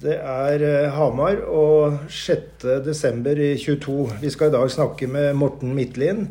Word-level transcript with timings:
Det 0.00 0.14
er 0.16 0.62
eh, 0.64 0.92
Hamar 0.96 1.42
og 1.52 2.06
6. 2.08 2.62
desember 2.86 3.36
i 3.36 3.50
22. 3.60 4.06
Vi 4.22 4.30
skal 4.32 4.48
i 4.48 4.54
dag 4.54 4.70
snakke 4.72 5.04
med 5.06 5.34
Morten 5.36 5.74
Midtlien. 5.76 6.22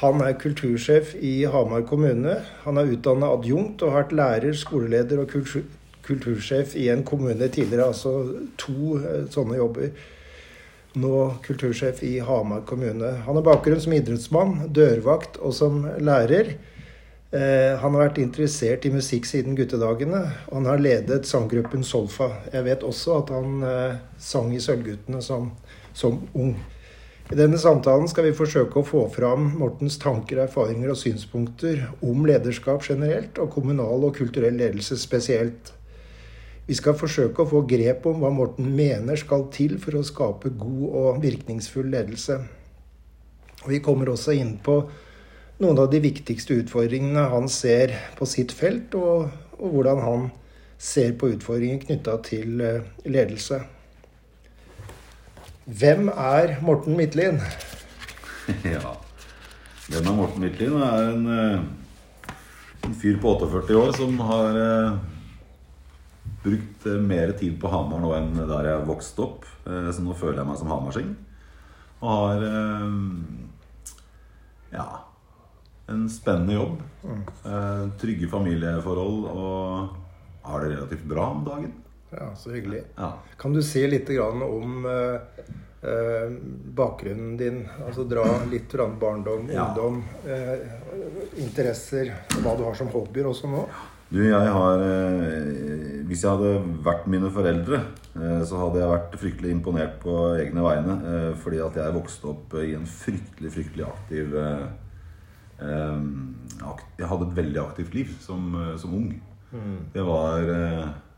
Han 0.00 0.24
er 0.26 0.34
kultursjef 0.34 1.12
i 1.22 1.44
Hamar 1.46 1.84
kommune. 1.86 2.34
Han 2.64 2.80
er 2.80 2.90
utdanna 2.90 3.28
adjunkt 3.36 3.84
og 3.86 3.92
har 3.94 4.02
vært 4.08 4.16
lærer, 4.18 4.58
skoleleder 4.58 5.22
og 5.22 5.30
kultur 5.30 5.62
kultursjef 6.06 6.74
i 6.78 6.88
en 6.90 7.04
kommune 7.06 7.46
tidligere. 7.46 7.86
Altså 7.92 8.12
to 8.58 8.98
eh, 8.98 9.22
sånne 9.30 9.60
jobber. 9.60 9.94
Nå 10.98 11.14
kultursjef 11.46 12.02
i 12.02 12.16
Hamar 12.26 12.66
kommune. 12.66 13.20
Han 13.28 13.38
har 13.38 13.46
bakgrunn 13.46 13.84
som 13.86 13.94
idrettsmann, 13.94 14.64
dørvakt 14.74 15.38
og 15.38 15.54
som 15.54 15.84
lærer. 16.02 16.56
Eh, 17.34 17.74
han 17.80 17.90
har 17.96 18.04
vært 18.04 18.20
interessert 18.22 18.84
i 18.86 18.92
musikk 18.94 19.26
siden 19.26 19.56
guttedagene. 19.58 20.22
Og 20.48 20.60
han 20.60 20.70
har 20.70 20.82
ledet 20.82 21.26
sanggruppen 21.26 21.84
Solfa. 21.86 22.30
Jeg 22.52 22.66
vet 22.68 22.86
også 22.86 23.20
at 23.20 23.32
han 23.34 23.66
eh, 23.66 24.00
sang 24.22 24.52
i 24.54 24.62
Sølvguttene 24.62 25.22
som, 25.24 25.50
som, 25.96 26.20
ung. 26.38 26.54
I 27.26 27.34
denne 27.34 27.58
samtalen 27.58 28.06
skal 28.06 28.28
vi 28.28 28.36
forsøke 28.38 28.78
å 28.78 28.86
få 28.86 29.00
fram 29.10 29.48
Mortens 29.58 29.98
tanker, 29.98 30.44
erfaringer 30.44 30.92
og 30.92 31.00
synspunkter 31.00 31.88
om 32.06 32.22
lederskap 32.28 32.86
generelt, 32.86 33.40
og 33.42 33.50
kommunal 33.56 34.06
og 34.06 34.14
kulturell 34.20 34.54
ledelse 34.60 34.94
spesielt. 35.00 35.72
Vi 36.66 36.74
skal 36.78 36.94
forsøke 36.98 37.42
å 37.42 37.50
få 37.50 37.64
grep 37.66 38.06
om 38.06 38.22
hva 38.22 38.30
Morten 38.34 38.70
mener 38.78 39.18
skal 39.18 39.48
til 39.54 39.74
for 39.82 39.98
å 39.98 40.06
skape 40.06 40.54
god 40.58 40.86
og 41.02 41.18
virkningsfull 41.22 41.90
ledelse. 41.90 42.38
Vi 43.66 43.82
kommer 43.82 44.12
også 44.12 44.34
inn 44.38 44.54
på 44.62 44.80
noen 45.62 45.78
av 45.80 45.88
de 45.92 46.00
viktigste 46.04 46.58
utfordringene 46.60 47.28
han 47.32 47.48
ser 47.52 47.94
på 48.18 48.28
sitt 48.28 48.52
felt, 48.52 48.94
og, 48.98 49.30
og 49.56 49.72
hvordan 49.72 50.02
han 50.04 50.28
ser 50.76 51.14
på 51.16 51.30
utfordringer 51.32 51.80
knytta 51.86 52.18
til 52.26 52.60
eh, 52.60 52.84
ledelse. 53.08 53.62
Hvem 55.66 56.10
er 56.12 56.58
Morten 56.64 56.98
Midtlien? 56.98 57.40
Ja. 58.62 58.92
Hvem 59.88 60.06
er 60.06 60.14
Morten 60.14 60.44
Midtlien? 60.44 60.76
Er 60.82 61.08
en, 61.10 61.24
eh, 61.32 62.34
en, 62.86 62.94
fyr 62.94 63.16
på 63.22 63.32
48 63.40 63.78
år 63.80 63.90
som 63.96 64.20
har 64.28 64.58
eh, 64.60 65.00
brukt 66.44 66.86
mer 67.02 67.32
tid 67.40 67.56
på 67.58 67.72
Hamar 67.72 68.04
nå 68.04 68.12
enn 68.14 68.30
der 68.38 68.70
jeg 68.70 68.86
vokste 68.86 69.24
opp. 69.24 69.48
Så 69.66 69.98
nå 70.04 70.14
føler 70.14 70.38
jeg 70.38 70.46
meg 70.46 70.58
som 70.60 70.70
hamarsing. 70.70 71.08
Og 71.98 72.12
har 72.12 72.44
ja, 74.70 74.84
en 75.86 76.08
spennende 76.10 76.56
jobb. 76.56 76.82
Trygge 78.00 78.28
familieforhold 78.28 79.26
og 79.30 79.88
har 80.46 80.64
det 80.64 80.76
relativt 80.76 81.04
bra 81.04 81.28
om 81.30 81.44
dagen. 81.44 81.72
Ja, 82.10 82.34
Så 82.36 82.50
hyggelig. 82.50 82.82
Ja. 82.96 83.12
Kan 83.36 83.52
du 83.52 83.62
si 83.62 83.82
litt 83.86 84.10
om 84.10 84.86
uh, 84.86 85.18
uh, 85.82 86.36
bakgrunnen 86.74 87.36
din? 87.36 87.64
Altså 87.86 88.04
Dra 88.04 88.24
litt 88.50 88.72
barndom, 89.00 89.50
ja. 89.50 89.66
ungdom, 89.66 90.04
eh, 90.26 91.42
interesser, 91.42 92.14
hva 92.42 92.56
du 92.56 92.64
har 92.64 92.74
som 92.74 92.88
hobbyer 92.94 93.26
også 93.26 93.50
nå? 93.50 93.66
Du, 94.08 94.20
jeg 94.22 94.50
har 94.54 94.78
Hvis 96.06 96.20
jeg 96.22 96.30
hadde 96.30 96.50
vært 96.86 97.08
mine 97.10 97.26
foreldre, 97.34 97.80
så 98.46 98.60
hadde 98.60 98.78
jeg 98.78 98.90
vært 98.92 99.16
fryktelig 99.18 99.50
imponert 99.50 99.96
på 99.98 100.14
egne 100.38 100.62
vegne. 100.62 100.94
Fordi 101.42 101.58
at 101.64 101.80
jeg 101.80 101.94
vokste 101.96 102.28
opp 102.30 102.54
i 102.62 102.76
en 102.78 102.86
fryktelig, 102.86 103.50
fryktelig 103.56 103.88
aktiv 103.88 104.36
Jeg 105.58 107.08
hadde 107.08 107.26
et 107.30 107.36
veldig 107.36 107.60
aktivt 107.62 107.94
liv 107.96 108.10
som, 108.20 108.50
som 108.76 108.92
ung. 108.98 109.08
Mm. 109.52 109.76
Det 109.94 110.04
var 110.04 110.44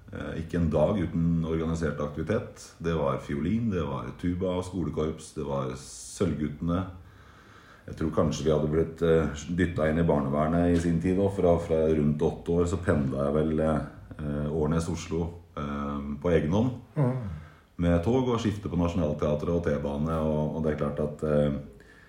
Eh, 0.09 0.39
ikke 0.41 0.57
en 0.57 0.71
dag 0.73 0.97
uten 0.97 1.45
organisert 1.45 2.01
aktivitet. 2.01 2.63
Det 2.81 2.95
var 2.97 3.21
fiolin, 3.21 3.69
det 3.71 3.83
var 3.85 4.09
tuba 4.21 4.55
og 4.57 4.65
skolekorps, 4.65 5.35
det 5.37 5.45
var 5.45 5.75
Sølvguttene. 5.77 6.85
Jeg 7.89 7.97
tror 7.97 8.15
kanskje 8.17 8.47
vi 8.47 8.53
hadde 8.53 8.71
blitt 8.73 9.03
eh, 9.05 9.45
dytta 9.57 9.89
inn 9.89 10.01
i 10.01 10.07
barnevernet 10.09 10.73
i 10.73 10.81
sin 10.81 11.01
tid. 11.01 11.21
Fra, 11.37 11.57
fra 11.61 11.83
rundt 11.93 12.25
åtte 12.25 12.57
år 12.57 12.71
så 12.71 12.81
pendla 12.85 13.29
jeg 13.29 13.37
vel 13.37 13.65
eh, 13.67 14.49
Årnes-Oslo 14.49 15.27
eh, 15.61 16.09
på 16.23 16.33
egen 16.33 16.57
hånd. 16.57 16.73
Mm. 16.97 17.19
Med 17.85 18.01
tog 18.05 18.33
og 18.33 18.41
skifte 18.41 18.73
på 18.73 18.81
Nationaltheatret 18.81 19.53
og 19.55 19.65
T-bane. 19.67 20.21
Og, 20.25 20.57
og, 20.57 20.63
det 20.65 20.73
er 20.73 20.81
klart 20.81 21.05
at 21.05 21.27
eh, 21.29 21.61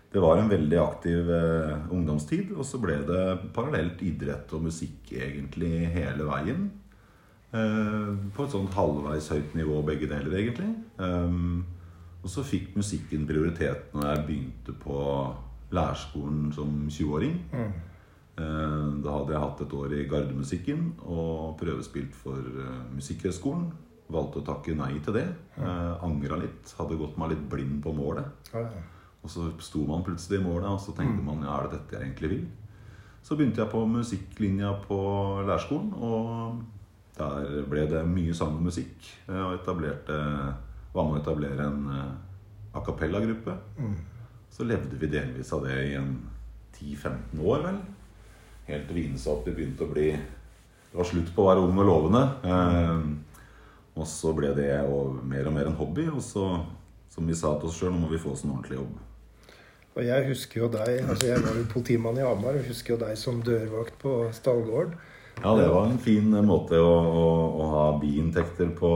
det 0.10 0.22
var 0.24 0.40
en 0.40 0.50
veldig 0.50 0.78
aktiv 0.82 1.30
eh, 1.30 1.90
ungdomstid. 1.94 2.54
Og 2.58 2.66
så 2.66 2.82
ble 2.82 2.98
det 3.06 3.26
parallelt 3.56 4.02
idrett 4.06 4.54
og 4.58 4.66
musikk 4.66 5.12
egentlig 5.14 5.90
hele 5.94 6.26
veien. 6.30 6.70
Eh, 7.54 8.16
på 8.34 8.46
et 8.46 8.56
sånt 8.56 8.74
halvveis 8.78 9.30
høyt 9.34 9.54
nivå, 9.58 9.82
begge 9.86 10.10
deler, 10.10 10.40
egentlig. 10.42 10.72
Um, 10.98 11.62
og 12.20 12.30
så 12.30 12.44
fikk 12.44 12.74
musikken 12.76 13.24
prioritet 13.30 13.94
når 13.96 14.10
jeg 14.10 14.26
begynte 14.26 14.76
på 14.82 14.98
lærerskolen 15.72 16.50
som 16.58 16.82
20-åring. 16.90 17.38
Mm. 17.54 17.72
Eh, 18.40 18.90
da 19.06 19.16
hadde 19.16 19.36
jeg 19.36 19.44
hatt 19.46 19.66
et 19.66 19.78
år 19.78 19.94
i 19.94 20.06
gardemusikken 20.10 20.94
og 21.06 21.58
prøvespilt 21.62 22.18
for 22.18 22.38
uh, 22.40 22.86
Musikkhøgskolen. 22.96 23.70
Valgte 24.10 24.42
å 24.42 24.46
takke 24.48 24.74
nei 24.74 24.96
til 25.06 25.20
det. 25.20 25.28
Uh, 25.60 26.02
Angra 26.06 26.40
litt. 26.42 26.74
Hadde 26.80 26.98
gått 26.98 27.20
meg 27.22 27.36
litt 27.36 27.46
blind 27.52 27.84
på 27.86 27.94
målet. 27.94 28.50
Ja, 28.56 28.66
ja. 28.66 28.88
Og 29.30 29.36
så 29.36 29.52
sto 29.62 29.84
man 29.86 30.02
plutselig 30.02 30.40
i 30.40 30.44
målet, 30.44 30.72
og 30.74 30.82
så 30.82 30.96
tenkte 30.98 31.22
mm. 31.22 31.30
man 31.30 31.46
ja, 31.46 31.54
er 31.54 31.70
det 31.70 31.78
dette 31.78 31.96
jeg 31.96 32.08
egentlig 32.08 32.34
vil? 32.34 32.44
Så 33.22 33.38
begynte 33.38 33.62
jeg 33.62 33.70
på 33.70 33.86
musikklinja 33.86 34.74
på 34.88 35.00
lærerskolen. 35.46 35.94
og 35.94 36.60
der 37.20 37.66
ble 37.68 37.84
det 37.90 38.02
mye 38.08 38.34
sang 38.36 38.56
og 38.58 38.66
musikk. 38.70 38.96
Eh, 39.28 39.42
og 39.44 39.58
etablerte, 39.58 40.18
var 40.94 41.06
med 41.06 41.20
å 41.20 41.22
etablere 41.22 41.68
en 41.68 41.82
uh, 41.92 42.78
a 42.78 42.82
cappella-gruppe. 42.86 43.54
Mm. 43.78 43.96
Så 44.50 44.66
levde 44.66 44.98
vi 44.98 45.12
delvis 45.12 45.52
av 45.54 45.66
det 45.68 45.76
i 45.92 45.96
en 46.00 46.14
10-15 46.80 47.44
år, 47.44 47.66
vel. 47.68 47.82
Helt 48.70 48.88
til 48.90 48.98
vi 49.46 49.54
begynte 49.54 49.86
å 49.86 49.90
bli 49.90 50.12
Det 50.14 50.98
var 50.98 51.06
slutt 51.06 51.30
på 51.36 51.44
å 51.44 51.50
være 51.50 51.62
ung 51.66 51.78
og 51.78 51.86
lovende. 51.86 52.24
Eh, 52.50 53.04
og 54.00 54.08
så 54.10 54.32
ble 54.34 54.54
det 54.58 54.72
og 54.88 55.20
mer 55.28 55.50
og 55.50 55.54
mer 55.54 55.70
en 55.70 55.78
hobby. 55.78 56.08
Og 56.10 56.24
så, 56.24 56.48
som 57.12 57.28
vi 57.28 57.38
sa 57.38 57.54
til 57.60 57.70
oss 57.70 57.78
sjøl, 57.78 57.94
nå 57.94 58.02
må 58.06 58.10
vi 58.10 58.22
få 58.22 58.34
oss 58.34 58.46
en 58.46 58.56
ordentlig 58.56 58.80
jobb. 58.80 58.96
Og 59.98 60.06
jeg 60.06 60.28
husker 60.30 60.64
jo 60.64 60.72
deg, 60.72 61.02
altså 61.10 61.32
jeg 61.32 61.44
var 61.44 61.58
jo 61.58 61.68
politimann 61.74 62.20
i 62.20 62.24
Hamar, 62.26 62.60
og 62.60 62.70
husker 62.70 62.96
jo 62.96 63.02
deg 63.02 63.18
som 63.20 63.42
dørvakt 63.46 63.98
på 64.02 64.16
Stallgården. 64.38 64.96
Ja, 65.40 65.54
det 65.56 65.70
var 65.72 65.88
en 65.88 66.02
fin 66.04 66.34
måte 66.46 66.80
å, 66.84 66.90
å, 66.90 67.28
å 67.64 67.70
ha 67.74 67.86
biinntekter 68.02 68.74
på 68.76 68.92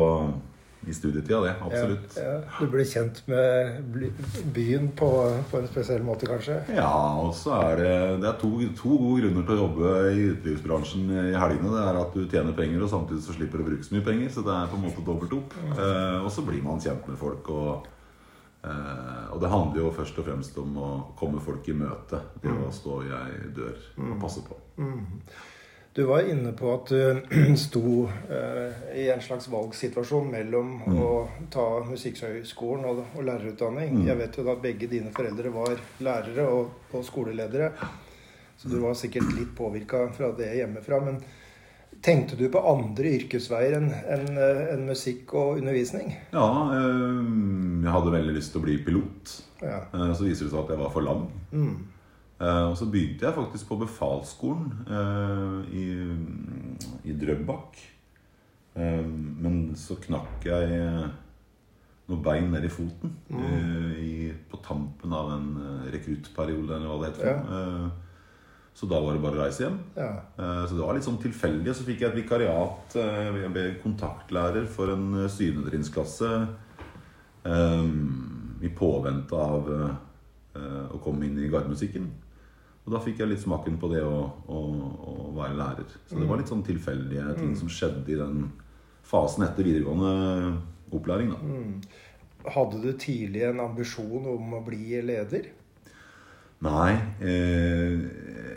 i 0.87 0.93
studietida, 0.93 1.39
det. 1.41 1.53
Absolutt. 1.63 2.17
Ja, 2.17 2.23
ja. 2.23 2.39
Du 2.59 2.67
ble 2.71 2.83
kjent 2.87 3.21
med 3.31 4.01
byen 4.55 4.89
på, 4.99 5.09
på, 5.51 5.61
en 5.61 5.69
spesiell 5.71 6.03
måte, 6.03 6.27
kanskje? 6.27 6.57
Ja, 6.75 6.91
og 7.23 7.31
så 7.39 7.55
er 7.61 7.79
det, 7.79 7.93
det 8.23 8.29
er 8.29 8.37
to, 8.41 8.51
to, 8.75 8.97
gode 8.99 9.23
grunner 9.23 9.47
til 9.47 9.55
å 9.55 9.61
jobbe 9.61 9.93
i 10.11 10.27
utelivsbransjen 10.33 11.07
i 11.13 11.25
helgene. 11.39 11.71
Det 11.71 11.85
er 11.85 12.01
at 12.01 12.17
du 12.17 12.23
tjener 12.27 12.57
penger, 12.57 12.83
og 12.83 12.91
samtidig 12.91 13.23
så 13.23 13.37
slipper 13.37 13.61
du 13.61 13.65
å 13.65 13.69
bruke 13.71 13.87
så 13.87 13.95
mye 13.95 14.07
penger. 14.09 14.31
Så 14.35 14.45
det 14.45 14.55
er 14.57 14.71
på 14.71 14.79
en 14.79 14.85
måte 14.89 15.07
dobbelt 15.07 15.37
opp. 15.39 15.57
Mm. 15.63 15.73
Eh, 15.77 16.19
og 16.19 16.31
så 16.35 16.45
blir 16.47 16.63
man 16.65 16.83
kjent 16.83 17.07
med 17.07 17.19
folk. 17.21 17.53
Og, 17.53 17.71
eh, 17.77 17.92
og 18.63 19.41
det 19.41 19.50
handler 19.51 19.81
jo 19.81 19.90
først 19.91 20.19
og 20.22 20.28
fremst 20.28 20.57
om 20.62 20.78
å 20.79 20.91
komme 21.19 21.41
folk 21.44 21.68
i 21.68 21.75
møte. 21.75 22.22
Det 22.40 22.53
å 22.53 22.69
stå 22.72 23.01
i 23.03 23.12
ei 23.18 23.50
dør 23.56 23.81
og 24.00 24.13
passe 24.22 24.44
på. 24.46 24.56
Du 25.94 26.03
var 26.03 26.25
inne 26.25 26.51
på 26.57 26.72
at 26.73 26.90
du 26.90 27.56
sto 27.66 28.07
eh, 28.09 28.78
i 28.97 29.03
en 29.13 29.22
slags 29.22 29.46
valgsituasjon 29.53 30.31
mellom 30.31 30.72
mm. 30.88 30.96
å 30.97 31.09
ta 31.53 31.66
Musikkhøgskolen 31.85 32.88
og, 32.90 33.03
og 33.13 33.28
lærerutdanning. 33.28 34.00
Mm. 34.00 34.07
Jeg 34.07 34.19
vet 34.23 34.40
jo 34.40 34.47
at 34.50 34.63
begge 34.63 34.90
dine 34.90 35.13
foreldre 35.13 35.52
var 35.53 35.78
lærere 36.02 36.47
og, 36.50 36.90
og 36.97 37.06
skoleledere. 37.06 37.69
Så 38.57 38.72
du 38.72 38.79
var 38.81 38.97
sikkert 38.97 39.29
litt 39.38 39.53
påvirka 39.57 40.07
fra 40.18 40.31
det 40.34 40.50
hjemmefra. 40.57 40.97
Men 41.06 41.22
tenkte 42.03 42.36
du 42.36 42.46
på 42.52 42.62
andre 42.68 43.16
yrkesveier 43.18 43.78
enn 43.78 43.90
en, 43.94 44.28
en 44.75 44.86
musikk 44.90 45.34
og 45.40 45.62
undervisning? 45.62 46.12
Ja, 46.35 46.50
eh, 46.76 47.23
jeg 47.85 47.96
hadde 47.96 48.14
veldig 48.17 48.35
lyst 48.35 48.53
til 48.53 48.61
å 48.61 48.66
bli 48.66 48.78
pilot. 48.84 49.34
Ja. 49.64 49.79
Eh, 49.88 50.11
så 50.11 50.28
viser 50.28 50.47
det 50.47 50.53
seg 50.53 50.61
at 50.66 50.73
jeg 50.76 50.84
var 50.84 50.94
for 50.94 51.08
lang. 51.08 51.26
Mm. 51.55 51.73
Uh, 52.44 52.73
og 52.73 52.73
så 52.76 52.90
begynte 52.91 53.23
jeg 53.23 53.35
faktisk 53.38 53.70
på 53.70 53.78
befalsskolen 53.85 54.88
i, 55.72 55.84
i 57.08 57.14
Drøbak. 57.16 57.78
Uh, 58.76 59.06
men 59.06 59.59
så 59.79 59.96
knakk 60.02 60.44
jeg 60.49 60.82
noe 62.09 62.20
bein 62.26 62.49
ned 62.52 62.66
i 62.67 62.72
foten 62.73 63.14
mm. 63.29 63.94
i, 63.96 64.16
på 64.49 64.59
tampen 64.66 65.14
av 65.16 65.29
en 65.38 65.47
rekruttperiode, 65.94 66.73
eller 66.76 66.90
hva 66.90 66.97
det 66.99 67.14
heter. 67.14 67.32
Ja. 67.32 67.94
Så 68.73 68.87
da 68.90 68.97
var 69.03 69.14
det 69.14 69.22
bare 69.22 69.37
å 69.37 69.43
reise 69.43 69.67
hjem. 69.67 69.75
Ja. 69.93 70.09
så 70.66 70.73
det 70.73 70.81
var 70.81 70.97
litt 70.97 71.05
sånn 71.05 71.20
tilfeldig. 71.22 71.75
Så 71.78 71.85
fikk 71.85 72.02
jeg 72.02 72.09
et 72.09 72.20
vikariat. 72.23 72.96
jeg 72.97 73.52
ble 73.53 73.66
kontaktlærer 73.84 74.66
for 74.66 74.90
en 74.96 75.28
syvendetrinnsklasse 75.29 76.31
i 78.66 78.72
påvente 78.73 79.37
av 79.37 79.70
å 80.90 81.02
komme 81.05 81.28
inn 81.28 81.37
i 81.37 81.52
gardemusikken. 81.53 82.09
Og 82.84 82.91
da 82.91 82.99
fikk 83.03 83.22
jeg 83.22 83.31
litt 83.31 83.43
smaken 83.43 83.78
på 83.79 83.90
det 83.93 84.02
å, 84.03 84.17
å, 84.28 84.61
å 85.08 85.14
være 85.37 85.55
lærer. 85.55 85.96
Så 86.09 86.20
det 86.20 86.28
var 86.28 86.41
litt 86.41 86.52
sånn 86.52 86.66
tilfeldige 86.67 87.29
ting 87.37 87.53
mm. 87.53 87.59
som 87.61 87.72
skjedde 87.72 88.11
i 88.11 88.20
den 88.20 88.47
fasen 89.08 89.46
etter 89.47 89.64
videregående 89.64 90.58
opplæring. 90.93 91.31
Da. 91.31 92.52
Hadde 92.53 92.81
du 92.84 92.90
tidlig 92.99 93.46
en 93.47 93.64
ambisjon 93.64 94.28
om 94.34 94.58
å 94.58 94.64
bli 94.66 94.99
leder? 95.05 95.47
Nei. 96.63 96.93
Eh, 97.19 97.97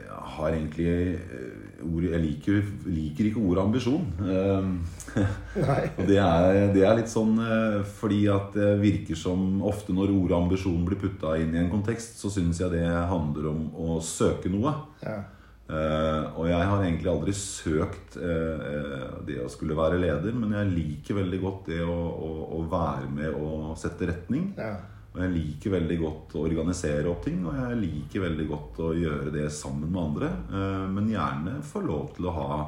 jeg 0.06 0.34
har 0.36 0.52
egentlig 0.52 0.90
eh, 1.16 1.66
ord, 1.86 2.04
Jeg 2.06 2.22
liker, 2.22 2.58
liker, 2.86 3.28
ikke 3.30 3.42
ordet 3.42 3.64
ambisjon. 3.64 4.06
Eh, 4.22 5.22
og 5.98 6.02
det 6.08 6.18
er, 6.22 6.58
det 6.74 6.84
er, 6.84 6.96
litt 6.98 7.10
sånn 7.12 7.38
eh, 7.42 7.78
fordi 7.98 8.26
at 8.32 8.54
det 8.56 8.74
virker 8.82 9.18
som 9.18 9.62
ofte 9.66 9.96
når 9.96 10.14
ordet 10.14 10.38
ambisjon 10.38 10.84
blir 10.86 11.00
putta 11.00 11.36
inn 11.40 11.54
i 11.56 11.62
en 11.62 11.72
kontekst, 11.72 12.20
så 12.20 12.30
syns 12.32 12.60
jeg 12.62 12.74
det 12.76 12.84
handler 12.86 13.50
om 13.52 13.70
å 13.74 13.98
søke 14.04 14.52
noe. 14.52 14.74
Ja. 15.02 15.22
Eh, 15.66 16.24
og 16.38 16.44
jeg 16.46 16.62
har 16.62 16.82
egentlig 16.84 17.10
aldri 17.10 17.32
søkt 17.34 18.20
eh, 18.22 19.06
det 19.26 19.40
å 19.42 19.50
skulle 19.50 19.74
være 19.78 19.98
leder, 19.98 20.36
men 20.36 20.54
jeg 20.54 20.74
liker 20.76 21.18
veldig 21.24 21.40
godt 21.42 21.72
det 21.72 21.80
å, 21.82 21.96
å, 21.96 22.28
å 22.54 22.60
være 22.70 23.08
med 23.10 23.34
og 23.34 23.72
sette 23.80 24.12
retning. 24.12 24.52
Ja. 24.58 24.76
Og 25.16 25.22
jeg 25.24 25.32
liker 25.32 25.72
veldig 25.72 25.96
godt 25.96 26.34
å 26.36 26.42
organisere 26.44 27.08
opp 27.08 27.22
ting, 27.24 27.38
og 27.48 27.54
jeg 27.56 27.76
liker 27.80 28.26
veldig 28.26 28.44
godt 28.50 28.80
å 28.84 28.90
gjøre 28.92 29.30
det 29.32 29.46
sammen 29.54 29.88
med 29.88 30.02
andre. 30.02 30.28
Eh, 30.52 30.82
men 30.92 31.08
gjerne 31.08 31.54
få 31.64 31.80
lov 31.86 32.10
til 32.18 32.28
å 32.28 32.34
ha 32.36 32.58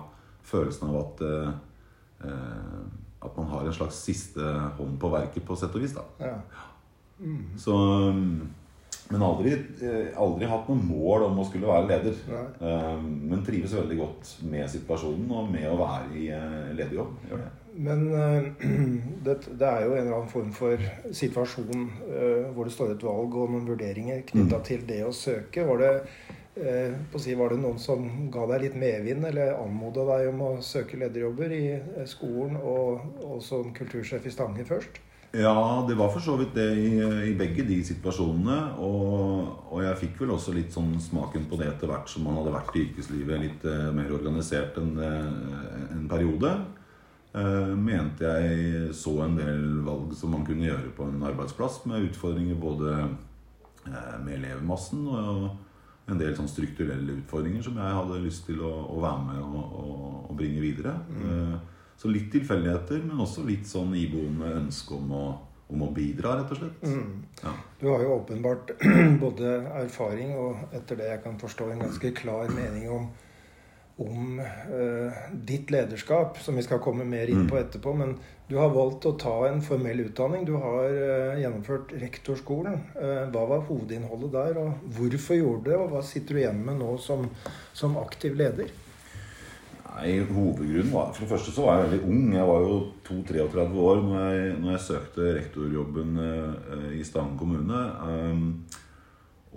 følelsen 0.48 0.88
av 0.88 0.96
at 1.02 1.20
eh, 1.28 1.50
at 3.18 3.34
man 3.36 3.50
har 3.50 3.66
en 3.66 3.74
slags 3.74 3.98
siste 4.06 4.42
hånd 4.78 4.96
på 5.02 5.10
verket, 5.12 5.44
på 5.44 5.56
sett 5.58 5.74
og 5.76 5.84
vis. 5.84 5.92
Ja. 6.22 6.38
Mm. 7.18 7.58
Så 7.58 7.76
Men 9.08 9.22
aldri, 9.24 9.52
eh, 9.84 10.08
aldri, 10.20 10.48
hatt 10.48 10.68
noe 10.68 10.88
mål 10.88 11.26
om 11.28 11.38
å 11.42 11.46
skulle 11.48 11.68
være 11.68 11.88
leder. 11.88 12.16
Nei. 12.28 12.96
Men 13.02 13.44
trives 13.44 13.76
veldig 13.76 13.96
godt 14.00 14.32
med 14.48 14.68
situasjonen 14.72 15.30
og 15.36 15.52
med 15.52 15.68
å 15.68 15.78
være 15.80 16.16
i 16.16 16.26
lederjobb. 16.76 17.14
Gjør 17.28 17.44
det. 17.44 17.52
Men 17.78 18.08
uh, 18.14 18.42
det, 19.24 19.36
det, 19.58 19.66
er 19.66 19.86
jo 19.86 19.94
en 19.94 20.02
eller 20.02 20.16
annen 20.16 20.32
form 20.32 20.50
for 20.54 20.82
situasjon 21.14 21.86
uh, 22.10 22.50
hvor 22.54 22.66
det 22.66 22.74
står 22.74 22.96
et 22.96 23.06
valg 23.06 23.38
og 23.38 23.54
noen 23.54 23.68
vurderinger 23.70 24.24
knytta 24.26 24.58
mm. 24.58 24.66
til 24.66 24.84
det 24.88 25.02
å 25.06 25.14
søke. 25.14 25.62
Var 25.68 25.82
det, 25.84 25.90
uh, 26.58 27.18
si, 27.22 27.36
var 27.38 27.54
det, 27.54 27.60
noen 27.62 27.78
som 27.82 28.08
ga 28.34 28.48
deg 28.50 28.64
litt 28.66 28.78
medvind, 28.82 29.28
eller 29.30 29.60
anmoda 29.60 30.08
deg 30.10 30.32
om 30.32 30.42
å 30.48 30.54
søke 30.64 30.98
lederjobber 30.98 31.54
i 31.54 31.66
skolen 32.10 32.58
og, 32.58 33.20
og 33.22 33.44
som 33.46 33.70
kultursjef 33.76 34.26
i 34.26 34.34
Stange 34.34 34.66
først? 34.66 34.98
Ja, 35.36 35.84
det 35.84 35.92
var 35.94 36.08
for 36.08 36.24
så 36.24 36.38
vidt 36.40 36.54
det 36.56 36.66
i, 36.80 36.88
i 37.28 37.34
begge 37.36 37.62
de 37.68 37.76
situasjonene. 37.84 38.56
Og, 38.80 39.68
og, 39.68 39.78
jeg 39.84 40.00
fikk 40.00 40.22
vel 40.24 40.32
også 40.34 40.56
litt 40.56 40.72
sånn 40.74 40.96
smaken 41.04 41.46
på 41.50 41.60
det 41.60 41.68
etter 41.68 41.92
hvert 41.92 42.10
som 42.10 42.24
man 42.26 42.40
hadde 42.40 42.56
vært 42.56 42.74
i 42.74 42.86
yrkeslivet 42.88 43.44
litt 43.44 43.68
mer 43.94 44.10
organisert 44.16 44.80
en, 44.80 44.96
en 45.04 46.08
periode. 46.10 46.56
Eh, 47.38 47.76
mente 47.76 48.24
jeg 48.24 48.92
så 48.96 49.12
en 49.22 49.36
del 49.38 49.64
valg 49.86 50.14
som 50.16 50.32
man 50.34 50.44
kunne 50.46 50.66
gjøre 50.66 50.92
på 50.96 51.06
en 51.06 51.22
arbeidsplass, 51.28 51.82
med 51.86 52.08
utfordringer 52.08 52.58
både 52.58 52.94
eh, 52.98 54.14
med 54.24 54.38
elevmassen 54.38 55.04
og 55.12 55.48
en 56.08 56.20
del 56.20 56.32
sånn 56.36 56.48
strukturelle 56.48 57.18
utfordringer 57.20 57.62
som 57.66 57.76
jeg 57.78 57.98
hadde 57.98 58.22
lyst 58.24 58.46
til 58.48 58.62
å, 58.64 58.72
å 58.94 59.02
være 59.02 59.26
med 59.26 59.42
og, 59.44 59.74
og, 59.82 60.16
og 60.30 60.38
bringe 60.38 60.62
videre. 60.64 60.96
Mm. 61.12 61.28
Eh, 61.28 61.84
så 61.98 62.10
litt 62.10 62.30
tilfeldigheter, 62.32 63.02
men 63.04 63.20
også 63.22 63.44
litt 63.46 63.66
sånn 63.68 63.94
iboende 63.98 64.54
ønske 64.60 64.94
om 64.96 65.14
å, 65.14 65.22
om 65.74 65.84
å 65.84 65.92
bidra, 65.94 66.36
rett 66.38 66.52
og 66.54 66.60
slett. 66.62 66.84
Mm. 66.86 67.24
Ja. 67.42 67.54
Du 67.80 67.88
har 67.90 68.04
jo 68.06 68.12
åpenbart 68.20 68.74
både 69.24 69.54
erfaring 69.82 70.34
og, 70.38 70.68
etter 70.72 71.02
det 71.02 71.10
jeg 71.12 71.24
kan 71.26 71.40
forstå, 71.42 71.72
en 71.74 71.86
ganske 71.86 72.14
klar 72.18 72.50
mening 72.54 72.88
om 72.94 73.10
om 73.98 74.40
uh, 74.40 75.12
ditt 75.32 75.70
lederskap, 75.70 76.38
som 76.38 76.56
vi 76.56 76.62
skal 76.62 76.78
komme 76.82 77.04
mer 77.04 77.30
inn 77.30 77.48
på 77.48 77.56
mm. 77.56 77.62
etterpå. 77.64 77.94
Men 77.98 78.14
du 78.48 78.54
har 78.60 78.70
valgt 78.70 79.08
å 79.10 79.16
ta 79.18 79.34
en 79.48 79.58
formell 79.64 80.04
utdanning. 80.06 80.44
Du 80.46 80.54
har 80.62 80.86
uh, 80.86 81.38
gjennomført 81.40 81.94
rektorskolen. 81.98 82.78
Uh, 82.94 83.24
hva 83.34 83.46
var 83.50 83.64
hovedinnholdet 83.66 84.36
der, 84.36 84.60
og 84.62 84.92
hvorfor 84.98 85.40
gjorde 85.40 85.64
du 85.64 85.72
det? 85.72 85.80
Og 85.80 85.96
hva 85.96 86.04
sitter 86.06 86.38
du 86.38 86.42
igjen 86.44 86.62
med 86.68 86.78
nå 86.78 86.92
som, 87.02 87.26
som 87.74 87.98
aktiv 87.98 88.38
leder? 88.38 88.70
Nei, 89.88 90.12
Hovedgrunnen 90.28 90.92
var 90.92 91.08
For 91.10 91.24
det 91.24 91.32
første 91.32 91.50
så 91.56 91.64
var 91.66 91.80
jeg 91.80 91.88
veldig 91.88 92.12
ung. 92.12 92.30
Jeg 92.36 92.46
var 92.52 92.66
jo 92.68 92.78
32-33 93.08 93.84
år 93.88 94.02
når 94.04 94.22
jeg, 94.22 94.54
når 94.60 94.72
jeg, 94.76 94.84
søkte 94.84 95.32
rektorjobben 95.40 96.22
i 96.94 97.02
Stange 97.08 97.34
kommune. 97.40 97.82
Um, 98.06 98.44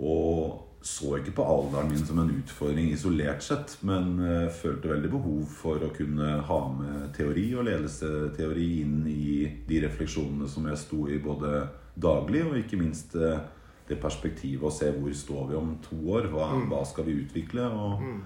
og 0.02 0.61
så 0.82 1.16
ikke 1.20 1.34
på 1.36 1.44
alderen 1.46 1.92
min 1.92 2.02
som 2.02 2.18
en 2.18 2.30
utfordring 2.34 2.90
isolert 2.90 3.44
sett, 3.46 3.76
men 3.86 4.16
uh, 4.18 4.50
følte 4.50 4.90
veldig 4.90 5.10
behov 5.12 5.44
for 5.54 5.82
å 5.86 5.92
kunne 5.94 6.40
ha 6.48 6.60
med 6.74 7.12
teori 7.16 7.46
og 7.54 7.68
ledelseteori 7.68 8.68
inn 8.82 8.96
i 9.06 9.46
de 9.68 9.82
refleksjonene 9.84 10.50
som 10.50 10.66
jeg 10.66 10.80
sto 10.82 11.06
i 11.06 11.20
både 11.22 11.68
daglig, 11.94 12.42
og 12.48 12.58
ikke 12.58 12.80
minst 12.80 13.14
uh, 13.14 13.38
det 13.86 14.00
perspektivet 14.02 14.66
å 14.66 14.74
se 14.74 14.90
hvor 14.96 15.14
står 15.14 15.52
vi 15.52 15.58
om 15.60 15.76
to 15.86 16.00
år. 16.16 16.26
Hva, 16.34 16.50
mm. 16.56 16.66
hva 16.72 16.82
skal 16.88 17.06
vi 17.06 17.20
utvikle? 17.22 17.68
Og, 17.70 18.02
mm. 18.02 18.20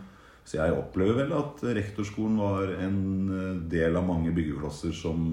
Så 0.47 0.61
jeg 0.61 0.79
opplever 0.79 1.25
vel 1.25 1.37
at 1.37 1.63
rektorskolen 1.75 2.37
var 2.39 2.71
en 2.79 2.99
eh, 3.35 3.47
del 3.67 3.97
av 3.99 4.05
mange 4.07 4.31
byggeklosser 4.31 4.93
som, 4.95 5.33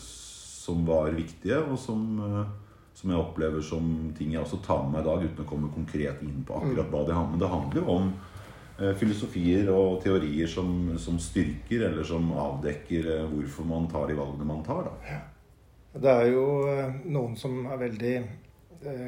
som 0.00 0.86
var 0.88 1.10
viktige, 1.12 1.58
og 1.60 1.76
som 1.76 2.06
som 2.94 3.10
jeg 3.10 3.18
opplever 3.18 3.64
som 3.64 3.90
ting 4.16 4.34
jeg 4.34 4.42
også 4.44 4.60
tar 4.64 4.84
med 4.84 4.94
meg 4.94 5.02
i 5.02 5.08
dag, 5.08 5.26
uten 5.26 5.44
å 5.44 5.48
komme 5.48 5.72
konkret 5.74 6.22
inn 6.22 6.44
på 6.46 6.60
akkurat 6.60 6.92
hva 6.92 7.02
det 7.08 7.18
handler 7.18 7.34
om. 7.34 7.42
Det 7.42 7.52
handler 7.54 7.80
jo 7.80 7.96
om 7.96 8.08
eh, 8.78 8.94
filosofier 9.00 9.70
og 9.74 9.98
teorier 10.04 10.50
som, 10.50 10.70
som, 11.02 11.18
styrker 11.18 11.88
eller 11.90 12.06
som 12.06 12.30
avdekker 12.46 13.10
eh, 13.16 13.26
hvorfor 13.32 13.68
man 13.68 13.90
tar 13.90 14.06
de 14.10 14.18
valgene 14.20 14.48
man 14.48 14.62
tar. 14.66 14.86
Da. 14.86 15.18
Det 15.94 16.14
er 16.22 16.30
jo 16.30 16.46
eh, 16.70 16.96
noen 17.10 17.36
som 17.38 17.64
er 17.66 17.82
veldig 17.82 18.14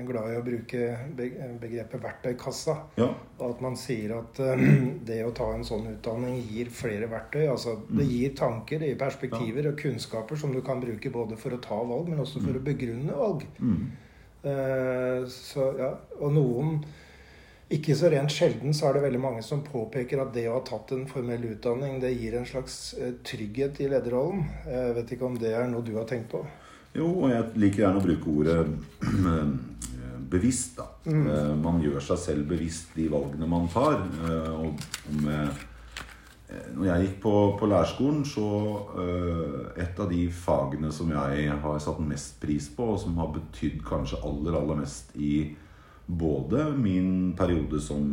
glad 0.06 0.32
i 0.32 0.38
å 0.38 0.44
bruke 0.44 0.88
begrepet 1.16 2.02
verktøykassa. 2.02 2.76
Ja. 2.98 3.08
At 3.46 3.62
man 3.64 3.76
sier 3.78 4.16
at 4.18 4.40
det 5.08 5.20
å 5.26 5.32
ta 5.36 5.50
en 5.54 5.66
sånn 5.66 5.88
utdanning 5.92 6.38
gir 6.48 6.70
flere 6.72 7.08
verktøy. 7.12 7.46
Altså 7.52 7.78
det 7.88 8.02
mm. 8.02 8.12
gir 8.12 8.36
tanker, 8.38 8.82
det 8.82 8.92
gir 8.92 9.00
perspektiver 9.00 9.70
og 9.72 9.80
kunnskaper 9.80 10.40
som 10.40 10.54
du 10.54 10.62
kan 10.66 10.82
bruke 10.82 11.12
både 11.12 11.38
for 11.40 11.56
å 11.56 11.62
ta 11.62 11.80
valg, 11.82 12.10
men 12.12 12.22
også 12.24 12.42
for 12.42 12.54
mm. 12.54 12.60
å 12.60 12.66
begrunne 12.70 13.18
valg. 13.22 13.48
Mm. 13.60 13.80
Uh, 14.46 15.24
så, 15.32 15.72
ja. 15.80 15.90
Og 16.20 16.32
noen 16.36 16.78
ikke 17.72 17.96
så 17.98 18.12
rent 18.12 18.30
sjelden 18.30 18.74
så 18.78 18.86
er 18.86 18.94
det 18.94 19.08
veldig 19.08 19.20
mange 19.24 19.40
som 19.42 19.64
påpeker 19.66 20.20
at 20.22 20.30
det 20.36 20.44
å 20.46 20.60
ha 20.60 20.60
tatt 20.66 20.92
en 20.94 21.08
formell 21.10 21.48
utdanning, 21.48 21.96
det 21.98 22.12
gir 22.14 22.36
en 22.38 22.46
slags 22.46 22.94
trygghet 23.26 23.80
i 23.82 23.88
lederrollen. 23.90 24.44
Jeg 24.70 24.94
vet 25.00 25.16
ikke 25.16 25.26
om 25.26 25.40
det 25.40 25.50
er 25.58 25.66
noe 25.72 25.82
du 25.82 25.96
har 25.98 26.06
tenkt 26.06 26.30
på? 26.30 26.44
Jo, 26.96 27.06
og 27.22 27.30
jeg 27.32 27.60
liker 27.60 27.84
gjerne 27.84 28.00
å 28.00 28.04
bruke 28.04 28.32
ordet 28.32 28.58
eh, 29.04 30.18
bevisst. 30.32 30.78
da. 30.80 30.88
Mm. 31.04 31.24
Eh, 31.28 31.54
man 31.60 31.80
gjør 31.84 32.02
seg 32.10 32.22
selv 32.22 32.50
bevisst 32.50 32.96
de 32.96 33.08
valgene 33.12 33.48
man 33.50 33.68
tar. 33.72 34.00
Eh, 34.24 34.52
og 34.56 35.18
med, 35.20 35.66
når 36.76 36.88
jeg 36.88 37.04
gikk 37.04 37.20
på, 37.26 37.34
på 37.60 37.68
lærerskolen, 37.68 38.24
så 38.24 38.48
Et 39.76 39.98
av 40.00 40.08
de 40.08 40.22
fagene 40.32 40.88
som 40.92 41.10
jeg 41.12 41.48
har 41.62 41.78
satt 41.82 41.98
mest 42.00 42.38
pris 42.40 42.68
på, 42.72 42.86
og 42.94 43.00
som 43.02 43.16
har 43.20 43.32
betydd 43.34 43.82
kanskje 43.84 44.22
aller, 44.24 44.56
aller 44.56 44.78
mest 44.80 45.12
i 45.16 45.50
både 46.06 46.70
min 46.78 47.34
periode 47.36 47.80
som, 47.82 48.06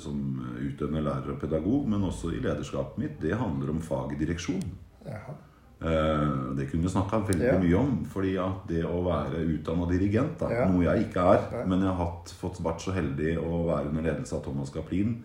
som 0.00 0.22
utøvende 0.58 1.04
lærer 1.04 1.34
og 1.34 1.42
pedagog, 1.42 1.86
men 1.92 2.08
også 2.08 2.32
i 2.32 2.40
lederskapet 2.40 2.98
mitt, 3.02 3.20
det 3.22 3.36
handler 3.36 3.74
om 3.74 3.84
faget 3.84 4.18
direksjon. 4.24 4.64
Jaha. 5.06 5.36
Eh, 5.80 6.54
det 6.58 6.66
kunne 6.66 6.82
vi 6.82 6.90
snakka 6.90 7.20
veldig 7.28 7.46
ja. 7.46 7.58
mye 7.62 7.78
om. 7.78 7.98
fordi 8.10 8.34
at 8.42 8.66
det 8.70 8.82
å 8.86 8.98
være 9.06 9.44
utdanna 9.54 9.86
dirigent, 9.90 10.34
da, 10.40 10.50
ja. 10.50 10.66
noe 10.70 10.88
jeg 10.88 11.06
ikke 11.06 11.26
er, 11.34 11.44
Nei. 11.52 11.64
men 11.70 11.84
jeg 11.84 11.92
har 11.92 12.00
hatt, 12.02 12.32
fått 12.40 12.58
vært 12.64 12.82
så 12.82 12.94
heldig 12.96 13.36
å 13.38 13.62
være 13.68 13.92
under 13.92 14.08
ledelse 14.08 14.34
av 14.34 14.42
Thomas 14.46 14.72
Caplin, 14.74 15.20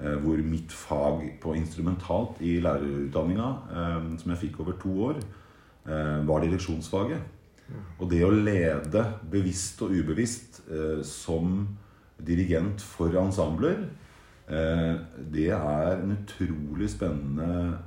eh, 0.00 0.18
hvor 0.20 0.42
mitt 0.44 0.74
fag 0.76 1.24
på 1.40 1.56
instrumentalt 1.56 2.42
i 2.44 2.58
lærerutdanninga, 2.64 3.48
eh, 3.72 3.96
som 4.20 4.34
jeg 4.34 4.42
fikk 4.44 4.60
over 4.64 4.80
to 4.80 4.94
år, 5.10 5.26
var 5.88 6.42
direksjonsfaget. 6.44 7.22
Mm. 7.64 7.84
Og 7.96 8.10
det 8.10 8.18
å 8.26 8.28
lede 8.28 9.04
bevisst 9.32 9.78
og 9.80 9.94
ubevisst 9.96 10.58
som 11.08 11.62
dirigent 12.20 12.84
for 12.84 13.16
ensembler, 13.16 13.86
det 15.32 15.46
er 15.56 16.02
en 16.02 16.12
utrolig 16.12 16.90
spennende 16.92 17.78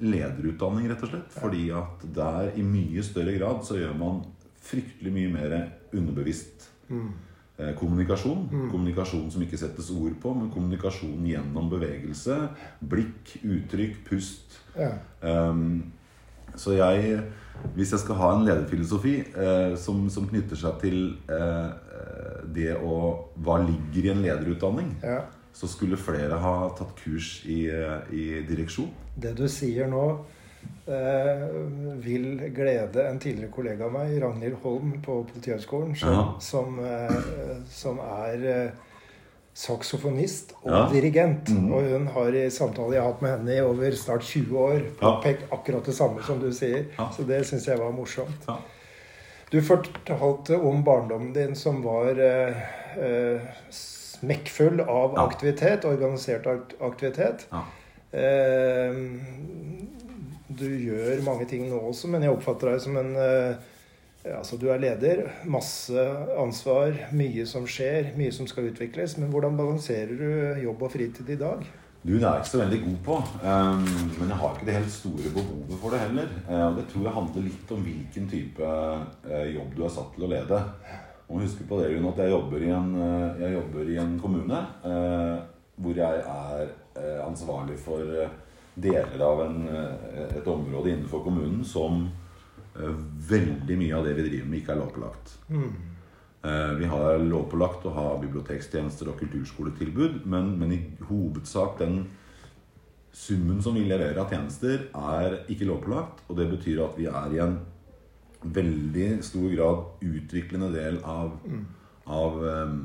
lederutdanning, 0.00 0.88
rett 0.90 1.04
og 1.04 1.12
slett. 1.12 1.38
Fordi 1.38 1.68
at 1.74 2.04
der 2.14 2.52
i 2.58 2.64
mye 2.66 3.04
større 3.06 3.34
grad 3.38 3.64
så 3.66 3.78
gjør 3.80 3.96
man 3.98 4.20
fryktelig 4.68 5.12
mye 5.14 5.32
mer 5.32 5.56
underbevisst 5.96 6.68
mm. 6.90 7.08
eh, 7.58 7.72
kommunikasjon. 7.78 8.46
Mm. 8.50 8.66
Kommunikasjon 8.72 9.28
som 9.32 9.44
ikke 9.44 9.60
settes 9.60 9.90
ord 9.94 10.16
på, 10.22 10.34
men 10.36 10.50
kommunikasjon 10.54 11.26
gjennom 11.28 11.70
bevegelse. 11.72 12.40
Blikk, 12.80 13.38
uttrykk, 13.42 14.02
pust. 14.08 14.60
Ja. 14.76 14.94
Um, 15.22 15.92
så 16.58 16.72
jeg 16.78 17.20
Hvis 17.74 17.90
jeg 17.92 18.00
skal 18.00 18.14
ha 18.20 18.28
en 18.34 18.44
lederfilosofi 18.46 19.16
eh, 19.18 19.74
som, 19.76 20.04
som, 20.10 20.28
knytter 20.30 20.58
seg 20.58 20.78
til 20.82 20.98
eh, 21.26 21.70
det 22.54 22.76
å 22.78 22.94
Hva 23.34 23.58
ligger 23.64 24.06
i 24.06 24.12
en 24.12 24.22
lederutdanning? 24.22 24.92
Ja 25.02 25.24
så 25.52 25.66
skulle 25.68 25.96
flere 25.96 26.38
ha 26.38 26.68
tatt 26.78 26.94
kurs 27.04 27.42
i, 27.46 27.66
i 28.14 28.26
direksjon. 28.48 28.90
Det 29.18 29.34
du 29.36 29.46
sier 29.50 29.88
nå, 29.90 30.04
eh, 30.86 31.46
vil 32.04 32.38
glede 32.54 33.08
en 33.08 33.18
tidligere 33.18 33.50
kollega 33.54 33.84
av 33.88 33.92
meg, 33.92 34.18
Ragnhild 34.22 34.60
Holm 34.62 34.92
på 35.02 35.20
Politihøgskolen, 35.32 35.96
som, 35.98 36.36
som, 36.40 36.78
eh, 36.78 37.58
som 37.70 37.98
er 38.04 38.46
eh, 38.52 38.70
saksofonist 39.58 40.52
og 40.62 40.70
Ja. 40.70 40.84
dirigent. 40.92 41.48
Mhm. 41.50 41.72
Og 41.72 41.82
hun 41.90 42.06
har 42.14 42.28
i 42.38 42.48
samtaler 42.50 42.92
jeg 42.94 43.02
har 43.02 43.12
hatt 43.12 43.22
med 43.22 43.30
henne 43.38 43.56
i 43.56 43.60
over 43.60 43.90
snart 43.90 44.22
20 44.22 44.58
år, 44.58 44.82
Ja. 45.02 45.20
akkurat 45.52 45.84
det 45.84 45.94
samme 45.94 46.22
som 46.22 46.38
du 46.40 46.52
sier. 46.52 46.84
Ja. 46.98 47.08
Så 47.10 47.26
det 47.26 47.44
syns 47.46 47.66
jeg 47.66 47.78
var 47.78 47.90
morsomt. 47.92 48.46
Du 49.50 49.60
fortalte 49.62 50.58
om 50.60 50.84
barndommen 50.84 51.32
din 51.32 51.54
som 51.56 51.82
var 51.82 52.10
eh, 52.20 52.54
eh, 52.98 53.40
smekkfull 54.18 54.80
av 54.80 55.14
Ja. 55.16 55.26
aktivitet, 55.26 55.84
organisert 55.84 56.46
aktivitet. 56.80 57.46
Ja. 57.52 57.64
Eh, 58.12 58.92
du 60.48 60.68
gjør 60.68 61.22
mange 61.24 61.44
ting 61.48 61.68
nå 61.70 61.80
også, 61.90 62.08
men 62.08 62.22
jeg 62.22 62.32
oppfatter 62.32 62.72
deg 62.72 62.80
som 62.80 62.96
en 62.96 63.16
eh, 63.16 63.66
Altså, 64.28 64.58
du 64.60 64.66
er 64.68 64.80
leder. 64.82 65.22
Masse 65.48 66.02
ansvar, 66.36 66.92
mye 67.16 67.46
som 67.48 67.64
skjer, 67.70 68.10
mye 68.18 68.32
som 68.34 68.48
skal 68.50 68.66
utvikles. 68.68 69.16
Men 69.16 69.30
hvordan 69.32 69.56
balanserer 69.56 70.18
du 70.18 70.64
jobb 70.64 70.82
og 70.82 70.92
fritid 70.92 71.30
i 71.32 71.38
dag? 71.38 71.62
Du, 72.02 72.12
det 72.14 72.22
er 72.22 72.36
jeg 72.36 72.44
ikke 72.44 72.50
så 72.50 72.60
veldig 72.60 72.80
god 72.84 72.98
på. 73.06 73.16
Um, 73.42 73.86
men 74.18 74.28
jeg 74.28 74.40
har 74.42 74.54
ikke 74.54 74.68
det 74.68 74.76
helt 74.76 74.92
store 74.92 75.32
behovet 75.34 75.80
for 75.80 75.94
det 75.94 76.02
heller. 76.02 76.28
Uh, 76.50 76.76
det 76.76 76.84
tror 76.90 77.06
jeg 77.06 77.16
handler 77.16 77.46
litt 77.48 77.72
om 77.74 77.86
hvilken 77.86 78.28
type 78.30 78.68
uh, 78.68 79.46
jobb 79.54 79.72
du 79.76 79.82
er 79.86 79.94
satt 79.96 80.12
til 80.14 80.26
å 80.26 80.30
lede. 80.34 80.60
Og 81.28 81.42
husk 81.44 81.60
på 81.68 81.78
det, 81.80 81.92
Rune, 81.92 82.08
at 82.12 82.20
jeg 82.24 82.32
jobber 82.32 82.62
i 82.64 82.70
en, 82.72 82.92
jeg 83.40 83.52
jobber 83.52 83.88
i 83.92 83.96
en 84.00 84.18
kommune 84.20 84.60
eh, 84.88 85.38
hvor 85.78 85.94
jeg 85.94 86.22
er 86.24 86.70
uh, 86.96 87.18
ansvarlig 87.28 87.76
for 87.78 88.00
uh, 88.02 88.30
deler 88.78 89.22
av 89.24 89.42
en, 89.44 89.68
et 90.36 90.48
område 90.48 90.92
innenfor 90.92 91.22
kommunen 91.24 91.64
som 91.66 92.04
eh, 92.78 92.98
veldig 93.30 93.78
mye 93.80 93.96
av 93.98 94.06
det 94.06 94.16
vi 94.18 94.26
driver 94.28 94.50
med, 94.50 94.60
ikke 94.60 94.74
er 94.74 94.80
lovpålagt. 94.82 95.32
Eh, 95.50 96.72
Vi 96.78 96.90
har 96.92 97.18
lovpålagt 97.24 97.86
å 97.88 97.94
ha 97.96 98.06
bibliotekstjenester 98.22 99.10
og 99.10 99.18
kulturskoletilbud, 99.22 100.22
men, 100.30 100.54
men 100.60 100.76
i 100.76 100.80
hovedsak 101.08 101.78
den 101.82 102.04
summen 103.12 103.62
som 103.64 103.74
vi 103.74 103.86
leverer 103.88 104.20
av 104.22 104.30
tjenester, 104.30 104.86
er 104.94 105.40
ikke 105.50 105.66
lovpålagt. 105.66 106.22
Og 106.28 106.38
det 106.38 106.50
betyr 106.52 106.84
at 106.84 106.98
vi 106.98 107.08
er 107.10 107.34
i 107.34 107.42
en 107.42 107.58
veldig 108.42 109.08
stor 109.24 109.48
grad 109.50 110.04
utviklende 110.04 110.70
del 110.72 111.00
av, 111.04 111.32
av 112.06 112.38
um, 112.44 112.78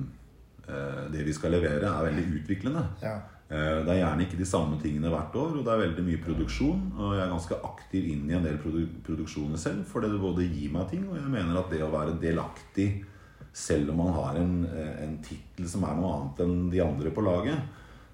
eh, 0.67 1.03
det 1.13 1.27
vi 1.27 1.35
skal 1.35 1.53
levere, 1.53 1.85
er 1.85 2.09
veldig 2.09 2.25
utviklende. 2.39 2.83
Ja. 3.03 3.19
Eh, 3.49 3.83
Det 3.85 3.93
er 3.93 4.01
gjerne 4.01 4.25
ikke 4.25 4.39
de 4.39 4.49
samme 4.49 4.79
tingene 4.81 5.11
hvert 5.13 5.35
år, 5.35 5.57
og 5.59 5.65
det 5.65 5.73
er 5.73 5.83
veldig 5.85 6.05
mye 6.07 6.23
produksjon. 6.25 6.81
Og 6.97 7.13
jeg 7.13 7.23
er 7.25 7.33
ganske 7.35 7.59
aktiv 7.69 8.09
inn 8.15 8.25
i 8.29 8.37
en 8.37 8.45
del 8.47 8.57
produ 8.57 8.87
produksjoner 9.05 9.61
selv, 9.61 9.85
for 9.85 10.01
det 10.01 10.19
både 10.19 10.47
gir 10.49 10.73
meg 10.73 10.89
ting, 10.89 11.05
og 11.09 11.19
jeg 11.19 11.29
mener 11.29 11.59
at 11.59 11.69
det 11.69 11.83
å 11.85 11.93
være 11.93 12.17
delaktig, 12.21 13.05
selv 13.53 13.91
om 13.93 13.99
man 14.01 14.13
har 14.15 14.41
en, 14.41 14.65
eh, 14.65 15.03
en 15.03 15.17
tittel 15.21 15.69
som 15.69 15.83
er 15.85 15.95
noe 15.95 16.13
annet 16.17 16.39
enn 16.41 16.69
de 16.71 16.81
andre 16.81 17.11
på 17.13 17.21
laget, 17.21 17.59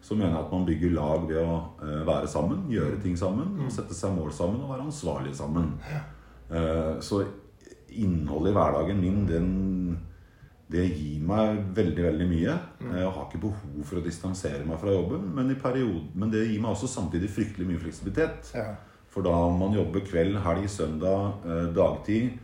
så 0.01 0.15
mener 0.15 0.31
jeg 0.35 0.45
at 0.45 0.51
man 0.51 0.65
bygger 0.65 0.91
lag 0.95 1.27
ved 1.27 1.37
å 1.37 2.05
være 2.07 2.27
sammen, 2.27 2.69
gjøre 2.71 3.01
ting 3.03 3.17
sammen, 3.19 3.59
og 3.59 3.71
sette 3.71 3.93
seg 3.93 4.13
mål 4.15 4.31
sammen 4.31 4.61
og 4.63 4.71
være 4.71 4.85
ansvarlig 4.87 5.35
sammen. 5.35 5.73
Eh, 6.51 6.99
Så 6.99 7.23
innholdet 7.89 8.51
i 8.51 8.57
hverdagen 8.57 8.99
min, 9.01 9.25
den 9.27 9.49
det 10.69 10.83
gir 10.93 11.21
meg 11.25 11.63
veldig 11.73 12.03
veldig 12.05 12.25
mye. 12.29 12.53
Jeg 12.93 13.05
har 13.09 13.23
ikke 13.25 13.39
behov 13.41 13.79
for 13.89 13.97
å 13.97 14.03
distansere 14.05 14.65
meg 14.69 14.77
fra 14.77 14.91
jobben, 14.93 15.23
men, 15.33 15.49
i 15.49 15.55
period, 15.57 16.11
men 16.13 16.29
det 16.29 16.43
gir 16.45 16.61
meg 16.61 16.75
også 16.75 16.87
samtidig 16.87 17.31
fryktelig 17.33 17.65
mye 17.65 17.81
fleksibilitet. 17.81 18.51
Ja. 18.53 18.75
For 19.09 19.25
da 19.25 19.33
man 19.49 19.73
jobber 19.73 20.03
kveld, 20.05 20.37
helg, 20.45 20.67
søndag, 20.69 21.39
eh, 21.49 21.73
dagtid, 21.73 22.35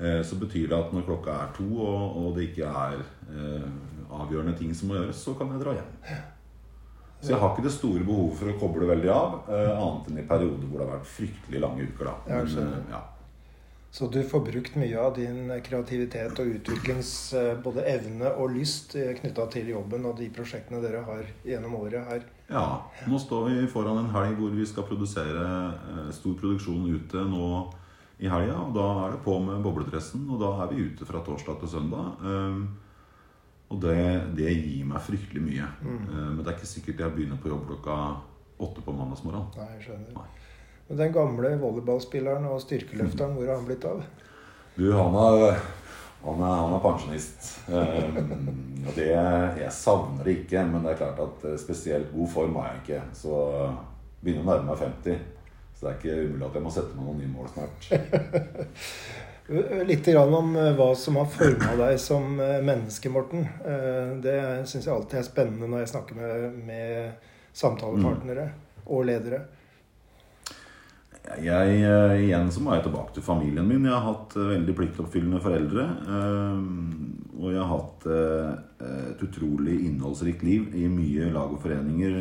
eh, 0.00 0.22
så 0.24 0.38
betyr 0.40 0.70
det 0.70 0.78
at 0.78 0.92
når 0.96 1.04
klokka 1.04 1.34
er 1.42 1.52
to 1.58 1.68
og, 1.76 2.16
og 2.22 2.34
det 2.38 2.48
ikke 2.54 2.64
er 2.72 3.02
eh, 3.28 3.68
avgjørende 4.10 4.56
ting 4.56 4.72
som 4.74 4.88
må 4.88 4.94
gjøres, 4.96 5.20
så 5.20 5.36
kan 5.36 5.52
jeg 5.52 5.60
dra 5.60 5.74
hjem. 5.76 5.92
Så 7.20 7.30
jeg 7.32 7.40
har 7.40 7.52
ikke 7.52 7.64
det 7.68 7.72
store 7.72 8.04
behovet 8.04 8.36
for 8.40 8.48
å 8.48 8.58
koble 8.60 8.88
veldig 8.88 9.12
av, 9.12 9.36
eh, 9.48 9.70
annet 9.76 10.08
enn 10.08 10.18
i 10.24 10.26
perioder 10.28 10.64
hvor 10.70 10.80
det 10.80 10.88
har 10.88 10.96
vært 10.96 11.12
fryktelig 11.18 11.60
lange 11.60 11.84
uker. 11.84 12.04
da. 12.08 12.16
Men, 12.28 12.46
eh, 12.64 12.80
ja. 12.96 13.02
Så 13.94 14.08
du 14.10 14.24
får 14.26 14.40
brukt 14.40 14.74
mye 14.74 14.98
av 14.98 15.12
din 15.14 15.52
kreativitet 15.62 16.38
og 16.42 16.48
utviklings 16.56 17.10
eh, 17.38 17.52
både 17.62 17.84
evne 17.86 18.32
og 18.42 18.56
lyst 18.56 18.96
knytta 19.20 19.44
til 19.52 19.68
jobben 19.70 20.08
og 20.08 20.16
de 20.18 20.26
prosjektene 20.34 20.80
dere 20.82 21.04
har 21.06 21.28
gjennom 21.46 21.76
året 21.78 22.02
her. 22.08 22.24
Ja, 22.48 22.64
nå 23.06 23.20
står 23.22 23.52
vi 23.52 23.68
foran 23.70 24.00
en 24.00 24.10
helg 24.16 24.34
hvor 24.40 24.50
vi 24.50 24.66
skal 24.66 24.88
produsere 24.88 25.46
eh, 25.46 26.08
stor 26.16 26.34
produksjon 26.40 26.90
ute 26.90 27.22
nå 27.30 27.46
i 28.18 28.26
helga. 28.32 28.58
Og 28.64 28.74
da 28.74 28.88
er 29.04 29.14
det 29.14 29.22
på 29.28 29.38
med 29.46 29.62
bobledressen, 29.62 30.26
og 30.26 30.42
da 30.42 30.50
er 30.64 30.74
vi 30.74 30.88
ute 30.88 31.06
fra 31.06 31.22
torsdag 31.22 31.62
til 31.62 31.70
søndag. 31.76 32.18
Um, 32.26 32.64
og 33.70 33.78
det, 33.86 34.00
det 34.34 34.56
gir 34.58 34.90
meg 34.90 35.06
fryktelig 35.06 35.44
mye. 35.46 35.70
Mm. 35.86 36.02
men 36.10 36.42
det 36.42 36.48
er 36.50 36.58
ikke 36.58 36.74
sikkert 36.74 37.06
jeg 37.06 37.14
begynner 37.14 37.38
på 37.38 37.54
jobb 37.54 37.68
klokka 37.70 38.00
åtte 38.58 38.82
på 38.82 38.94
mandagsmorgen. 38.98 39.52
Nei, 39.54 39.70
jeg 39.76 39.86
skjønner. 39.86 40.18
Nei. 40.18 40.43
Men 40.88 41.00
den 41.00 41.12
gamle 41.12 41.54
volleyballspilleren 41.60 42.44
og 42.50 42.60
styrkeløfteren, 42.60 43.32
hvor 43.38 43.48
har 43.48 43.56
han 43.56 43.68
blitt 43.68 43.86
av? 43.88 44.02
Du, 44.76 44.90
han 44.92 45.16
er, 45.16 45.62
han 46.24 46.42
er, 46.44 46.56
han 46.60 46.74
er 46.76 46.82
pensjonist. 46.84 47.46
Um, 47.72 48.82
det, 48.96 49.08
jeg 49.08 49.72
savner 49.72 50.26
det 50.26 50.34
ikke, 50.42 50.64
men 50.68 50.84
det 50.84 50.92
er 50.92 51.00
klart 51.00 51.22
at 51.24 51.46
eh, 51.48 51.60
spesielt 51.60 52.12
god 52.12 52.32
form 52.34 52.58
har 52.60 52.72
jeg 52.72 52.82
ikke. 52.82 53.00
Så 53.16 53.38
begynner 54.20 54.44
å 54.44 54.50
nærme 54.50 54.72
meg 54.74 54.82
50. 54.82 55.22
Så 55.74 55.86
det 55.86 55.92
er 55.92 55.98
ikke 56.02 56.18
umulig 56.26 56.48
at 56.50 56.58
jeg 56.58 56.66
må 56.66 56.74
sette 56.74 56.98
meg 56.98 57.08
noen 57.08 57.22
nye 57.22 57.32
mål 57.32 57.50
snart. 57.54 57.88
Litt 59.88 60.06
grann 60.08 60.36
om 60.36 60.54
eh, 60.60 60.70
hva 60.76 60.92
som 61.00 61.16
har 61.22 61.32
forma 61.32 61.74
deg 61.80 61.96
som 62.02 62.28
menneske, 62.36 63.12
Morten. 63.14 63.48
Det 64.24 64.38
syns 64.68 64.84
jeg 64.84 64.92
alltid 64.98 65.22
er 65.22 65.28
spennende 65.32 65.72
når 65.72 65.86
jeg 65.86 65.94
snakker 65.96 66.20
med, 66.20 66.62
med 66.68 67.34
samtalepartnere 67.56 68.50
og 68.84 69.06
ledere. 69.08 69.46
Jeg, 71.24 71.76
eh, 71.80 72.18
igjen 72.26 72.50
så 72.52 72.60
må 72.60 72.74
jeg 72.74 72.84
tilbake 72.84 73.14
til 73.16 73.24
familien 73.24 73.64
min. 73.64 73.86
Jeg 73.88 73.96
har 73.96 74.04
hatt 74.04 74.34
eh, 74.36 74.50
veldig 74.50 74.74
pliktoppfyllende 74.76 75.40
foreldre. 75.40 75.84
eh, 76.04 76.58
Og 77.40 77.46
jeg 77.50 77.60
har 77.60 77.70
hatt 77.70 78.04
et 78.06 79.22
utrolig 79.24 79.74
innholdsrikt 79.88 80.44
liv 80.46 80.68
i 80.76 80.84
mye 80.88 81.30
lag 81.34 81.50
og 81.52 81.58
foreninger. 81.60 82.14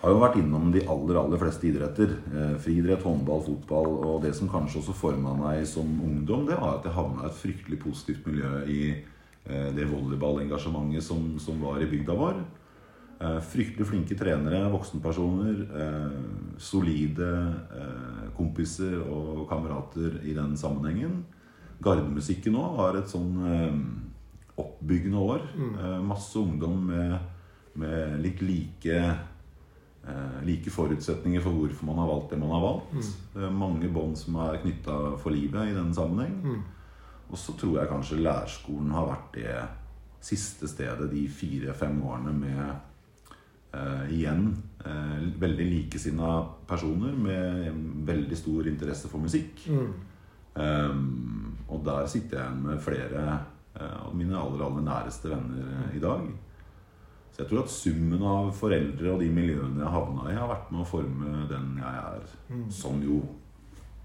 Har 0.00 0.12
jo 0.12 0.20
vært 0.22 0.38
innom 0.38 0.70
de 0.72 0.84
aller, 0.86 1.18
aller 1.18 1.40
fleste 1.40 1.66
idretter. 1.66 2.14
Friidrett, 2.62 3.02
håndball, 3.02 3.42
fotball. 3.42 3.90
Og 4.06 4.22
det 4.22 4.32
som 4.38 4.48
kanskje 4.48 4.80
også 4.80 4.94
forma 4.96 5.34
meg 5.34 5.66
som 5.66 5.88
ungdom, 6.06 6.46
det 6.46 6.56
var 6.60 6.78
at 6.78 6.86
jeg 6.86 6.94
havna 6.94 7.26
i 7.26 7.28
et 7.28 7.40
fryktelig 7.42 7.80
positivt 7.82 8.30
miljø 8.30 8.62
i 8.70 8.80
det 9.76 9.90
volleyballengasjementet 9.90 11.04
som, 11.04 11.34
som 11.42 11.60
var 11.60 11.82
i 11.82 11.90
bygda 11.90 12.16
vår. 12.16 12.40
Eh, 13.16 13.38
fryktelig 13.40 13.86
flinke 13.88 14.16
trenere, 14.18 14.66
voksenpersoner. 14.72 15.62
Eh, 15.82 16.16
solide 16.60 17.30
eh, 17.76 18.26
kompiser 18.36 18.98
og 19.00 19.46
kamerater 19.48 20.20
i 20.24 20.34
den 20.36 20.56
sammenhengen. 20.56 21.22
Gardemusikken 21.80 22.56
òg 22.56 22.76
var 22.76 22.96
et 22.96 23.08
sånn 23.12 23.32
oppbyggende 24.56 25.20
år. 25.20 25.46
Eh, 25.56 25.96
masse 26.04 26.36
ungdom 26.40 26.86
med, 26.90 27.16
med 27.74 28.20
litt 28.24 28.42
like 28.44 29.00
like 30.46 30.70
forutsetninger 30.70 31.42
for 31.42 31.50
hvorfor 31.50 31.86
man 31.88 31.96
har 31.98 32.06
valgt 32.06 32.30
det 32.30 32.36
man 32.38 32.52
har 32.54 32.60
valgt. 32.62 33.08
Eh, 33.36 33.50
mange 33.50 33.88
bånd 33.90 34.14
som 34.16 34.36
er 34.44 34.60
knytta 34.62 35.16
for 35.18 35.34
livet 35.34 35.72
i 35.72 35.74
denne 35.74 35.94
sammenheng. 35.96 36.36
Og 37.30 37.38
så 37.38 37.56
tror 37.58 37.80
jeg 37.80 37.90
kanskje 37.90 38.20
lærerskolen 38.22 38.92
har 38.94 39.08
vært 39.08 39.32
det 39.34 39.56
siste 40.22 40.68
stedet 40.70 41.10
de 41.10 41.24
fire-fem 41.28 41.98
årene 42.06 42.32
med 42.38 42.76
igjen 44.12 44.48
eh, 44.86 45.26
veldig 45.40 45.66
likesinna 45.70 46.32
personer 46.68 47.14
med 47.18 47.70
veldig 48.06 48.38
stor 48.38 48.68
interesse 48.70 49.10
for 49.12 49.22
musikk. 49.22 49.64
Um, 50.56 51.56
og 51.68 51.82
der 51.84 52.06
sitter 52.08 52.38
jeg 52.38 52.46
igjen 52.46 52.62
med 52.64 52.80
flere 52.80 53.22
eh, 53.76 53.96
av 54.06 54.14
mine 54.16 54.38
aller, 54.38 54.62
aller 54.64 54.84
næreste 54.86 55.28
venner 55.28 55.66
eh, 55.66 55.96
i 55.98 56.00
dag. 56.00 56.22
Så 57.32 57.42
jeg 57.42 57.50
tror 57.50 57.66
at 57.66 57.72
summen 57.74 58.22
av 58.24 58.52
foreldre 58.56 59.12
og 59.12 59.20
de 59.20 59.28
miljøene 59.28 59.82
jeg 59.82 59.92
havna 59.92 60.30
i, 60.30 60.38
har 60.38 60.48
vært 60.48 60.70
med 60.72 60.80
å 60.80 60.88
forme 60.88 61.42
den 61.50 61.74
jeg 61.82 62.04
er. 62.06 62.30
Som 62.72 63.02
jo 63.04 63.20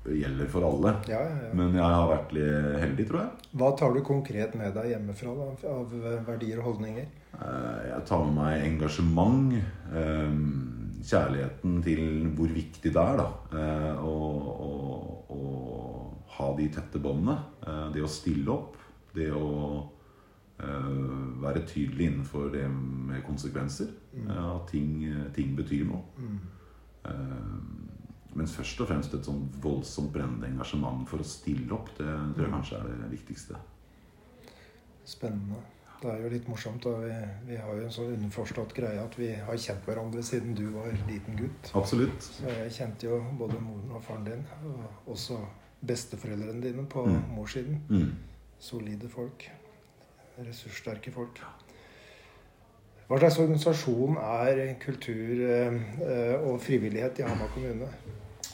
gjelder 0.05 0.47
for 0.49 0.65
alle. 0.65 0.95
Ja, 1.07 1.19
ja, 1.21 1.35
ja. 1.45 1.53
Men 1.53 1.73
jeg 1.77 1.83
har 1.85 2.07
vært 2.09 2.31
litt 2.33 2.79
heldig, 2.81 3.05
tror 3.09 3.19
jeg. 3.21 3.47
Hva 3.61 3.69
tar 3.77 3.93
du 3.93 4.01
konkret 4.07 4.55
med 4.57 4.73
deg 4.73 4.89
hjemmefra 4.95 5.33
da, 5.37 5.49
av 5.69 5.93
eh, 5.99 6.19
verdier 6.25 6.61
og 6.63 6.71
holdninger? 6.71 7.05
Eh, 7.37 7.81
Jeg 7.91 8.05
tar 8.09 8.23
med 8.25 8.35
meg 8.39 8.65
engasjement. 8.65 9.53
eh, 9.93 10.35
Kjærligheten 11.01 11.79
til 11.81 12.01
hvor 12.37 12.51
viktig 12.53 12.91
det 12.93 13.01
er 13.01 13.15
da, 13.17 13.23
å, 14.05 14.17
ha 16.37 16.49
de 16.57 16.67
tette 16.69 16.99
båndene. 17.01 17.39
Det 17.93 18.03
å 18.05 18.09
stille 18.09 18.51
opp. 18.53 18.75
Det 19.15 19.31
å 19.33 19.47
være 21.41 21.63
tydelig 21.65 22.05
innenfor 22.11 22.51
det 22.53 22.67
med 22.69 23.23
konsekvenser. 23.25 23.89
Eh, 24.13 24.29
At 24.55 24.67
ting, 24.69 24.91
ting 25.33 25.55
betyr 25.57 25.87
noe. 25.89 26.03
Eh, 27.09 27.49
men 28.35 28.47
først 28.47 28.79
og 28.81 28.87
fremst 28.87 29.13
et 29.13 29.25
sånn 29.27 29.43
voldsomt 29.61 30.11
brennende 30.13 30.47
engasjement 30.47 31.07
for 31.09 31.19
å 31.19 31.27
stille 31.27 31.73
opp. 31.75 31.89
Det 31.97 32.05
tror 32.07 32.45
jeg 32.45 32.53
kanskje 32.53 32.79
er 32.79 32.89
det 33.03 33.11
viktigste. 33.11 33.55
Spennende. 35.05 35.59
Det 36.01 36.09
er 36.09 36.21
jo 36.23 36.29
litt 36.33 36.47
morsomt. 36.49 36.81
da 36.83 36.95
Vi, 36.97 37.13
vi 37.51 37.57
har 37.61 37.75
jo 37.77 37.83
en 37.85 37.91
sånn 37.93 38.13
underforstått 38.15 38.73
greie 38.73 39.01
at 39.03 39.17
vi 39.19 39.27
har 39.35 39.57
kjent 39.61 39.85
hverandre 39.85 40.23
siden 40.25 40.55
du 40.57 40.63
var 40.73 40.89
liten 41.09 41.35
gutt. 41.37 41.71
Absolutt. 41.77 42.23
Så 42.25 42.47
jeg 42.49 42.71
kjente 42.77 43.09
jo 43.09 43.19
både 43.37 43.59
moren 43.61 43.91
og 43.97 44.01
faren 44.07 44.25
din, 44.25 44.45
og 44.65 45.11
også 45.13 45.37
besteforeldrene 45.85 46.61
dine 46.63 46.85
på 46.89 47.05
Mm. 47.05 47.21
morssiden. 47.35 47.81
Mm. 47.89 48.15
Solide 48.59 49.09
folk. 49.09 49.45
Ressurssterke 50.41 51.11
folk. 51.11 51.41
Hva 53.07 53.17
slags 53.19 53.37
organisasjon 53.43 54.17
er 54.17 54.75
kultur 54.79 55.41
eh, 55.43 56.35
og 56.47 56.61
frivillighet 56.63 57.19
i 57.19 57.23
Hamar 57.27 57.49
kommune? 57.53 57.89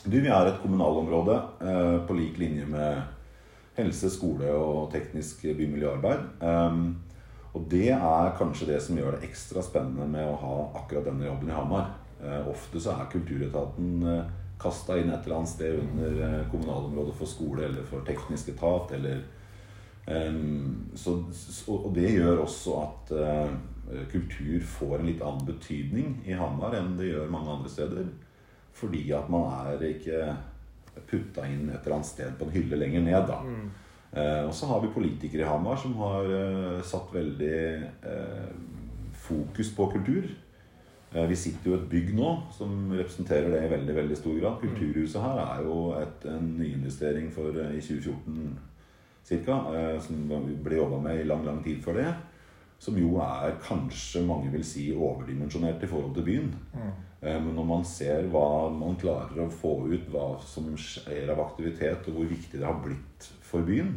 Du, 0.04 0.20
vi 0.20 0.30
er 0.30 0.46
et 0.46 0.60
kommunalområde 0.62 1.36
eh, 1.64 1.96
på 2.06 2.14
lik 2.14 2.38
linje 2.38 2.66
med 2.70 3.00
helse, 3.78 4.10
skole 4.10 4.50
og 4.54 4.90
teknisk 4.92 5.42
bymiljøarbeid. 5.58 6.42
Um, 6.42 6.98
og 7.56 7.64
det 7.70 7.88
er 7.94 8.34
kanskje 8.38 8.68
det 8.70 8.82
som 8.84 8.98
gjør 8.98 9.16
det 9.16 9.28
ekstra 9.30 9.62
spennende 9.64 10.06
med 10.10 10.28
å 10.28 10.36
ha 10.42 10.58
akkurat 10.80 11.08
denne 11.08 11.26
jobben 11.26 11.50
i 11.50 11.56
Hamar. 11.56 11.90
Eh, 12.22 12.50
ofte 12.50 12.82
så 12.82 12.94
er 12.94 13.10
Kulturetaten 13.12 14.06
eh, 14.06 14.30
kasta 14.58 14.98
inn 14.98 15.10
et 15.10 15.26
eller 15.26 15.40
annet 15.40 15.52
sted 15.52 15.80
under 15.80 16.22
eh, 16.26 16.46
kommunalområdet 16.52 17.16
for 17.18 17.30
skole 17.30 17.66
eller 17.66 17.86
for 17.88 18.06
teknisk 18.06 18.52
etat. 18.54 18.94
Eller, 18.98 19.24
um, 20.06 20.88
så, 20.98 21.18
og 21.74 21.90
det 21.96 22.14
gjør 22.14 22.44
også 22.44 22.78
at 22.84 23.12
eh, 23.18 23.58
kultur 24.12 24.62
får 24.78 24.98
en 24.98 25.10
litt 25.10 25.22
annen 25.24 25.46
betydning 25.48 26.18
i 26.28 26.38
Hamar 26.38 26.76
enn 26.78 26.96
det 26.98 27.12
gjør 27.12 27.30
mange 27.32 27.54
andre 27.56 27.72
steder. 27.72 28.10
Fordi 28.78 29.02
at 29.16 29.28
man 29.32 29.48
er 29.66 29.84
ikke 29.90 30.22
putta 31.08 31.44
inn 31.46 31.68
et 31.70 31.82
eller 31.84 31.98
annet 31.98 32.08
sted 32.08 32.34
på 32.38 32.46
en 32.46 32.54
hylle 32.54 32.78
lenger 32.80 33.04
ned. 33.06 33.28
da. 33.28 33.38
Eh, 34.12 34.44
og 34.48 34.54
så 34.56 34.66
har 34.70 34.80
vi 34.80 34.92
politikere 34.94 35.44
i 35.44 35.48
Hamar 35.48 35.76
som 35.76 35.94
har 36.00 36.28
eh, 36.32 36.82
satt 36.86 37.10
veldig 37.12 37.58
eh, 38.08 38.52
fokus 39.28 39.72
på 39.76 39.90
kultur. 39.92 40.28
Eh, 41.12 41.26
vi 41.28 41.36
sitter 41.36 41.70
jo 41.70 41.76
i 41.76 41.80
et 41.80 41.90
bygg 41.90 42.14
nå 42.16 42.32
som 42.56 42.90
representerer 42.92 43.50
det 43.52 43.62
i 43.66 43.70
veldig 43.72 43.94
veldig 43.96 44.16
stor 44.16 44.40
grad. 44.40 44.58
Kulturhuset 44.62 45.22
her 45.24 45.42
er 45.44 45.62
jo 45.64 45.76
et, 45.96 46.26
en 46.28 46.50
nyinvestering 46.58 47.30
for, 47.32 47.56
eh, 47.56 47.76
i 47.78 47.84
2014 47.84 48.58
ca. 49.28 49.60
Eh, 49.76 50.00
som 50.00 50.24
ble 50.64 50.76
jobba 50.80 51.00
med 51.04 51.20
i 51.20 51.28
lang, 51.28 51.44
lang 51.44 51.62
tid 51.64 51.82
før 51.84 52.00
det. 52.00 52.10
Som 52.78 52.98
jo 53.00 53.16
er 53.22 53.56
kanskje 53.62 54.22
mange 54.26 54.52
vil 54.52 54.64
si 54.66 54.88
overdimensjonert 54.94 55.82
i 55.82 55.90
forhold 55.90 56.14
til 56.14 56.26
byen. 56.28 56.50
Mm. 56.74 56.90
Men 57.22 57.48
når 57.56 57.64
man 57.66 57.86
ser 57.86 58.28
hva 58.30 58.68
man 58.70 58.94
klarer 59.00 59.40
å 59.42 59.50
få 59.50 59.72
ut, 59.90 60.04
hva 60.12 60.28
som 60.46 60.68
skjer 60.78 61.32
av 61.32 61.40
aktivitet, 61.42 62.06
og 62.06 62.20
hvor 62.20 62.28
viktig 62.30 62.60
det 62.60 62.68
har 62.68 62.78
blitt 62.84 63.26
for 63.42 63.66
byen, 63.66 63.96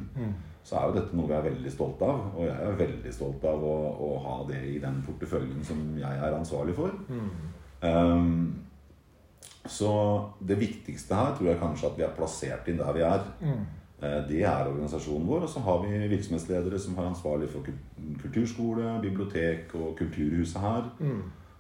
så 0.65 0.79
er 0.79 0.87
jo 0.87 0.95
dette 0.95 1.17
noe 1.17 1.29
vi 1.29 1.35
er 1.37 1.45
veldig 1.45 1.73
stolt 1.73 2.01
av. 2.05 2.23
Og 2.33 2.47
jeg 2.47 2.57
er 2.65 2.79
veldig 2.79 3.13
stolt 3.13 3.45
av 3.49 3.63
å, 3.65 3.75
å 4.07 4.09
ha 4.25 4.35
det 4.49 4.63
i 4.71 4.79
den 4.81 5.01
porteføljen 5.05 5.61
som 5.67 5.83
jeg 5.99 6.25
er 6.25 6.37
ansvarlig 6.37 6.75
for. 6.77 6.97
Um, 7.85 8.65
så 9.69 9.91
det 10.41 10.57
viktigste 10.61 11.17
her 11.17 11.35
tror 11.37 11.51
jeg 11.51 11.61
kanskje 11.61 11.91
at 11.91 11.97
vi 11.99 12.05
er 12.05 12.17
plassert 12.17 12.69
inn 12.69 12.81
der 12.81 12.97
vi 12.97 13.05
er. 13.05 13.25
Eh, 14.01 14.27
Det 14.27 14.41
er 14.43 14.67
organisasjonen 14.67 15.27
vår. 15.27 15.43
Og 15.43 15.49
så 15.49 15.59
har 15.59 15.83
vi 15.85 16.07
virksomhetsledere 16.15 16.79
som 16.79 16.95
har 16.97 17.05
ansvarlig 17.11 17.49
for 17.49 17.65
kulturskole, 18.21 18.99
bibliotek 19.01 19.75
og 19.75 19.95
kulturhuset 19.97 20.61
her. 20.61 20.89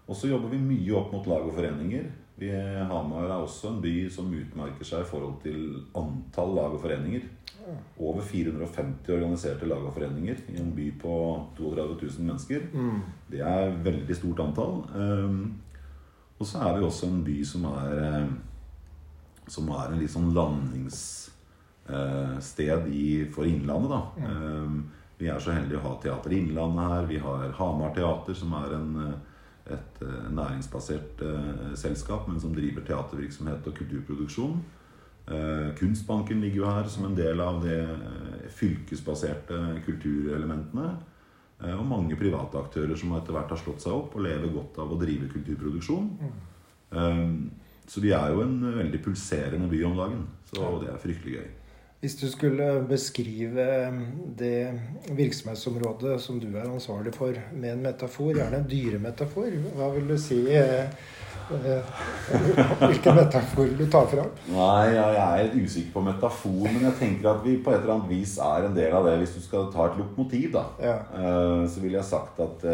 Og 0.07 0.15
så 0.15 0.27
jobber 0.27 0.49
vi 0.49 0.57
mye 0.57 0.95
opp 0.97 1.11
mot 1.13 1.27
lag 1.27 1.45
og 1.45 1.53
foreninger. 1.53 2.03
Vi, 2.41 2.49
Hamar 2.89 3.23
er 3.29 3.37
også 3.43 3.69
en 3.69 3.81
by 3.81 4.09
som 4.09 4.31
utmerker 4.33 4.83
seg 4.83 5.01
i 5.03 5.09
forhold 5.09 5.41
til 5.43 5.85
antall 5.95 6.55
lag 6.55 6.73
og 6.73 6.81
foreninger. 6.81 7.21
Over 7.99 8.21
450 8.21 9.13
organiserte 9.13 9.67
lag 9.69 9.83
og 9.85 9.93
foreninger 9.93 10.35
i 10.49 10.57
en 10.59 10.71
by 10.75 10.87
på 10.99 11.13
32 11.57 11.97
000 12.17 12.25
mennesker. 12.25 12.59
Det 13.29 13.39
er 13.39 13.67
et 13.69 13.85
veldig 13.85 14.15
stort 14.17 14.39
antall. 14.39 14.81
Um, 14.95 15.53
og 16.39 16.45
så 16.47 16.57
er 16.65 16.79
vi 16.79 16.83
også 16.83 17.05
en 17.07 17.23
by 17.23 17.43
som 17.45 17.65
er 17.65 17.99
eh, 18.07 18.27
Som 19.47 19.69
er 19.69 19.91
en 19.91 19.99
litt 19.99 20.09
sånn 20.11 20.33
landingssted 21.95 22.87
i, 22.93 23.25
for 23.33 23.45
Innlandet, 23.45 23.91
da. 23.91 24.01
Um, 24.27 24.91
vi 25.21 25.27
er 25.29 25.39
så 25.39 25.51
heldige 25.53 25.77
å 25.77 25.83
ha 25.85 25.95
Teater 26.01 26.33
Innlandet 26.33 26.87
her. 26.89 27.05
Vi 27.09 27.19
har 27.21 27.51
Hamar 27.59 27.93
Teater, 27.93 28.33
som 28.33 28.53
er 28.57 28.73
en, 28.73 28.95
eh, 29.05 29.73
et 29.75 30.01
eh, 30.01 30.31
næringsbasert 30.33 31.21
eh, 31.21 31.75
selskap, 31.77 32.27
men 32.27 32.39
som 32.41 32.55
driver 32.55 32.81
teatervirksomhet 32.81 33.67
og 33.69 33.75
kulturproduksjon. 33.77 34.55
Eh, 35.27 35.75
Kunstbanken 35.77 36.41
ligger 36.41 36.63
jo 36.63 36.65
her 36.71 36.89
som 36.89 37.05
en 37.05 37.15
del 37.15 37.39
av 37.39 37.61
de 37.61 37.77
eh, 37.83 38.49
fylkesbaserte 38.49 39.61
kulturelementene. 39.85 40.95
Eh, 41.61 41.77
Og 41.77 41.85
mange 41.85 42.17
private 42.17 42.57
aktører 42.57 42.97
som 42.97 43.13
etter 43.13 43.37
hvert 43.37 43.53
har 43.53 43.61
slått 43.61 43.85
seg 43.85 43.93
opp 43.93 44.15
og 44.17 44.25
lever 44.25 44.49
godt 44.49 44.81
av 44.81 44.89
å 44.89 44.97
drive 44.99 45.29
kulturproduksjon. 45.29 46.09
Eh, 46.97 47.27
Så 47.85 47.99
vi 48.01 48.11
er 48.13 48.29
jo 48.31 48.41
en 48.41 48.59
veldig 48.73 49.03
pulserende 49.03 49.67
by 49.69 49.83
om 49.83 49.97
dagen. 49.97 50.27
Så 50.49 50.79
det 50.81 50.89
er 50.89 50.97
fryktelig 50.97 51.33
gøy. 51.37 51.49
Hvis 52.01 52.15
du 52.17 52.25
skulle 52.33 52.65
beskrive 52.89 53.63
det 54.37 54.71
virksomhetsområdet 55.13 56.15
som 56.23 56.39
du 56.41 56.47
er 56.57 56.65
ansvarlig 56.65 57.13
for, 57.13 57.35
med 57.53 57.75
en 57.75 57.83
metafor, 57.85 58.31
gjerne 58.33 58.57
en 58.63 58.69
dyremetafor, 58.71 59.51
hva 59.77 59.89
vil 59.93 60.07
du 60.09 60.15
si? 60.17 60.39
eh, 60.49 60.89
eh, 61.53 61.93
Hvilken 62.81 63.19
metafor 63.19 63.67
vil 63.69 63.77
du 63.83 63.85
ta 63.93 64.01
fram? 64.09 64.33
Nei, 64.49 64.95
ja, 64.95 65.05
jeg 65.19 65.45
er 65.45 65.61
usikker 65.61 65.93
på 65.99 66.05
metafor, 66.09 66.65
men 66.71 66.81
jeg 66.87 66.97
tenker 67.03 67.29
at 67.35 67.45
vi 67.45 67.55
på 67.61 67.69
et 67.75 67.83
eller 67.83 67.99
annet 67.99 68.09
vis 68.15 68.33
er 68.49 68.65
en 68.71 68.77
del 68.81 68.97
av 68.97 69.05
det. 69.05 69.15
Hvis 69.21 69.37
du 69.37 69.41
skal 69.45 69.69
ta 69.73 69.85
et 69.91 70.01
lokomotiv, 70.01 70.51
da, 70.57 70.65
Ja. 70.81 70.97
eh, 71.13 71.67
så 71.69 71.85
ville 71.85 71.99
jeg 72.01 72.09
sagt 72.09 72.41
at 72.49 72.65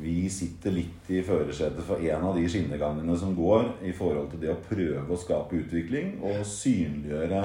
vi 0.00 0.28
sitter 0.32 0.70
litt 0.80 1.08
i 1.12 1.20
førersetet 1.26 1.84
for 1.84 2.00
en 2.00 2.24
av 2.24 2.36
de 2.40 2.48
skinnegangene 2.48 3.18
som 3.20 3.36
går, 3.36 3.68
i 3.84 3.92
forhold 3.92 4.30
til 4.32 4.40
det 4.40 4.54
å 4.54 4.60
prøve 4.64 5.10
å 5.12 5.18
skape 5.28 5.60
utvikling 5.60 6.22
og 6.22 6.40
synliggjøre 6.46 7.42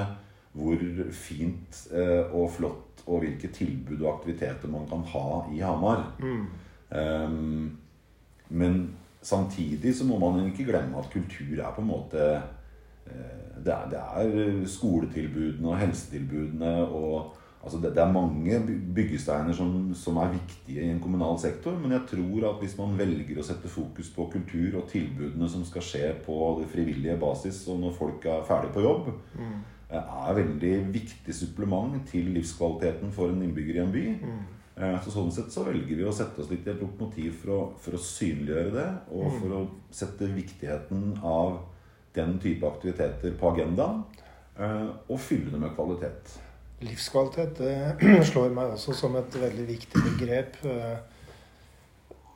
hvor 0.55 0.83
fint 1.11 1.81
eh, 1.91 2.31
og 2.31 2.51
flott 2.55 3.03
og 3.05 3.21
hvilke 3.21 3.51
tilbud 3.53 3.99
og 4.01 4.13
aktiviteter 4.15 4.71
man 4.71 4.87
kan 4.89 5.03
ha 5.11 5.27
i 5.53 5.59
Hamar. 5.61 6.07
Um, 6.89 7.77
men 8.49 8.95
samtidig 9.21 9.95
så 9.95 10.05
må 10.05 10.19
man 10.19 10.45
ikke 10.45 10.67
glemme 10.69 10.97
at 10.97 11.09
kultur 11.13 11.57
er 11.59 11.73
på 11.75 11.81
en 11.81 11.89
måte 11.89 12.27
eh, 12.35 13.45
det 13.65 13.73
er, 13.73 13.89
det 13.89 13.99
er 13.99 14.67
skoletilbudene 14.69 15.71
og 15.71 15.79
helsetilbudene 15.79 16.73
og 16.85 17.35
altså 17.63 17.79
det, 17.81 17.95
det 17.95 18.03
er 18.03 18.11
mange 18.13 18.59
byggesteiner 18.95 19.53
som, 19.53 19.93
som 19.97 20.17
er 20.21 20.33
viktige 20.35 20.83
i 20.85 20.89
en 20.93 20.99
kommunal 21.01 21.39
sektor. 21.41 21.77
Men 21.81 21.95
jeg 21.95 22.01
tror 22.11 22.49
at 22.51 22.59
hvis 22.61 22.77
man 22.77 22.97
velger 22.99 23.39
å 23.41 23.45
sette 23.45 23.71
fokus 23.71 24.11
på 24.13 24.27
kultur 24.33 24.81
og 24.81 24.89
tilbudene 24.91 25.49
som 25.49 25.65
skal 25.65 25.85
skje 25.85 26.11
på 26.25 26.35
det 26.59 26.69
frivillige 26.73 27.17
basis, 27.21 27.63
og 27.71 27.81
når 27.81 27.97
folk 27.97 28.27
er 28.29 28.45
ferdig 28.45 28.69
på 28.75 28.85
jobb, 28.85 29.09
eh, 29.39 29.55
er 29.89 30.37
veldig 30.39 30.73
viktig 30.93 31.35
supplement 31.35 31.99
til 32.09 32.31
livskvaliteten 32.35 33.11
for 33.13 33.31
en 33.31 33.43
innbygger 33.45 33.79
i 33.79 33.83
en 33.83 33.93
by. 33.93 34.05
Mm. 34.21 34.43
Så 35.05 35.13
sånn 35.13 35.29
sett 35.31 35.53
så 35.53 35.63
velger 35.63 35.95
vi 35.95 36.03
å 36.03 36.11
sette 36.11 36.41
oss 36.41 36.49
litt 36.51 36.65
i 36.67 36.73
et 36.73 36.81
lokomotiv 36.81 37.37
for 37.43 37.53
å, 37.53 37.59
for 37.79 37.95
å 37.95 38.01
synliggjøre 38.01 38.73
det, 38.73 38.87
og 39.15 39.37
for 39.37 39.53
å 39.55 39.61
sette 39.93 40.27
viktigheten 40.33 41.13
av 41.23 41.61
den 42.15 42.37
type 42.43 42.67
aktiviteter 42.67 43.35
på 43.39 43.51
agendaen, 43.53 44.03
eh, 44.59 44.89
og 45.07 45.19
fylle 45.21 45.51
det 45.53 45.61
med 45.61 45.75
kvalitet. 45.77 46.35
Livskvalitet 46.83 47.59
det 47.59 47.75
slår 48.31 48.55
meg 48.55 48.75
også 48.75 48.95
som 48.95 49.15
et 49.19 49.37
veldig 49.39 49.67
viktig 49.69 50.03
begrep 50.09 50.59
eh, 50.67 50.97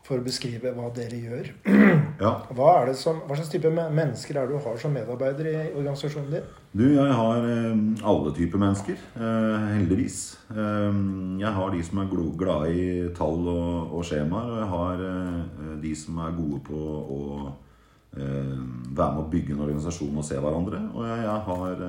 for 0.08 0.20
å 0.20 0.26
beskrive 0.26 0.74
hva 0.76 0.90
dere 0.96 1.24
gjør. 1.26 1.54
Ja. 2.20 2.34
Hva, 2.52 2.82
er 2.82 2.90
det 2.90 2.98
som, 3.00 3.22
hva 3.24 3.36
slags 3.38 3.48
type 3.54 3.70
mennesker 3.72 4.36
er 4.36 4.50
det 4.50 4.58
du 4.58 4.66
har 4.66 4.80
som 4.82 4.92
medarbeider 4.92 5.48
i 5.48 5.54
organisasjonen 5.70 6.34
din? 6.34 6.50
Du, 6.70 6.84
jeg 6.86 7.14
har 7.18 7.46
eh, 7.50 7.80
alle 8.06 8.32
typer 8.38 8.62
mennesker, 8.62 8.98
eh, 9.18 9.64
heldigvis. 9.74 10.18
Eh, 10.54 10.98
jeg 11.42 11.54
har 11.56 11.72
de 11.74 11.80
som 11.86 12.02
er 12.02 12.12
glade 12.38 12.68
i 12.70 12.84
tall 13.18 13.48
og, 13.50 13.96
og 13.98 14.04
skjemaer, 14.06 14.52
og 14.54 14.60
jeg 14.60 14.68
har 14.74 15.80
de 15.82 15.94
som 15.98 16.20
er 16.22 16.36
gode 16.38 16.60
på 16.68 16.82
å 17.16 17.22
eh, 18.14 18.60
være 18.86 19.16
med 19.16 19.24
å 19.24 19.30
bygge 19.32 19.56
en 19.56 19.64
organisasjon 19.66 20.20
og 20.22 20.28
se 20.28 20.38
hverandre. 20.38 20.84
Og 20.94 21.08
jeg, 21.10 21.24
jeg 21.26 21.42
har, 21.48 21.82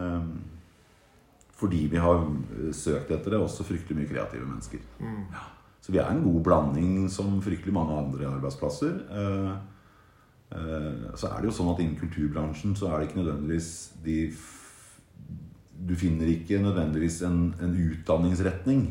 fordi 1.60 1.80
vi 1.92 2.00
har 2.00 2.24
søkt 2.72 3.12
etter 3.12 3.34
det, 3.34 3.40
også 3.44 3.66
fryktelig 3.68 3.98
mye 3.98 4.08
kreative 4.08 4.46
mennesker. 4.46 4.86
Ja. 5.04 5.44
Så 5.84 5.92
vi 5.92 6.00
er 6.00 6.08
en 6.08 6.22
god 6.24 6.40
blanding 6.46 7.04
som 7.12 7.36
fryktelig 7.44 7.74
mange 7.76 7.98
andre 8.00 8.30
arbeidsplasser. 8.30 8.96
Så 10.50 11.28
er 11.28 11.36
det 11.36 11.48
jo 11.48 11.54
sånn 11.56 11.70
at 11.72 11.80
innen 11.80 12.00
kulturbransjen 12.00 12.72
så 12.76 12.88
er 12.88 13.00
det 13.00 13.10
ikke 13.10 13.20
nødvendigvis 13.20 13.70
de 14.04 14.16
Du 15.80 15.94
finner 15.96 16.28
ikke 16.28 16.60
nødvendigvis 16.60 17.22
en, 17.24 17.54
en 17.62 17.76
utdanningsretning 17.88 18.88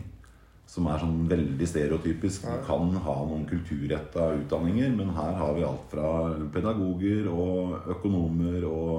som 0.69 0.85
er 0.89 1.01
sånn 1.01 1.23
veldig 1.29 1.67
stereotypisk. 1.67 2.45
Du 2.45 2.65
kan 2.67 2.91
ha 3.05 3.15
noen 3.25 3.47
kulturretta 3.49 4.29
utdanninger, 4.37 4.91
men 4.97 5.15
her 5.15 5.33
har 5.39 5.55
vi 5.57 5.65
alt 5.65 5.87
fra 5.89 6.11
pedagoger 6.53 7.29
og 7.31 7.89
økonomer 7.95 8.67
og 8.69 8.93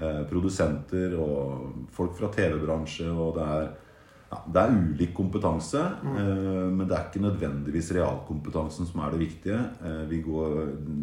eh, 0.00 0.22
produsenter 0.30 1.16
og 1.20 1.84
folk 1.92 2.16
fra 2.16 2.32
TV-bransje. 2.32 3.10
og 3.12 3.36
det 3.36 3.44
er, 3.58 3.68
ja, 4.32 4.40
det 4.54 4.62
er 4.62 4.78
ulik 4.78 5.12
kompetanse, 5.16 5.84
eh, 6.14 6.66
men 6.72 6.86
det 6.86 6.96
er 6.96 7.08
ikke 7.10 7.26
nødvendigvis 7.26 7.92
realkompetansen 7.98 8.88
som 8.88 9.04
er 9.04 9.12
det 9.12 9.24
viktige. 9.26 9.60
Eh, 9.84 10.04
vi, 10.08 10.22
går, 10.24 10.58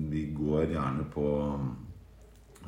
vi 0.10 0.28
går 0.34 0.74
gjerne 0.74 1.06
på 1.14 1.28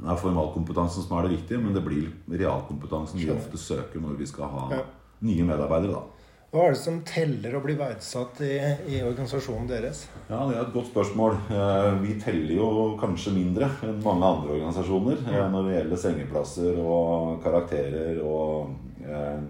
det 0.01 0.11
er 0.13 0.19
formalkompetansen 0.21 1.03
som 1.03 1.17
er 1.17 1.27
det 1.27 1.37
viktige, 1.37 1.61
men 1.63 1.73
det 1.73 1.83
blir 1.85 2.11
realkompetansen 2.29 3.19
vi 3.19 3.31
ofte 3.33 3.57
søker 3.57 3.99
når 4.03 4.17
vi 4.19 4.27
skal 4.29 4.51
ha 4.53 4.83
nye 5.25 5.43
medarbeidere. 5.47 5.97
da. 5.97 6.17
Hva 6.47 6.63
er 6.63 6.75
det 6.77 6.79
som 6.79 7.01
teller 7.03 7.57
å 7.57 7.59
bli 7.59 7.73
verdsatt 7.75 8.39
i, 8.45 8.53
i 8.87 9.01
organisasjonen 9.03 9.67
deres? 9.67 10.05
Ja, 10.29 10.45
Det 10.47 10.55
er 10.55 10.61
et 10.61 10.73
godt 10.73 10.87
spørsmål. 10.93 11.35
Eh, 11.51 11.97
Vi 12.05 12.13
teller 12.23 12.53
jo 12.55 12.67
kanskje 13.01 13.33
mindre 13.35 13.67
enn 13.83 13.99
mange 14.05 14.23
andre 14.29 14.53
organisasjoner 14.55 15.25
ja. 15.27 15.49
når 15.51 15.67
det 15.67 15.73
gjelder 15.75 16.01
sengeplasser 16.05 16.79
og 16.79 17.43
karakterer. 17.43 18.21
og 18.23 18.71
eh, 19.03 19.43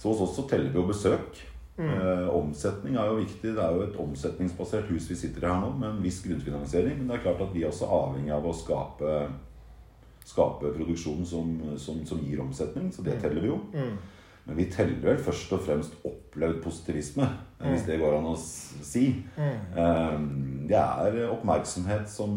Så 0.00 0.14
hos 0.14 0.24
oss 0.24 0.38
så 0.38 0.46
teller 0.48 0.72
vi 0.72 0.80
jo 0.80 0.86
besøk. 0.88 1.44
Eh, 1.74 2.28
omsetning 2.30 2.94
er 2.94 3.08
jo 3.10 3.18
viktig. 3.18 3.50
Det 3.56 3.62
er 3.62 3.74
jo 3.74 3.82
et 3.82 3.96
omsetningsbasert 3.98 4.90
hus 4.92 5.08
vi 5.10 5.18
sitter 5.18 5.42
i 5.42 5.50
her 5.50 5.62
nå, 5.62 5.72
med 5.74 5.88
en 5.90 6.02
viss 6.04 6.20
grunnfinansiering. 6.22 7.00
Men 7.00 7.10
det 7.10 7.18
er 7.18 7.24
klart 7.26 7.42
at 7.42 7.54
vi 7.54 7.64
er 7.64 7.72
også 7.72 7.90
avhengig 7.90 8.34
av 8.34 8.46
å 8.46 8.54
skape, 8.54 9.14
skape 10.24 10.74
produksjon 10.76 11.24
som, 11.26 11.56
som, 11.80 12.04
som 12.06 12.20
gir 12.22 12.44
omsetning. 12.44 12.92
Så 12.94 13.06
det 13.06 13.18
teller 13.22 13.42
vi 13.42 13.50
jo. 13.50 13.58
Men 14.44 14.58
vi 14.60 14.68
teller 14.68 15.00
vel 15.00 15.18
først 15.24 15.52
og 15.56 15.62
fremst 15.64 15.94
opplevd 16.04 16.58
positivisme, 16.60 17.26
hvis 17.64 17.86
det 17.88 17.96
går 17.96 18.18
an 18.18 18.26
å 18.28 18.34
si. 18.36 19.06
Mm. 19.40 20.66
Det 20.68 20.76
er 20.76 21.16
oppmerksomhet 21.32 22.10
som, 22.12 22.34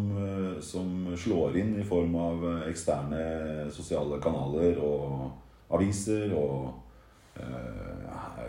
som 0.63 1.09
slår 1.19 1.59
inn 1.59 1.73
i 1.81 1.83
form 1.87 2.15
av 2.15 2.45
eksterne 2.69 3.67
sosiale 3.75 4.21
kanaler 4.23 4.79
og 4.79 5.75
aviser 5.75 6.31
og 6.39 6.86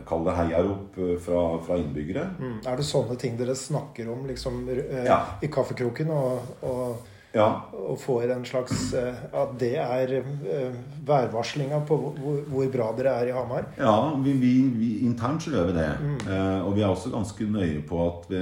Kall 0.08 0.24
det 0.24 0.34
heiarop 0.38 0.94
fra, 1.20 1.40
fra 1.66 1.76
innbyggere. 1.76 2.22
Mm. 2.40 2.58
Er 2.64 2.78
det 2.80 2.86
sånne 2.88 3.16
ting 3.20 3.34
dere 3.36 3.52
snakker 3.58 4.08
om 4.08 4.26
liksom, 4.28 4.62
eh, 4.72 5.04
Ja. 5.04 5.18
i 5.42 5.48
kaffekroken? 5.52 6.10
Og, 6.10 6.40
og, 6.62 7.06
Ja, 7.34 7.60
og 7.76 7.98
får 8.00 8.30
en 8.32 8.44
slags 8.48 8.94
eh, 8.96 9.14
At 9.36 9.50
det 9.60 9.74
er 9.76 10.12
eh, 10.16 10.72
værvarslinga 11.04 11.82
på 11.86 11.98
hvor, 12.16 12.38
hvor 12.48 12.70
bra 12.72 12.86
dere 12.96 13.12
er 13.20 13.28
i 13.28 13.34
Hamar? 13.36 13.66
Ja, 13.76 14.14
vi, 14.24 14.32
vi, 14.32 14.52
vi, 14.78 14.88
internt 15.04 15.42
så 15.44 15.50
gjør 15.52 15.66
vi 15.68 15.74
det. 15.76 15.90
Eh, 16.24 16.64
og 16.64 16.72
vi 16.74 16.80
er 16.80 16.88
også 16.88 17.12
ganske 17.12 17.44
nøye 17.44 17.82
på 17.86 18.00
at 18.06 18.30
vi, 18.32 18.40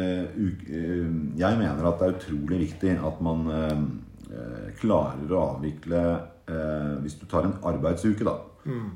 eh, 0.70 1.10
Jeg 1.42 1.58
mener 1.58 1.82
at 1.90 1.98
det 1.98 2.06
er 2.12 2.14
utrolig 2.20 2.60
viktig 2.62 2.94
at 3.10 3.20
man 3.26 3.46
eh, 3.50 3.78
eh, 4.30 4.68
klarer 4.78 5.34
å 5.34 5.42
avvikle 5.56 6.04
eh, 6.46 6.92
Hvis 7.02 7.18
du 7.18 7.26
tar 7.26 7.42
en 7.50 7.58
arbeidsuke, 7.66 8.22
da, 8.22 8.38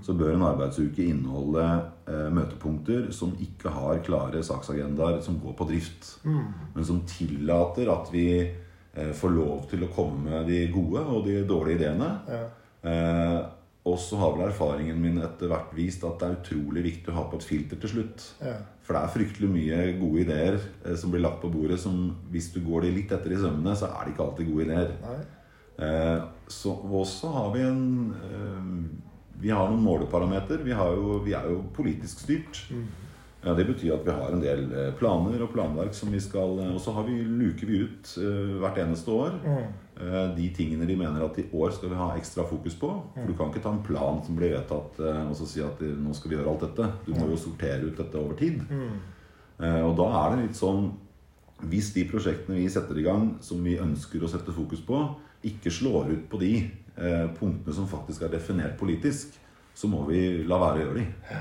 så 0.03 0.15
bør 0.19 0.35
en 0.35 0.47
arbeidsuke 0.49 1.05
inneholde 1.07 1.67
eh, 2.11 2.27
møtepunkter 2.35 3.11
som 3.15 3.37
ikke 3.43 3.73
har 3.75 4.03
klare 4.07 4.43
saksagendaer 4.47 5.21
som 5.25 5.39
går 5.43 5.55
på 5.59 5.69
drift, 5.71 6.11
men 6.25 6.87
som 6.87 7.05
tillater 7.09 7.91
at 7.93 8.11
vi 8.13 8.27
eh, 8.41 9.13
får 9.17 9.37
lov 9.37 9.69
til 9.71 9.87
å 9.87 9.93
komme 9.95 10.27
med 10.27 10.51
de 10.51 10.65
gode 10.75 11.05
og 11.07 11.25
de 11.29 11.41
dårlige 11.49 11.83
ideene. 11.83 12.11
Ja. 12.31 12.45
Eh, 12.91 13.41
og 13.89 13.97
så 13.99 14.19
har 14.21 14.35
vel 14.35 14.45
erfaringen 14.51 14.99
min 15.01 15.23
etter 15.25 15.49
hvert 15.49 15.71
vist 15.73 16.03
at 16.05 16.21
det 16.21 16.27
er 16.27 16.37
utrolig 16.37 16.83
viktig 16.85 17.13
å 17.13 17.17
ha 17.17 17.25
på 17.31 17.39
et 17.41 17.47
filter 17.49 17.81
til 17.81 17.95
slutt. 17.95 18.27
Ja. 18.45 18.59
For 18.85 18.97
det 18.97 19.01
er 19.01 19.15
fryktelig 19.15 19.49
mye 19.49 19.83
gode 20.01 20.25
ideer 20.25 20.59
eh, 20.59 20.97
som 21.01 21.13
blir 21.13 21.25
lagt 21.25 21.41
på 21.45 21.53
bordet, 21.53 21.81
som 21.81 22.11
hvis 22.33 22.51
du 22.55 22.61
går 22.65 22.87
de 22.87 22.97
litt 22.99 23.15
etter 23.17 23.33
i 23.33 23.41
sømmene, 23.41 23.77
så 23.79 23.89
er 23.89 24.03
det 24.03 24.15
ikke 24.15 24.27
alltid 24.27 24.51
gode 24.51 24.67
ideer. 24.67 24.91
Eh, 25.81 26.19
så 26.51 26.75
også 27.01 27.31
har 27.33 27.55
vi 27.55 27.63
en 27.65 27.87
eh, 28.29 28.75
Vi 29.41 29.53
har 29.53 29.71
noen 29.71 29.85
måleparameter. 29.85 30.65
Vi, 30.65 30.75
har 30.77 30.97
jo, 30.97 31.21
vi 31.25 31.37
er 31.37 31.49
jo 31.51 31.63
politisk 31.77 32.25
styrt. 32.27 32.65
Ja, 33.41 33.55
det 33.57 33.65
betyr 33.71 33.95
at 33.95 34.05
vi 34.05 34.13
har 34.13 34.35
en 34.35 34.43
del 34.43 34.67
eh, 34.69 34.91
planer 34.99 35.41
og 35.41 35.55
planverk 35.55 35.95
som 35.97 36.11
vi 36.13 36.19
skal 36.21 36.59
eh, 36.61 36.75
Og 36.75 36.81
så 36.85 36.93
har 36.93 37.07
vi, 37.07 37.15
luker 37.25 37.71
vi 37.71 37.79
ut 37.87 38.11
uh, 38.21 38.59
hvert 38.61 38.83
eneste 38.83 39.15
år 39.15 39.39
eh, 39.41 40.27
de 40.37 40.49
tingene 40.53 40.85
de 40.85 40.99
mener 41.01 41.25
at 41.25 41.39
i 41.41 41.47
år 41.57 41.73
skal 41.73 41.89
vi 41.89 42.03
ha 42.03 42.11
ekstra 42.21 42.45
fokus 42.45 42.77
på. 42.77 42.91
For 43.15 43.31
du 43.31 43.33
kan 43.39 43.49
ikke 43.49 43.63
ta 43.65 43.73
en 43.73 43.81
plan 43.87 44.21
som 44.27 44.37
blir 44.37 44.53
vedtatt 44.59 45.01
uh, 45.01 45.23
og 45.31 45.33
så 45.41 45.49
si 45.49 45.65
at 45.65 45.81
nå 45.81 46.13
skal 46.19 46.35
vi 46.35 46.37
gjøre 46.37 46.53
alt 46.53 46.67
dette. 46.69 46.91
Du 47.09 47.15
må 47.17 47.31
jo 47.33 47.41
sortere 47.41 47.89
ut 47.89 47.97
dette 47.97 48.21
over 48.21 48.37
tid. 48.37 48.61
Eh, 49.61 49.83
og 49.85 49.97
da 49.99 50.09
er 50.23 50.35
det 50.35 50.45
litt 50.47 50.59
sånn 50.59 50.93
Hvis 51.71 51.91
de 51.93 52.07
prosjektene 52.09 52.57
vi 52.57 52.71
setter 52.73 52.97
i 52.97 53.05
gang 53.05 53.35
som 53.45 53.61
vi 53.65 53.77
ønsker 53.81 54.23
å 54.25 54.31
sette 54.33 54.55
fokus 54.57 54.81
på, 54.81 54.97
ikke 55.45 55.73
slår 55.73 56.09
ut 56.09 56.23
på 56.33 56.39
de 56.41 56.55
eh, 56.97 57.27
punktene 57.39 57.77
som 57.77 57.89
faktisk 57.91 58.27
er 58.27 58.35
definert 58.35 58.79
politisk, 58.81 59.39
så 59.75 59.89
må 59.89 60.05
vi 60.09 60.43
la 60.49 60.61
være 60.61 60.79
å 60.79 60.85
gjøre 60.85 61.01
de. 61.01 61.41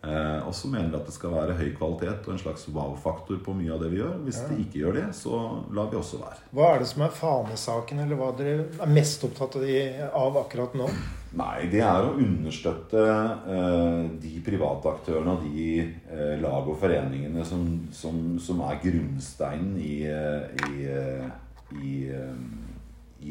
Eh, 0.00 0.46
og 0.48 0.54
så 0.56 0.70
mener 0.72 0.88
vi 0.88 0.96
at 0.96 1.08
det 1.10 1.12
skal 1.12 1.34
være 1.34 1.54
høy 1.58 1.74
kvalitet 1.76 2.24
og 2.24 2.32
en 2.32 2.40
slags 2.40 2.62
wow-faktor 2.72 3.42
på 3.44 3.52
mye 3.52 3.74
av 3.74 3.82
det 3.82 3.90
vi 3.92 3.98
gjør. 3.98 4.14
Hvis 4.24 4.38
det 4.48 4.56
ikke 4.62 4.80
gjør 4.80 4.96
det, 4.96 5.06
så 5.18 5.40
lar 5.76 5.90
vi 5.92 5.98
også 6.00 6.20
være. 6.22 6.44
Hva 6.56 6.68
er 6.72 6.80
det 6.80 6.88
som 6.88 7.04
er 7.04 7.16
fanesaken, 7.18 8.00
eller 8.06 8.20
hva 8.20 8.30
dere 8.38 8.70
er 8.80 8.94
mest 8.94 9.26
opptatt 9.28 9.58
av, 9.60 10.38
akkurat 10.40 10.78
nå? 10.80 10.88
Nei, 11.36 11.68
det 11.70 11.82
er 11.84 12.08
å 12.08 12.16
understøtte 12.16 13.04
eh, 13.04 14.00
de 14.24 14.32
private 14.46 14.94
aktørene 14.96 15.36
og 15.36 15.44
de 15.44 15.66
eh, 15.84 16.32
lag 16.40 16.64
og 16.64 16.80
foreningene 16.80 17.44
som, 17.46 17.68
som, 17.94 18.16
som 18.42 18.64
er 18.66 18.80
grunnsteinen 18.82 19.76
i, 19.78 19.94
eh, 20.08 20.64
i, 20.72 20.88
eh, 20.88 21.76
i, 21.76 21.94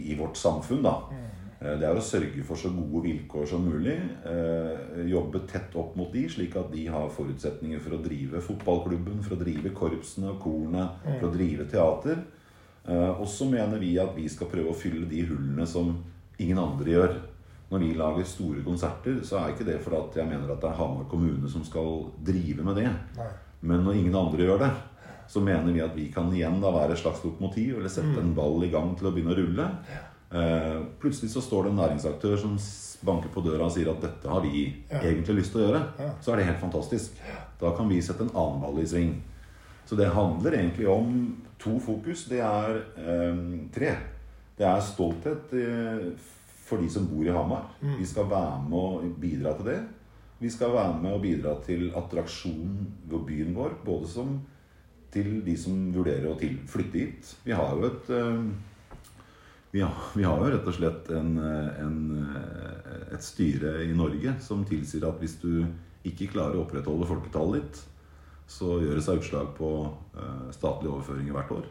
i, 0.05 0.15
vårt 0.21 0.37
samfunn. 0.39 0.85
Da. 0.85 0.95
Eh, 1.17 1.38
Det 1.59 1.83
er 1.83 1.97
å 1.97 1.99
sørge 2.03 2.43
for 2.47 2.55
så 2.55 2.69
gode 2.71 3.01
vilkår 3.03 3.47
som 3.51 3.65
mulig. 3.67 3.97
Eh, 4.23 5.01
jobbe 5.11 5.41
tett 5.49 5.73
opp 5.75 5.95
mot 5.99 6.11
de, 6.13 6.21
slik 6.31 6.55
at 6.55 6.69
de 6.71 6.85
har 6.87 7.09
forutsetninger 7.11 7.81
for 7.83 7.97
å 7.97 8.03
drive 8.03 8.39
fotballklubben, 8.45 9.17
for 9.25 9.35
å 9.35 9.39
drive 9.41 9.73
korpsene 9.75 10.31
og 10.31 10.39
korene, 10.45 10.85
for 11.19 11.27
å 11.27 11.33
drive 11.33 11.65
teater. 11.67 12.21
Eh, 12.87 13.09
Og 13.19 13.27
så 13.27 13.49
mener 13.51 13.77
vi 13.77 13.97
at 13.99 14.15
vi 14.15 14.29
skal 14.31 14.47
prøve 14.47 14.71
å 14.71 14.75
fylle 14.77 15.09
de 15.09 15.25
hullene 15.27 15.67
som 15.67 15.97
ingen 16.39 16.57
andre 16.57 16.85
gjør. 16.95 17.17
Når 17.69 17.79
vi 17.83 17.93
lager 17.93 18.23
store 18.25 18.63
konserter, 18.65 19.19
så 19.21 19.37
er 19.43 19.51
ikke 19.51 19.65
det 19.67 19.81
fordi 19.83 19.97
at 19.99 20.15
jeg 20.15 20.29
mener 20.31 20.49
at 20.55 20.61
det 20.61 20.69
er 20.71 20.79
Hamar 20.79 21.03
kommune 21.11 21.49
som 21.51 21.61
skal 21.63 22.07
drive 22.25 22.63
med 22.63 22.77
det. 22.79 22.87
Men 23.61 23.83
når 23.83 23.99
ingen 23.99 24.15
andre 24.15 24.47
gjør 24.47 24.59
det, 24.63 24.71
så 25.27 25.43
mener 25.43 25.71
vi 25.75 25.81
at 25.83 25.93
vi 25.93 26.07
kan 26.09 26.31
igjen 26.33 26.61
da 26.63 26.71
være 26.71 26.95
et 26.95 27.03
slags 27.03 27.21
lokomotiv, 27.23 27.75
eller 27.77 27.89
sette 27.91 28.17
en 28.23 28.33
ball 28.33 28.63
i 28.63 28.71
gang 28.71 28.95
til 28.97 29.07
å 29.07 29.11
begynne 29.13 29.35
å 29.35 29.37
rulle. 29.37 29.67
Eh, 30.31 30.81
plutselig 31.01 31.31
så 31.33 31.41
står 31.41 31.63
det 31.63 31.71
en 31.71 31.79
næringsaktør 31.81 32.35
som 32.37 32.57
banker 33.05 33.31
på 33.33 33.41
døra 33.41 33.65
og 33.65 33.71
sier 33.73 33.89
at 33.89 34.01
dette 34.03 34.29
har 34.29 34.41
vi 34.43 34.75
Ja. 34.91 34.99
egentlig 35.01 35.35
lyst 35.39 35.51
til 35.53 35.61
å 35.61 35.67
gjøre. 35.69 35.83
Ja. 35.99 36.09
Så 36.21 36.31
er 36.33 36.37
det 36.37 36.45
helt 36.45 36.61
fantastisk. 36.61 37.11
Da 37.59 37.71
kan 37.75 37.87
vi 37.89 38.01
sette 38.01 38.21
en 38.21 38.35
annen 38.35 38.61
ball 38.61 38.77
i 38.79 38.85
sving. 38.85 39.21
Så 39.87 39.95
det 39.97 40.11
handler 40.13 40.51
egentlig 40.51 40.87
om 40.87 41.37
to 41.57 41.79
fokus. 41.79 42.25
Det 42.29 42.39
er 42.39 42.83
eh, 42.97 43.69
tre. 43.73 43.95
Det 44.57 44.65
er 44.67 44.81
stolthet 44.81 45.53
eh, 45.53 46.11
for 46.65 46.77
de 46.77 46.89
som 46.89 47.07
bor 47.07 47.25
i 47.25 47.31
Hamar. 47.33 47.63
Vi 47.81 48.05
skal 48.05 48.25
være 48.29 48.61
med 48.69 48.77
og 48.79 49.19
bidra 49.19 49.55
til 49.57 49.65
det. 49.65 49.79
Vi 50.39 50.49
skal 50.49 50.71
være 50.71 51.01
med 51.01 51.13
og 51.13 51.21
bidra 51.21 51.55
til 51.65 51.89
attraksjonen 51.95 52.85
ved 53.09 53.25
byen 53.25 53.55
vår, 53.55 53.71
både 53.83 54.07
som 54.07 54.41
til 55.11 55.41
de 55.43 55.55
som 55.57 55.91
vurderer 55.91 56.29
å 56.29 56.37
flytte 56.69 56.93
hit. 56.99 57.35
Vi 57.43 57.51
har 57.51 57.73
jo 57.75 57.87
et 57.89 58.09
eh, 58.13 58.43
vi 59.71 59.81
har, 59.81 59.93
vi 60.15 60.23
har 60.23 60.39
jo 60.41 60.49
rett 60.49 60.67
og 60.67 60.75
slett 60.75 61.09
en, 61.13 61.35
en, 61.37 61.99
eh, 62.25 63.01
et 63.13 63.23
styre 63.23 63.75
i 63.85 63.93
Norge 63.93 64.33
som 64.41 64.63
tilsier 64.65 65.05
at 65.05 65.19
hvis 65.21 65.37
du 65.43 65.61
ikke 66.09 66.31
klarer 66.33 66.57
å 66.57 66.63
opprettholde 66.63 67.09
folketallet 67.09 67.61
ditt, 67.61 67.83
så 68.49 68.79
gjør 68.81 68.97
det 68.97 69.03
seg 69.05 69.21
utslag 69.21 69.51
på 69.59 69.69
eh, 70.17 70.47
statlige 70.55 70.95
overføringer 70.95 71.37
hvert 71.37 71.53
år. 71.59 71.69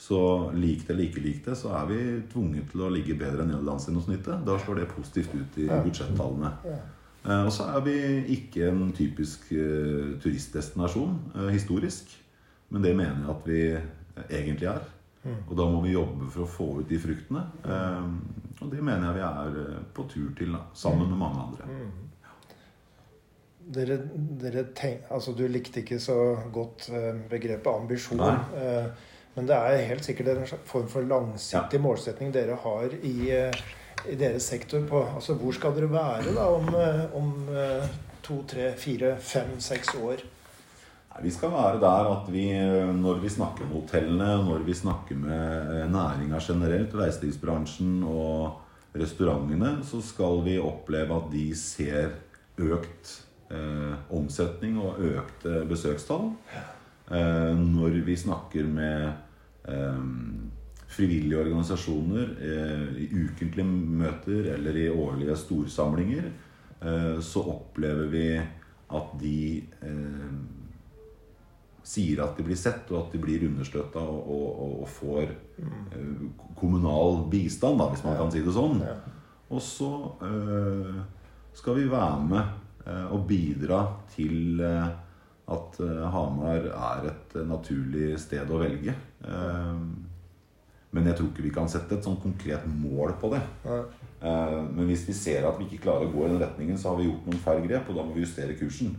Så 0.00 0.20
lik 0.56 0.86
det 0.86 0.94
eller 0.94 1.08
ikke 1.08 1.24
lik 1.24 1.42
det, 1.44 1.58
så 1.58 1.74
er 1.76 1.90
vi 1.90 1.98
tvunget 2.30 2.70
til 2.70 2.86
å 2.86 2.92
ligge 2.94 3.18
bedre 3.18 3.42
enn 3.42 3.50
nederlandsgjennomsnittet. 3.52 4.46
Da 4.46 4.54
slår 4.62 4.80
det 4.80 4.88
positivt 4.94 5.34
ut 5.34 5.58
i 5.60 5.66
budsjettallene. 5.66 6.54
Eh, 6.70 7.42
og 7.42 7.50
så 7.52 7.66
er 7.74 7.84
vi 7.88 7.98
ikke 8.38 8.70
en 8.70 8.94
typisk 8.96 9.50
turistdestinasjon 9.50 11.18
historisk. 11.50 12.14
Men 12.70 12.86
det 12.86 12.94
mener 12.94 13.18
jeg 13.18 13.34
at 13.34 13.50
vi 13.50 13.62
egentlig 14.30 14.70
er. 14.70 14.86
Og 15.24 15.56
da 15.56 15.66
må 15.68 15.82
vi 15.84 15.92
jobbe 15.92 16.30
for 16.32 16.46
å 16.46 16.48
få 16.48 16.66
ut 16.80 16.88
de 16.88 16.98
fruktene. 17.00 17.42
Eh, 17.64 18.06
og 18.60 18.70
det 18.72 18.80
mener 18.84 19.10
jeg 19.10 19.18
vi 19.18 19.24
er 19.26 19.58
eh, 19.64 19.82
på 19.96 20.06
tur 20.08 20.30
til, 20.36 20.54
da, 20.56 20.62
sammen 20.76 21.10
med 21.10 21.20
mange 21.20 21.44
andre. 21.44 21.68
Dere, 23.70 23.98
dere 24.40 24.64
tenk, 24.74 25.04
altså 25.12 25.34
Du 25.36 25.44
likte 25.46 25.82
ikke 25.84 26.00
så 26.02 26.16
godt 26.52 26.88
eh, 26.88 27.12
begrepet 27.30 27.70
ambisjon. 27.72 28.22
Nei. 28.22 28.32
eh, 28.56 29.06
men 29.36 29.46
det 29.46 29.54
er 29.56 29.84
helt 29.92 30.04
sikkert 30.04 30.32
en 30.32 30.48
form 30.66 30.88
for 30.90 31.06
langsiktig 31.06 31.78
målsetning 31.80 32.32
dere 32.34 32.56
har 32.64 32.96
i, 33.06 33.14
i 34.10 34.16
deres 34.18 34.48
sektor. 34.50 34.82
På, 34.88 35.04
altså 35.20 35.36
Hvor 35.38 35.54
skal 35.54 35.76
dere 35.76 35.92
være 35.92 36.34
da 36.34 36.48
om, 36.50 36.66
om 37.14 37.30
to, 38.26 38.40
tre, 38.50 38.72
fire, 38.76 39.14
fem, 39.22 39.54
seks 39.62 39.94
år? 40.00 40.24
Vi 41.20 41.30
skal 41.30 41.52
være 41.52 41.80
der 41.82 42.08
at 42.14 42.28
vi, 42.32 42.46
eh, 42.56 42.90
når 42.96 43.20
vi 43.20 43.28
snakker 43.28 43.66
med 43.68 43.76
hotellene, 43.82 44.28
når 44.46 44.64
vi 44.64 44.74
snakker 44.74 45.18
med 45.20 45.72
eh, 45.82 45.90
næringa 45.92 46.38
generelt, 46.40 46.94
reiselivsbransjen 46.94 48.02
og 48.08 48.60
restaurantene, 48.96 49.78
så 49.84 50.00
skal 50.02 50.40
vi 50.44 50.58
oppleve 50.58 51.16
at 51.16 51.26
de 51.32 51.44
ser 51.56 52.14
økt 52.56 53.12
eh, 53.52 53.98
omsetning 54.16 54.78
og 54.80 55.02
økte 55.10 55.64
besøkstall. 55.68 56.30
Eh, 57.10 57.52
når 57.58 58.00
vi 58.06 58.16
snakker 58.16 58.64
med 58.64 59.12
eh, 59.68 60.06
frivillige 60.90 61.42
organisasjoner 61.42 62.32
eh, 62.40 62.86
i 63.04 63.10
ukentlige 63.26 63.66
møter 63.66 64.54
eller 64.54 64.80
i 64.86 64.88
årlige 64.88 65.36
storsamlinger, 65.36 66.32
eh, 66.80 67.20
så 67.20 67.44
opplever 67.44 68.08
vi 68.08 68.24
at 68.90 69.14
de 69.20 69.36
eh, 69.84 70.32
sier 71.82 72.22
at 72.24 72.36
de 72.36 72.44
blir 72.44 72.58
sett, 72.58 72.88
og 72.92 73.06
at 73.06 73.14
de 73.14 73.20
blir 73.22 73.46
understøtta 73.48 74.02
og, 74.02 74.30
og, 74.34 74.64
og, 74.82 74.88
får 74.90 75.30
mm. 75.58 76.32
kommunal 76.58 77.24
bistand, 77.32 77.80
da, 77.80 77.88
hvis 77.92 78.04
man 78.04 78.18
kan 78.18 78.32
si 78.32 78.42
det 78.44 78.54
sånn. 78.56 78.82
Og 79.50 79.62
så 79.64 79.90
øh, 80.26 80.98
skal 81.56 81.78
vi 81.80 81.88
være 81.90 82.26
med 82.28 82.42
øh, 82.86 83.06
og 83.16 83.24
bidra 83.28 83.80
til 84.14 84.60
øh, 84.60 84.90
at 85.50 85.80
Hamar 86.12 86.68
er 86.70 87.08
et 87.10 87.32
naturlig 87.42 88.12
sted 88.22 88.46
å 88.54 88.60
velge. 88.60 88.92
Men 90.94 91.08
jeg 91.08 91.16
tror 91.18 91.26
ikke 91.32 91.42
vi 91.42 91.50
kan 91.50 91.66
sette 91.66 91.96
et 91.96 92.06
sånn 92.06 92.20
konkret 92.22 92.68
mål 92.70 93.16
på 93.18 93.32
det. 93.32 93.40
Nei. 93.64 93.80
Eh, 94.20 94.62
Men 94.76 94.84
hvis 94.90 95.06
vi 95.08 95.14
ser 95.16 95.46
at 95.48 95.56
vi 95.58 95.64
ikke 95.64 95.86
klarer 95.86 96.08
å 96.08 96.12
gå 96.12 96.26
i 96.26 96.30
den 96.32 96.42
retningen, 96.42 96.78
så 96.78 96.90
har 96.90 97.00
vi 97.00 97.06
gjort 97.08 97.26
noen 97.28 97.40
feil 97.40 97.62
grep, 97.64 97.88
og 97.88 97.96
da 97.96 98.04
må 98.04 98.16
vi 98.16 98.24
justere 98.24 98.56
kursen. 98.58 98.92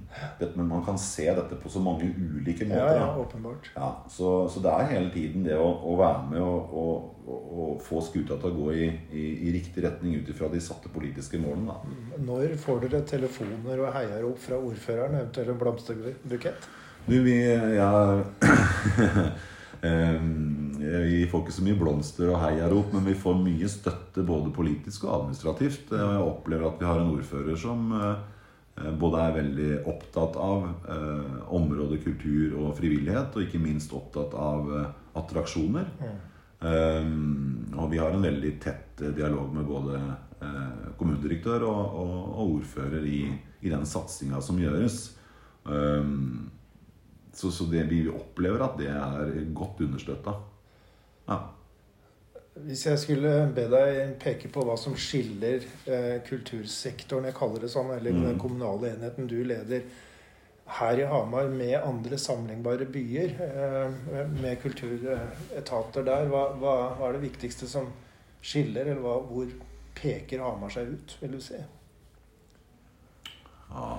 Men 0.56 0.68
man 0.70 0.84
kan 0.86 0.98
se 0.98 1.28
dette 1.30 1.60
på 1.62 1.70
så 1.70 1.82
mange 1.84 2.10
ulike 2.10 2.66
måter. 2.66 2.96
ja, 2.96 3.04
ja 3.04 3.10
åpenbart. 3.22 3.72
Ja, 3.76 3.92
så, 4.10 4.34
så 4.50 4.64
det 4.66 4.74
er 4.74 4.92
hele 4.96 5.14
tiden 5.14 5.46
det 5.46 5.58
å, 5.58 5.70
å 5.70 5.96
være 6.00 6.26
med 6.32 6.42
og, 6.42 6.74
og, 6.82 7.30
og, 7.30 7.72
få 7.86 8.02
skuta 8.04 8.38
til 8.42 8.50
å 8.50 8.58
gå 8.58 8.74
i, 8.74 8.90
i, 9.14 9.26
i 9.48 9.54
riktig 9.54 9.86
retning 9.86 10.18
ut 10.18 10.30
ifra 10.34 10.50
de 10.52 10.62
satte 10.64 10.90
politiske 10.94 11.40
målene. 11.42 11.76
Da. 11.76 12.18
Når 12.26 12.58
får 12.62 12.86
dere 12.88 13.06
telefoner 13.08 13.86
og 13.86 13.94
heiarop 13.96 14.42
fra 14.42 14.58
ordføreren, 14.58 15.20
eventuelt 15.22 15.54
en 15.54 15.62
blomsterbukett? 15.62 16.70
Du, 17.06 17.18
vi 17.26 17.38
jeg, 17.42 18.26
Vi 19.82 21.24
får 21.30 21.42
ikke 21.42 21.54
så 21.56 21.64
mye 21.66 21.78
blomster 21.80 22.30
og 22.30 22.42
heiarop, 22.44 22.92
men 22.94 23.06
vi 23.08 23.16
får 23.18 23.40
mye 23.42 23.70
støtte 23.70 24.22
både 24.26 24.52
politisk 24.54 25.08
og 25.08 25.16
administrativt. 25.16 25.90
Og 25.90 25.98
Jeg 26.00 26.28
opplever 26.28 26.68
at 26.68 26.78
vi 26.82 26.90
har 26.90 27.02
en 27.02 27.14
ordfører 27.16 27.58
som 27.58 27.88
eh, 27.98 28.92
både 29.02 29.24
er 29.24 29.38
veldig 29.40 29.70
opptatt 29.90 30.38
av 30.42 30.68
eh, 30.70 31.32
området 31.58 32.02
kultur 32.04 32.60
og 32.62 32.76
frivillighet, 32.78 33.34
og 33.34 33.48
ikke 33.48 33.64
minst 33.64 33.94
opptatt 33.98 34.38
av 34.38 34.70
eh, 34.78 34.92
attraksjoner. 35.22 35.90
Um, 36.62 37.72
og 37.74 37.88
vi 37.90 37.98
har 37.98 38.14
en 38.14 38.22
veldig 38.22 38.52
tett 38.62 39.02
eh, 39.02 39.14
dialog 39.18 39.50
med 39.56 39.66
både 39.66 39.98
eh, 39.98 40.90
kommunedirektør 41.00 41.66
og, 41.66 42.36
ordfører 42.44 43.08
i, 43.10 43.24
i 43.66 43.72
den 43.72 43.88
satsinga 43.90 44.38
som 44.46 44.60
gjøres. 44.62 45.16
Um, 45.66 46.52
så, 47.34 47.52
så 47.52 47.66
det 47.72 47.86
vi 47.90 48.04
opplever 48.12 48.64
at 48.66 48.78
det 48.80 48.92
er 48.92 49.34
godt 49.56 49.82
understøtta. 49.86 50.36
Ja. 51.30 51.40
Hvis 52.62 52.86
jeg 52.86 53.00
skulle 53.00 53.32
be 53.56 53.64
deg 53.72 54.16
peke 54.20 54.52
på 54.52 54.64
hva 54.68 54.76
som 54.78 54.96
skiller 55.00 55.64
eh, 55.88 56.18
kultursektoren, 56.28 57.30
jeg 57.30 57.38
kaller 57.38 57.64
det 57.64 57.72
sånn, 57.72 57.94
eller 57.96 58.18
den 58.18 58.40
kommunale 58.42 58.92
enheten 58.92 59.30
du 59.32 59.40
leder, 59.48 59.86
her 60.72 61.00
i 61.00 61.08
Hamar 61.08 61.50
med 61.52 61.78
andre 61.80 62.20
sammenlignbare 62.20 62.86
byer, 62.92 63.34
eh, 63.48 64.22
med 64.36 64.60
kulturetater 64.62 66.06
der, 66.08 66.28
hva, 66.32 66.46
hva, 66.60 66.76
hva 67.00 67.10
er 67.10 67.18
det 67.18 67.26
viktigste 67.30 67.68
som 67.72 67.90
skiller, 68.44 68.92
eller 68.92 69.04
hva, 69.04 69.18
hvor 69.32 69.52
peker 69.96 70.44
Hamar 70.44 70.76
seg 70.76 70.92
ut, 70.92 71.16
vil 71.24 71.38
du 71.38 71.44
si? 71.44 71.60
Ja. 73.72 73.94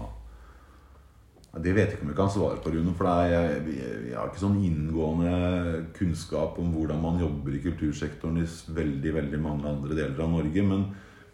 Det 1.52 1.72
vet 1.76 1.90
jeg 1.90 1.98
ikke 1.98 2.06
om 2.06 2.10
jeg 2.14 2.16
kan 2.16 2.30
svare 2.32 2.60
på, 2.64 2.70
Rune. 2.72 2.94
For 2.96 3.08
jeg, 3.28 3.72
jeg, 3.76 4.14
har 4.16 4.30
ikke 4.30 4.40
sånn 4.40 4.60
inngående 4.64 5.82
kunnskap 5.98 6.56
om 6.62 6.70
hvordan 6.72 7.02
man 7.02 7.20
jobber 7.20 7.52
i 7.52 7.60
kultursektoren 7.60 8.40
i 8.40 8.46
veldig 8.72 9.12
veldig 9.18 9.40
mange 9.42 9.68
andre 9.68 9.98
deler 9.98 10.22
av 10.24 10.32
Norge. 10.32 10.64
Men, 10.64 10.86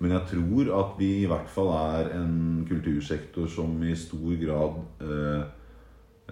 men 0.02 0.16
jeg 0.16 0.32
tror 0.32 0.72
at 0.80 0.98
vi 0.98 1.12
i 1.20 1.30
hvert 1.30 1.52
fall 1.54 1.70
er 1.76 2.10
en 2.18 2.34
kultursektor 2.66 3.46
som 3.52 3.78
i 3.86 3.94
stor 3.98 4.34
grad 4.42 4.82
eh, 5.06 5.44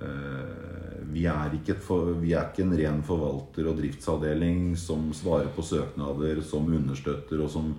eh, 0.02 1.00
vi, 1.14 1.28
er 1.30 1.78
for, 1.78 2.16
vi 2.18 2.34
er 2.34 2.50
ikke 2.50 2.66
en 2.66 2.78
ren 2.82 3.02
forvalter- 3.06 3.70
og 3.70 3.78
driftsavdeling 3.78 4.72
som 4.74 5.12
svarer 5.14 5.54
på 5.54 5.62
søknader, 5.62 6.42
som 6.42 6.66
understøtter 6.74 7.38
og 7.38 7.54
som 7.54 7.76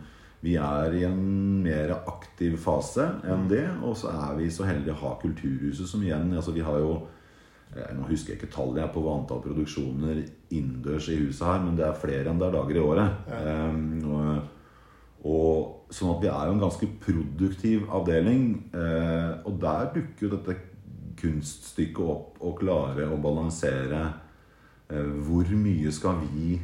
vi 0.48 0.56
er 0.56 0.96
i 0.96 1.04
en 1.08 1.22
mer 1.64 1.94
aktiv 1.98 2.56
fase 2.62 3.06
enn 3.28 3.48
det. 3.52 3.66
Og 3.84 3.98
så 4.00 4.12
er 4.14 4.36
vi 4.40 4.50
så 4.54 4.68
heldige 4.68 4.96
å 4.96 5.02
ha 5.04 5.14
Kulturhuset 5.22 5.90
som 5.90 6.04
igjen 6.06 6.32
altså 6.32 6.56
Vi 6.56 6.66
har 6.66 6.80
jo 6.82 6.94
eh, 7.76 7.90
Nå 7.98 8.08
husker 8.08 8.34
jeg 8.34 8.42
ikke 8.42 8.54
tallet 8.56 8.84
jeg 8.84 8.94
på 8.94 9.04
hva 9.04 9.18
antall 9.20 9.44
produksjoner 9.44 10.22
innendørs 10.56 11.10
i 11.12 11.18
huset 11.20 11.48
her, 11.50 11.64
men 11.66 11.80
det 11.80 11.88
er 11.88 12.00
flere 12.00 12.32
enn 12.32 12.40
det 12.40 12.48
er 12.48 12.56
dager 12.56 12.80
i 12.80 12.86
året. 12.86 13.34
Em, 13.42 13.82
og, 14.08 14.54
og 15.28 15.74
Sånn 15.88 16.10
at 16.12 16.20
vi 16.20 16.28
er 16.28 16.50
jo 16.50 16.54
en 16.58 16.64
ganske 16.66 16.88
produktiv 17.00 17.86
avdeling. 17.96 18.48
Uh, 18.74 19.40
og 19.48 19.54
der 19.62 19.86
dukker 19.94 20.26
jo 20.26 20.32
dette 20.34 20.56
kunststykket 21.18 22.02
opp 22.04 22.42
å 22.44 22.52
klare 22.60 23.06
å 23.08 23.20
balansere 23.24 24.02
uh, 24.92 25.14
hvor 25.24 25.48
mye 25.56 25.94
skal 25.96 26.20
vi 26.26 26.58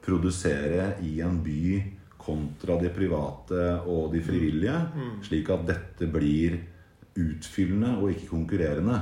produsere 0.00 0.94
i 1.04 1.18
en 1.20 1.36
by 1.44 1.82
kontra 2.24 2.78
de 2.80 2.90
private 2.94 3.62
og 3.86 4.12
de 4.14 4.22
frivillige, 4.24 4.78
slik 5.26 5.50
at 5.50 5.66
dette 5.68 6.08
blir 6.12 6.58
utfyllende 7.18 7.96
og 7.98 8.10
ikke 8.12 8.30
konkurrerende. 8.30 9.00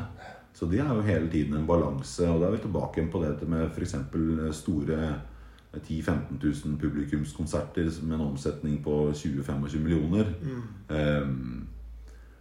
Så 0.53 0.67
det 0.67 0.81
er 0.83 0.95
jo 0.95 1.07
hele 1.07 1.31
tiden 1.31 1.57
en 1.57 1.67
balanse. 1.67 2.27
Og 2.29 2.41
da 2.41 2.49
er 2.49 2.57
vi 2.57 2.65
tilbake 2.65 3.07
på 3.13 3.23
dette 3.23 3.47
med 3.49 3.71
f.eks. 3.71 3.95
store 4.59 5.15
10 5.79 6.01
000-15 6.01 6.65
000 6.67 6.79
publikumskonserter 6.81 7.91
med 8.03 8.17
en 8.17 8.27
omsetning 8.27 8.83
på 8.85 9.13
20-25 9.15 9.79
millioner. 9.79 10.25
Mm. 10.43 11.67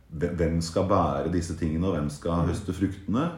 hvem 0.10 0.62
skal 0.62 0.88
bære 0.90 1.32
disse 1.34 1.56
tingene, 1.56 1.88
og 1.88 1.96
hvem 1.96 2.10
skal 2.10 2.48
høste 2.50 2.74
fruktene? 2.74 3.30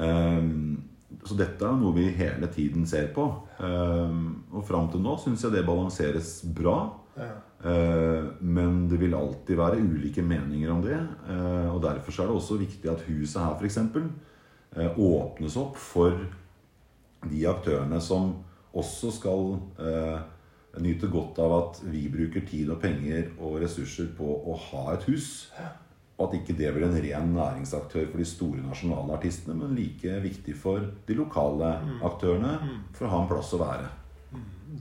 Ehm, 0.00 0.82
så 1.24 1.36
dette 1.38 1.64
er 1.66 1.78
noe 1.78 1.94
vi 1.96 2.08
hele 2.16 2.48
tiden 2.52 2.86
ser 2.88 3.08
på. 3.14 3.24
Ehm, 3.60 4.44
og 4.52 4.64
fram 4.68 4.88
til 4.92 5.00
nå 5.04 5.16
syns 5.22 5.42
jeg 5.44 5.52
det 5.54 5.64
balanseres 5.66 6.40
bra. 6.56 6.76
Ja. 7.16 7.30
Eh, 7.64 8.24
Men 8.40 8.88
det 8.88 8.98
vil 8.98 9.14
alltid 9.14 9.56
være 9.56 9.80
ulike 9.82 10.22
meninger 10.22 10.70
om 10.72 10.82
det. 10.82 10.98
eh, 11.28 11.68
Og 11.74 11.82
derfor 11.82 12.12
er 12.22 12.26
det 12.26 12.36
også 12.36 12.58
viktig 12.58 12.90
at 12.90 13.04
huset 13.06 13.42
her 13.42 13.54
f.eks. 13.60 13.78
åpnes 14.98 15.56
opp 15.60 15.76
for 15.76 16.16
de 17.30 17.42
aktørene 17.46 18.00
som 18.00 18.32
også 18.74 19.10
skal 19.12 19.58
eh, 19.78 20.20
nyte 20.80 21.06
godt 21.12 21.38
av 21.44 21.52
at 21.58 21.80
vi 21.92 22.06
bruker 22.08 22.46
tid 22.48 22.70
og 22.72 22.80
penger 22.80 23.28
og 23.38 23.60
ressurser 23.60 24.08
på 24.16 24.24
å 24.24 24.56
ha 24.70 24.94
et 24.94 25.04
hus. 25.10 25.50
Og 26.22 26.28
at 26.28 26.36
ikke 26.38 26.54
det 26.54 26.70
blir 26.70 26.86
en 26.86 27.00
ren 27.04 27.32
næringsaktør 27.34 28.06
for 28.12 28.22
de 28.22 28.26
store 28.28 28.62
nasjonale 28.62 29.16
artistene, 29.16 29.56
men 29.58 29.74
like 29.74 30.20
viktig 30.22 30.54
for 30.54 30.86
de 31.08 31.16
lokale 31.18 31.72
aktørene 32.06 32.54
for 32.94 33.08
å 33.08 33.10
ha 33.10 33.20
en 33.24 33.28
plass 33.32 33.50
å 33.56 33.60
være. 33.64 33.90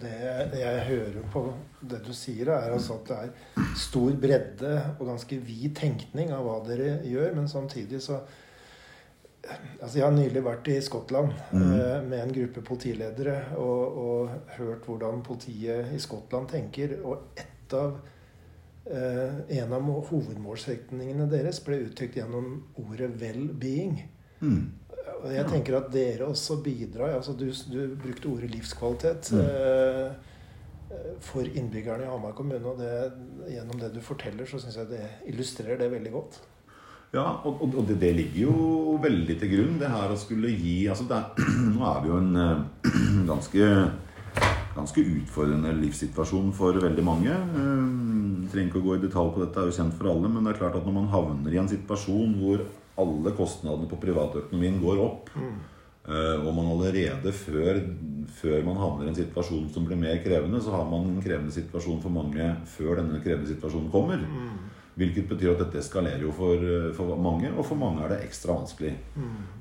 Det, 0.02 0.20
det 0.54 0.62
jeg 0.62 0.86
hører 0.88 1.26
på 1.34 1.42
det 1.90 2.00
du 2.06 2.14
sier, 2.16 2.54
er 2.54 2.72
altså 2.72 3.00
at 3.00 3.10
det 3.10 3.18
er 3.26 3.74
stor 3.80 4.14
bredde 4.22 4.76
og 4.94 5.10
ganske 5.10 5.42
vid 5.44 5.74
tenkning 5.82 6.32
av 6.36 6.46
hva 6.46 6.62
dere 6.70 7.02
gjør, 7.10 7.34
men 7.40 7.52
samtidig 7.52 8.04
så 8.06 8.22
Altså, 9.82 9.96
jeg 9.98 10.04
har 10.06 10.14
nylig 10.14 10.42
vært 10.46 10.68
i 10.70 10.76
Skottland 10.86 11.32
eh, 11.58 11.96
med 12.06 12.20
en 12.20 12.34
gruppe 12.36 12.62
politiledere 12.62 13.56
og, 13.58 13.96
og 13.98 14.52
hørt 14.60 14.86
hvordan 14.86 15.24
politiet 15.26 15.90
i 15.96 15.98
Skottland 16.00 16.46
tenker. 16.52 16.94
Og 17.02 17.34
et 17.42 17.74
av 17.74 17.96
en 18.82 19.74
av 19.76 19.90
hovedmålsetningene 20.10 21.28
deres 21.30 21.60
ble 21.62 21.84
uttrykt 21.86 22.16
gjennom 22.18 22.64
ordet 22.82 23.12
'well-being'. 23.14 24.00
Mm. 24.42 24.72
Jeg 25.30 25.46
tenker 25.52 25.78
at 25.78 25.90
dere 25.94 26.28
også 26.32 26.58
bidrar 26.66 27.16
altså 27.16 27.36
du, 27.38 27.48
du 27.70 27.96
brukte 28.02 28.30
ordet 28.32 28.50
livskvalitet 28.56 29.32
mm. 29.36 29.42
eh, 29.42 31.10
for 31.22 31.46
innbyggerne 31.46 32.08
i 32.08 32.10
Hamar 32.10 32.34
kommune. 32.38 32.64
Og 32.66 32.80
det, 32.82 32.90
gjennom 33.54 33.82
det 33.82 33.92
du 33.96 34.02
forteller, 34.06 34.50
så 34.50 34.62
syns 34.62 34.80
jeg 34.82 34.90
det 34.90 35.04
illustrerer 35.30 35.80
det 35.82 35.92
veldig 35.94 36.14
godt. 36.16 36.40
Ja, 37.12 37.26
og, 37.44 37.62
og 37.68 37.84
det, 37.90 38.00
det 38.02 38.14
ligger 38.16 38.40
jo 38.46 38.98
veldig 39.04 39.36
til 39.42 39.52
grunn, 39.52 39.80
det 39.82 39.90
her 39.92 40.14
å 40.14 40.20
skulle 40.20 40.54
gi 40.56 40.86
altså 40.88 41.10
er, 41.12 41.26
Nå 41.76 41.84
er 41.90 41.98
vi 42.04 42.12
jo 42.14 42.20
en 42.22 42.40
eh, 42.40 42.92
ganske, 43.32 43.68
ganske 44.76 45.04
utfordrende 45.04 45.74
livssituasjon 45.80 46.52
for 46.56 46.78
veldig 46.84 47.04
mange. 47.06 47.32
Jeg 47.32 48.52
trenger 48.52 48.70
ikke 48.70 48.82
å 48.82 48.86
gå 48.86 48.96
i 48.98 49.04
detalj 49.04 49.34
på 49.36 49.44
dette, 49.44 49.58
det 49.58 49.66
er 49.66 49.72
jo 49.72 49.78
kjent 49.80 49.98
for 49.98 50.12
alle, 50.12 50.32
men 50.32 50.46
det 50.46 50.54
er 50.54 50.62
klart 50.62 50.78
at 50.80 50.88
når 50.88 50.98
man 51.00 51.12
havner 51.12 51.56
i 51.56 51.60
en 51.62 51.72
situasjon 51.72 52.38
hvor 52.40 52.64
alle 53.02 53.36
kostnadene 53.36 53.90
på 53.90 54.00
privatøkonomien 54.02 54.82
går 54.84 55.00
opp, 55.02 55.32
mm. 55.36 55.54
og 56.44 56.52
man 56.58 56.72
allerede 56.74 57.34
før, 57.36 57.80
før 58.42 58.68
man 58.68 58.80
havner 58.82 59.08
i 59.08 59.14
en 59.14 59.20
situasjon 59.22 59.70
som 59.74 59.88
blir 59.88 60.00
mer 60.00 60.22
krevende, 60.24 60.62
så 60.64 60.76
har 60.76 60.88
man 60.90 61.10
en 61.10 61.24
krevende 61.24 61.56
situasjon 61.56 62.04
for 62.04 62.14
mange 62.14 62.52
før 62.76 63.02
denne 63.02 63.22
krevende 63.24 63.52
situasjonen 63.52 63.92
kommer. 63.94 64.24
Hvilket 65.00 65.30
betyr 65.30 65.54
at 65.54 65.62
dette 65.64 65.80
eskalerer 65.80 66.26
jo 66.26 66.34
for, 66.36 66.64
for 66.98 67.16
mange, 67.16 67.50
og 67.56 67.64
for 67.66 67.80
mange 67.80 68.04
er 68.04 68.12
det 68.12 68.24
ekstra 68.26 68.58
vanskelig. 68.60 68.92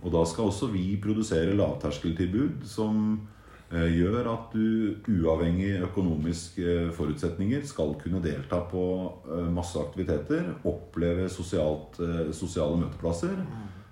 Og 0.03 0.11
da 0.13 0.25
skal 0.27 0.51
også 0.51 0.73
vi 0.75 0.99
produsere 1.01 1.55
lavterskeltilbud 1.55 2.67
som 2.69 2.97
eh, 3.15 3.40
gjør 3.71 4.27
at 4.33 4.55
du 4.55 4.97
uavhengig 5.07 5.77
økonomiske 5.87 6.91
forutsetninger 6.97 7.63
skal 7.69 7.95
kunne 8.01 8.23
delta 8.25 8.65
på 8.71 8.85
eh, 9.31 9.47
masse 9.55 9.79
aktiviteter, 9.79 10.49
oppleve 10.67 11.29
sosialt, 11.31 12.01
eh, 12.03 12.33
sosiale 12.35 12.81
møteplasser. 12.81 13.45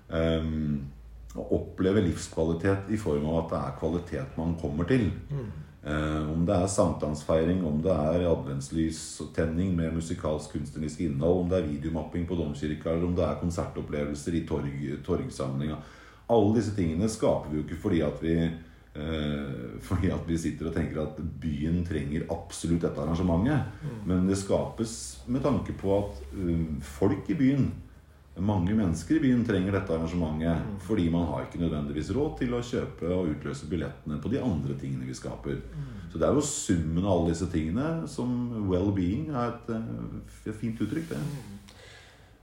Um, 0.09 0.89
oppleve 1.35 2.01
livskvalitet 2.01 2.89
i 2.89 2.97
form 2.97 3.27
av 3.29 3.43
at 3.43 3.51
det 3.51 3.57
er 3.59 3.75
kvalitet 3.79 4.37
man 4.39 4.55
kommer 4.59 4.87
til. 4.89 5.11
Eh, 5.79 6.31
om 6.31 6.41
det 6.45 6.55
er 6.55 6.67
sankthansfeiring, 6.67 7.61
om 7.63 7.77
det 7.81 7.93
er 7.93 8.25
adventslystenning 8.27 9.75
med 9.77 9.95
musikalsk 9.95 10.57
kunstnerisk 10.57 11.05
innhold, 11.05 11.45
om 11.45 11.49
det 11.49 11.61
er 11.61 11.69
videomapping 11.69 12.27
på 12.27 12.35
domkirka, 12.35 12.91
eller 12.91 13.07
om 13.07 13.15
det 13.15 13.23
er 13.23 13.39
konsertopplevelser 13.39 14.35
i 14.35 14.43
torg, 14.49 14.73
torgsamlinga. 15.05 15.79
Alle 16.29 16.57
disse 16.57 16.75
tingene 16.75 17.07
skaper 17.09 17.49
vi 17.49 17.61
jo 17.61 17.63
ikke 17.63 17.79
fordi 17.85 18.01
at 18.05 18.19
vi 18.21 18.35
eh, 18.43 18.57
fordi 19.85 20.09
at 20.11 20.25
vi 20.27 20.37
sitter 20.37 20.69
og 20.69 20.73
tenker 20.75 21.01
at 21.03 21.19
byen 21.41 21.83
trenger 21.87 22.25
absolutt 22.33 22.83
dette 22.83 22.99
arrangementet. 22.99 23.83
Men 24.09 24.25
det 24.27 24.39
skapes 24.41 24.93
med 25.27 25.45
tanke 25.45 25.75
på 25.77 25.93
at 25.97 26.23
um, 26.35 26.81
folk 26.97 27.29
i 27.31 27.37
byen 27.39 27.69
mange 28.39 28.75
mennesker 28.75 29.17
i 29.17 29.23
byen 29.23 29.41
trenger 29.47 29.75
dette 29.75 29.93
arrangementet 29.95 30.81
fordi 30.85 31.09
man 31.11 31.27
har 31.27 31.45
ikke 31.45 31.61
nødvendigvis 31.61 32.11
råd 32.15 32.37
til 32.39 32.55
å 32.55 32.63
kjøpe 32.63 33.11
og 33.11 33.31
utløse 33.33 33.67
billettene 33.69 34.19
på 34.23 34.31
de 34.31 34.41
andre 34.43 34.77
tingene 34.79 35.07
vi 35.09 35.17
skaper. 35.17 35.59
Så 36.09 36.17
det 36.17 36.25
er 36.25 36.37
jo 36.37 36.45
summen 36.45 37.05
av 37.05 37.11
alle 37.11 37.33
disse 37.33 37.49
tingene 37.51 38.07
som 38.09 38.31
well-being 38.69 39.29
er 39.29 39.51
et, 39.53 39.69
eh, 39.75 40.53
fint 40.53 40.79
uttrykk. 40.81 41.09
det. 41.09 41.19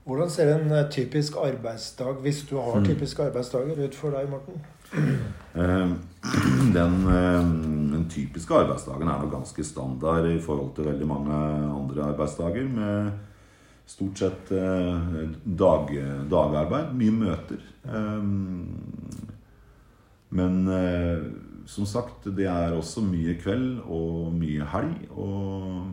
Hvordan 0.07 0.29
ser 0.31 0.53
en 0.55 0.71
eh, 0.71 0.85
typisk 0.91 1.35
arbeidsdag, 1.41 2.21
hvis 2.23 2.45
du 2.47 2.55
har 2.57 2.83
typiske 2.85 3.25
arbeidsdager, 3.27 3.81
ut 3.83 3.95
for 3.95 4.15
deg, 4.15 4.29
Morten? 4.31 4.61
Eh, 5.57 5.89
Den, 6.77 6.93
eh, 7.09 7.45
den 7.91 8.05
typiske 8.09 8.53
arbeidsdagen 8.53 9.07
er 9.07 9.23
nok 9.23 9.31
ganske 9.31 9.63
standard 9.65 10.27
i 10.29 10.39
forhold 10.39 10.75
til 10.75 10.85
veldig 10.85 11.07
mange 11.09 11.33
andre 11.33 12.03
arbeidsdager. 12.11 12.67
Med 12.69 13.09
stort 13.89 14.21
sett 14.21 14.51
eh, 14.53 15.31
dag, 15.63 15.91
dagarbeid. 16.29 16.93
Mye 16.99 17.15
møter. 17.15 17.63
Eh, 17.89 18.23
Men 20.29 20.67
eh, 20.67 21.23
som 21.65 21.85
sagt, 21.87 22.27
det 22.37 22.45
er 22.51 22.75
også 22.75 23.01
mye 23.07 23.35
kveld 23.41 23.79
og 23.87 24.33
mye 24.35 24.67
helg. 24.73 25.07
Og 25.15 25.87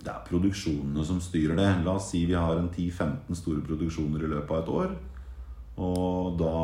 det 0.00 0.10
er 0.12 0.24
produksjonene 0.26 1.04
som 1.04 1.20
styrer 1.22 1.58
det. 1.58 1.68
La 1.84 1.96
oss 1.98 2.10
si 2.12 2.24
vi 2.28 2.36
har 2.38 2.56
en 2.56 2.70
10-15 2.70 3.36
store 3.38 3.62
produksjoner 3.66 4.24
i 4.24 4.30
løpet 4.32 4.56
av 4.56 4.62
et 4.62 4.74
år. 4.80 4.96
Og 5.80 6.34
da 6.40 6.54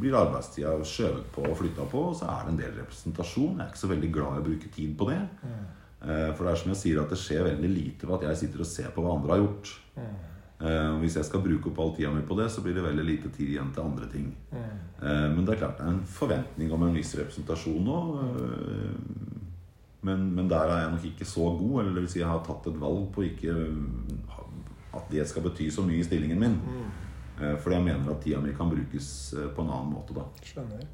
blir 0.00 0.16
arbeidstida 0.16 0.72
skjøvet 0.86 1.28
på 1.34 1.44
og 1.48 1.58
flytta 1.58 1.86
på, 1.90 2.06
og 2.10 2.16
så 2.18 2.30
er 2.30 2.46
det 2.46 2.54
en 2.54 2.62
del 2.62 2.72
representasjon. 2.78 3.58
Jeg 3.58 3.66
er 3.66 3.70
ikke 3.72 3.82
så 3.84 3.92
veldig 3.92 4.10
glad 4.14 4.32
i 4.32 4.42
å 4.42 4.48
bruke 4.48 4.72
tid 4.74 4.96
på 4.98 5.10
det. 5.10 5.20
Mm. 5.42 5.62
For 6.00 6.46
det 6.46 6.52
er 6.52 6.60
som 6.62 6.72
jeg 6.72 6.80
sier, 6.80 7.02
at 7.02 7.12
det 7.12 7.20
skjer 7.20 7.46
veldig 7.50 7.70
lite 7.70 8.08
ved 8.08 8.16
at 8.16 8.30
jeg 8.30 8.42
sitter 8.44 8.64
og 8.64 8.70
ser 8.70 8.92
på 8.94 9.04
hva 9.04 9.16
andre 9.18 9.34
har 9.34 9.42
gjort. 9.42 9.72
Mm. 9.98 10.14
Hvis 11.00 11.16
jeg 11.16 11.26
skal 11.28 11.42
bruke 11.44 11.70
opp 11.70 11.78
all 11.80 11.92
tida 11.96 12.10
mi 12.12 12.22
på 12.26 12.36
det, 12.36 12.48
så 12.52 12.62
blir 12.64 12.74
det 12.76 12.84
veldig 12.84 13.04
lite 13.04 13.30
tid 13.32 13.54
igjen 13.54 13.70
til 13.74 13.84
andre 13.84 14.08
ting. 14.12 14.30
Mm. 14.52 14.72
Men 15.36 15.44
det 15.44 15.54
er 15.54 15.62
klart 15.62 15.78
det 15.78 15.86
er 15.86 15.94
en 15.94 16.02
forventning 16.20 16.72
om 16.76 16.86
en 16.86 16.96
viss 16.96 17.14
representasjon 17.18 17.86
nå. 17.86 18.00
Eh, 20.00 20.06
Men, 20.06 20.34
men 20.34 20.48
der 20.48 20.64
er 20.64 20.82
jeg 20.82 20.90
nok 20.90 21.04
ikke 21.04 21.24
så 21.24 21.50
god. 21.58 21.80
Eller 21.80 21.94
det 21.94 22.02
vil 22.02 22.10
si 22.10 22.20
jeg 22.20 22.28
har 22.28 22.42
tatt 22.46 22.66
et 22.66 22.80
valg 22.80 23.08
på 23.14 23.22
ikke 23.22 23.54
at 24.96 25.06
det 25.10 25.28
skal 25.28 25.42
bety 25.42 25.70
så 25.70 25.84
mye 25.86 26.00
i 26.00 26.04
stillingen 26.04 26.40
min. 26.40 26.58
Mm. 26.66 26.90
Fordi 27.62 27.76
jeg 27.76 27.84
mener 27.84 28.10
at 28.10 28.20
tida 28.20 28.40
mi 28.40 28.52
kan 28.52 28.68
brukes 28.68 29.32
eh, 29.32 29.48
på 29.54 29.62
en 29.62 29.70
annen 29.70 29.94
måte 29.94 30.16
da. 30.16 30.26
Skjønner. 30.44 30.84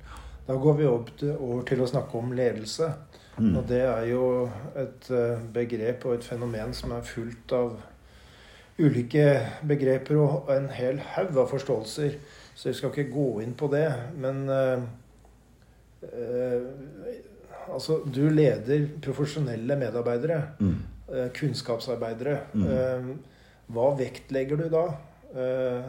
Da 0.47 0.55
går 0.55 0.77
vi 0.79 0.89
til, 1.19 1.33
over 1.37 1.63
til 1.67 1.83
å 1.83 1.89
snakke 1.91 2.19
om 2.19 2.35
ledelse. 2.37 2.93
Mm. 3.37 3.57
Og 3.59 3.67
det 3.69 3.83
er 3.83 4.07
jo 4.13 4.25
et 4.79 5.11
eh, 5.13 5.43
begrep 5.53 6.07
og 6.07 6.17
et 6.17 6.25
fenomen 6.25 6.73
som 6.77 6.95
er 6.97 7.07
fullt 7.07 7.53
av 7.57 7.75
ulike 8.79 9.25
begreper 9.67 10.21
og 10.21 10.51
en 10.53 10.69
hel 10.73 11.01
haug 11.15 11.37
av 11.43 11.51
forståelser. 11.51 12.19
Så 12.57 12.71
jeg 12.71 12.79
skal 12.79 12.93
ikke 12.93 13.13
gå 13.13 13.29
inn 13.45 13.57
på 13.59 13.69
det. 13.73 13.89
Men 14.17 14.47
øh, 14.49 14.87
eh, 16.07 16.71
altså, 17.73 18.01
du 18.05 18.27
leder 18.31 18.89
profesjonelle 19.03 19.79
medarbeidere. 19.79 20.43
Mm. 20.61 20.77
eh, 21.13 21.29
kunnskapsarbeidere. 21.35 22.41
Mm. 22.55 22.67
Eh, 22.67 23.39
hva 23.75 23.93
vektlegger 23.99 24.61
du 24.63 24.69
da? 24.73 24.85
Eh, 25.35 25.89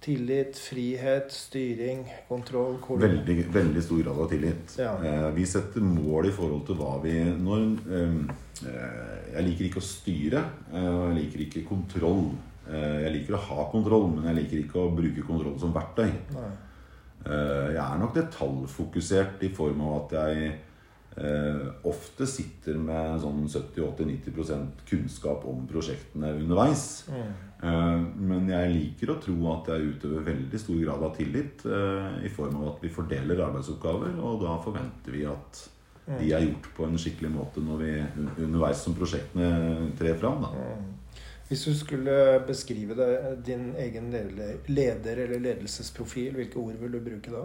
tillit, 0.00 0.56
frihet, 0.56 1.32
styring, 1.32 2.06
kontroll? 2.28 2.78
Veldig, 3.02 3.36
veldig 3.52 3.82
stor 3.84 4.02
grad 4.02 4.20
av 4.24 4.30
tillit. 4.30 4.76
Ja. 4.80 4.94
Vi 5.36 5.44
setter 5.44 5.84
mål 5.84 6.30
i 6.30 6.32
forhold 6.32 6.64
til 6.66 6.78
hva 6.80 6.94
vi 7.02 7.18
når, 7.36 7.66
Jeg 9.30 9.44
liker 9.44 9.66
ikke 9.66 9.80
å 9.80 9.84
styre, 9.84 10.40
jeg 10.72 11.12
liker 11.18 11.44
ikke 11.44 11.66
kontroll. 11.68 12.30
Jeg 12.70 13.12
liker 13.12 13.36
å 13.36 13.44
ha 13.44 13.68
kontroll, 13.70 14.08
men 14.14 14.24
jeg 14.30 14.38
liker 14.40 14.64
ikke 14.64 14.80
å 14.80 14.90
bruke 14.96 15.26
kontroll 15.26 15.60
som 15.60 15.76
verktøy. 15.76 16.08
Nei. 16.32 16.50
Eh, 17.26 17.70
jeg 17.74 17.84
er 17.84 18.00
nok 18.00 18.16
detaljfokusert 18.16 19.42
i 19.44 19.52
form 19.52 19.82
av 19.84 19.96
at 19.98 20.14
jeg 20.16 20.52
eh, 21.20 21.64
ofte 21.88 22.24
sitter 22.28 22.78
med 22.80 23.18
sånn 23.20 23.42
70-80-90% 23.44 24.84
kunnskap 24.88 25.44
om 25.50 25.66
prosjektene 25.68 26.32
underveis. 26.38 26.86
Mm. 27.12 27.34
Eh, 27.60 28.06
Men 28.30 28.48
jeg 28.48 28.72
liker 28.76 29.12
å 29.12 29.18
tro 29.20 29.36
at 29.52 29.68
jeg 29.74 29.90
utøver 29.96 30.30
veldig 30.30 30.62
stor 30.62 30.80
grad 30.86 31.04
av 31.10 31.12
tillit 31.18 31.66
i 32.24 32.32
form 32.32 32.62
av 32.62 32.72
at 32.72 32.86
vi 32.86 32.94
fordeler 32.94 33.44
arbeidsoppgaver, 33.50 34.16
og 34.24 34.40
da 34.46 34.56
forventer 34.64 35.16
vi 35.16 35.26
at 35.28 35.66
de 36.10 36.32
er 36.34 36.42
gjort 36.42 36.64
på 36.74 36.86
en 36.88 36.98
skikkelig 36.98 37.28
måte 37.30 37.62
når 37.62 37.84
vi 37.84 37.90
underveis 38.42 38.80
som 38.82 38.96
prosjektene 38.96 39.92
trer 40.00 40.16
fram. 40.18 40.40
Da. 40.42 40.72
Hvis 41.50 41.64
du 41.66 41.74
skulle 41.74 42.38
beskrive 42.46 42.94
det, 42.94 43.42
din 43.46 43.72
egen 43.74 44.10
leder, 44.14 44.60
leder- 44.70 45.18
eller 45.24 45.40
ledelsesprofil, 45.42 46.36
hvilke 46.38 46.60
ord 46.62 46.76
vil 46.78 46.92
du 46.94 47.00
bruke 47.02 47.26
da? 47.32 47.40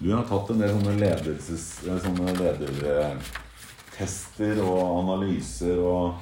Du 0.00 0.10
har 0.10 0.24
tatt 0.26 0.50
en 0.50 0.58
del 0.58 0.72
sånne, 0.74 0.96
ledelses, 0.98 1.86
eh, 1.86 2.00
sånne 2.02 2.34
ledertester 2.40 4.58
og 4.64 4.80
analyser, 5.04 5.78
og 5.78 6.18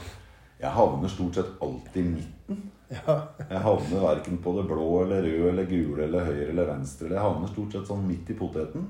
jeg 0.60 0.68
havner 0.74 1.08
stort 1.08 1.34
sett 1.38 1.48
alltid 1.64 2.02
i 2.02 2.08
midten. 2.10 2.58
Ja. 2.92 3.14
Jeg 3.50 3.60
havner 3.64 4.00
verken 4.00 4.38
på 4.44 4.52
det 4.56 4.64
blå 4.68 5.02
eller 5.04 5.22
røde 5.24 5.48
eller 5.52 5.66
gule 5.68 6.04
eller 6.06 6.24
høyre 6.24 6.48
eller 6.48 6.66
venstre. 6.70 7.06
eller 7.06 7.16
Jeg 7.16 7.24
havner 7.26 7.48
stort 7.52 7.72
sett 7.72 7.86
sånn 7.88 8.06
midt 8.08 8.30
i 8.32 8.36
poteten. 8.36 8.86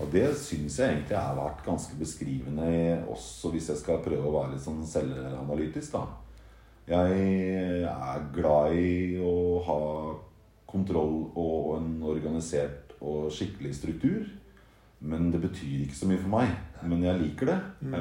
Og 0.00 0.06
det 0.12 0.26
syns 0.36 0.78
jeg 0.78 0.92
egentlig 0.92 1.18
har 1.18 1.36
vært 1.38 1.64
ganske 1.64 1.94
beskrivende 1.98 3.04
også 3.08 3.50
hvis 3.50 3.68
jeg 3.70 3.78
skal 3.82 4.02
prøve 4.04 4.26
å 4.26 4.34
være 4.34 4.52
litt 4.54 4.64
sånn 4.66 4.86
selvanalytisk. 4.86 5.92
da. 5.92 6.06
Jeg 6.86 7.86
er 7.90 8.26
glad 8.34 8.76
i 8.78 9.18
å 9.18 9.32
ha 9.66 9.78
kontroll 10.70 11.16
og 11.38 11.72
en 11.80 11.94
organisert 12.06 12.92
og 13.00 13.30
skikkelig 13.34 13.74
struktur. 13.74 14.26
Men 15.06 15.30
det 15.32 15.40
betyr 15.42 15.82
ikke 15.84 15.98
så 15.98 16.06
mye 16.08 16.20
for 16.22 16.32
meg. 16.36 16.52
Men 16.86 17.02
jeg 17.04 17.20
liker 17.20 17.50
det. 17.52 17.56
Mm. 17.80 17.96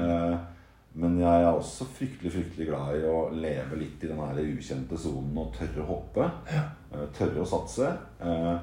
men 0.96 1.18
jeg 1.20 1.42
er 1.44 1.50
også 1.52 1.84
fryktelig 1.92 2.32
fryktelig 2.32 2.70
glad 2.70 2.96
i 2.96 3.08
å 3.10 3.18
leve 3.36 3.76
litt 3.82 4.04
i 4.06 4.08
den 4.08 4.22
her 4.22 4.38
ukjente 4.40 4.96
sonen 4.98 5.36
og 5.42 5.50
tørre 5.58 5.82
å 5.84 5.90
hoppe. 5.90 6.30
eh, 6.48 7.08
Tørre 7.18 7.42
å 7.44 7.50
satse. 7.50 7.90
Eh, 8.22 8.56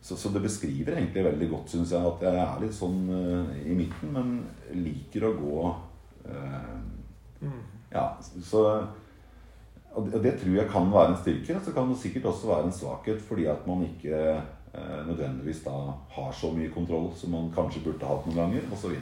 Så, 0.00 0.14
så 0.16 0.28
det 0.30 0.40
beskriver 0.44 0.94
egentlig 0.94 1.24
veldig 1.26 1.46
godt, 1.50 1.70
syns 1.72 1.90
jeg, 1.90 2.00
at 2.06 2.20
jeg 2.22 2.36
er 2.38 2.60
litt 2.62 2.74
sånn 2.74 3.00
eh, 3.10 3.48
i 3.66 3.74
midten, 3.74 4.12
men 4.14 4.28
liker 4.84 5.24
å 5.26 5.32
gå 5.34 5.62
eh, 6.30 6.76
Ja, 7.90 8.04
så 8.22 8.62
og 9.96 10.10
det, 10.22 10.34
tror 10.40 10.54
jeg 10.60 10.68
kan 10.70 10.92
være 10.92 11.08
en 11.14 11.16
styrke. 11.22 11.60
Så 11.64 11.72
kan 11.74 11.88
det 11.90 11.98
sikkert 11.98 12.24
også 12.30 12.46
være 12.52 12.64
en 12.68 12.72
svakhet 12.72 13.20
fordi 13.28 13.46
at 13.50 13.66
man 13.66 13.82
ikke 13.86 14.18
eh, 14.36 14.98
nødvendigvis 15.08 15.62
da 15.64 15.72
har 16.14 16.32
så 16.36 16.50
mye 16.54 16.68
kontroll 16.74 17.08
som 17.16 17.32
man 17.34 17.48
kanskje 17.56 17.80
burde 17.86 18.06
hatt 18.06 18.26
noen 18.28 18.36
ganger, 18.38 18.66
osv. 18.76 18.92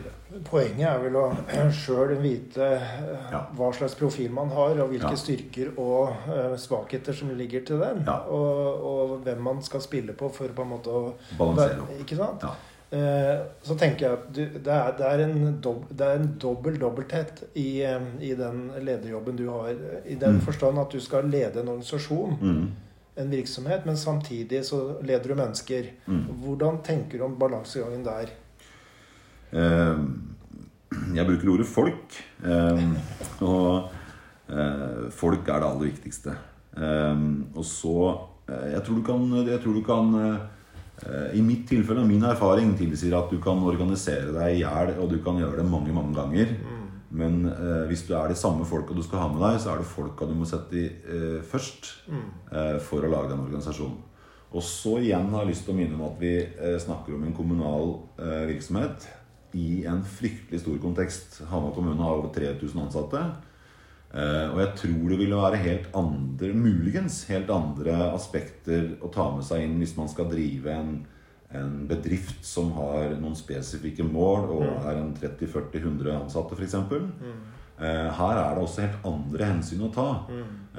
Poenget 0.47 0.87
er 0.89 1.03
vel 1.03 1.19
å 1.21 1.25
sjøl 1.83 2.15
vite 2.23 2.71
eh, 2.79 2.95
Ja. 3.35 3.43
hva 3.59 3.73
slags 3.77 3.99
profil 3.99 4.31
man 4.33 4.49
har, 4.55 4.79
og 4.85 4.89
hvilke 4.95 5.11
Ja. 5.13 5.21
styrker 5.25 5.75
og 5.77 6.15
eh, 6.33 6.55
svakheter 6.63 7.13
som 7.13 7.35
ligger 7.37 7.67
til 7.67 7.83
den. 7.83 8.05
Ja. 8.07 8.21
Og, 8.31 8.87
og 8.93 9.19
hvem 9.27 9.43
man 9.51 9.61
skal 9.67 9.85
spille 9.85 10.13
på 10.17 10.31
for 10.33 10.49
på 10.55 10.63
en 10.65 10.73
måte 10.77 10.89
å 10.95 11.05
Balansere 11.39 11.83
opp. 11.83 11.93
Ikke 12.01 12.17
sant? 12.23 12.47
Eh, 12.93 13.41
Så 13.67 13.75
tenker 13.75 14.07
jeg 14.07 14.13
at 14.13 14.27
det, 14.37 14.73
er, 14.73 14.93
det, 14.97 15.07
er 15.07 15.23
en 15.25 15.61
dob, 15.61 15.85
det 15.91 16.07
er 16.07 16.21
en 16.21 16.29
dobbel 16.39 16.77
dobbelthet 16.79 17.43
i, 17.59 17.83
eh, 17.83 18.01
i 18.23 18.35
den 18.39 18.69
lederjobben 18.81 19.37
du 19.37 19.49
har. 19.51 19.73
I 20.07 20.15
den 20.15 20.37
Mm. 20.39 20.41
forstand 20.41 20.79
at 20.79 20.91
du 20.93 21.01
skal 21.01 21.25
lede 21.29 21.61
en 21.61 21.69
organisasjon 21.69 22.37
Mm. 22.41 22.71
en 23.17 23.31
virksomhet, 23.31 23.87
men 23.87 23.97
samtidig 23.97 24.65
så 24.65 24.97
leder 25.03 25.29
du 25.29 25.35
mennesker. 25.35 25.91
Mm. 26.07 26.25
Hvordan 26.45 26.83
tenker 26.85 27.19
du 27.19 27.25
om 27.25 27.35
balansegangen 27.39 28.05
der? 28.05 28.31
Eh, 29.53 29.99
jeg 31.17 31.27
bruker 31.27 31.51
ordet 31.53 31.67
folk. 31.67 32.23
Eh, 32.45 32.93
og 33.43 33.89
eh, 34.49 35.11
folk 35.11 35.49
er 35.49 35.61
det 35.61 35.69
aller 35.71 35.91
viktigste. 35.91 36.37
Eh, 36.77 37.23
og 37.57 37.65
så 37.65 38.19
eh, 38.49 38.73
Jeg 38.75 38.83
tror 38.85 38.95
du 38.95 39.03
kan, 39.03 39.47
jeg 39.47 39.61
tror 39.61 39.75
du 39.75 39.83
kan 39.83 40.15
eh, 40.15 40.39
I 41.37 41.43
mitt 41.45 41.67
tilfelle, 41.69 42.01
og 42.01 42.09
min 42.09 42.25
erfaring 42.25 42.71
tilsier 42.79 43.13
at 43.19 43.29
du 43.29 43.37
kan 43.43 43.61
organisere 43.69 44.33
deg 44.33 44.55
i 44.55 44.63
hjel, 44.63 44.95
og 44.97 45.11
du 45.13 45.19
kan 45.25 45.37
gjøre 45.37 45.61
det 45.61 45.67
mange, 45.69 45.93
mange 45.93 46.17
ganger. 46.17 46.55
Men 47.17 47.47
eh, 47.49 47.85
hvis 47.91 48.05
du 48.09 48.15
er 48.19 48.31
de 48.31 48.39
samme 48.39 48.67
folka 48.67 48.95
du 48.97 49.03
skal 49.05 49.23
ha 49.23 49.29
med 49.31 49.43
deg, 49.45 49.61
så 49.63 49.73
er 49.73 49.81
det 49.81 49.89
folka 49.89 50.27
du 50.27 50.35
må 50.37 50.49
sette 50.49 50.77
i 50.77 50.87
eh, 50.87 51.39
først 51.47 51.91
eh, 52.11 52.77
for 52.83 53.05
å 53.05 53.13
lage 53.13 53.31
den 53.33 53.45
organisasjonen. 53.45 54.03
Og 54.57 54.63
så 54.65 54.97
igjen 55.03 55.29
har 55.33 55.45
jeg 55.45 55.53
lyst 55.53 55.67
til 55.67 55.75
å 55.75 55.79
minne 55.79 55.97
om 55.99 56.07
at 56.07 56.19
vi 56.21 56.35
eh, 56.41 56.77
snakker 56.83 57.17
om 57.17 57.25
en 57.27 57.37
kommunal 57.37 57.95
eh, 58.23 58.45
virksomhet 58.51 59.09
i 59.57 59.85
en 59.89 60.03
fryktelig 60.07 60.63
stor 60.63 60.79
kontekst. 60.83 61.41
Hamar 61.51 61.75
kommune 61.77 62.03
har 62.03 62.19
over 62.19 62.33
3000 62.35 62.83
ansatte. 62.87 63.23
Eh, 64.15 64.47
og 64.53 64.61
jeg 64.63 64.73
tror 64.81 65.11
det 65.11 65.19
ville 65.19 65.41
være 65.41 65.65
helt 65.65 65.91
andre, 65.99 66.53
muligens 66.55 67.25
helt 67.31 67.51
andre 67.53 67.97
aspekter 68.13 68.95
å 69.03 69.11
ta 69.13 69.29
med 69.35 69.45
seg 69.47 69.67
inn 69.67 69.77
hvis 69.83 69.97
man 69.99 70.09
skal 70.13 70.31
drive 70.31 70.73
en, 70.73 70.95
en 71.59 71.77
bedrift 71.91 72.47
som 72.47 72.71
har 72.79 73.17
noen 73.19 73.37
spesifikke 73.39 74.07
mål 74.07 74.49
og 74.57 74.65
er 74.87 75.03
en 75.03 75.13
30-40-100 75.19 76.15
ansatte 76.15 76.57
f.eks. 76.57 76.79
Eh, 77.77 78.09
her 78.17 78.39
er 78.41 78.55
det 78.57 78.63
også 78.63 78.87
helt 78.87 79.09
andre 79.11 79.51
hensyn 79.51 79.85
å 79.85 79.93
ta. 79.93 80.09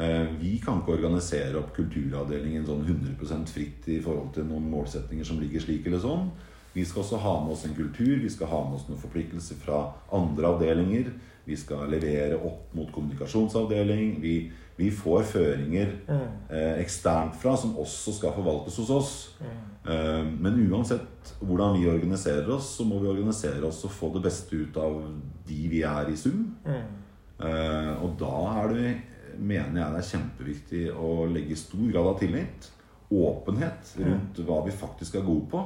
Eh, 0.01 0.32
vi 0.39 0.55
kan 0.63 0.80
ikke 0.82 0.95
organisere 0.95 1.59
opp 1.59 1.75
kulturavdelingen 1.75 2.65
sånn 2.65 2.88
100% 2.88 3.53
fritt 3.53 3.89
i 3.93 3.99
forhold 4.01 4.32
til 4.34 4.47
noen 4.49 4.65
målsetninger 4.71 5.28
som 5.28 5.41
ligger 5.43 5.61
slik 5.61 5.86
eller 5.86 6.01
sånn. 6.01 6.32
Vi 6.78 6.86
skal 6.86 7.01
også 7.01 7.17
ha 7.23 7.34
med 7.41 7.55
oss 7.55 7.65
en 7.65 7.73
kultur, 7.73 8.19
vi 8.21 8.30
skal 8.30 8.51
ha 8.51 8.59
med 8.67 8.78
oss 8.78 8.86
noen 8.86 9.01
forpliktelser 9.01 9.57
fra 9.63 9.80
andre 10.13 10.51
avdelinger. 10.53 11.09
Vi 11.47 11.55
skal 11.57 11.88
levere 11.89 12.38
opp 12.38 12.73
mot 12.78 12.91
kommunikasjonsavdeling. 12.93 14.17
Vi, 14.21 14.36
vi 14.78 14.91
får 14.93 15.25
føringer 15.32 15.95
eh, 16.11 16.75
eksternt 16.84 17.39
fra 17.41 17.55
som 17.57 17.78
også 17.82 18.13
skal 18.19 18.36
forvaltes 18.36 18.78
hos 18.84 18.93
oss. 18.93 19.15
Eh, 19.41 20.21
men 20.28 20.59
uansett 20.67 21.34
hvordan 21.39 21.80
vi 21.80 21.89
organiserer 21.89 22.51
oss, 22.53 22.75
så 22.78 22.86
må 22.86 22.99
vi 23.01 23.09
organisere 23.09 23.63
oss 23.65 23.82
og 23.88 23.95
få 23.95 24.11
det 24.17 24.25
beste 24.28 24.61
ut 24.61 24.78
av 24.84 25.01
de 25.47 25.59
vi 25.71 25.82
er 25.88 26.13
i 26.13 26.17
sum. 26.19 26.45
Eh, 26.67 27.93
og 28.03 28.19
da 28.21 28.34
er 28.61 28.73
det, 28.75 28.95
mener 29.38 29.82
jeg 29.82 29.95
det 29.95 30.03
er 30.03 30.11
kjempeviktig 30.11 30.88
å 30.93 31.13
legge 31.32 31.57
stor 31.57 31.89
grad 31.89 32.11
av 32.13 32.19
tillit. 32.21 32.73
Åpenhet 33.08 33.93
rundt 34.03 34.39
hva 34.43 34.58
vi 34.66 34.72
faktisk 34.76 35.16
er 35.16 35.24
gode 35.24 35.45
på, 35.51 35.60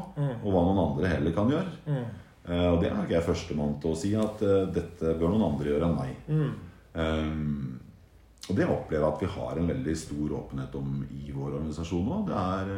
og 0.43 0.49
hva 0.53 0.61
noen 0.67 0.81
andre 0.83 1.09
heller 1.09 1.33
kan 1.33 1.49
gjøre. 1.49 1.71
Eh, 2.45 2.67
og 2.71 2.79
det 2.81 2.89
er 2.89 2.97
nok 2.97 3.11
jeg 3.13 3.25
førstemann 3.25 3.77
til 3.81 3.93
å 3.93 3.97
si 3.97 4.11
at 4.17 4.41
eh, 4.45 4.67
dette 4.73 5.13
bør 5.19 5.33
noen 5.33 5.47
andre 5.51 5.71
gjøre 5.71 5.87
enn 5.89 5.97
meg. 5.97 6.13
Um, 6.91 7.79
og 8.49 8.57
det 8.57 8.65
opplever 8.65 9.05
jeg 9.05 9.13
at 9.13 9.21
vi 9.21 9.29
har 9.35 9.57
en 9.57 9.69
veldig 9.69 9.95
stor 9.95 10.33
åpenhet 10.39 10.77
om 10.79 11.03
i 11.05 11.31
vår 11.31 11.59
organisasjon 11.59 12.07
nå. 12.09 12.21
Det 12.27 12.37
er, 12.37 12.71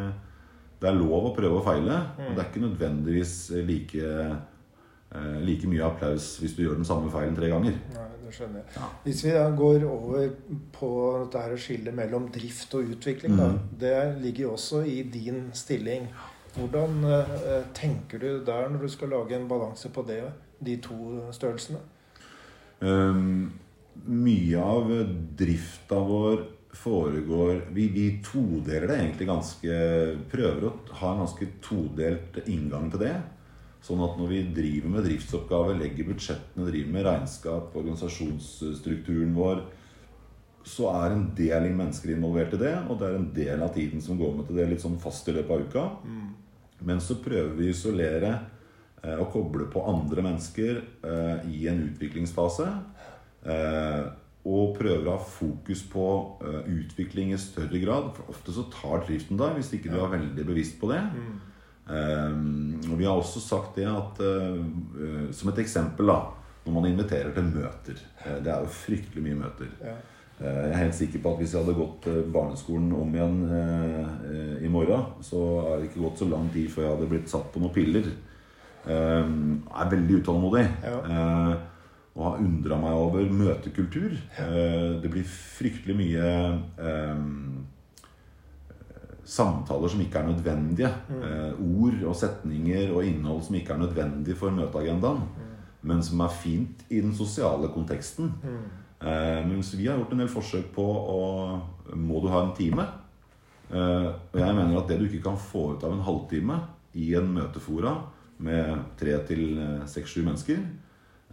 det 0.82 0.90
er 0.90 1.00
lov 1.00 1.30
å 1.30 1.36
prøve 1.36 1.62
og 1.62 1.66
feile, 1.66 2.02
og 2.20 2.34
det 2.36 2.44
er 2.44 2.50
ikke 2.50 2.66
nødvendigvis 2.66 3.36
like, 3.66 4.12
like 5.48 5.72
mye 5.72 5.88
applaus 5.88 6.34
hvis 6.44 6.54
du 6.58 6.66
gjør 6.66 6.78
den 6.82 6.88
samme 6.88 7.10
feilen 7.14 7.40
tre 7.40 7.50
ganger. 7.50 7.80
Nei, 7.96 8.10
det 8.26 8.36
skjønner 8.36 8.62
jeg. 8.62 8.76
Ja. 8.76 8.90
Hvis 9.06 9.24
vi 9.26 9.34
da 9.36 9.48
går 9.58 9.88
over 9.88 10.30
på 10.76 10.92
dette 11.24 11.44
her 11.46 11.58
skillet 11.66 11.98
mellom 11.98 12.30
drift 12.34 12.76
og 12.78 12.94
utvikling, 12.96 13.36
da. 13.40 13.50
Mhm. 13.52 13.74
Det 13.80 13.98
ligger 14.24 14.48
jo 14.48 14.54
også 14.58 14.84
i 14.88 15.02
din 15.04 15.50
stilling. 15.54 16.08
Hvordan 16.54 17.04
eh, 17.10 17.64
tenker 17.74 18.22
du 18.22 18.44
der 18.46 18.70
når 18.70 18.86
du 18.86 18.90
skal 18.94 19.10
lage 19.10 19.36
en 19.36 19.48
balanse 19.50 19.90
på 19.90 20.06
det, 20.08 20.24
de 20.64 20.78
to 20.78 21.32
størrelsene? 21.34 21.80
Um, 22.84 23.54
mye 24.06 24.60
av 24.60 24.92
drifta 25.40 25.98
vår 26.04 26.44
foregår 26.74 27.62
vi, 27.72 27.88
vi 27.94 28.08
todeler 28.26 28.88
det 28.90 28.98
egentlig 28.98 29.28
ganske 29.30 29.76
Prøver 30.32 30.66
å 30.68 30.72
ha 31.00 31.12
en 31.14 31.22
ganske 31.24 31.48
todelt 31.64 32.40
inngang 32.48 32.90
til 32.92 33.06
det. 33.06 33.16
Sånn 33.84 34.02
at 34.06 34.16
når 34.16 34.30
vi 34.32 34.42
driver 34.56 34.94
med 34.94 35.04
driftsoppgaver, 35.08 35.76
legger 35.76 36.08
budsjettene, 36.08 36.68
driver 36.70 36.94
med 36.96 37.08
regnskap, 37.08 37.74
organisasjonsstrukturen 37.76 39.34
vår, 39.36 39.66
så 40.64 40.88
er 40.94 41.12
en 41.12 41.26
del 41.36 41.68
mennesker 41.76 42.14
involvert 42.14 42.56
i 42.56 42.62
det, 42.62 42.74
og 42.88 43.02
det 43.02 43.10
er 43.10 43.18
en 43.20 43.30
del 43.36 43.66
av 43.66 43.74
tiden 43.76 44.02
som 44.02 44.16
går 44.20 44.38
med 44.38 44.48
til 44.48 44.62
det 44.62 44.70
litt 44.72 44.84
sånn 44.86 44.96
fast 45.04 45.28
i 45.28 45.36
løpet 45.36 45.52
av 45.52 45.68
uka. 45.68 45.86
Men 46.88 47.04
så 47.04 47.20
prøver 47.24 47.52
vi 47.58 47.68
å 47.68 47.76
isolere 47.76 48.32
eh, 49.04 49.18
og 49.18 49.30
koble 49.36 49.68
på 49.72 49.84
andre 49.92 50.24
mennesker 50.24 50.80
eh, 50.80 51.52
i 51.52 51.68
en 51.72 51.84
utviklingsfase. 51.90 52.70
Eh, 53.44 54.04
og 54.44 54.76
prøver 54.76 55.08
å 55.08 55.18
ha 55.18 55.24
fokus 55.24 55.84
på 55.92 56.06
eh, 56.44 56.72
utvikling 56.80 57.32
i 57.36 57.40
større 57.40 57.80
grad. 57.84 58.12
For 58.16 58.32
ofte 58.32 58.56
så 58.56 58.66
tar 58.72 59.04
driften 59.08 59.40
deg 59.40 59.60
hvis 59.60 59.76
ikke 59.76 59.92
du 59.92 60.00
er 60.00 60.16
veldig 60.16 60.48
bevisst 60.48 60.80
på 60.80 60.92
det. 60.92 61.04
Eh, 61.20 61.50
og 61.88 62.96
vi 62.98 63.04
har 63.06 63.18
også 63.20 63.42
sagt 63.44 63.76
det 63.76 63.84
at 63.92 64.20
eh, 64.24 65.28
Som 65.36 65.50
et 65.52 65.60
eksempel, 65.66 66.08
da. 66.08 66.20
Når 66.64 66.74
man 66.78 66.86
inviterer 66.88 67.34
til 67.36 67.44
møter. 67.52 67.98
Eh, 68.24 68.38
det 68.44 68.48
er 68.54 68.62
jo 68.64 68.70
fryktelig 68.72 69.24
mye 69.26 69.36
møter. 69.42 69.68
Ja. 69.84 69.96
Eh, 70.40 70.60
Jeg 70.64 70.70
er 70.72 70.78
helt 70.86 70.96
sikker 70.96 71.20
på 71.24 71.34
at 71.34 71.42
hvis 71.42 71.54
jeg 71.54 71.64
hadde 71.66 71.76
gått 71.76 72.08
barneskolen 72.34 72.94
om 72.96 73.12
igjen 73.14 73.36
eh, 73.52 74.64
i 74.64 74.72
morgen, 74.72 75.04
så 75.22 75.42
er 75.74 75.82
det 75.82 75.90
ikke 75.92 76.06
gått 76.06 76.24
så 76.24 76.30
lang 76.32 76.48
tid 76.54 76.70
før 76.72 76.86
jeg 76.88 76.96
hadde 76.96 77.10
blitt 77.12 77.30
satt 77.34 77.52
på 77.52 77.60
noen 77.60 77.76
piller. 77.76 78.08
Eh, 78.88 79.28
Jeg 79.28 79.84
er 79.84 79.92
veldig 79.98 80.22
utålmodig. 80.24 80.66
Ja. 80.88 80.98
eh, 81.04 81.54
Og 82.16 82.24
har 82.30 82.42
undra 82.46 82.76
meg 82.78 82.94
over 82.94 83.24
møtekultur. 83.34 84.12
Det 85.02 85.10
blir 85.10 85.24
fryktelig 85.26 85.96
mye 85.98 86.28
eh, 86.78 87.24
samtaler 89.26 89.92
som 89.92 90.02
ikke 90.04 90.20
er 90.20 90.28
nødvendige. 90.28 90.92
Eh, 91.10 91.60
ord 91.60 92.04
og 92.12 92.16
setninger 92.16 92.94
og 92.94 93.06
innhold 93.08 93.44
som 93.44 93.56
ikke 93.56 93.74
er 93.74 93.84
nødvendig 93.84 94.38
for 94.38 94.52
møteagendaen. 94.52 95.24
Men 95.84 96.04
som 96.04 96.20
er 96.24 96.32
fint 96.32 96.86
i 96.90 97.02
den 97.02 97.14
sosiale 97.16 97.68
konteksten. 97.74 98.32
Eh, 99.04 99.46
mens 99.48 99.74
vi 99.76 99.88
har 99.88 99.98
gjort 100.00 100.14
en 100.16 100.24
del 100.24 100.32
forsøk 100.32 100.70
på 100.76 100.84
å 100.84 101.22
Må 102.00 102.22
du 102.24 102.30
ha 102.32 102.40
en 102.46 102.54
time? 102.56 102.86
Eh, 103.70 104.08
og 104.08 104.38
jeg 104.40 104.56
mener 104.56 104.78
at 104.80 104.88
det 104.88 105.00
du 105.00 105.06
ikke 105.06 105.26
kan 105.26 105.38
få 105.38 105.74
ut 105.74 105.84
av 105.84 105.92
en 105.92 106.06
halvtime 106.06 106.56
i 106.96 107.14
en 107.20 107.28
møtefora 107.36 107.92
med 108.40 108.80
tre 108.98 109.18
til 109.28 109.60
seks-sju 109.90 110.24
mennesker, 110.24 110.62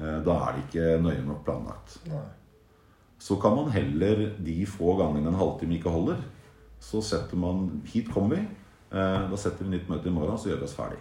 eh, 0.00 0.18
da 0.26 0.36
er 0.48 0.56
det 0.56 0.64
ikke 0.66 1.02
nøye 1.04 1.22
nok 1.24 1.44
planlagt. 1.46 2.00
Nei. 2.10 2.24
Så 3.20 3.36
kan 3.40 3.54
man 3.54 3.70
heller 3.70 4.30
de 4.40 4.66
få 4.66 4.96
gangene 4.98 5.28
en 5.28 5.38
halvtime 5.38 5.76
ikke 5.76 5.92
holder, 5.92 6.16
så 6.80 7.02
setter 7.04 7.38
man 7.38 7.68
Hit 7.88 8.08
kommer 8.12 8.36
vi. 8.36 8.44
Eh, 8.90 9.22
da 9.30 9.38
setter 9.38 9.66
vi 9.66 9.76
nytt 9.76 9.90
møte 9.90 10.10
i 10.10 10.14
morgen, 10.14 10.38
så 10.38 10.50
gjør 10.50 10.62
vi 10.62 10.68
oss 10.68 10.76
ferdig. 10.78 11.00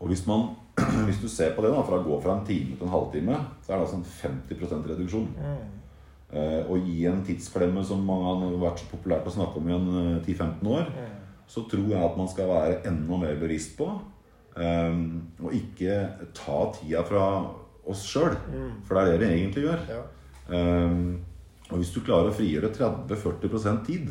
Og 0.00 0.08
hvis, 0.08 0.24
man, 0.26 0.48
hvis 1.06 1.20
du 1.20 1.28
ser 1.28 1.52
på 1.54 1.62
det, 1.64 1.72
da, 1.74 1.84
fra 1.86 2.00
å 2.00 2.06
gå 2.06 2.16
fra 2.24 2.38
en 2.38 2.46
time 2.48 2.74
til 2.74 2.88
en 2.88 2.94
halvtime, 2.94 3.36
så 3.60 3.72
er 3.72 3.76
det 3.76 3.84
altså 3.84 4.00
en 4.00 4.08
50 4.48 4.88
reduksjon. 4.94 5.28
Eh, 6.30 6.60
og 6.70 6.86
i 6.86 7.04
en 7.10 7.24
tidsklemme 7.26 7.82
som 7.86 8.04
mange 8.06 8.28
har 8.30 8.60
vært 8.62 8.84
så 8.84 8.90
populært 8.92 9.26
å 9.26 9.34
snakke 9.34 9.58
om 9.58 9.66
i 9.66 9.74
en 9.74 9.88
eh, 9.98 10.20
10-15 10.22 10.68
år, 10.70 10.92
så 11.50 11.64
tror 11.66 11.88
jeg 11.90 12.06
at 12.06 12.18
man 12.18 12.30
skal 12.30 12.46
være 12.46 12.76
enda 12.86 13.18
mer 13.18 13.40
bevisst 13.40 13.74
på 13.78 13.88
eh, 14.54 15.00
og 15.42 15.56
ikke 15.56 15.96
ta 16.36 16.60
tida 16.78 17.02
fra 17.08 17.24
oss 17.90 18.04
sjøl. 18.06 18.38
For 18.86 18.94
det 18.94 19.02
er 19.02 19.10
det 19.10 19.20
vi 19.24 19.40
egentlig 19.40 19.66
gjør. 19.66 19.84
Ja. 19.90 20.04
Og 21.70 21.78
hvis 21.78 21.92
du 21.94 22.00
klarer 22.02 22.30
å 22.30 22.34
frigjøre 22.34 22.72
30-40% 22.74 23.84
tid 23.86 24.08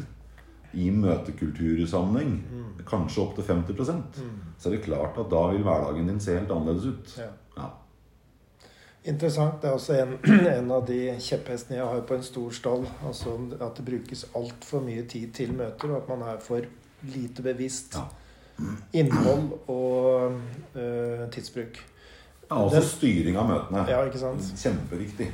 i 0.73 0.89
møtekultursammenheng, 0.93 2.43
kanskje 2.89 3.21
opptil 3.23 3.43
50% 3.43 4.19
så 4.59 4.69
er 4.69 4.75
det 4.75 4.83
klart 4.85 5.17
at 5.17 5.29
da 5.31 5.41
vil 5.51 5.63
hverdagen 5.63 6.07
din 6.09 6.19
se 6.19 6.35
helt 6.37 6.51
annerledes 6.51 6.85
ut. 6.85 7.13
Ja. 7.17 7.29
Ja. 7.57 7.67
Interessant. 9.05 9.61
Det 9.61 9.69
er 9.69 9.73
også 9.73 9.93
en, 10.01 10.15
en 10.59 10.71
av 10.75 10.83
de 10.87 10.97
kjepphestene 11.23 11.77
jeg 11.79 11.85
har 11.87 12.01
på 12.09 12.17
en 12.17 12.23
stor 12.23 12.49
stall. 12.51 12.83
Altså 13.07 13.37
at 13.59 13.77
det 13.79 13.85
brukes 13.87 14.25
altfor 14.35 14.83
mye 14.83 15.05
tid 15.07 15.31
til 15.33 15.53
møter, 15.55 15.93
og 15.93 16.01
at 16.03 16.09
man 16.11 16.25
er 16.27 16.41
for 16.43 16.61
lite 17.13 17.41
bevisst 17.45 17.95
Ja. 17.95 18.03
innhold 18.93 19.53
og 19.71 20.33
ø, 20.75 21.27
tidsbruk. 21.31 21.77
Ja, 22.49 22.57
også 22.65 22.81
styring 22.83 23.37
av 23.39 23.47
møtene. 23.47 23.85
Ja, 23.87 24.01
ikke 24.03 24.19
sant? 24.19 24.43
Kjempeviktig. 24.59 25.29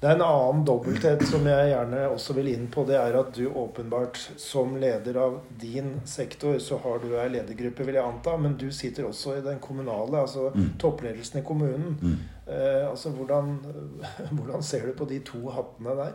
Det 0.00 0.06
er 0.10 0.18
en 0.18 0.22
annen 0.26 0.64
dobbelthet 0.68 1.22
som 1.24 1.46
jeg 1.48 1.70
gjerne 1.70 2.02
også 2.12 2.34
vil 2.36 2.50
inn 2.52 2.66
på. 2.72 2.84
Det 2.84 2.98
er 3.00 3.16
at 3.16 3.30
du 3.32 3.46
åpenbart 3.48 4.18
som 4.36 4.74
leder 4.76 5.16
av 5.22 5.38
din 5.60 5.94
sektor, 6.04 6.58
så 6.60 6.76
har 6.84 7.00
du 7.00 7.14
ei 7.16 7.30
ledergruppe, 7.32 7.86
vil 7.88 7.96
jeg 7.96 8.04
anta. 8.04 8.34
Men 8.36 8.58
du 8.60 8.68
sitter 8.76 9.08
også 9.08 9.38
i 9.38 9.44
den 9.46 9.56
kommunale, 9.64 10.20
altså 10.20 10.50
toppledelsen 10.82 11.40
i 11.40 11.44
kommunen. 11.48 11.96
Mm. 12.02 12.18
Eh, 12.44 12.84
altså 12.90 13.14
hvordan, 13.16 13.56
hvordan 14.36 14.62
ser 14.62 14.86
du 14.86 14.92
på 14.98 15.08
de 15.08 15.22
to 15.24 15.40
hattene 15.56 15.96
der? 16.02 16.12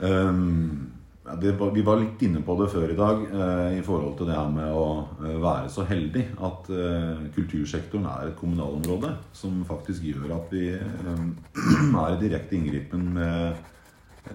Um, 0.00 0.99
det, 1.20 1.52
vi 1.74 1.82
var 1.84 2.00
litt 2.00 2.22
inne 2.24 2.40
på 2.44 2.54
det 2.56 2.70
før 2.72 2.92
i 2.92 2.96
dag 2.96 3.24
eh, 3.28 3.74
i 3.76 3.82
forhold 3.84 4.14
til 4.16 4.30
det 4.30 4.36
her 4.38 4.48
med 4.52 4.72
å 4.72 4.86
eh, 5.20 5.36
være 5.42 5.68
så 5.72 5.84
heldig 5.88 6.22
at 6.48 6.70
eh, 6.72 7.26
kultursektoren 7.34 8.08
er 8.08 8.30
et 8.30 8.38
kommunalområde 8.38 9.12
som 9.36 9.58
faktisk 9.68 10.06
gjør 10.08 10.32
at 10.38 10.54
vi 10.54 10.70
eh, 10.72 11.20
er 12.02 12.14
i 12.14 12.20
direkte 12.22 12.56
inngripen 12.56 13.04
med 13.18 13.60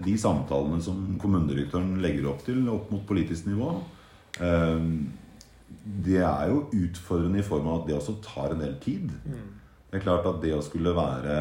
de 0.06 0.14
samtalene 0.18 0.78
som 0.82 1.02
kommunedirektøren 1.20 1.98
legger 2.04 2.30
opp 2.30 2.46
til 2.46 2.62
opp 2.70 2.90
mot 2.94 3.02
politisk 3.08 3.50
nivå. 3.50 3.74
Eh, 4.38 4.88
det 6.06 6.22
er 6.22 6.52
jo 6.52 6.68
utfordrende 6.70 7.42
i 7.42 7.46
form 7.46 7.66
av 7.66 7.82
at 7.82 7.90
det 7.90 7.98
også 7.98 8.20
tar 8.22 8.54
en 8.54 8.62
del 8.62 8.78
tid. 8.82 9.10
Det 9.26 9.98
er 9.98 10.06
klart 10.06 10.26
at 10.30 10.38
det 10.42 10.54
å 10.54 10.62
skulle 10.62 10.94
være 10.94 11.36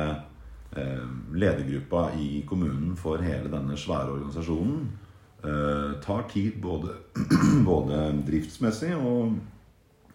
eh, 0.73 1.07
ledergruppa 1.37 2.07
i 2.17 2.41
kommunen 2.49 2.97
for 2.97 3.21
hele 3.21 3.53
denne 3.53 3.77
svære 3.77 4.17
organisasjonen 4.17 5.04
eh, 5.45 5.91
tar 6.03 6.25
tid 6.31 6.57
både, 6.61 6.95
både 7.69 8.01
driftsmessig 8.27 8.93
og 8.97 9.37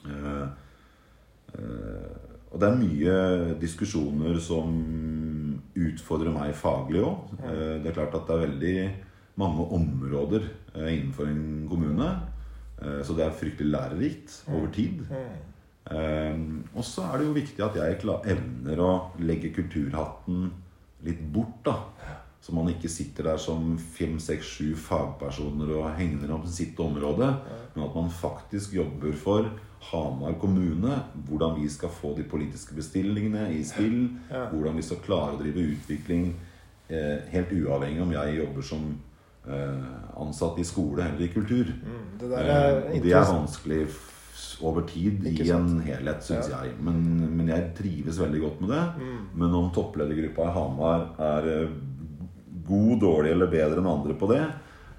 eh, 0.06 0.48
eh, 1.54 2.10
Og 2.50 2.58
det 2.58 2.66
er 2.66 2.80
mye 2.80 3.18
diskusjoner 3.62 4.40
som 4.42 4.74
utfordrer 5.78 6.34
meg 6.34 6.56
faglig 6.58 7.04
òg. 7.06 7.36
det 7.38 7.86
er 7.86 7.94
klart 7.94 8.16
at 8.18 8.26
det 8.26 8.34
er 8.34 8.42
veldig 8.42 8.74
mange 9.40 9.66
områder 9.76 10.48
eh, 10.74 10.90
innenfor 10.98 11.30
en 11.30 11.66
kommune. 11.70 12.10
Eh, 12.82 13.00
så 13.04 13.16
det 13.16 13.26
er 13.26 13.38
fryktelig 13.38 13.72
lærerikt 13.72 14.42
over 14.48 14.70
tid. 14.74 15.04
Um, 15.90 16.60
og 16.76 16.84
så 16.84 17.02
er 17.08 17.18
det 17.18 17.26
jo 17.26 17.34
viktig 17.34 17.62
at 17.64 17.76
jeg 17.80 17.96
klar, 18.02 18.26
evner 18.28 18.82
å 18.84 18.90
legge 19.18 19.50
kulturhatten 19.56 20.50
litt 21.06 21.22
bort. 21.32 21.56
da 21.66 21.74
Så 22.40 22.54
man 22.56 22.68
ikke 22.72 22.88
sitter 22.88 23.26
der 23.28 23.36
som 23.36 23.74
fem, 23.78 24.14
seks, 24.18 24.46
sju 24.56 24.70
fagpersoner 24.80 25.74
og 25.76 25.90
hegner 25.98 26.30
om 26.32 26.46
sitt 26.48 26.78
område. 26.80 27.26
Men 27.74 27.84
at 27.84 27.94
man 27.94 28.08
faktisk 28.10 28.72
jobber 28.78 29.12
for 29.12 29.50
Hamar 29.90 30.32
kommune. 30.40 30.94
Hvordan 31.28 31.60
vi 31.60 31.68
skal 31.68 31.88
få 31.92 32.14
de 32.16 32.24
politiske 32.24 32.74
bestillingene 32.74 33.50
i 33.52 33.60
spill. 33.64 34.08
Hvordan 34.52 34.76
vi 34.76 34.82
skal 34.82 35.02
klare 35.04 35.36
å 35.36 35.40
drive 35.42 35.66
utvikling 35.74 36.30
eh, 36.88 37.18
helt 37.32 37.52
uavhengig 37.52 38.02
om 38.02 38.12
jeg 38.16 38.38
jobber 38.40 38.62
som 38.62 38.88
eh, 39.46 39.90
ansatt 40.20 40.58
i 40.58 40.64
skole 40.64 41.04
eller 41.10 41.26
i 41.28 41.32
kultur. 41.34 41.64
Det 42.20 42.30
der 42.30 42.40
Eh, 42.40 42.54
er 42.54 42.80
og 42.94 43.02
det 43.04 43.12
er 43.12 43.28
vanskelig 43.34 43.82
over 44.64 44.82
tid 44.88 45.24
i 45.28 45.50
en 45.52 45.80
helhet, 45.84 46.24
syns 46.24 46.48
Ja. 46.50 46.64
jeg. 46.64 46.72
Men, 46.80 47.36
men 47.36 47.48
jeg 47.48 47.70
trives 47.76 48.18
veldig 48.20 48.40
godt 48.40 48.60
med 48.60 48.68
det. 48.70 48.82
Men 49.34 49.54
om 49.54 49.70
toppledergruppa 49.72 50.48
i 50.48 50.52
Hamar 50.56 51.06
er 51.18 51.68
god, 52.70 52.94
dårlig 53.02 53.34
eller 53.34 53.50
bedre 53.52 53.82
enn 53.82 53.90
andre 53.90 54.16
på 54.18 54.30
det, 54.30 54.40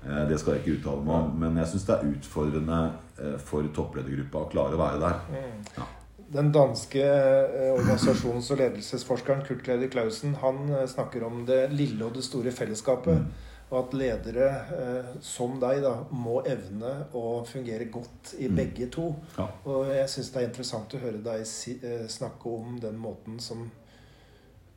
eh, 0.04 0.22
det 0.30 0.38
skal 0.42 0.56
jeg 0.58 0.64
ikke 0.66 0.78
uttale 0.80 1.08
meg 1.08 1.16
om. 1.24 1.34
Men 1.46 1.58
jeg 1.64 1.72
syns 1.74 1.88
det 1.90 1.98
er 1.98 2.12
utfordrende 2.12 2.82
eh, 3.18 3.38
for 3.40 3.72
toppledergruppa 3.80 4.46
å 4.46 4.52
klare 4.54 4.78
å 4.78 4.84
være 4.84 5.02
der. 5.08 5.46
Ja. 5.80 5.90
Den 6.32 6.52
danske 6.56 7.02
eh, 7.04 7.70
organisasjons- 7.76 8.52
og 8.54 8.60
ledelsesforskeren 8.62 9.42
Kurt 9.48 9.66
Leder 9.68 9.90
Clausen 9.92 10.36
han 10.40 10.70
snakker 10.88 11.26
om 11.28 11.42
det 11.48 11.66
lille 11.74 12.06
og 12.08 12.14
det 12.16 12.24
store 12.24 12.54
fellesskapet. 12.56 13.48
Og 13.72 13.78
at 13.86 13.94
ledere 13.96 14.48
eh, 14.76 15.12
som 15.24 15.54
deg 15.60 15.78
da 15.84 15.94
må 16.12 16.42
evne 16.44 16.90
å 17.16 17.46
fungere 17.48 17.86
godt 17.92 18.34
i 18.40 18.50
Mm. 18.50 18.56
begge 18.58 18.88
to. 18.92 19.06
Ja. 19.38 19.46
Og 19.64 19.88
jeg 19.88 20.10
syns 20.12 20.32
det 20.34 20.42
er 20.42 20.48
interessant 20.50 20.96
å 20.96 21.00
høre 21.00 21.22
deg 21.24 21.46
si, 21.48 21.78
eh, 21.84 22.04
snakke 22.12 22.52
om 22.52 22.80
den 22.84 22.98
måten 23.00 23.40
som 23.40 23.70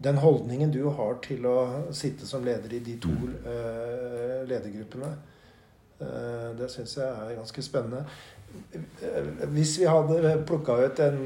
Den 0.02 0.16
holdningen 0.18 0.70
du 0.74 0.82
har 0.90 1.14
til 1.22 1.46
å 1.46 1.92
sitte 1.94 2.26
som 2.26 2.44
leder 2.44 2.72
i 2.74 2.80
de 2.80 2.96
to 3.00 3.08
eh, 3.46 4.42
ledergruppene. 4.48 5.12
uh, 6.00 6.50
det 6.58 6.66
syns 6.70 6.96
jeg 6.98 7.06
er 7.06 7.36
ganske 7.38 7.62
spennende. 7.62 8.04
Hvis 9.54 9.78
vi 9.80 9.86
hadde 9.88 10.34
plukka 10.46 10.74
ut 10.84 10.98
en 11.00 11.20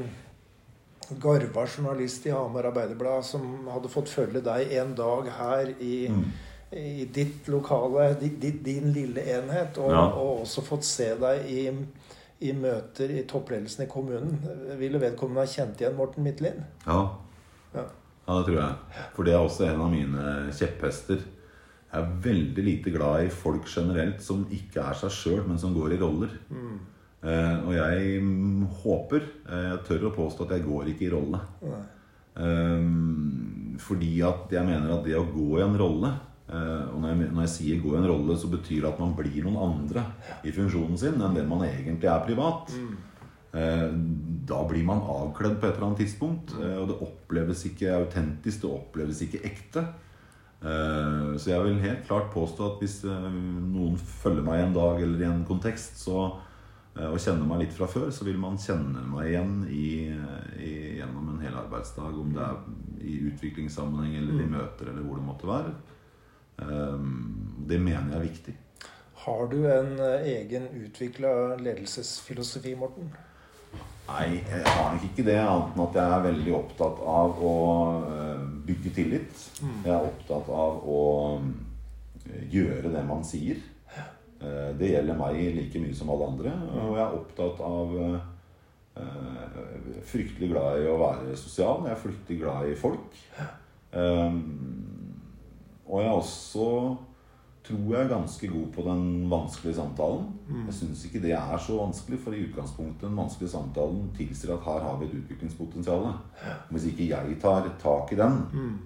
garva 1.19 1.65
journalist 1.67 2.25
i 2.29 2.33
Hamar 2.33 2.67
Arbeiderblad 2.69 3.25
som 3.25 3.67
hadde 3.73 3.89
fått 3.89 4.09
følge 4.13 4.41
deg 4.45 4.71
en 4.77 4.93
dag 4.95 5.27
her 5.39 5.73
i, 5.81 6.07
Mm. 6.09 6.23
i 6.71 7.05
ditt 7.05 7.47
lokale, 7.49 8.13
di- 8.19 8.29
di- 8.39 8.59
din 8.63 8.93
lille 8.93 9.21
enhet, 9.21 9.77
og, 9.77 9.89
Ja. 9.91 10.05
og 10.13 10.41
også 10.45 10.61
fått 10.61 10.83
se 10.83 11.15
deg 11.15 11.45
i, 11.49 11.69
i 12.41 12.51
møter 12.53 13.09
i 13.09 13.23
toppledelsen 13.23 13.83
i 13.83 13.89
kommunen, 13.89 14.37
ville 14.77 14.99
vedkommende 15.01 15.39
ha 15.41 15.45
kjent 15.47 15.81
igjen 15.81 15.95
Morten 15.97 16.23
Midtlin? 16.23 16.63
Ja. 16.85 17.09
Ja. 17.73 17.85
Ja, 18.29 18.37
det 18.37 18.45
tror 18.45 18.59
jeg. 18.61 19.03
For 19.15 19.25
det 19.25 19.33
er 19.33 19.41
også 19.41 19.65
en 19.65 19.81
av 19.81 19.89
mine 19.89 20.23
kjepphester. 20.53 21.23
Jeg 21.89 22.05
er 22.05 22.17
veldig 22.21 22.63
lite 22.67 22.91
glad 22.93 23.25
i 23.25 23.31
folk 23.33 23.65
generelt 23.71 24.21
som 24.21 24.43
ikke 24.53 24.83
er 24.91 24.97
seg 24.99 25.13
sjøl, 25.15 25.41
men 25.47 25.57
som 25.57 25.73
går 25.73 25.95
i 25.95 26.01
roller. 26.01 26.35
Eh, 27.25 27.55
og 27.65 27.73
jeg 27.75 28.21
mm, 28.23 28.61
håper 28.79 29.19
eh, 29.25 29.63
Jeg 29.73 29.79
tør 29.89 30.05
å 30.07 30.13
påstå 30.15 30.45
at 30.45 30.53
jeg 30.55 30.63
går 30.63 30.93
ikke 30.93 31.07
i 31.07 31.11
rolle. 31.11 31.41
Eh, 32.39 32.85
fordi 33.83 34.13
at 34.23 34.53
jeg 34.53 34.69
mener 34.69 34.93
at 34.93 35.03
det 35.07 35.17
å 35.17 35.25
gå 35.27 35.57
i 35.57 35.65
en 35.65 35.75
rolle 35.81 36.13
eh, 36.47 36.85
Og 36.93 37.01
når 37.01 37.09
jeg, 37.11 37.31
når 37.33 37.43
jeg 37.43 37.51
sier 37.55 37.81
gå 37.83 37.91
i 37.95 37.99
en 37.99 38.07
rolle, 38.07 38.37
så 38.39 38.47
betyr 38.53 38.85
det 38.85 38.91
at 38.93 39.01
man 39.01 39.17
blir 39.17 39.41
noen 39.43 39.59
andre 39.65 40.05
i 40.45 40.53
funksjonen 40.55 41.01
sin 41.01 41.19
enn 41.19 41.35
den 41.35 41.49
man 41.49 41.65
egentlig 41.67 42.07
er 42.07 42.23
privat. 42.29 42.71
Eh, 42.77 43.08
da 43.51 44.59
blir 44.69 44.83
man 44.85 44.99
avkledd 45.01 45.55
på 45.59 45.65
et 45.67 45.73
eller 45.75 45.87
annet 45.87 46.03
tidspunkt, 46.03 46.51
eh, 46.61 46.75
og 46.77 46.87
det 46.91 46.99
oppleves 47.01 47.63
ikke 47.65 47.95
autentisk, 47.97 48.61
det 48.61 48.69
oppleves 48.69 49.21
ikke 49.25 49.41
ekte. 49.49 49.85
Eh, 50.61 51.37
Så 51.39 51.49
jeg 51.49 51.63
vil 51.63 51.79
helt 51.81 52.05
klart 52.07 52.29
påstå 52.33 52.65
at 52.73 52.79
hvis 52.83 52.99
eh, 53.05 53.29
noen 53.73 53.97
følger 53.97 54.43
meg 54.45 54.61
en 54.67 54.73
dag 54.75 55.01
eller 55.01 55.23
i 55.23 55.29
en 55.29 55.45
kontekst, 55.47 55.97
så, 56.03 56.27
eh, 56.97 57.07
og 57.09 57.17
kjenner 57.17 57.47
meg 57.47 57.63
litt 57.63 57.73
fra 57.73 57.87
før, 57.87 58.11
så 58.11 58.25
vil 58.27 58.37
man 58.37 58.57
kjenne 58.59 59.01
meg 59.07 59.31
igjen 59.31 59.55
i, 59.71 59.87
i, 60.59 60.73
gjennom 60.99 61.31
en 61.33 61.41
hel 61.41 61.55
arbeidsdag. 61.63 62.19
Om 62.19 62.33
det 62.35 62.43
er 62.43 62.59
i 63.01 63.15
utviklingssammenheng 63.31 64.17
eller 64.19 64.43
i 64.43 64.49
møter 64.51 64.91
eller 64.91 65.01
hvor 65.07 65.15
det 65.17 65.25
måtte 65.25 65.49
være. 65.49 65.73
Eh, 66.61 66.99
Det 67.69 67.79
mener 67.81 68.11
jeg 68.13 68.19
er 68.19 68.27
viktig. 68.29 68.55
Har 69.25 69.47
du 69.51 69.57
en 69.67 69.97
eh, 69.99 70.27
egen 70.37 70.67
utvikla 70.85 71.55
ledelsesfilosofi, 71.57 72.75
Morten? 72.75 73.09
Nei, 74.09 74.39
jeg 74.49 74.63
har 74.65 74.93
nok 74.95 75.03
ikke 75.05 75.23
det, 75.27 75.35
annet 75.37 75.75
enn 75.75 75.83
at 75.83 75.97
jeg 75.99 76.13
er 76.15 76.23
veldig 76.25 76.53
opptatt 76.57 77.01
av 77.13 77.41
å 77.45 77.53
eh, 78.09 78.39
bygge 78.65 78.91
tillit. 78.95 79.43
Jeg 79.85 79.93
er 79.93 80.07
opptatt 80.07 80.49
av 80.49 80.79
å 80.89 81.01
eh, 81.37 82.47
gjøre 82.51 82.89
det 82.95 83.03
man 83.05 83.21
sier. 83.27 83.61
Eh, 84.41 84.71
Det 84.79 84.89
gjelder 84.93 85.19
meg 85.19 85.37
like 85.59 85.81
mye 85.83 85.95
som 85.95 86.09
alle 86.13 86.27
andre. 86.33 86.55
Og 86.81 86.97
jeg 86.97 87.05
er 87.05 87.17
opptatt 87.21 87.63
av 87.69 87.95
Fryktelig 90.09 90.49
glad 90.51 90.81
i 90.81 90.87
å 90.91 90.97
være 90.99 91.35
sosial. 91.39 91.85
Jeg 91.85 91.93
er 91.93 92.01
fryktelig 92.01 92.39
glad 92.41 92.65
i 92.67 92.73
folk. 92.75 93.13
Og 95.87 96.01
jeg 96.01 96.09
er 96.09 96.17
også 96.17 96.65
tror 97.69 97.93
jeg 97.93 98.01
er 98.01 98.09
ganske 98.09 98.47
god 98.49 98.69
på 98.73 98.83
den 98.87 99.03
vanskelige 99.29 99.77
samtalen. 99.77 100.25
Jeg 100.65 100.73
syns 100.79 101.03
ikke 101.05 101.21
det 101.21 101.33
er 101.37 101.57
så 101.61 101.77
vanskelig, 101.77 102.19
for 102.23 102.33
i 102.33 102.41
utgangspunktet 102.47 103.05
den 103.05 103.17
vanskelige 103.19 103.53
samtalen 103.53 104.07
tilsier 104.17 104.55
at 104.55 104.65
her 104.65 104.85
har 104.87 104.97
vi 104.99 105.05
et 105.05 105.17
utviklingspotensial. 105.19 106.07
Hvis 106.71 106.89
ikke 106.89 107.09
jeg 107.11 107.37
tar 107.41 107.69
tak 107.81 108.13
i 108.13 108.17
den, 108.17 108.39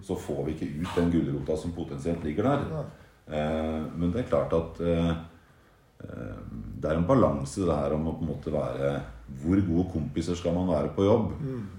så 0.04 0.20
får 0.20 0.44
vi 0.46 0.58
ikke 0.58 0.72
ut 0.82 0.98
den 1.00 1.14
gulrota 1.14 1.58
som 1.58 1.72
potensielt 1.72 2.24
ligger 2.28 2.44
der. 2.44 2.84
Eh, 3.28 3.82
men 3.96 4.12
det 4.12 4.24
er 4.24 4.32
klart 4.32 4.54
at 4.54 4.82
eh, 4.84 5.12
eh, 6.04 6.40
det 6.84 6.90
er 6.90 6.98
en 7.00 7.08
balanse 7.08 7.64
det 7.64 7.78
her 7.78 7.96
om 7.96 8.10
å 8.10 8.18
på 8.18 8.26
en 8.26 8.32
måte 8.34 8.52
være 8.52 8.90
Hvor 9.40 9.62
gode 9.64 9.86
kompiser 9.94 10.36
skal 10.36 10.54
man 10.58 10.68
være 10.68 10.92
på 10.92 11.06
jobb? 11.08 11.30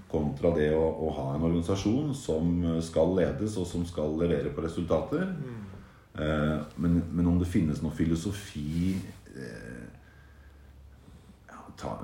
Kontra 0.09 0.49
det 0.55 0.71
å, 0.73 0.81
å 1.05 1.11
ha 1.19 1.27
en 1.35 1.45
organisasjon 1.45 2.15
som 2.17 2.81
skal 2.81 3.13
ledes, 3.19 3.59
og 3.61 3.67
som 3.69 3.85
skal 3.85 4.17
levere 4.17 4.49
på 4.49 4.65
resultater. 4.65 5.29
Eh, 6.15 6.59
men, 6.79 7.01
men 7.11 7.27
om 7.27 7.39
det 7.41 7.49
finnes 7.51 7.81
noe 7.83 7.91
filosofi 7.95 8.95
eh, 9.35 9.87
ja, 11.49 11.59
ta, 11.75 11.97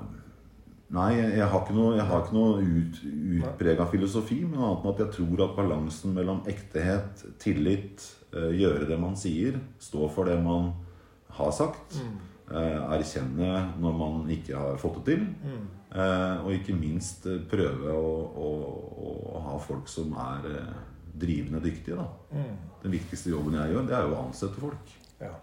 Nei, 0.92 1.14
jeg, 1.16 1.46
har 1.48 1.62
ikke 1.62 1.72
noe, 1.72 1.96
har 2.04 2.26
ikke 2.26 2.36
noe 2.36 2.58
ut, 2.60 2.98
utprega 3.38 3.86
filosofi, 3.88 4.42
men 4.44 4.60
annet 4.60 4.82
enn 4.82 4.90
at 4.90 4.98
jeg 5.00 5.14
tror 5.14 5.42
at 5.46 5.54
balansen 5.56 6.12
mellom 6.12 6.42
ektehet, 6.52 7.22
tillit, 7.40 8.04
eh, 8.36 8.50
gjøre 8.58 8.84
det 8.90 8.98
man 9.00 9.16
sier, 9.16 9.56
stå 9.80 10.10
for 10.12 10.28
det 10.28 10.36
man 10.44 10.74
har 11.38 11.54
sagt, 11.56 11.96
eh, 12.52 12.80
erkjenne 12.92 13.54
når 13.80 13.96
man 14.02 14.28
ikke 14.36 14.52
har 14.52 14.76
fått 14.82 15.00
det 15.00 15.14
til, 15.14 15.24
eh, 15.96 16.44
og 16.44 16.52
ikke 16.52 16.76
minst 16.76 17.24
prøve 17.48 17.96
å, 17.96 18.12
å, 18.36 18.52
å 19.32 19.44
ha 19.48 19.56
folk 19.64 19.88
som 19.88 20.12
er 20.12 20.50
drivende 21.20 21.60
dyktige. 21.64 21.98
Da. 21.98 22.44
Den 22.82 22.94
viktigste 22.94 23.30
jobben 23.30 23.58
jeg 23.58 23.74
gjør, 23.74 23.86
det 23.88 23.96
er 23.98 24.08
jo 24.08 24.16
å 24.16 24.22
ansette 24.26 24.62
folk. 24.62 24.94
Ja. 25.20 25.34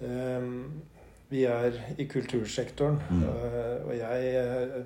Um, 0.00 0.82
vi 1.28 1.42
er 1.48 1.74
i 1.98 2.06
kultursektoren, 2.06 3.00
eh, 3.26 3.80
og 3.82 3.94
jeg 3.96 4.26
eh, 4.38 4.76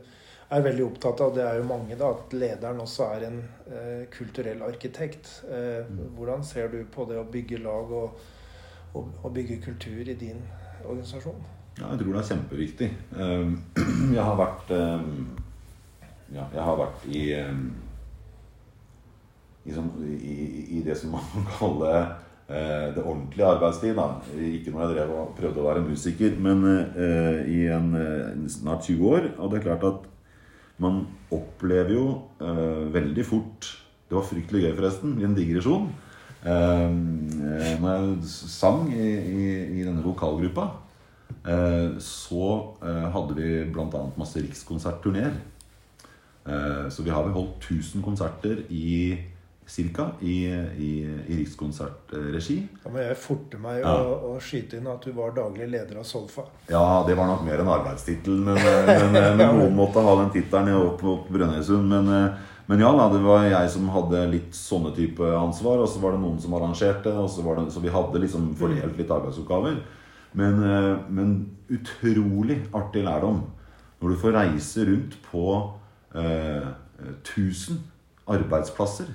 er 0.51 0.63
veldig 0.65 0.85
opptatt 0.87 1.21
av, 1.21 1.35
det 1.37 1.43
er 1.45 1.59
jo 1.61 1.67
mange, 1.69 1.99
da, 2.01 2.09
at 2.15 2.33
lederen 2.33 2.81
også 2.81 3.11
er 3.15 3.27
en 3.29 3.37
uh, 3.69 4.07
kulturell 4.15 4.65
arkitekt. 4.67 5.29
Eh, 5.53 5.91
Hvordan 6.17 6.43
ser 6.47 6.73
du 6.73 6.81
på 6.91 7.05
det 7.11 7.21
å 7.21 7.27
bygge 7.29 7.61
lag 7.63 7.93
og, 7.93 8.25
og, 8.95 9.13
og, 9.21 9.29
bygge 9.37 9.61
kultur 9.67 10.01
i 10.01 10.17
din 10.19 10.41
organisasjon? 10.81 11.45
Ja, 11.77 11.93
jeg 11.93 12.01
tror 12.01 12.17
det 12.17 12.23
er 12.23 12.31
kjempeviktig. 12.33 12.91
Ehm, 13.21 13.55
jeg 14.17 14.25
har 14.25 14.41
vært 14.41 14.75
ehm, 14.75 15.15
Ja, 16.31 16.45
jeg 16.55 16.63
har 16.63 16.77
vært 16.79 17.07
i 17.11 17.23
ehm, 17.37 17.63
i, 19.67 20.77
i, 20.79 20.83
det 20.85 20.97
som 20.99 21.13
man 21.15 21.25
kan 21.33 21.47
kalle 21.59 21.91
eh, 22.49 22.89
det 22.95 23.03
ordentlige 23.05 23.47
arbeidstid. 23.47 23.95
Da. 23.99 24.09
Ikke 24.37 24.73
når 24.73 24.87
jeg 24.87 24.97
drev 24.97 25.15
og 25.17 25.35
prøvde 25.39 25.63
å 25.63 25.69
være 25.69 25.85
musiker, 25.87 26.37
men 26.41 26.65
eh, 26.71 27.43
i 27.51 27.61
en, 27.73 27.93
en 27.97 28.47
snart 28.51 28.89
20 28.89 29.11
år. 29.15 29.31
Og 29.39 29.51
det 29.53 29.61
er 29.61 29.69
klart 29.69 29.89
at 29.91 30.09
man 30.81 31.03
opplever 31.31 31.95
jo 31.95 32.07
eh, 32.41 32.87
veldig 32.95 33.27
fort 33.27 33.69
Det 34.09 34.17
var 34.17 34.27
fryktelig 34.27 34.65
gøy, 34.65 34.73
forresten, 34.75 35.19
i 35.21 35.27
en 35.29 35.37
digresjon. 35.37 35.91
Eh, 36.41 36.87
når 37.79 37.91
jeg 37.93 38.31
sang 38.33 38.89
i, 38.91 39.11
i, 39.13 39.43
i 39.79 39.85
denne 39.85 40.03
vokalgruppa, 40.03 40.65
eh, 41.47 41.93
så 42.03 42.49
eh, 42.83 43.07
hadde 43.15 43.37
vi 43.37 43.53
bl.a. 43.71 44.03
masse 44.19 44.43
rikskonsertturneer. 44.43 45.37
Eh, 46.49 46.89
så 46.91 47.05
vi 47.07 47.13
har 47.15 47.23
vel 47.27 47.37
holdt 47.37 47.71
1000 47.71 48.03
konserter 48.03 48.65
i 48.73 49.19
cirka 49.71 50.09
i, 50.21 50.45
i, 50.77 50.91
i 51.31 51.37
Rikskonsertregi. 51.39 52.57
Da 52.83 52.91
må 52.93 53.03
jeg 53.05 53.19
forte 53.23 53.61
meg 53.63 53.81
ja. 53.85 53.93
å, 54.03 54.35
skyte 54.43 54.81
inn 54.81 54.89
at 54.91 55.05
du 55.07 55.13
var 55.15 55.35
daglig 55.37 55.69
leder 55.71 56.01
av 56.03 56.09
Solfa. 56.09 56.45
Ja, 56.71 57.03
det 57.07 57.15
var 57.19 57.31
nok 57.31 57.45
mer 57.47 57.63
en 57.63 57.71
arbeidstittel, 57.71 58.41
men, 58.49 58.59
men, 58.59 59.13
men, 59.39 59.45
noen 59.45 59.77
måtte 59.79 60.03
ha 60.05 60.17
den 60.25 60.33
tittelen 60.35 60.75
opp 60.75 60.99
på 61.05 61.15
Brønnøysund. 61.31 61.87
Men, 61.87 62.11
men, 62.67 62.83
ja, 62.83 62.91
det 63.15 63.23
var 63.23 63.47
jeg 63.47 63.71
som 63.77 63.87
hadde 63.95 64.25
litt 64.33 64.59
sånne 64.59 64.91
type 64.97 65.31
ansvar, 65.39 65.85
og 65.85 65.89
så 65.93 66.03
var 66.03 66.17
det 66.17 66.25
noen 66.25 66.43
som 66.43 66.59
arrangerte. 66.59 67.15
Så, 67.31 67.47
det, 67.47 67.71
så, 67.71 67.85
vi 67.85 67.95
hadde 67.95 68.25
liksom 68.27 68.51
fordelt 68.59 68.99
litt 68.99 69.15
arbeidsoppgaver. 69.15 69.79
Men, 70.39 70.61
men 71.11 71.33
utrolig 71.71 72.61
artig 72.79 73.07
lærdom 73.07 73.41
når 74.01 74.13
du 74.13 74.21
får 74.21 74.37
reise 74.37 74.85
rundt 74.89 75.17
på 75.29 75.47
eh, 76.17 76.69
1000 77.37 77.81
arbeidsplasser 78.31 79.11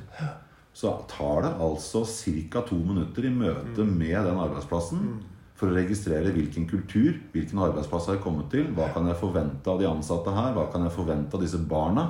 så 0.75 0.91
tar 1.07 1.45
det 1.45 1.53
altså 1.63 2.03
ca. 2.51 2.61
to 2.67 2.75
minutter 2.75 3.25
i 3.25 3.31
møte 3.31 3.85
mm. 3.85 3.95
med 3.95 4.17
den 4.27 4.39
arbeidsplassen 4.43 4.99
mm. 4.99 5.17
for 5.55 5.71
å 5.71 5.77
registrere 5.77 6.33
hvilken 6.35 6.67
kultur, 6.67 7.15
hvilken 7.31 7.61
arbeidsplass 7.63 8.09
har 8.09 8.17
jeg 8.17 8.25
kommet 8.25 8.49
til, 8.51 8.67
hva 8.75 8.89
kan 8.91 9.07
jeg 9.07 9.21
forvente 9.21 9.71
av 9.71 9.79
de 9.79 9.87
ansatte 9.87 10.33
her, 10.35 10.51
hva 10.57 10.67
kan 10.73 10.83
jeg 10.83 10.95
forvente 10.97 11.37
av 11.37 11.45
disse 11.45 11.61
barna. 11.63 12.09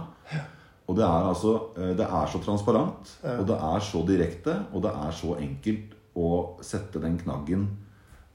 Og 0.86 0.98
det 0.98 1.06
er 1.06 1.28
altså 1.30 1.52
eh, 1.78 1.94
Det 1.98 2.06
er 2.06 2.28
så 2.30 2.42
transparent, 2.42 3.14
og 3.36 3.46
det 3.50 3.58
er 3.70 3.86
så 3.86 4.02
direkte, 4.06 4.58
og 4.74 4.86
det 4.86 4.94
er 4.98 5.14
så 5.18 5.36
enkelt 5.38 5.94
å 6.16 6.30
sette 6.66 7.02
den 7.04 7.20
knaggen 7.20 7.68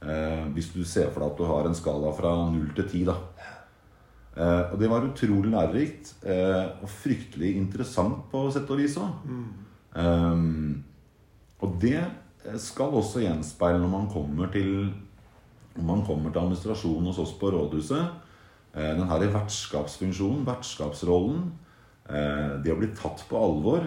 eh, 0.04 0.44
hvis 0.54 0.70
du 0.74 0.84
ser 0.84 1.10
for 1.10 1.24
deg 1.24 1.32
at 1.32 1.40
du 1.40 1.48
har 1.48 1.66
en 1.66 1.78
skala 1.78 2.12
fra 2.14 2.34
null 2.52 2.70
til 2.76 2.86
ti. 2.92 3.02
da. 3.08 3.16
Eh, 4.36 4.62
og 4.70 4.78
det 4.78 4.90
var 4.92 5.08
utrolig 5.08 5.50
lærerikt 5.50 6.14
eh, 6.22 6.70
og 6.78 6.94
fryktelig 7.00 7.56
interessant 7.58 8.28
på 8.30 8.44
sett 8.54 8.70
og 8.70 8.78
vis 8.78 8.94
òg. 9.00 9.26
Um, 9.94 10.84
og 11.60 11.76
det 11.82 12.02
skal 12.62 12.94
også 12.96 13.24
gjenspeile 13.24 13.80
når 13.82 13.90
man 13.90 14.10
kommer 14.10 14.50
til 14.54 14.90
når 15.74 15.86
man 15.86 16.04
kommer 16.06 16.32
til 16.32 16.40
administrasjonen 16.40 17.08
hos 17.10 17.18
oss 17.22 17.32
på 17.38 17.50
rådhuset. 17.54 18.08
Eh, 18.74 18.90
den 18.98 19.06
her 19.06 19.22
vertskapsfunksjonen, 19.32 20.42
vertskapsrollen, 20.46 21.44
eh, 22.10 22.56
det 22.64 22.72
å 22.74 22.78
bli 22.80 22.88
tatt 22.98 23.22
på 23.28 23.38
alvor. 23.38 23.86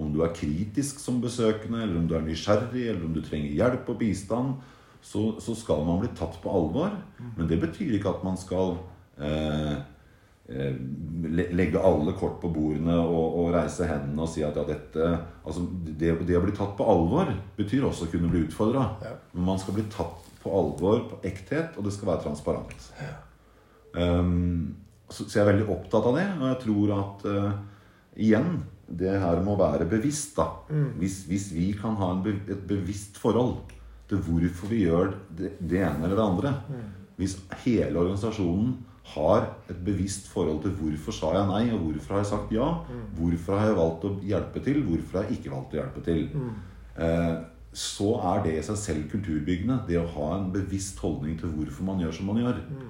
Om 0.00 0.10
du 0.12 0.24
er 0.24 0.34
kritisk 0.34 0.98
som 0.98 1.20
besøkende, 1.22 1.84
eller 1.84 2.00
om 2.00 2.08
du 2.10 2.16
er 2.18 2.26
nysgjerrig, 2.26 2.82
eller 2.88 3.06
om 3.06 3.14
du 3.14 3.22
trenger 3.22 3.54
hjelp 3.54 3.88
og 3.94 4.00
bistand, 4.02 4.58
så, 5.00 5.36
så 5.40 5.54
skal 5.56 5.86
man 5.86 6.02
bli 6.02 6.10
tatt 6.18 6.40
på 6.42 6.50
alvor. 6.50 6.98
Men 7.38 7.48
det 7.48 7.60
betyr 7.62 7.94
ikke 7.96 8.10
at 8.10 8.26
man 8.26 8.36
skal 8.40 8.74
eh, 8.74 8.90
Eh, 9.20 9.76
legge 10.50 11.78
alle 11.78 12.12
kort 12.18 12.40
på 12.42 12.48
bordene 12.50 12.96
og, 12.98 13.36
og, 13.38 13.50
reise 13.54 13.86
hendene 13.86 14.24
og 14.24 14.30
si 14.32 14.42
at 14.42 14.56
ja, 14.58 14.64
dette 14.66 15.10
altså 15.44 15.62
det, 15.86 16.14
det, 16.26 16.38
å 16.38 16.42
bli 16.42 16.54
tatt 16.56 16.72
på 16.78 16.86
alvor 16.90 17.30
betyr 17.58 17.86
også 17.86 18.08
å 18.08 18.10
kunne 18.10 18.30
bli 18.32 18.42
utfordra. 18.48 18.86
Ja. 19.04 19.14
Men 19.36 19.46
man 19.52 19.60
skal 19.62 19.76
bli 19.78 19.86
tatt 19.92 20.26
på 20.40 20.52
alvor 20.56 21.04
på 21.10 21.20
ekthet, 21.28 21.76
og 21.76 21.86
det 21.86 21.94
skal 21.94 22.14
være 22.14 22.24
transparent. 22.24 22.86
Ja. 22.98 23.14
Um, 23.94 24.76
så, 25.10 25.24
så, 25.24 25.32
jeg 25.36 25.44
er 25.44 25.50
veldig 25.52 25.70
opptatt 25.74 26.06
av 26.08 26.16
det, 26.16 26.26
og 26.38 26.46
jeg 26.48 26.60
tror 26.64 26.94
at 26.96 27.26
uh, 27.28 27.48
igjen 28.16 28.52
det 28.90 29.16
her 29.22 29.42
må 29.46 29.56
være 29.58 29.86
bevisst. 29.90 30.34
da 30.38 30.48
mm. 30.70 30.94
hvis, 30.98 31.24
hvis, 31.30 31.50
vi 31.54 31.70
kan 31.78 31.98
ha 32.00 32.14
be, 32.24 32.34
et 32.50 32.62
bevisst 32.66 33.20
forhold 33.22 33.58
til 34.10 34.22
hvorfor 34.26 34.72
vi 34.72 34.84
gjør 34.88 35.12
det, 35.38 35.54
det 35.60 35.84
ene 35.84 36.06
eller 36.06 36.18
det 36.18 36.26
andre 36.26 36.56
mm. 36.66 36.88
Hvis 37.20 37.34
hele 37.66 38.00
organisasjonen 38.00 38.78
har 39.14 39.46
et 39.70 39.78
bevisst 39.84 40.28
forhold 40.30 40.62
til 40.64 40.74
hvorfor 40.78 41.14
sa 41.16 41.32
jeg 41.36 41.48
nei, 41.50 41.62
og 41.74 41.86
hvorfor 41.86 42.16
har 42.16 42.22
jeg 42.24 42.30
sagt 42.32 42.52
ja. 42.54 42.68
Mm. 42.88 43.06
Hvorfor 43.18 43.58
har 43.58 43.70
jeg 43.70 43.78
valgt 43.80 44.06
å 44.06 44.12
hjelpe 44.32 44.64
til, 44.66 44.82
hvorfor 44.86 45.18
har 45.18 45.28
jeg 45.28 45.40
ikke 45.40 45.54
valgt 45.54 45.74
å 45.74 45.80
hjelpe 45.80 46.04
til. 46.06 46.22
Mm. 46.34 46.52
Eh, 47.06 47.34
så 47.72 48.14
er 48.32 48.42
det 48.44 48.56
i 48.58 48.64
seg 48.66 48.78
selv 48.80 49.10
kulturbyggende. 49.12 49.82
Det 49.86 50.00
å 50.00 50.08
ha 50.16 50.32
en 50.38 50.48
bevisst 50.54 50.98
holdning 51.04 51.36
til 51.38 51.52
hvorfor 51.54 51.86
man 51.86 52.02
gjør 52.02 52.16
som 52.16 52.30
man 52.32 52.42
gjør. 52.42 52.58
Mm. 52.70 52.88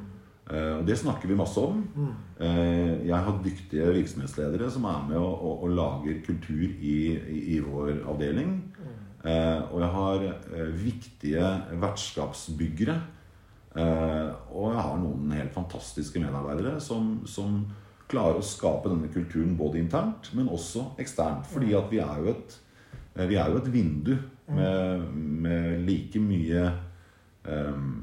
Eh, 0.50 0.72
og 0.78 0.86
det 0.88 0.96
snakker 0.98 1.30
vi 1.30 1.38
masse 1.38 1.62
om. 1.62 1.82
Mm. 1.94 2.14
Eh, 2.40 2.94
jeg 3.10 3.26
har 3.26 3.42
dyktige 3.44 3.92
virksomhetsledere 3.94 4.70
som 4.72 4.88
er 4.90 5.04
med 5.10 5.20
og, 5.20 5.34
og, 5.36 5.62
og 5.64 5.76
lager 5.76 6.22
kultur 6.26 6.66
i, 6.66 6.96
i, 7.14 7.40
i 7.56 7.60
vår 7.62 8.02
avdeling. 8.10 8.56
Mm. 8.80 8.98
Eh, 9.30 9.60
og 9.70 9.80
jeg 9.84 9.90
har 9.94 10.26
viktige 10.80 11.54
vertskapsbyggere 11.82 13.00
og 13.70 14.64
jeg 14.72 14.82
har 14.82 14.96
noen 14.98 15.30
helt 15.36 15.54
fantastiske 15.54 16.18
medarbeidere 16.22 16.80
som, 16.82 17.20
som, 17.30 17.60
klarer 18.10 18.40
å 18.40 18.42
skape 18.42 18.90
denne 18.90 19.06
kulturen 19.14 19.52
både 19.54 19.78
internt, 19.78 20.32
men 20.34 20.50
også 20.50 20.88
eksternt. 20.98 21.46
Fordi 21.46 21.74
at 21.78 21.90
vi 21.92 22.00
er 22.02 22.16
jo 22.18 22.32
et, 22.32 22.56
eh, 23.14 23.28
er 23.28 23.52
jo 23.52 23.60
et 23.60 23.68
vindu 23.70 24.16
med, 24.50 25.04
med 25.14 25.84
like 25.86 26.18
mye 26.18 26.64
um, 27.46 28.00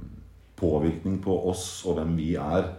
påvirkning 0.55 1.17
på 1.19 1.35
oss 1.49 1.83
og 1.85 1.97
hvem 1.97 2.13
vi 2.15 2.29
er 2.39 2.69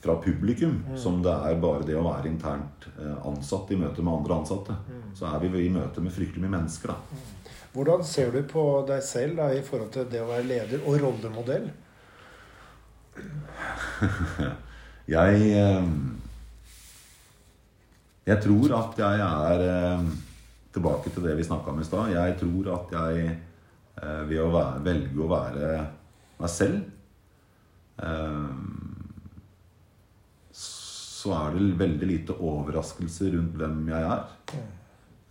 fra 0.00 0.14
publikum, 0.22 0.78
mm. 0.86 0.96
som 0.96 1.18
det 1.20 1.34
er 1.34 1.60
bare 1.60 1.84
det 1.84 1.96
å 1.98 2.06
være 2.06 2.30
internt 2.30 2.86
ansatt 3.26 3.72
i 3.74 3.78
møte 3.80 4.00
med 4.00 4.14
andre 4.20 4.38
ansatte. 4.38 4.76
Mm. 4.88 5.10
Så 5.18 5.26
er 5.28 5.42
vi 5.42 5.66
i 5.66 5.74
møte 5.74 6.00
med 6.00 6.14
fryktelig 6.14 6.44
mye 6.44 6.54
mennesker, 6.54 6.94
da. 6.94 7.24
Hvordan 7.74 8.04
ser 8.06 8.32
du 8.32 8.40
på 8.48 8.62
deg 8.88 9.02
selv 9.04 9.42
da, 9.42 9.50
i 9.52 9.60
forhold 9.66 9.90
til 9.92 10.06
det 10.08 10.22
å 10.22 10.30
være 10.30 10.46
leder 10.48 10.86
og 10.86 11.02
rollemodell? 11.02 11.68
jeg 15.16 15.50
eh, 15.58 15.90
Jeg 18.28 18.42
tror 18.44 18.74
at 18.78 18.98
jeg 19.00 19.22
er 19.24 19.64
eh, 19.66 20.08
Tilbake 20.74 21.10
til 21.10 21.24
det 21.24 21.36
vi 21.38 21.46
snakka 21.46 21.72
om 21.72 21.80
i 21.80 21.86
stad. 21.86 22.10
Jeg 22.12 22.36
tror 22.38 22.68
at 22.74 22.92
jeg 22.92 23.30
eh, 23.32 24.22
ved 24.28 24.42
å 24.44 24.50
være, 24.52 24.82
velge 24.84 25.24
å 25.24 25.30
være 25.32 25.70
meg 26.38 26.52
selv 26.52 26.84
så 31.18 31.32
er 31.34 31.56
det 31.56 31.78
veldig 31.80 32.08
lite 32.08 32.36
overraskelse 32.46 33.32
rundt 33.34 33.56
hvem 33.58 33.80
jeg 33.90 34.10
er. 34.12 34.60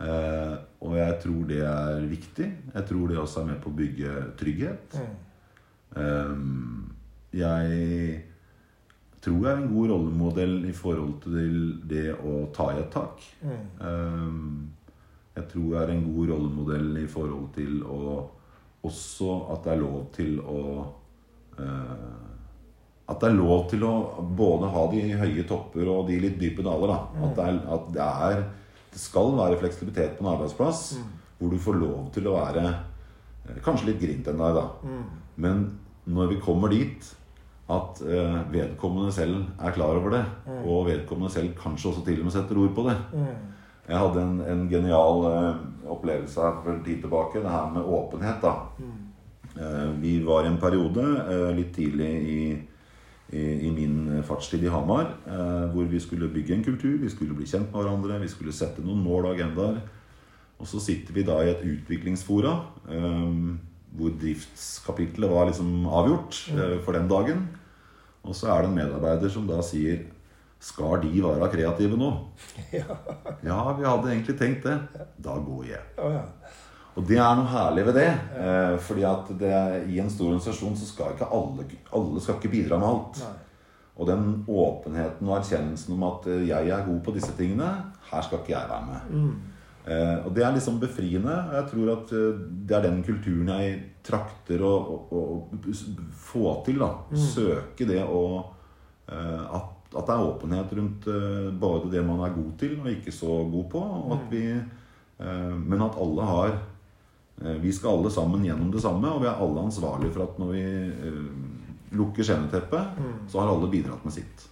Eh, 0.03 0.55
og 0.83 0.97
jeg 0.99 1.15
tror 1.23 1.45
det 1.49 1.61
er 1.63 2.09
viktig. 2.09 2.49
Jeg 2.73 2.89
tror 2.89 3.07
det 3.07 3.21
også 3.21 3.41
er 3.41 3.49
med 3.53 3.61
på 3.63 3.71
å 3.71 3.77
bygge 3.77 4.17
trygghet. 4.41 4.99
Mm 5.95 6.86
jeg 7.35 8.23
tror 9.27 9.43
jeg 9.43 9.51
er 9.51 9.61
en 9.61 9.71
god 9.73 9.91
rollemodell 9.91 10.57
i 10.69 10.73
forhold 10.75 11.17
til 11.25 11.57
det 11.89 12.11
å 12.15 12.47
ta 12.55 12.69
i 12.73 12.81
et 12.81 12.91
tak. 12.93 13.23
Mm. 13.41 13.63
Um, 13.81 14.69
jeg 15.37 15.49
tror 15.51 15.73
jeg 15.73 15.81
er 15.83 15.93
en 15.93 16.05
god 16.07 16.31
rollemodell 16.33 16.89
i 17.01 17.07
forhold 17.11 17.51
til 17.57 17.83
å 17.83 18.01
Også 18.87 19.31
at 19.51 19.63
det 19.65 19.71
er 19.73 19.79
lov 19.81 20.03
til 20.15 20.37
å 20.39 20.59
uh, 21.57 22.21
At 23.09 23.19
det 23.21 23.29
er 23.29 23.35
lov 23.35 23.65
til 23.71 23.83
å 23.83 23.93
både 24.37 24.69
ha 24.73 24.83
de 24.91 25.01
høye 25.21 25.45
topper 25.49 25.89
og 25.91 26.07
de 26.09 26.19
litt 26.21 26.37
dype 26.39 26.63
daler. 26.63 26.93
Mm. 26.93 27.23
At, 27.25 27.35
det 27.37 27.47
er, 27.47 27.59
at 27.75 27.89
det, 27.95 28.07
er, 28.29 28.43
det 28.93 29.01
skal 29.01 29.33
være 29.37 29.59
fleksibilitet 29.61 30.17
på 30.17 30.25
en 30.25 30.31
arbeidsplass 30.33 30.83
mm. 30.97 31.09
hvor 31.39 31.53
du 31.53 31.59
får 31.61 31.79
lov 31.81 32.09
til 32.15 32.27
å 32.29 32.35
være 32.37 32.65
eh, 32.67 33.59
kanskje 33.65 33.91
litt 33.91 34.01
grint 34.01 34.27
en 34.27 34.43
dag, 34.43 34.59
da. 34.59 34.65
Mm. 34.83 35.05
Men 35.45 35.63
når 36.07 36.33
vi 36.33 36.41
kommer 36.43 36.71
dit 36.71 37.13
at 37.67 37.99
eh, 38.07 38.37
vedkommende 38.51 39.11
selv 39.11 39.41
er 39.59 39.75
klar 39.75 39.99
over 39.99 40.13
det, 40.15 40.23
mm. 40.45 40.61
og 40.63 40.85
vedkommende 40.87 41.33
selv 41.33 41.51
kanskje 41.59 41.89
også 41.89 42.05
til 42.05 42.21
og 42.21 42.29
med 42.29 42.35
setter 42.35 42.61
ord 42.61 42.75
på 42.75 42.85
det. 42.87 42.95
Mm. 43.11 43.25
Jeg 43.87 43.99
hadde 44.03 44.23
en, 44.23 44.39
en 44.51 44.63
genial 44.71 45.27
eh, 45.31 45.59
opplevelse 45.91 46.41
her 46.41 46.61
for 46.63 46.71
en 46.71 46.85
tid 46.85 47.01
tilbake, 47.03 47.43
det 47.43 47.51
her 47.51 47.67
med 47.73 47.83
åpenhet. 47.83 48.39
da. 48.41 48.53
Mm. 48.79 48.95
Eh, 49.59 50.01
vi 50.01 50.15
var 50.25 50.45
i 50.45 50.51
en 50.53 50.61
periode 50.63 51.03
litt 51.57 51.75
tidlig 51.75 52.09
i, 52.31 52.41
i, 53.35 53.43
i 53.67 53.71
min 53.75 54.23
fartstid 54.23 54.63
i 54.63 54.71
Hamar 54.71 55.09
eh, 55.27 55.67
hvor 55.73 55.87
vi 55.91 55.99
skulle 55.99 56.31
bygge 56.31 56.55
en 56.55 56.63
kultur, 56.63 56.97
vi 57.01 57.11
skulle 57.11 57.35
bli 57.35 57.47
kjent 57.47 57.71
med 57.73 57.81
hverandre, 57.81 58.21
vi 58.23 58.31
skulle 58.31 58.55
sette 58.55 58.83
noen 58.85 59.03
mål 59.03 59.27
og 59.27 59.35
agendaer. 59.35 59.81
Og 60.57 60.65
så 60.65 60.79
sitter 60.81 61.13
vi 61.13 61.25
da 61.27 61.41
i 61.43 61.51
et 61.51 61.65
utviklingsfora. 61.67 62.53
Eh, 62.95 63.33
hvor 63.97 64.13
driftskapitlet 64.21 65.31
var 65.31 65.49
liksom 65.49 65.87
avgjort 65.89 66.43
mm. 66.53 66.61
for 66.85 66.97
den 66.97 67.09
dagen. 67.09 67.47
Og 68.27 68.35
så 68.35 68.51
er 68.51 68.63
det 68.63 68.71
en 68.71 68.77
medarbeider 68.77 69.31
som 69.31 69.47
da 69.47 69.61
sier 69.63 70.05
Skal 70.59 71.03
de 71.03 71.21
være 71.23 71.51
kreative 71.53 71.97
nå? 71.99 72.11
Ja. 72.79 72.97
Ja, 73.45 73.59
vi 73.77 73.85
hadde 73.85 74.11
egentlig 74.11 74.37
tenkt 74.39 74.65
det. 74.65 74.77
Da 75.21 75.37
går 75.37 75.67
jeg. 75.69 75.83
Oh, 76.01 76.11
ja. 76.13 76.25
Og 76.97 77.05
det 77.05 77.19
er 77.21 77.35
noe 77.37 77.49
herlig 77.51 77.83
ved 77.85 77.99
det. 77.99 78.07
Eh, 78.41 78.75
fordi 78.81 79.03
at 79.05 79.27
det, 79.39 79.57
i 79.93 79.99
en 80.01 80.09
stor 80.09 80.31
organisasjon 80.31 80.77
så 80.79 80.87
skal 80.89 81.13
ikke 81.13 81.29
alle, 81.29 81.67
alle 81.93 82.23
skal 82.23 82.39
ikke 82.39 82.55
bidra 82.55 82.79
med 82.81 82.89
alt. 82.89 83.19
Nei. 83.21 83.35
Og 83.97 84.09
den 84.09 84.25
åpenheten 84.49 85.29
og 85.29 85.37
erkjennelsen 85.39 85.93
om 85.93 86.07
at 86.09 86.25
eh, 86.33 86.47
jeg 86.49 86.73
er 86.73 86.87
god 86.89 86.99
på 87.05 87.13
disse 87.13 87.33
tingene, 87.37 87.69
her 88.09 88.25
skal 88.25 88.41
ikke 88.41 88.55
jeg 88.55 88.71
være 88.73 88.89
med. 88.89 89.13
Eh, 89.13 89.53
og 90.25 90.33
det 90.35 90.43
er 90.43 90.51
liksom 90.55 90.79
befriende. 90.81 91.31
og 91.31 91.53
Jeg 91.55 91.67
tror 91.71 91.91
at 91.93 92.11
eh, 92.17 92.39
det 92.67 92.75
er 92.75 92.85
den 92.89 93.03
kulturen 93.07 93.47
jeg 93.53 93.77
trakter 94.03 94.61
å, 94.67 94.73
å, 95.11 95.21
å 95.21 95.73
få 96.11 96.51
til. 96.65 96.79
da. 96.83 96.89
Søke 97.15 97.87
det 97.87 98.01
og 98.03 98.53
eh, 99.07 99.43
at, 99.57 99.69
at 99.95 100.09
det 100.09 100.15
er 100.17 100.25
åpenhet 100.31 100.73
rundt 100.79 101.07
eh, 101.07 101.51
både 101.61 101.91
det 101.93 102.03
man 102.07 102.19
er 102.25 102.35
god 102.35 102.51
til 102.59 102.75
og 102.81 102.89
ikke 102.91 103.13
så 103.15 103.37
god 103.51 103.69
på. 103.71 103.83
Og 104.01 104.11
at 104.17 104.25
vi, 104.33 104.43
eh, 104.57 105.55
men 105.55 105.81
at 105.87 105.95
alle 106.03 106.27
har 106.33 106.49
eh, 106.57 107.55
Vi 107.63 107.71
skal 107.71 107.97
alle 107.99 108.11
sammen 108.11 108.43
gjennom 108.43 108.71
det 108.73 108.81
samme, 108.83 109.07
og 109.13 109.21
vi 109.23 109.29
er 109.31 109.39
alle 109.39 109.63
ansvarlige 109.69 110.11
for 110.17 110.27
at 110.27 110.39
når 110.41 110.51
vi 110.51 110.65
eh, 110.65 111.23
lukker 111.95 112.23
skjenneteppet, 112.27 112.97
så 113.31 113.39
har 113.39 113.53
alle 113.53 113.69
bidratt 113.71 114.03
med 114.03 114.13
sitt. 114.13 114.47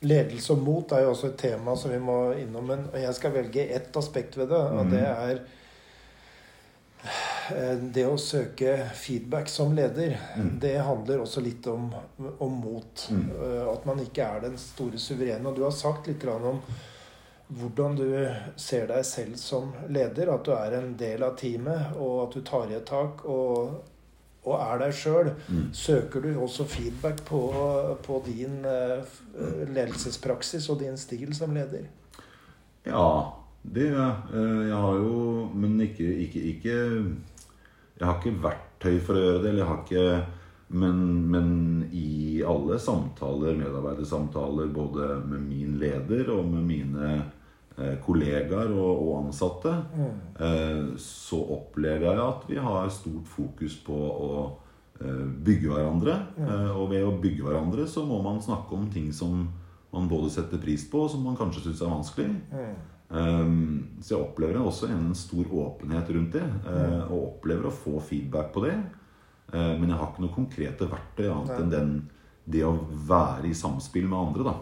Ledelse 0.00 0.52
og 0.54 0.60
mot 0.62 0.92
er 0.94 1.02
jo 1.02 1.12
også 1.12 1.32
et 1.32 1.40
tema 1.40 1.74
som 1.76 1.90
vi 1.90 1.98
må 2.02 2.18
innom. 2.38 2.68
Men 2.70 2.84
jeg 2.94 3.14
skal 3.16 3.34
velge 3.34 3.64
ett 3.74 3.96
aspekt 3.98 4.38
ved 4.38 4.52
det, 4.52 4.60
og 4.78 4.92
det 4.92 5.00
er 5.02 5.40
eh, 7.54 7.74
det 7.96 8.04
å 8.06 8.18
søke 8.22 8.76
feedback 8.94 9.50
som 9.50 9.74
leder. 9.74 10.14
Det 10.62 10.76
handler 10.78 11.24
også 11.24 11.42
litt 11.42 11.66
om, 11.72 11.90
om 12.38 12.60
mot. 12.62 13.08
Mm. 13.10 13.26
At 13.74 13.90
man 13.90 14.04
ikke 14.04 14.28
er 14.28 14.46
den 14.46 14.56
store 14.62 15.02
suverene. 15.02 15.50
Og 15.50 15.58
du 15.58 15.66
har 15.66 15.74
sagt 15.74 16.06
litt 16.06 16.24
om 16.30 16.62
hvordan 17.48 17.96
du 17.96 18.08
ser 18.60 18.86
deg 18.90 19.04
selv 19.08 19.38
som 19.40 19.72
leder. 19.88 20.30
At 20.30 20.46
du 20.46 20.54
er 20.54 20.78
en 20.78 20.92
del 21.00 21.26
av 21.26 21.34
teamet, 21.40 21.96
og 21.98 22.28
at 22.28 22.38
du 22.38 22.44
tar 22.46 22.70
i 22.70 22.78
et 22.78 22.86
tak. 22.86 23.24
og 23.26 23.97
og 24.48 24.62
er 24.64 24.82
deg 24.82 24.94
sjøl, 24.96 25.30
søker 25.76 26.24
du 26.24 26.30
også 26.40 26.66
feedback 26.68 27.22
på, 27.28 27.42
på 28.04 28.22
din 28.26 28.60
uh, 28.64 29.04
ledelsespraksis 29.68 30.68
og 30.72 30.80
din 30.82 30.96
stil 31.00 31.34
som 31.36 31.54
leder? 31.56 31.86
Ja, 32.86 33.08
det 33.62 33.90
gjør 33.90 34.00
jeg. 34.00 34.16
Eh, 34.32 34.66
Jeg 34.68 34.76
har 34.80 34.94
jo 34.96 35.48
Men 35.54 35.80
ikke, 35.80 36.06
ikke, 36.24 36.40
ikke 36.40 36.76
Jeg 37.98 38.06
har 38.06 38.18
ikke 38.18 38.42
verktøy 38.42 39.00
for 39.02 39.18
å 39.18 39.24
gjøre 39.24 39.42
det. 39.42 39.50
Eller 39.50 39.64
jeg 39.64 39.70
har 39.72 39.82
ikke 39.84 40.26
men, 40.68 40.98
men 41.32 41.88
i 41.96 42.42
alle 42.44 42.76
samtaler, 42.78 43.56
medarbeidersamtaler, 43.56 44.68
både 44.68 45.14
med 45.24 45.46
min 45.48 45.78
leder 45.80 46.28
og 46.34 46.44
med 46.50 46.66
mine 46.68 47.12
kollegaer 48.02 48.72
og, 48.74 49.02
og 49.04 49.12
ansatte, 49.20 49.70
mm. 49.94 50.96
så 50.98 51.38
opplever 51.54 52.08
jeg 52.08 52.22
at 52.24 52.48
vi 52.48 52.58
har 52.62 52.90
stort 52.90 53.28
fokus 53.30 53.76
på 53.86 53.94
å 53.94 54.30
eh, 55.00 55.24
bygge 55.46 55.70
hverandre. 55.70 56.16
Mm. 56.38 56.52
og 56.74 56.84
ved 56.90 57.06
å 57.06 57.16
bygge 57.22 57.46
hverandre 57.46 57.86
så 57.86 58.02
må 58.08 58.18
man 58.24 58.42
snakke 58.42 58.74
om 58.74 58.88
ting 58.90 59.12
som 59.14 59.46
man 59.94 60.08
både 60.10 60.30
setter 60.32 60.60
pris 60.60 60.84
på, 60.90 61.06
og 61.06 61.12
som 61.12 61.24
man 61.24 61.38
kanskje 61.38 61.68
syns 61.68 61.82
er 61.82 61.92
vanskelig. 61.94 62.30
Mm. 62.52 62.76
så 64.04 64.14
jeg 64.14 64.20
opplever 64.20 64.58
også 64.60 64.90
en 64.92 65.14
stor 65.16 65.46
åpenhet 65.62 66.10
rundt 66.12 66.34
det, 66.36 66.44
eh, 66.44 67.04
og 67.08 67.36
opplever 67.38 67.70
å 67.70 67.74
få 67.74 67.96
feedback 68.04 68.52
på 68.52 68.66
det. 68.66 68.76
Eh, 69.52 69.74
men 69.78 69.88
jeg 69.88 69.96
har 69.96 70.10
ikke 70.10 70.24
noe 70.26 70.34
konkrete 70.34 70.88
verktøy 70.90 71.28
annet 71.30 71.54
enn 71.56 71.72
den, 71.72 71.94
det 72.48 72.64
å 72.64 72.74
være 73.08 73.48
i 73.48 73.56
samspill 73.56 74.08
med 74.08 74.18
andre. 74.18 74.44
da. 74.50 74.54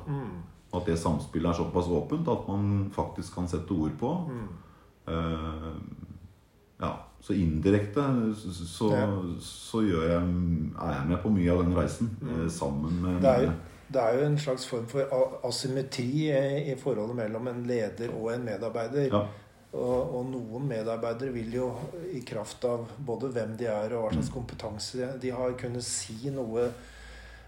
At 0.76 0.86
det 0.86 0.98
samspillet 1.00 1.50
er 1.50 1.58
såpass 1.62 1.88
åpent 1.88 2.28
at 2.28 2.48
man 2.48 2.90
faktisk 2.94 3.34
kan 3.34 3.48
sette 3.48 3.72
ord 3.74 3.94
på. 4.00 4.10
Eh, 5.08 5.72
ja, 6.80 6.92
Så 7.20 7.32
indirekte 7.34 8.02
så, 8.36 8.90
Ja. 8.92 9.06
så 9.40 9.80
jeg, 9.82 9.98
er 10.78 10.92
jeg 10.92 11.08
med 11.08 11.18
på 11.22 11.30
mye 11.32 11.50
av 11.52 11.62
den 11.64 11.74
reisen 11.74 12.10
eh, 12.22 12.48
sammen 12.52 13.00
med 13.02 13.20
Det 13.22 13.30
er, 13.30 13.42
jo, 13.42 13.50
det 13.92 14.02
er 14.02 14.18
jo 14.18 14.26
en 14.26 14.38
slags 14.38 14.66
form 14.68 14.86
for 14.86 15.00
asymmetri 15.48 16.06
i, 16.30 16.72
i 16.72 16.76
forholdet 16.78 17.16
mellom 17.16 17.48
en 17.48 17.64
leder 17.66 18.12
og 18.14 18.32
en 18.34 18.44
medarbeider. 18.44 19.08
ja. 19.12 19.24
Og, 19.76 20.14
og 20.16 20.28
noen 20.30 20.68
medarbeidere 20.70 21.32
vil 21.34 21.52
jo 21.52 21.66
i 22.14 22.20
kraft 22.24 22.64
av 22.64 22.86
både 23.06 23.28
hvem 23.34 23.56
de 23.58 23.66
er 23.68 23.92
og 23.92 24.06
hva 24.06 24.12
slags 24.14 24.30
kompetanse 24.32 25.08
de 25.20 25.32
har, 25.34 25.52
kunne 25.60 25.82
si 25.84 26.30
noe 26.32 26.70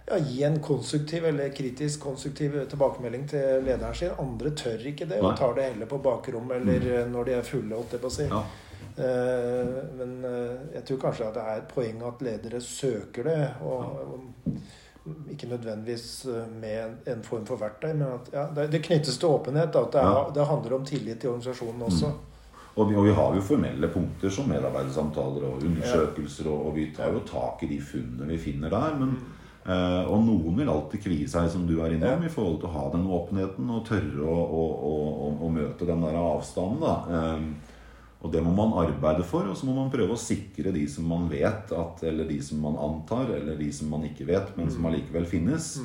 ja, 0.08 0.18
Gi 0.18 0.42
en 0.48 0.60
konstruktiv 0.64 1.26
eller 1.28 1.52
kritisk 1.56 2.00
konstruktiv 2.00 2.56
tilbakemelding 2.70 3.28
til 3.28 3.66
lederen 3.66 3.94
sin. 3.94 4.16
Andre 4.18 4.54
tør 4.56 4.86
ikke 4.92 5.08
det 5.10 5.20
og 5.20 5.36
tar 5.38 5.54
det 5.58 5.68
heller 5.72 5.90
på 5.90 6.00
bakrommet 6.04 6.62
eller 6.62 7.06
når 7.12 7.28
de 7.28 7.36
er 7.38 7.46
fulle, 7.46 7.74
holdt 7.76 7.94
jeg 7.96 8.04
på 8.04 8.10
å 8.10 8.16
si. 8.20 8.26
ja. 8.32 8.42
Uh, 8.98 9.76
Men 9.94 10.24
uh, 10.24 10.74
jeg 10.74 10.82
tror 10.88 10.98
kanskje 11.04 11.28
at 11.28 11.36
det 11.36 11.42
er 11.46 11.60
et 11.60 11.68
poeng 11.70 12.00
at 12.08 12.22
ledere 12.26 12.60
søker 12.64 13.28
det. 13.28 13.42
Og, 13.62 13.84
og 14.02 14.58
ikke 15.30 15.48
nødvendigvis 15.48 16.26
eh, 16.26 16.60
med 16.60 16.96
en, 17.06 17.22
form 17.22 17.46
for 17.46 17.60
verktøy, 17.60 17.92
men 17.92 18.08
at 18.18 18.30
ja, 18.32 18.46
det, 18.56 18.68
det 18.72 18.82
knyttes 18.84 19.18
til 19.18 19.28
åpenhet. 19.28 19.76
At 19.76 19.92
det, 19.92 20.00
er, 20.00 20.10
Ja. 20.10 20.24
det 20.34 20.46
handler 20.46 20.74
om 20.76 20.84
tillit 20.84 21.20
til 21.20 21.30
organisasjonen 21.30 21.82
også. 21.82 22.12
Og 22.76 22.90
vi, 22.90 22.96
og 22.96 23.04
vi 23.08 23.14
har 23.14 23.34
jo 23.34 23.42
formelle 23.42 23.88
punkter 23.90 24.30
som 24.30 24.48
medarbeidersamtaler 24.48 25.48
og 25.48 25.64
undersøkelser, 25.66 26.46
og, 26.46 26.66
og 26.66 26.76
vi 26.76 26.90
tar 26.96 27.10
jo 27.12 27.24
tak 27.26 27.64
i 27.66 27.70
de 27.72 27.80
funnene 27.82 28.28
vi 28.28 28.38
finner 28.38 28.70
der. 28.70 28.94
Men, 29.00 29.16
eh, 29.16 29.37
og 29.68 30.22
noen 30.24 30.54
vil 30.56 30.70
alltid 30.72 31.02
kvie 31.04 31.28
seg, 31.28 31.50
som 31.52 31.66
du 31.68 31.74
er 31.84 31.92
innom, 31.92 32.22
i 32.24 32.30
forhold 32.32 32.60
til 32.62 32.70
å 32.70 32.76
ha 32.76 32.84
den 32.94 33.04
åpenheten 33.04 33.68
og 33.74 33.82
tørre 33.84 34.24
å, 34.24 34.36
å, 34.38 34.62
å, 34.88 34.92
å, 35.44 35.50
møte 35.52 35.88
den 35.88 36.06
der 36.06 36.16
avstanden. 36.16 36.80
da. 36.80 36.94
Eh, 37.12 37.74
og 38.18 38.32
det 38.34 38.40
må 38.42 38.50
man 38.50 38.72
arbeide 38.80 39.22
for, 39.26 39.46
og 39.46 39.54
så 39.56 39.68
må 39.68 39.76
man 39.76 39.92
prøve 39.92 40.16
å 40.16 40.18
sikre 40.18 40.72
de 40.74 40.82
som 40.90 41.06
man 41.06 41.28
vet, 41.30 41.70
at, 41.70 42.00
eller 42.02 42.26
de 42.26 42.38
som 42.42 42.58
man 42.64 42.78
antar, 42.82 43.30
eller 43.36 43.58
de 43.60 43.68
som 43.74 43.92
man 43.92 44.08
ikke 44.08 44.26
vet, 44.26 44.56
men 44.58 44.72
som 44.74 44.88
allikevel 44.90 45.28
finnes. 45.30 45.76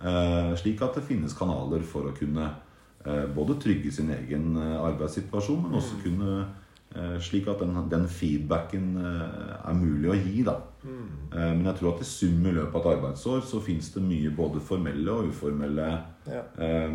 Eh, 0.00 0.50
slik 0.60 0.82
at 0.84 0.98
det 0.98 1.06
finnes 1.08 1.36
kanaler 1.36 1.84
for 1.88 2.10
å 2.10 2.16
kunne 2.16 2.50
eh, 3.06 3.24
både 3.32 3.56
trygge 3.62 3.94
sin 3.96 4.12
egen 4.12 4.52
eh, 4.60 4.76
arbeidssituasjon, 4.76 5.64
men 5.64 5.78
også 5.80 6.02
kunne 6.04 6.34
eh, 6.42 6.59
slik 7.22 7.46
at 7.48 7.60
den, 7.62 7.76
den 7.90 8.06
feedbacken 8.10 8.96
eh, 8.98 9.68
er 9.70 9.74
mulig 9.78 10.10
å 10.10 10.16
gi. 10.18 10.42
da. 10.42 10.56
Mm. 10.80 11.08
men 11.30 11.66
jeg 11.68 11.76
tror 11.76 11.90
at 11.94 12.00
i 12.00 12.06
sum 12.08 12.46
i 12.48 12.52
løpet 12.56 12.74
av 12.74 12.80
et 12.80 12.94
arbeidsår 12.96 13.42
så 13.44 13.58
fins 13.60 13.90
det 13.92 14.00
mye 14.00 14.30
både 14.32 14.60
formelle 14.64 15.12
og 15.12 15.28
uformelle 15.28 15.88
Ja. 16.26 16.40
eh, 16.56 16.94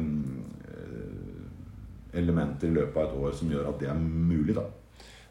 elementer 2.14 2.68
i 2.68 2.72
løpet 2.76 2.98
av 2.98 3.04
et 3.10 3.20
år 3.28 3.36
som 3.38 3.52
gjør 3.52 3.70
at 3.70 3.80
det 3.80 3.90
er 3.92 4.00
mulig. 4.00 4.56
da. 4.56 4.64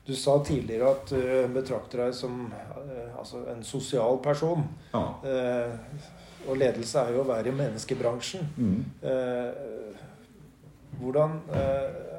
Du 0.07 0.15
sa 0.15 0.37
tidligere 0.45 0.91
at 0.91 1.07
du 1.11 1.55
betrakter 1.55 2.03
deg 2.05 2.15
som 2.15 2.53
eh, 2.53 3.11
altså 3.19 3.45
en 3.55 3.63
sosial 3.65 4.19
person. 4.23 4.67
Ja. 4.93 5.05
Eh, 5.25 5.73
og 6.47 6.59
ledelse 6.61 7.01
er 7.01 7.15
jo 7.17 7.23
å 7.23 7.29
være 7.31 7.49
i 7.49 7.57
menneskebransjen. 7.57 8.51
Mm. 8.57 8.85
Eh, 9.03 9.95
hvordan 11.01 11.39
eh, 11.57 12.14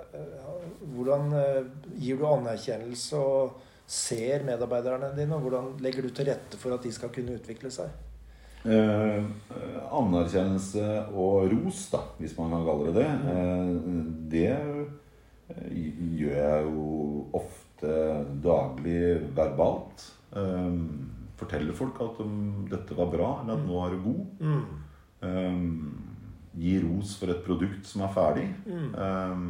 hvordan 0.94 1.34
eh, 1.40 1.62
gir 2.02 2.20
du 2.20 2.26
anerkjennelse 2.30 3.20
og 3.20 3.62
ser 3.88 4.46
medarbeiderne 4.48 5.12
dine? 5.18 5.38
Og 5.38 5.46
hvordan 5.46 5.72
legger 5.84 6.06
du 6.06 6.14
til 6.14 6.30
rette 6.32 6.60
for 6.62 6.76
at 6.76 6.86
de 6.86 6.94
skal 6.96 7.14
kunne 7.14 7.38
utvikle 7.40 7.72
seg? 7.74 7.94
Eh, 8.66 9.20
eh, 9.22 9.82
anerkjennelse 9.94 10.86
og 11.14 11.52
ros, 11.52 11.84
da, 11.92 12.02
hvis 12.18 12.34
man 12.40 12.56
kan 12.56 12.66
kalle 12.66 12.94
det 12.96 13.04
det, 13.04 13.12
eh, 13.34 13.68
det 14.34 14.54
gjør 16.18 16.40
jeg 16.40 16.64
jo 16.72 16.86
ofte 17.38 17.92
daglig 18.42 19.22
verbalt. 19.38 20.08
Eh, 20.34 20.80
forteller 21.38 21.78
folk 21.78 22.02
at 22.02 22.20
dette 22.72 22.98
var 22.98 23.12
bra, 23.14 23.30
eller 23.44 23.60
at 23.60 23.68
nå 23.68 23.80
er 23.84 23.94
du 23.94 24.02
god. 24.10 24.26
Eh, 25.30 25.62
gi 26.56 26.78
ros 26.82 27.18
for 27.20 27.34
et 27.34 27.44
produkt 27.46 27.86
som 27.86 28.06
er 28.08 28.14
ferdig. 28.16 28.48
Eh, 28.66 29.46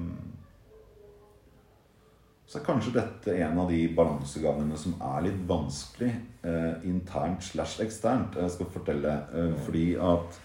så 2.56 2.62
er 2.62 2.68
kanskje 2.70 2.92
dette 2.96 3.34
en 3.44 3.58
av 3.60 3.68
de 3.68 3.82
balansegangene 3.92 4.78
som 4.80 4.94
er 5.04 5.26
litt 5.26 5.40
vanskelig 5.50 6.12
eh, 6.48 6.86
internt 6.88 7.44
slash 7.44 7.82
eksternt. 7.84 8.38
Jeg 8.40 8.54
skal 8.54 8.70
fortelle. 8.72 9.16
Eh, 9.36 9.58
fordi 9.66 9.84
at 10.00 10.38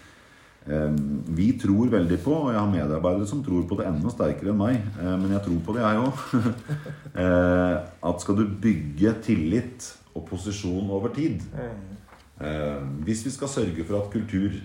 eh, 0.67 0.97
vi 1.37 1.45
tror 1.61 1.93
veldig 1.93 2.17
på, 2.19 2.33
og 2.35 2.51
jeg 2.51 2.59
har 2.59 2.73
medarbeidere 2.73 3.29
som 3.31 3.45
tror 3.45 3.63
på 3.69 3.79
det 3.79 3.87
enda 3.87 4.11
sterkere 4.11 4.51
enn 4.51 4.59
meg, 4.59 4.81
eh, 4.99 5.13
men 5.23 5.31
jeg 5.37 5.45
tror 5.45 5.63
på 5.63 5.77
det, 5.77 5.85
jeg 5.85 6.03
òg, 6.03 6.19
eh, 7.23 7.77
at 8.11 8.25
skal 8.25 8.41
du 8.41 8.43
bygge 8.67 9.15
tillit 9.23 9.89
og 10.11 10.27
posisjon 10.27 10.91
over 10.91 11.13
tid 11.15 11.39
eh, 11.55 12.83
Hvis 13.07 13.23
vi 13.23 13.31
skal 13.31 13.47
sørge 13.47 13.87
for 13.87 14.01
at 14.01 14.11
kultur 14.11 14.59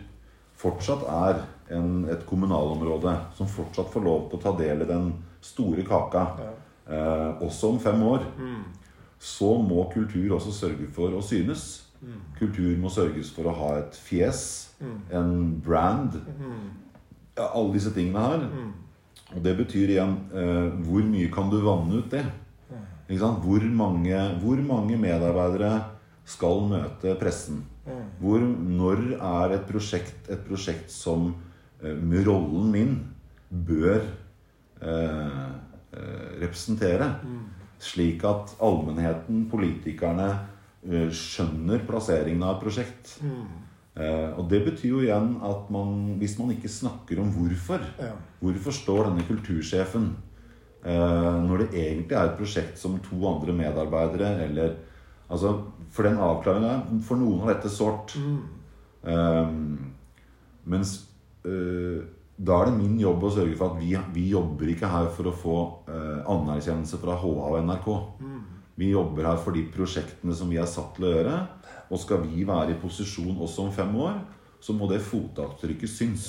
fortsatt 0.59 1.07
er 1.07 1.45
en, 1.79 2.09
et 2.11 2.27
kommunalområde 2.27 3.15
som 3.39 3.47
fortsatt 3.47 3.95
får 3.95 4.03
lov 4.03 4.31
til 4.33 4.41
å 4.41 4.47
ta 4.49 4.59
del 4.59 4.83
i 4.83 4.91
den 4.91 5.13
store 5.47 5.87
kaka, 5.87 6.31
eh, 6.43 6.63
også 6.87 7.73
om 7.73 7.79
fem 7.83 8.03
år, 8.07 8.27
så 9.19 9.57
må 9.63 9.89
kultur 9.93 10.37
også 10.37 10.53
sørge 10.55 10.87
for 10.95 11.15
å 11.17 11.23
synes. 11.25 11.65
Kultur 12.39 12.77
må 12.79 12.91
sørges 12.93 13.31
for 13.35 13.49
å 13.49 13.55
ha 13.57 13.71
et 13.81 13.97
fjes, 13.99 14.43
en 15.11 15.61
brand. 15.65 16.19
Ja, 17.37 17.51
alle 17.51 17.75
disse 17.75 17.91
tingene 17.93 18.23
her. 18.23 18.45
Og 19.35 19.43
det 19.43 19.57
betyr 19.59 19.91
igjen 19.91 20.13
eh, 20.31 20.69
hvor 20.87 21.03
mye 21.03 21.31
kan 21.35 21.51
du 21.51 21.59
vanne 21.65 21.99
ut 21.99 22.13
det? 22.13 22.23
Hvor, 23.09 23.65
mange, 23.71 24.21
hvor 24.43 24.61
mange 24.67 24.99
medarbeidere 24.99 25.73
skal 26.27 26.63
møte 26.71 27.15
pressen? 27.21 27.65
Hvor, 28.21 28.43
når 28.43 29.03
er 29.17 29.57
et 29.57 29.67
prosjekt 29.69 30.31
et 30.33 30.43
prosjekt 30.47 30.91
som 30.91 31.29
eh, 31.83 31.95
med 31.95 32.27
rollen 32.27 32.71
min 32.73 32.97
bør 33.51 34.01
eh, 34.83 34.89
eh, 34.91 35.53
representere? 36.41 37.11
Slik 37.79 38.25
at 38.25 38.57
allmennheten, 38.65 39.47
politikerne, 39.51 40.29
eh, 40.87 41.09
skjønner 41.13 41.85
plasseringen 41.87 42.43
av 42.43 42.57
et 42.57 42.63
prosjekt. 42.65 43.19
Uh, 43.97 44.37
og 44.37 44.51
det 44.51 44.59
betyr 44.61 44.91
jo 44.91 44.99
igjen 45.01 45.39
at 45.41 45.71
man, 45.73 46.19
hvis 46.21 46.35
man 46.37 46.51
ikke 46.53 46.69
snakker 46.69 47.17
om 47.23 47.31
hvorfor 47.33 47.81
Ja. 47.97 48.11
Hvorfor 48.43 48.75
står 48.77 49.07
denne 49.07 49.25
kultursjefen 49.25 50.11
uh, 50.85 51.37
når 51.41 51.63
det 51.63 51.69
egentlig 51.81 52.13
er 52.13 52.29
et 52.29 52.37
prosjekt 52.37 52.77
som 52.77 52.99
to 53.01 53.17
andre 53.25 53.57
medarbeidere 53.57 54.45
eller 54.45 54.75
Altså, 55.31 55.65
for 55.91 56.03
den 56.07 56.21
avklaringa 56.23 57.01
For 57.03 57.17
noen 57.17 57.41
har 57.41 57.55
dette 57.55 57.73
sårt. 57.73 58.13
Uh, 59.03 59.49
mens 60.67 60.93
eh, 61.47 62.03
da 62.37 62.59
er 62.61 62.69
det 62.69 62.77
min 62.77 62.99
jobb 63.01 63.25
å 63.25 63.33
sørge 63.33 63.57
for 63.57 63.73
at 63.73 63.81
vi, 63.81 63.95
vi 64.13 64.27
jobber 64.35 64.69
ikke 64.69 64.91
her 64.93 65.09
for 65.17 65.31
å 65.31 65.35
få 65.35 65.59
eh, 65.89 66.19
anerkjennelse 66.29 67.01
fra 67.01 67.17
HA 67.17 67.33
og 67.33 67.61
NRK. 67.65 67.89
Vi 68.77 68.91
jobber 68.91 69.25
her 69.31 69.39
for 69.41 69.57
de 69.57 69.63
prosjektene 69.73 70.37
som 70.37 70.51
vi 70.53 70.59
er 70.61 70.69
satt 70.69 70.99
til 70.99 71.09
å 71.09 71.13
gjøre. 71.15 71.37
Og 71.89 72.03
skal 72.03 72.21
vi 72.27 72.45
være 72.45 72.75
i 72.75 72.81
posisjon 72.81 73.39
også 73.41 73.65
om 73.65 73.73
fem 73.73 73.95
år, 74.05 74.19
så 74.61 74.75
må 74.77 74.89
det 74.91 75.01
fotavtrykket 75.07 75.89
synes. 75.89 76.27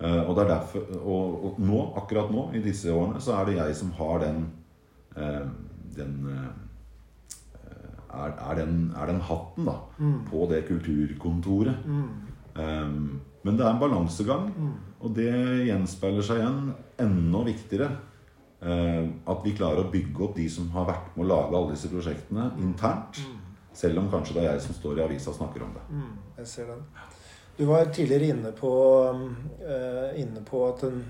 Eh, 0.00 0.22
og, 0.22 0.32
det 0.36 0.46
er 0.46 0.52
derfor, 0.54 0.88
og, 1.02 1.36
og 1.50 1.60
nå, 1.60 1.82
akkurat 2.00 2.32
nå, 2.32 2.48
i 2.56 2.62
disse 2.64 2.92
årene, 2.92 3.20
så 3.20 3.36
er 3.36 3.50
det 3.50 3.58
jeg 3.58 3.76
som 3.82 3.92
har 3.98 4.24
den, 4.24 4.40
eh, 5.20 5.44
den 5.98 6.16
eh, 6.32 7.68
er, 8.14 8.32
er, 8.32 8.56
den, 8.62 8.80
er 8.96 9.12
den 9.12 9.20
hatten 9.28 9.68
da, 9.68 9.76
på 10.30 10.48
det 10.48 10.64
kulturkontoret. 10.70 11.92
Eh, 12.56 12.98
men 13.44 13.58
det 13.58 13.66
er 13.66 13.74
en 13.74 13.80
balansegang, 13.82 14.48
og 15.04 15.12
det 15.16 15.30
gjenspeiler 15.68 16.24
seg 16.24 16.40
igjen 16.40 16.60
enda 17.04 17.44
viktigere. 17.46 17.90
eh, 18.64 19.08
at 19.28 19.42
vi 19.44 19.52
klarer 19.52 19.84
å 19.84 19.90
bygge 19.92 20.22
opp 20.24 20.36
de 20.38 20.46
som 20.48 20.70
har 20.72 20.86
vært 20.88 21.16
med 21.16 21.26
å 21.26 21.28
lage 21.28 21.56
alle 21.58 21.74
disse 21.74 21.90
prosjektene 21.92 22.46
internt. 22.64 23.18
Selv 23.76 23.98
om 24.00 24.06
kanskje 24.08 24.38
det 24.38 24.44
er 24.46 24.52
jeg 24.54 24.62
som 24.64 24.74
står 24.78 24.98
i 24.98 25.02
avisa 25.04 25.30
og 25.30 25.36
snakker 25.36 25.62
om 25.66 25.74
det. 25.74 25.82
Jeg 26.38 26.46
ser 26.46 26.70
den. 26.70 26.84
Du 27.58 27.64
var 27.66 27.84
tidligere 27.92 28.30
inne 28.32 28.52
på, 28.56 28.70
eh, 29.60 30.20
inne 30.22 30.40
på 30.48 30.62
at 30.68 30.80
den, 30.80 31.04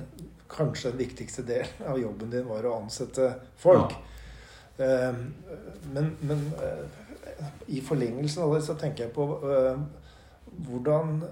kanskje 0.49 0.91
den 0.91 0.99
viktigste 0.99 1.43
delen 1.47 1.87
av 1.87 1.99
jobben 1.99 2.31
din 2.31 2.49
var 2.49 2.67
å 2.67 2.75
ansette 2.83 3.31
folk. 3.57 3.95
Eh, 4.79 5.13
men 5.93 6.17
men 6.21 6.53
i 7.67 7.81
forlengelsen 7.81 8.43
av 8.43 8.55
det 8.55 8.63
så 8.63 8.75
tenker 8.75 9.05
jeg 9.05 9.15
på 9.15 9.29
hvordan, 10.67 11.23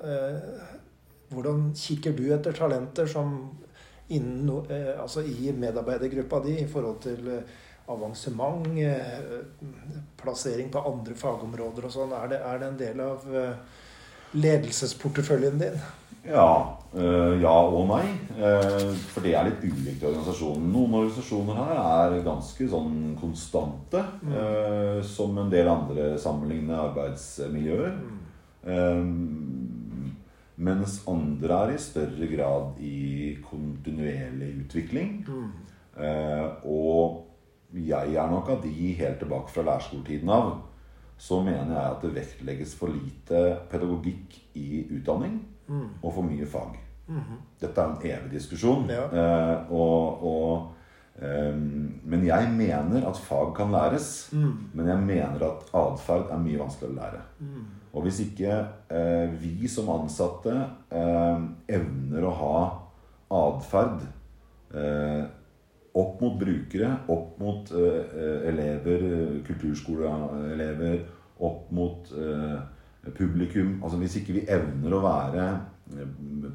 hvordan 1.33 1.73
kikker 1.77 2.13
du 2.17 2.25
etter 2.35 2.53
talenter 2.57 3.07
som 3.07 3.35
innen, 4.13 4.49
eh, 4.71 4.93
altså 5.01 5.23
i 5.25 5.53
medarbeidergruppa 5.57 6.41
di 6.45 6.59
i 6.61 6.67
forhold 6.69 7.01
til 7.05 7.29
eh, 7.29 7.43
avansement, 7.89 8.67
eh, 8.79 9.41
plassering 10.21 10.71
på 10.73 10.83
andre 10.93 11.15
fagområder 11.15 11.87
og 11.89 11.93
sånn? 11.95 12.13
Er, 12.13 12.29
det- 12.29 12.43
er 12.45 12.59
det 12.59 12.69
en 12.69 12.79
del 12.79 13.01
av 13.01 13.27
ledelsesporteføljen 14.35 15.59
din? 15.61 15.81
Ja. 16.25 16.79
ja 17.43 17.55
og 17.67 17.89
nei. 17.91 18.05
For 19.11 19.25
det 19.25 19.33
er 19.35 19.49
litt 19.49 19.65
ulikt 19.67 20.05
i 20.05 20.07
organisasjonen. 20.07 20.69
Noen 20.73 20.95
organisasjoner 21.01 21.59
her 21.59 21.73
er 22.15 22.23
ganske 22.25 22.69
sånn 22.71 23.17
konstante. 23.21 24.05
Mm. 24.23 25.03
som 25.03 25.37
en 25.43 25.51
del 25.51 25.69
andre 25.69 26.13
sammenlignende 26.23 26.79
arbeidsmiljøer. 26.79 27.97
Eh, 28.63 29.03
mens 30.57 31.01
andre 31.09 31.61
er 31.67 31.75
i 31.75 31.79
større 31.81 32.29
grad 32.29 32.81
i 32.85 33.39
kontinuerlig 33.47 34.51
utvikling. 34.65 35.25
Eh, 35.97 36.47
og 36.69 37.25
jeg 37.73 38.15
er 38.15 38.31
nok 38.31 38.51
av 38.53 38.63
de 38.65 38.93
helt 38.99 39.19
tilbake 39.23 39.53
fra 39.53 39.65
lærerskoletiden 39.69 40.29
av. 40.33 40.53
Så 41.19 41.41
mener 41.45 41.73
jeg 41.77 41.97
at 41.97 42.03
det 42.03 42.15
vektlegges 42.17 42.75
for 42.75 42.93
lite 42.93 43.43
pedagogikk 43.71 44.41
i 44.59 44.85
utdanning 44.91 45.39
og 46.03 46.09
for 46.13 46.23
mye 46.27 46.47
fag. 46.47 46.79
Dette 47.61 47.81
er 47.81 47.91
en 47.91 48.07
evig 48.07 48.33
diskusjon. 48.33 48.89
Ja. 48.91 49.05
Eh, 49.09 49.73
og, 49.73 50.25
og, 50.27 50.73
eh, 51.19 51.55
men 51.55 52.27
jeg 52.27 52.51
mener 52.57 53.07
at 53.09 53.21
fag 53.21 53.55
kan 53.57 53.73
læres. 53.73 54.31
Men 54.75 54.89
jeg 54.89 54.99
mener 54.99 55.47
at 55.49 55.71
atferd 55.75 56.31
er 56.31 56.43
mye 56.43 56.59
vanskeligere 56.59 56.93
å 56.93 57.01
lære. 57.01 57.23
Og 57.93 58.07
hvis 58.07 58.23
ikke 58.25 58.55
eh, 58.89 59.33
vi 59.41 59.69
som 59.69 59.91
ansatte 59.93 60.55
eh, 60.91 61.43
evner 61.77 62.25
å 62.25 62.33
ha 62.39 62.57
atferd 63.33 64.07
eh, 64.73 65.25
opp 66.01 66.23
mot 66.25 66.39
brukere, 66.41 66.95
opp 67.13 67.37
mot 67.41 67.73
eh, 67.77 67.99
eh, 68.17 68.39
elever, 68.53 69.05
eh, 69.11 69.35
kulturskoleelever, 69.45 71.03
opp 71.45 71.69
mot 71.77 72.09
eh, 72.17 72.57
publikum. 73.19 73.77
Altså 73.83 74.01
hvis 74.01 74.17
ikke 74.23 74.39
vi 74.39 74.47
evner 74.49 74.97
å 74.97 75.05
være 75.05 75.47
personer 75.53 75.69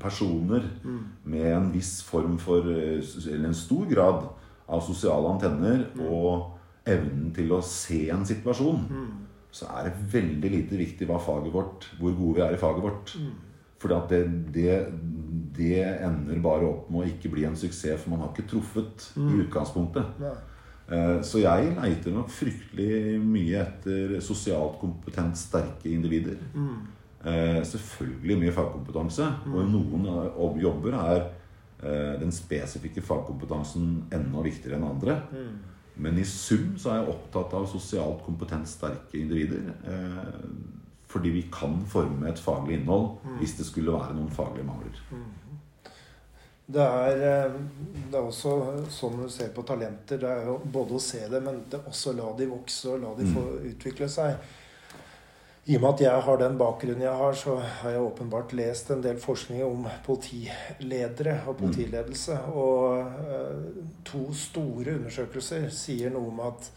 personer 0.02 0.64
med 1.28 1.48
en 1.52 1.72
viss 1.74 2.02
form 2.02 2.38
for 2.42 2.66
eh, 2.72 3.04
Eller 3.28 3.50
en 3.52 3.54
stor 3.54 3.86
grad 3.90 4.24
av 4.68 4.82
sosiale 4.82 5.30
antenner 5.30 5.84
og 6.02 6.54
evnen 6.88 7.30
til 7.36 7.52
å 7.54 7.62
se 7.62 8.08
en 8.10 8.26
situasjon, 8.26 8.88
så 9.52 9.66
er 9.78 9.88
det 9.88 10.08
veldig 10.14 10.50
lite 10.54 10.78
viktig 10.78 11.08
hva 11.10 11.18
faget 11.20 11.54
vårt, 11.54 11.88
hvor 12.00 12.14
gode 12.18 12.36
vi 12.36 12.42
er 12.46 12.54
i 12.54 12.60
faget 12.62 12.84
vårt. 12.84 13.14
Fordi 13.80 13.94
at 13.94 14.10
det, 14.10 14.22
det, 14.54 14.76
det 15.58 15.80
ender 16.04 16.40
bare 16.42 16.66
opp 16.66 16.90
med 16.90 17.04
å 17.04 17.08
ikke 17.12 17.30
bli 17.30 17.44
en 17.46 17.56
suksess, 17.58 18.02
for 18.04 18.10
man 18.16 18.24
har 18.26 18.32
ikke 18.34 18.48
truffet 18.50 19.12
i 19.18 19.42
utgangspunktet. 19.46 20.20
Nei. 20.22 20.36
Eh, 20.90 21.22
Så 21.22 21.42
jeg 21.44 21.74
leiter 21.76 22.14
nok 22.16 22.30
fryktelig 22.32 23.20
mye 23.22 23.60
etter 23.62 24.20
sosialt 24.24 24.80
kompetent 24.82 25.38
sterke 25.38 25.90
individer. 25.92 26.38
Mm. 26.56 26.78
Selvfølgelig 27.68 28.38
mye 28.40 28.54
fagkompetanse. 28.56 29.26
Og 29.52 29.62
i 29.64 29.70
noen 29.72 30.60
jobber 30.62 30.94
er 30.96 31.24
eh, 31.84 32.14
den 32.22 32.32
spesifikke 32.32 33.02
fagkompetansen 33.04 34.06
enda 34.14 34.44
viktigere 34.46 34.78
enn 34.80 34.88
andre. 34.88 35.18
Men 35.98 36.20
i 36.20 36.26
sum 36.26 36.76
så 36.78 36.92
er 36.92 37.00
jeg 37.02 37.14
opptatt 37.14 37.54
av 37.58 37.68
sosialt 37.72 38.24
kompetent 38.26 38.70
sterke 38.70 39.18
individer. 39.20 39.72
Eh, 39.88 40.52
fordi 41.08 41.32
vi 41.34 41.44
kan 41.54 41.80
forme 41.88 42.30
et 42.30 42.40
faglig 42.40 42.78
innhold 42.78 43.14
hvis 43.40 43.56
det 43.58 43.66
skulle 43.66 43.96
være 43.96 44.16
noen 44.18 44.32
faglige 44.34 44.68
mangler. 44.68 45.02
Det 46.68 46.84
er, 46.84 47.22
eh, 47.24 47.54
det 48.12 48.18
er 48.20 48.26
også 48.26 48.54
sånn 48.92 49.22
du 49.22 49.30
ser 49.32 49.54
på 49.56 49.64
talenter, 49.64 50.20
det 50.20 50.28
er 50.28 50.50
jo 50.50 50.58
både 50.60 50.98
å 50.98 51.02
se 51.02 51.22
det, 51.32 51.40
men 51.44 51.62
det 51.72 51.80
er 51.80 51.88
også 51.88 52.12
la 52.18 52.34
de 52.36 52.50
vokse 52.52 52.92
og 52.92 53.06
la 53.06 53.14
de 53.16 53.28
få 53.32 53.44
utvikle 53.70 54.10
seg. 54.12 54.36
I 55.68 55.76
og 55.76 55.82
med 55.84 55.90
at 55.98 56.02
jeg 56.06 56.24
har 56.24 56.38
den 56.40 56.54
bakgrunnen 56.60 57.04
jeg 57.04 57.20
har, 57.20 57.34
så 57.36 57.58
har 57.60 57.92
jeg 57.92 58.04
åpenbart 58.08 58.54
lest 58.56 58.92
en 58.94 59.02
del 59.04 59.18
forskning 59.20 59.66
om 59.66 59.84
politiledere 60.06 61.42
og 61.44 61.58
politiledelse. 61.60 62.38
Og 62.56 63.02
eh, 63.04 63.82
to 64.08 64.22
store 64.32 64.96
undersøkelser 64.96 65.68
sier 65.76 66.14
noe 66.16 66.32
om 66.32 66.40
at 66.46 66.70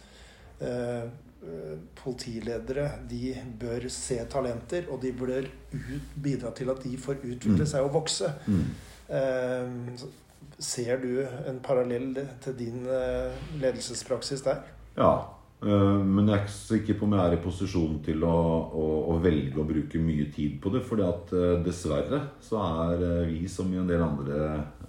eh, 0.67 1.07
eh, 1.07 1.77
politiledere 2.03 2.89
de 3.13 3.37
bør 3.63 3.87
se 3.95 4.19
talenter, 4.33 4.91
og 4.91 4.99
de 5.07 5.15
bør 5.15 5.37
ut, 5.47 6.11
bidra 6.19 6.51
til 6.59 6.75
at 6.75 6.83
de 6.83 6.97
får 6.99 7.23
utvikle 7.23 7.71
seg 7.71 7.87
og 7.87 7.95
vokse. 8.01 8.35
Eh, 9.07 10.09
Ser 10.61 10.99
du 11.01 11.23
en 11.49 11.57
parallell 11.65 12.19
til 12.45 12.57
din 12.59 12.83
ledelsespraksis 13.63 14.43
der? 14.45 14.59
Ja, 14.99 15.13
men 15.61 16.25
jeg 16.25 16.35
er 16.39 16.45
ikke 16.47 16.55
sikker 16.57 16.97
på 16.97 17.05
om 17.05 17.15
jeg 17.17 17.29
er 17.29 17.35
i 17.37 17.41
posisjon 17.45 17.99
til 18.05 18.23
å, 18.25 18.37
å, 18.81 18.85
å 19.13 19.17
velge 19.21 19.61
å 19.61 19.67
bruke 19.69 20.01
mye 20.01 20.31
tid 20.33 20.55
på 20.63 20.73
det. 20.73 20.81
fordi 20.87 21.05
at 21.05 21.35
øh, 21.37 21.57
dessverre 21.65 22.23
så 22.41 22.63
er 22.65 23.03
øh, 23.05 23.27
vi, 23.29 23.43
som 23.49 23.69
i 23.73 23.81
en 23.81 23.91
del 23.91 24.01
andre 24.01 24.39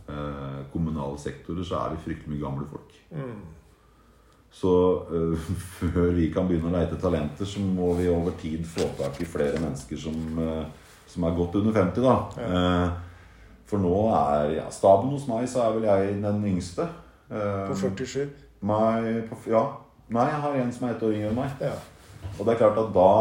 eh, 0.08 0.62
kommunale 0.72 1.20
sektorer, 1.20 1.66
så 1.68 1.82
er 1.82 1.96
vi 1.96 2.06
fryktelig 2.06 2.36
mye 2.36 2.46
gamle 2.46 2.70
folk. 2.72 2.96
Så 4.52 4.72
eh, 5.12 5.52
før 5.80 6.12
vi 6.16 6.32
kan 6.32 6.48
begynne 6.48 6.72
å 6.72 6.76
leite 6.78 7.00
talenter, 7.02 7.48
så 7.48 7.64
må 7.64 7.92
vi 8.00 8.08
over 8.12 8.36
tid 8.40 8.64
få 8.68 8.88
tak 9.00 9.20
i 9.20 9.28
flere 9.28 9.60
mennesker 9.60 10.00
som, 10.00 10.18
eh, 10.40 10.66
som 11.12 11.28
er 11.28 11.36
godt 11.36 11.60
under 11.60 11.76
50, 11.76 12.08
da. 12.08 12.18
Eh, 12.48 13.10
for 13.72 13.80
nå 13.80 13.96
er 14.16 14.58
ja, 14.58 14.66
staben 14.72 15.12
hos 15.12 15.28
meg, 15.28 15.48
så 15.48 15.66
er 15.66 15.78
vel 15.78 15.88
jeg 15.88 16.18
den 16.24 16.44
yngste. 16.48 16.88
Eh, 17.32 17.68
På 17.68 17.76
47? 17.76 18.28
Meg 18.68 19.24
på, 19.30 19.38
ja, 19.50 19.64
Nei, 20.12 20.28
jeg 20.28 20.44
har 20.44 20.60
en 20.60 20.72
som 20.76 20.88
er 20.88 20.96
ett 20.96 21.04
år 21.08 21.16
yngre 21.16 21.32
enn 21.32 21.40
meg. 21.40 21.64
Ja. 21.64 21.76
Og 22.38 22.46
det 22.46 22.54
er 22.54 22.60
klart 22.62 22.80
at 22.80 22.92
da 22.96 23.12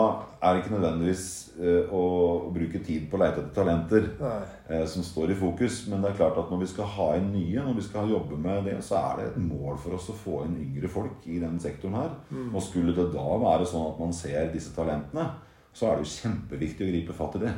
er 0.41 0.55
det 0.55 0.63
ikke 0.63 0.73
nødvendigvis 0.75 1.25
eh, 1.61 1.93
å, 1.93 2.01
å 2.49 2.51
bruke 2.55 2.81
tid 2.85 3.05
på 3.11 3.19
å 3.19 3.21
leite 3.21 3.43
etter 3.43 3.55
talenter 3.57 4.07
eh, 4.19 4.85
som 4.89 5.05
står 5.05 5.35
i 5.35 5.37
fokus. 5.39 5.83
Men 5.91 6.03
det 6.03 6.11
er 6.11 6.19
klart 6.19 6.41
at 6.41 6.51
når 6.53 6.63
vi 6.65 6.71
skal 6.73 6.89
ha 6.97 7.07
inn 7.19 7.31
nye, 7.35 7.63
når 7.63 7.79
vi 7.79 7.85
skal 7.87 8.11
jobbe 8.11 8.39
med 8.41 8.67
det, 8.71 8.79
så 8.87 8.99
er 9.01 9.21
det 9.21 9.29
et 9.31 9.39
mål 9.45 9.79
for 9.83 9.99
oss 9.99 10.11
å 10.13 10.17
få 10.17 10.43
inn 10.47 10.59
yngre 10.65 10.91
folk 10.91 11.29
i 11.31 11.39
den 11.43 11.61
sektoren 11.63 11.99
her. 12.01 12.19
Og 12.51 12.65
skulle 12.65 12.97
det 12.97 13.11
da 13.15 13.29
være 13.45 13.69
sånn 13.69 13.89
at 13.93 14.03
man 14.03 14.17
ser 14.17 14.51
disse 14.55 14.75
talentene, 14.77 15.29
så 15.77 15.87
er 15.87 15.99
det 16.01 16.07
jo 16.09 16.15
kjempeviktig 16.17 16.83
å 16.87 16.91
gripe 16.91 17.15
fatt 17.15 17.37
i 17.39 17.45
det. 17.45 17.53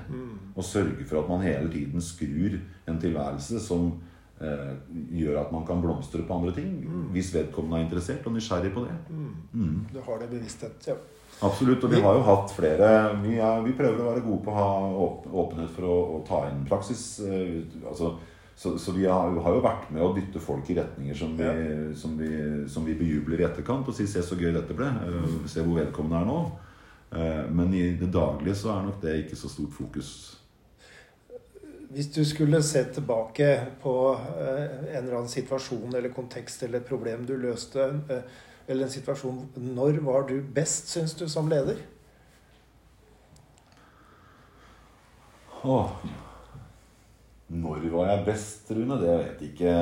Og 0.53 0.67
sørge 0.67 1.07
for 1.09 1.23
at 1.23 1.31
man 1.31 1.47
hele 1.47 1.71
tiden 1.73 2.03
skrur 2.05 2.59
en 2.91 2.99
tilværelse 3.01 3.61
som 3.65 3.95
eh, 4.43 4.75
gjør 5.23 5.41
at 5.41 5.53
man 5.55 5.65
kan 5.67 5.81
blomstre 5.83 6.23
på 6.27 6.35
andre 6.35 6.53
ting. 6.57 6.75
Hvis 7.15 7.33
vedkommende 7.35 7.79
er 7.81 7.87
interessert 7.87 8.27
og 8.27 8.35
nysgjerrig 8.37 8.73
på 8.75 8.85
det. 8.85 8.97
Du 9.93 10.01
har 10.07 10.19
det 10.19 10.31
bevissthet. 10.31 10.89
Ja. 10.89 10.95
Absolutt. 11.43 11.85
Og 11.85 11.91
vi 11.91 12.01
har 12.01 12.15
jo 12.15 12.23
hatt 12.23 12.53
flere 12.55 12.89
Vi, 13.23 13.39
er, 13.39 13.63
vi 13.65 13.73
prøver 13.75 13.99
å 14.01 14.11
være 14.13 14.21
gode 14.27 14.45
på 14.45 14.53
å 14.53 14.55
ha 14.55 14.67
åpenhet 15.43 15.71
for 15.75 15.89
å, 15.89 15.97
å 16.17 16.21
ta 16.29 16.45
inn 16.51 16.65
praksis. 16.69 17.21
eh, 17.21 17.63
altså, 17.89 18.13
så, 18.55 18.77
så 18.79 18.93
vi 18.93 19.07
har, 19.09 19.33
har 19.43 19.55
jo 19.57 19.63
vært 19.65 19.89
med 19.91 20.03
å 20.05 20.13
dytte 20.15 20.39
folk 20.39 20.69
i 20.71 20.77
retninger 20.77 21.17
som 21.17 21.33
vi, 21.39 21.49
som 21.99 22.19
vi, 22.19 22.29
som 22.69 22.85
vi 22.85 22.95
bejubler 22.95 23.41
i 23.41 23.45
etterkant. 23.49 23.89
Og 23.89 23.95
sier 23.97 24.07
'se 24.07 24.23
så 24.23 24.37
gøy 24.39 24.53
dette 24.53 24.75
ble'. 24.77 24.93
eh, 25.09 25.49
se 25.49 25.65
hvor 25.65 25.81
vedkommende 25.81 26.21
er 26.21 26.27
nå. 26.27 26.43
Men 27.53 27.75
i 27.75 27.97
det 28.01 28.09
daglige 28.13 28.55
så 28.57 28.71
er 28.73 28.87
nok 28.87 29.03
det 29.03 29.25
ikke 29.25 29.37
så 29.37 29.49
stort 29.49 29.75
fokus. 29.77 30.39
Hvis 31.93 32.09
du 32.15 32.23
skulle 32.25 32.63
se 32.65 32.85
tilbake 32.95 33.49
på 33.83 33.93
eh, 34.41 34.97
en 34.97 35.03
eller 35.03 35.17
annen 35.19 35.29
situasjon 35.29 35.93
eller 35.99 36.09
kontekst 36.17 36.63
eller 36.65 36.81
problem 36.89 37.27
du 37.29 37.35
løste, 37.37 37.89
eh, 38.09 38.23
eller 38.69 38.87
en 38.87 38.93
situasjon 38.95 39.43
Når 39.77 39.99
var 40.07 40.25
du 40.29 40.39
best, 40.57 40.89
syns 40.89 41.15
du, 41.19 41.27
som 41.29 41.49
leder? 41.53 41.77
Åh. 45.65 45.91
Når 47.53 47.83
var 47.93 48.07
jeg 48.09 48.25
best, 48.25 48.71
Rune? 48.73 48.97
Det 49.03 49.13
vet 49.19 49.43
jeg 49.43 49.51
ikke. 49.51 49.73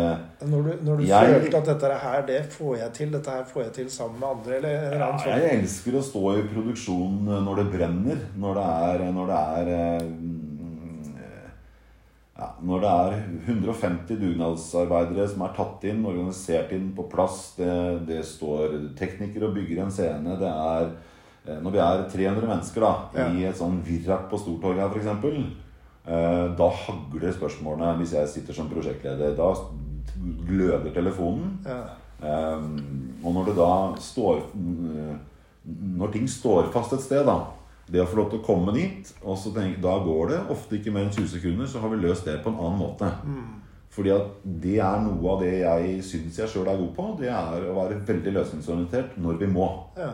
Når 0.51 0.63
du, 0.67 0.71
når 0.89 0.97
du 0.97 1.03
Jeg- 1.07 1.35
følte 1.37 1.57
at 1.61 1.67
dette 1.67 1.93
her, 2.03 2.27
det 2.27 2.41
får 2.53 2.77
jeg 2.77 2.93
til, 2.93 3.13
dette 3.13 3.31
her 3.31 3.45
får 3.45 3.63
jeg 3.63 3.73
til 3.73 3.91
sammen 3.91 4.19
med 4.21 4.29
andre, 4.29 4.57
eller 4.57 4.69
en 4.69 4.85
eller 4.93 5.07
annen 5.07 5.29
Ja, 5.29 5.37
jeg 5.39 5.61
elsker 5.63 5.93
å 5.95 6.03
stå 6.03 6.25
i 6.41 6.43
produksjon 6.51 7.21
når 7.47 7.57
det 7.63 7.67
brenner. 7.77 8.19
Når 8.37 8.55
det 8.59 8.67
er, 8.67 9.13
når 9.13 9.27
det 9.31 9.39
er 9.39 9.71
eh, 9.77 10.11
ja, 12.41 12.49
Når 12.65 12.83
det 12.83 12.91
er 12.91 13.15
150 13.53 14.19
dugnadsarbeidere 14.23 15.29
som 15.29 15.45
er 15.45 15.55
tatt 15.57 15.87
inn, 15.91 16.03
organisert 16.09 16.73
inn 16.73 16.91
på 16.97 17.05
plass. 17.13 17.53
Det, 17.59 17.71
det 18.09 18.23
står 18.27 18.79
teknikere 18.99 19.51
og 19.51 19.57
bygger 19.59 19.85
en 19.85 19.95
scene. 19.95 20.39
Det 20.41 20.51
er 20.51 20.89
eh, 20.89 21.61
Når 21.61 21.77
vi 21.77 21.85
er 21.85 22.05
300 22.17 22.51
mennesker 22.55 22.87
da, 22.87 22.95
i 23.37 23.45
et 23.49 23.61
sånn 23.61 23.83
virrak 23.87 24.31
på 24.33 24.41
Stortorget 24.41 24.87
her, 24.87 24.97
f.eks. 24.97 25.67
Da 26.57 26.67
hagler 26.87 27.35
spørsmålene 27.37 27.93
hvis 28.01 28.17
jeg 28.17 28.31
sitter 28.33 28.57
som 28.57 28.71
prosjektleder. 28.73 29.37
Da 29.39 29.53
gløder 30.49 30.95
telefonen. 30.97 31.59
ja. 31.69 31.83
Eh, 32.21 32.65
og 33.25 33.33
når 33.33 33.47
det 33.49 33.55
da 33.57 33.71
står 33.97 34.43
mm, 34.53 35.15
Når 35.97 36.11
ting 36.13 36.27
står 36.29 36.67
fast 36.73 36.93
et 36.93 37.01
sted, 37.01 37.25
da 37.25 37.39
Det 37.91 38.01
å 38.03 38.07
få 38.07 38.17
lov 38.21 38.29
til 38.31 38.39
å 38.39 38.45
komme 38.47 38.73
dit, 38.77 39.09
og 39.25 39.37
så 39.39 39.51
tenke, 39.55 39.81
da 39.83 39.97
går 40.05 40.29
det 40.31 40.41
ofte 40.55 40.77
ikke 40.79 40.93
mer 40.95 41.09
enn 41.09 41.11
20 41.17 41.27
sekunder, 41.33 41.67
så 41.67 41.81
har 41.83 41.91
vi 41.91 41.97
løst 42.05 42.25
det 42.29 42.37
på 42.45 42.53
en 42.53 42.61
annen 42.61 42.79
måte. 42.79 43.09
Fordi 43.91 44.11
at 44.15 44.29
det 44.63 44.77
er 44.79 45.01
noe 45.03 45.33
av 45.33 45.41
det 45.43 45.55
jeg 45.65 46.03
syns 46.07 46.37
jeg 46.39 46.49
sjøl 46.53 46.69
er 46.71 46.79
god 46.79 46.93
på. 46.95 47.07
Det 47.19 47.27
er 47.35 47.65
å 47.67 47.75
være 47.81 47.97
veldig 48.07 48.33
løsningsorientert 48.37 49.17
når 49.19 49.41
vi 49.43 49.47
må. 49.51 49.71
ja. 49.99 50.13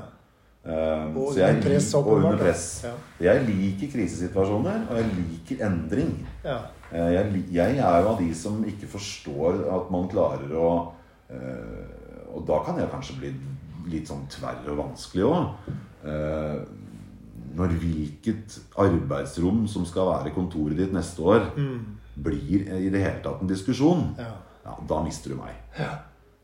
Um, 0.67 1.13
Og 1.17 1.29
så 1.31 1.39
jeg 1.45 1.55
under 1.55 1.63
press, 1.69 1.89
og 1.95 2.07
under 2.17 2.39
press. 2.41 2.63
Ja. 2.83 2.93
Jeg 3.23 3.45
liker 3.47 3.91
krisesituasjoner, 3.93 4.81
og 4.91 4.97
jeg 4.99 5.13
liker 5.21 5.61
endring. 5.69 6.27
ja. 6.45 6.57
Eh, 6.91 7.13
Jeg, 7.13 7.45
jeg 7.53 7.77
er 7.79 8.01
jo 8.03 8.09
av 8.09 8.19
de 8.19 8.35
som 8.35 8.65
ikke 8.65 8.87
forstår 8.91 9.61
at 9.77 9.91
man 9.91 10.09
klarer 10.09 10.51
å 10.55 10.93
eh, 11.31 12.35
Og 12.35 12.45
da 12.47 12.59
kan 12.67 12.79
jeg 12.79 12.91
kanskje 12.91 13.17
bli 13.21 13.31
litt 13.93 14.09
sånn 14.11 14.27
tverr 14.31 14.67
og 14.73 14.79
vanskelig 14.83 15.25
òg. 15.29 15.47
Når 17.57 17.77
hvilket 17.81 18.59
arbeidsrom 18.77 19.65
som 19.71 19.87
skal 19.89 20.11
være 20.11 20.35
kontoret 20.35 20.77
ditt 20.77 20.93
neste 20.93 21.23
år, 21.25 21.47
blir 22.17 22.67
i 22.77 22.91
det 22.93 23.01
hele 23.01 23.23
tatt 23.25 23.43
en 23.43 23.49
diskusjon, 23.49 24.11
Ja. 24.19 24.33
ja, 24.65 24.77
da 24.89 25.03
mister 25.05 25.33
du 25.33 25.41
meg. 25.41 25.55
Ja. 25.79 25.95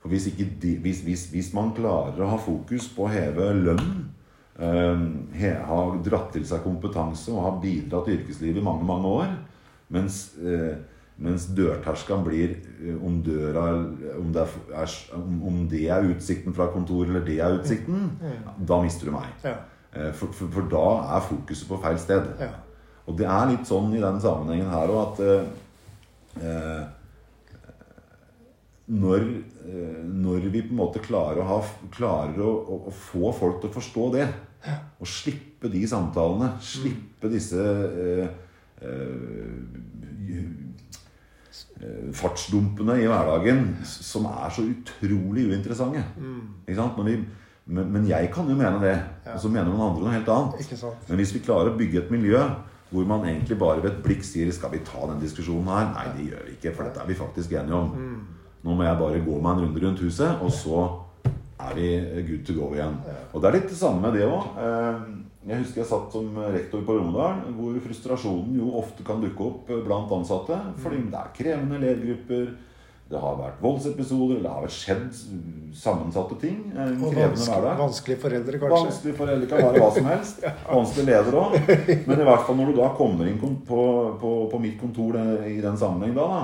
For 0.02 0.10
hvis, 0.10 0.26
ikke 0.32 0.48
de, 0.62 0.76
hvis, 0.82 1.00
hvis, 1.06 1.28
hvis 1.30 1.52
man 1.54 1.70
klarer 1.76 2.18
å 2.24 2.32
ha 2.32 2.38
fokus 2.42 2.88
på 2.90 3.06
å 3.06 3.12
heve 3.12 3.52
lønn, 3.54 4.08
øh, 4.58 5.04
ha 5.68 5.82
dratt 6.02 6.32
til 6.34 6.46
seg 6.48 6.64
kompetanse 6.64 7.30
og 7.32 7.44
ha 7.46 7.52
bidratt 7.62 8.08
til 8.08 8.18
yrkeslivet 8.18 8.58
i 8.58 8.64
mange, 8.66 8.84
mange 8.88 9.12
år, 9.20 9.36
mens, 9.94 10.32
øh, 10.42 10.74
mens 11.22 11.46
dørterskelen 11.54 12.24
blir 12.26 12.56
eh, 12.82 12.96
om 12.98 13.20
døra 13.22 13.68
om 14.18 14.32
det, 14.34 14.48
er, 14.74 14.96
om, 15.14 15.62
det 15.70 15.84
er 15.86 16.08
utsikten 16.10 16.56
fra 16.56 16.66
kontoret, 16.74 17.12
eller 17.12 17.24
det 17.28 17.38
er 17.38 17.60
utsikten, 17.60 18.10
ja, 18.26 18.56
da 18.58 18.80
mister 18.82 19.06
du 19.06 19.14
meg. 19.14 19.30
Eh, 19.92 20.12
For, 20.16 20.32
for, 20.32 20.48
for 20.54 20.68
da 20.72 20.84
er 21.16 21.26
fokuset 21.26 21.68
på 21.68 21.80
feil 21.82 21.98
sted. 22.00 22.24
Ja. 22.40 22.48
Og 23.06 23.16
det 23.18 23.26
er 23.28 23.50
litt 23.50 23.66
sånn 23.68 23.92
i 23.96 24.00
den 24.00 24.20
sammenhengen 24.22 24.70
her 24.72 24.88
òg 24.92 25.00
at 25.02 25.20
eh, 25.26 25.44
eh, 26.40 26.84
når, 28.92 29.26
eh, 29.66 29.98
når 30.22 30.46
vi 30.52 30.62
på 30.62 30.72
en 30.72 30.80
måte 30.80 31.02
klarer 31.02 31.42
å, 31.42 31.48
ha, 31.48 31.58
klarer 31.94 32.40
å, 32.40 32.52
å, 32.62 32.78
å 32.88 32.94
få 32.94 33.32
folk 33.36 33.60
til 33.62 33.70
å 33.70 33.76
forstå 33.76 34.06
det, 34.16 34.26
og 35.02 35.08
slippe 35.10 35.66
de 35.72 35.82
samtalene, 35.90 36.52
slippe 36.62 37.28
disse 37.32 37.58
eh, 37.58 38.28
eh, 38.86 39.52
fartsdumpene 42.14 42.94
i 43.02 43.08
hverdagen 43.10 43.64
som 43.84 44.28
er 44.30 44.52
så 44.54 44.62
utrolig 44.62 45.48
uinteressante. 45.50 46.02
Ikke 46.66 46.78
sant? 46.78 46.98
Når 46.98 47.08
vi, 47.10 47.16
men, 47.66 47.88
men 47.94 48.06
jeg 48.08 48.30
kan 48.34 48.48
jo 48.50 48.56
mene 48.58 48.80
det, 48.82 48.96
og 49.34 49.40
så 49.40 49.50
mener 49.52 49.70
noen 49.70 49.84
andre 49.90 50.02
noe 50.02 50.14
helt 50.16 50.30
annet. 50.34 50.72
Men 51.08 51.20
hvis 51.20 51.34
vi 51.36 51.44
klarer 51.46 51.70
å 51.70 51.78
bygge 51.78 52.02
et 52.02 52.14
miljø 52.14 52.42
hvor 52.92 53.06
man 53.08 53.24
egentlig 53.24 53.56
bare 53.56 53.80
ved 53.80 53.90
et 53.90 54.02
blikk 54.04 54.24
sier 54.24 54.50
'Skal 54.52 54.70
vi 54.70 54.82
ta 54.84 55.06
den 55.08 55.20
diskusjonen 55.20 55.64
her?' 55.64 55.92
Nei, 55.94 56.06
det 56.16 56.26
gjør 56.28 56.42
vi 56.44 56.52
ikke, 56.58 56.74
for 56.76 56.84
dette 56.84 57.00
er 57.00 57.06
vi 57.06 57.14
faktisk 57.14 57.52
enige 57.52 57.74
om. 57.74 58.26
Nå 58.64 58.74
må 58.74 58.84
jeg 58.84 58.98
bare 58.98 59.24
gå 59.24 59.40
meg 59.40 59.52
en 59.52 59.64
runde 59.64 59.86
rundt 59.86 60.00
huset, 60.00 60.42
og 60.42 60.50
så 60.52 60.82
er 61.58 61.74
vi 61.74 61.88
good 62.28 62.44
to 62.46 62.52
go 62.52 62.74
igjen. 62.74 62.98
Og 63.32 63.40
det 63.40 63.48
er 63.48 63.56
litt 63.56 63.70
det 63.70 63.78
samme 63.78 64.00
med 64.02 64.12
det 64.12 64.26
òg. 64.28 64.44
Jeg 65.42 65.58
husker 65.58 65.80
jeg 65.80 65.88
satt 65.90 66.12
som 66.12 66.36
rektor 66.36 66.84
på 66.86 66.98
Romedal, 66.98 67.40
hvor 67.56 67.80
frustrasjonen 67.82 68.54
jo 68.60 68.76
ofte 68.78 69.02
kan 69.02 69.20
dukke 69.22 69.40
opp 69.40 69.72
blant 69.86 70.12
ansatte. 70.12 70.58
Fordi 70.78 71.00
det 71.10 71.18
er 71.18 71.32
krevende 71.34 71.80
elevgrupper, 71.80 72.52
det 73.12 73.20
har 73.20 73.34
vært 73.36 73.58
voldsepisoder, 73.60 74.38
det 74.40 74.48
har 74.48 74.64
vært 74.64 74.74
skjedd 74.74 75.04
sammensatte 75.76 76.38
ting. 76.40 76.62
Og 76.72 77.12
krevende 77.12 77.36
vanskelig, 77.36 77.74
vanskelige 77.82 78.20
foreldre, 78.22 78.60
kanskje. 78.62 78.78
Vanskelige 78.86 79.18
foreldre 79.18 79.48
kan 79.50 79.62
være 79.66 79.82
hva 79.82 79.90
som 79.96 80.08
helst. 80.08 80.42
Vanskelige 80.78 81.08
leder 81.10 81.38
òg. 81.42 81.56
Men 82.08 82.22
i 82.24 82.26
hvert 82.30 82.46
fall 82.48 82.58
når 82.60 82.72
du 82.72 82.78
da 82.80 82.88
kommer 82.96 83.28
inn 83.28 83.38
på, 83.42 83.54
på, 84.20 84.32
på 84.52 84.60
mitt 84.64 84.78
kontor 84.80 85.18
i 85.48 85.58
den 85.64 85.76
sammenheng 85.80 86.16
da, 86.16 86.26
da. 86.32 86.42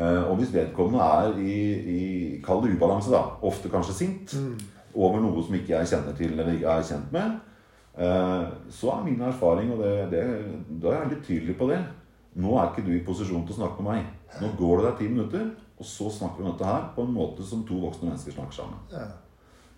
Eh, 0.00 0.30
Og 0.30 0.36
hvis 0.40 0.52
vedkommende 0.54 1.06
er 1.06 1.38
i, 1.42 1.56
i 1.94 2.00
kall 2.44 2.62
det 2.64 2.74
ubalanse, 2.76 3.12
da, 3.14 3.22
ofte 3.46 3.70
kanskje 3.72 3.96
sint, 4.02 4.34
over 4.94 5.22
noe 5.22 5.42
som 5.46 5.54
ikke 5.54 5.76
jeg 5.76 5.90
kjenner 5.92 6.16
til 6.18 6.34
eller 6.34 6.52
ikke 6.56 6.74
er 6.74 6.86
kjent 6.90 7.12
med, 7.14 7.38
eh, 7.98 8.44
så 8.74 8.94
er 8.96 9.04
min 9.06 9.22
erfaring, 9.30 9.70
og 9.74 9.82
det, 9.84 9.94
det, 10.14 10.24
da 10.82 10.94
er 10.94 11.04
jeg 11.04 11.12
litt 11.14 11.26
tydelig 11.30 11.58
på 11.60 11.70
det 11.70 11.80
Nå 12.40 12.52
er 12.54 12.68
ikke 12.70 12.84
du 12.86 12.92
i 12.94 13.00
posisjon 13.02 13.42
til 13.42 13.56
å 13.56 13.58
snakke 13.58 13.82
med 13.82 13.90
meg. 13.90 14.04
Nå 14.38 14.52
går 14.58 14.78
det 14.78 14.86
der 14.86 14.96
ti 14.98 15.08
minutter, 15.10 15.48
og 15.80 15.86
så 15.86 16.10
snakker 16.12 16.42
vi 16.42 16.46
om 16.46 16.52
dette 16.54 16.68
her 16.68 16.90
på 16.94 17.02
en 17.06 17.14
måte 17.14 17.46
som 17.46 17.64
to 17.66 17.80
voksne 17.82 18.10
mennesker 18.10 18.36
snakker 18.36 18.60
sammen. 18.60 18.78
Ja. 18.92 19.08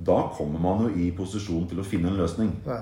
Da 0.03 0.19
kommer 0.35 0.61
man 0.61 0.85
jo 0.87 0.91
i 0.99 1.11
posisjon 1.17 1.69
til 1.71 1.81
å 1.81 1.87
finne 1.87 2.11
en 2.11 2.19
løsning. 2.21 2.53
Ja. 2.67 2.81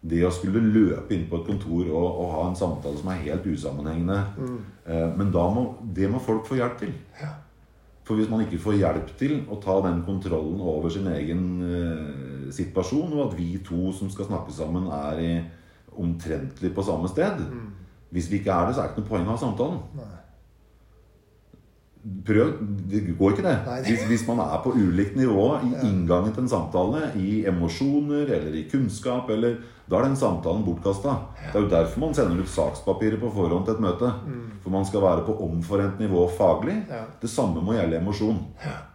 Det 0.00 0.22
å 0.24 0.32
skulle 0.32 0.62
løpe 0.64 1.12
inn 1.12 1.26
på 1.28 1.40
et 1.40 1.48
kontor 1.48 1.88
og, 1.90 2.06
og 2.08 2.30
ha 2.34 2.44
en 2.48 2.56
samtale 2.56 2.96
som 2.96 3.10
er 3.12 3.20
helt 3.26 3.44
usammenhengende 3.44 4.16
eh, 4.88 5.10
Men 5.12 5.28
da 5.34 5.42
må, 5.52 5.64
det 5.84 6.08
må 6.08 6.22
folk 6.24 6.46
få 6.48 6.56
hjelp 6.56 6.78
til. 6.80 6.94
For 8.08 8.16
hvis 8.16 8.30
man 8.32 8.40
ikke 8.46 8.62
får 8.62 8.78
hjelp 8.80 9.10
til 9.20 9.34
å 9.52 9.58
ta 9.60 9.76
den 9.84 10.00
kontrollen 10.06 10.62
over 10.64 10.88
sin 10.92 11.08
egen 11.12 11.42
eh, 11.66 12.46
situasjon, 12.56 13.12
og 13.12 13.26
at 13.26 13.36
vi 13.38 13.50
to 13.64 13.92
som 13.96 14.08
skal 14.12 14.30
snakke 14.30 14.54
sammen, 14.56 14.88
er 14.88 15.20
i, 15.20 15.34
omtrentlig 16.00 16.70
på 16.70 16.82
samme 16.86 17.08
sted 17.10 17.40
Hvis 18.14 18.28
vi 18.30 18.38
ikke 18.40 18.54
er 18.54 18.66
det, 18.68 18.74
så 18.74 18.80
er 18.80 18.88
det 18.88 18.92
ikke 18.94 19.02
noe 19.02 19.10
poeng 19.10 19.28
å 19.28 19.34
ha 19.34 19.40
samtalen. 19.42 19.80
Nei. 19.98 20.19
Prøv. 22.24 22.54
Det 22.88 23.02
går 23.18 23.34
ikke, 23.34 23.42
det. 23.44 23.56
Hvis, 23.84 24.06
hvis 24.08 24.22
man 24.28 24.38
er 24.40 24.62
på 24.64 24.70
ulikt 24.72 25.16
nivå 25.20 25.58
i 25.66 25.74
inngangen 25.84 26.32
til 26.32 26.46
en 26.46 26.48
samtale, 26.48 27.10
i 27.20 27.42
emosjoner 27.50 28.30
eller 28.38 28.56
i 28.56 28.62
kunnskap, 28.70 29.28
eller, 29.30 29.58
da 29.90 29.98
er 29.98 30.06
den 30.06 30.16
samtalen 30.16 30.62
bortkasta. 30.64 31.12
Det 31.50 31.58
er 31.58 31.64
jo 31.66 31.68
derfor 31.68 32.00
man 32.00 32.14
sender 32.16 32.40
ut 32.40 32.48
sakspapirer 32.48 33.20
på 33.20 33.28
forhånd 33.34 33.66
til 33.66 33.74
et 33.74 33.82
møte. 33.84 34.08
For 34.62 34.70
man 34.72 34.84
skal 34.88 35.02
være 35.02 35.26
på 35.26 35.34
omforent 35.44 36.00
nivå 36.00 36.24
faglig. 36.38 36.78
Det 37.20 37.30
samme 37.30 37.60
må 37.60 37.74
gjelde 37.76 37.98
emosjon. 38.00 38.38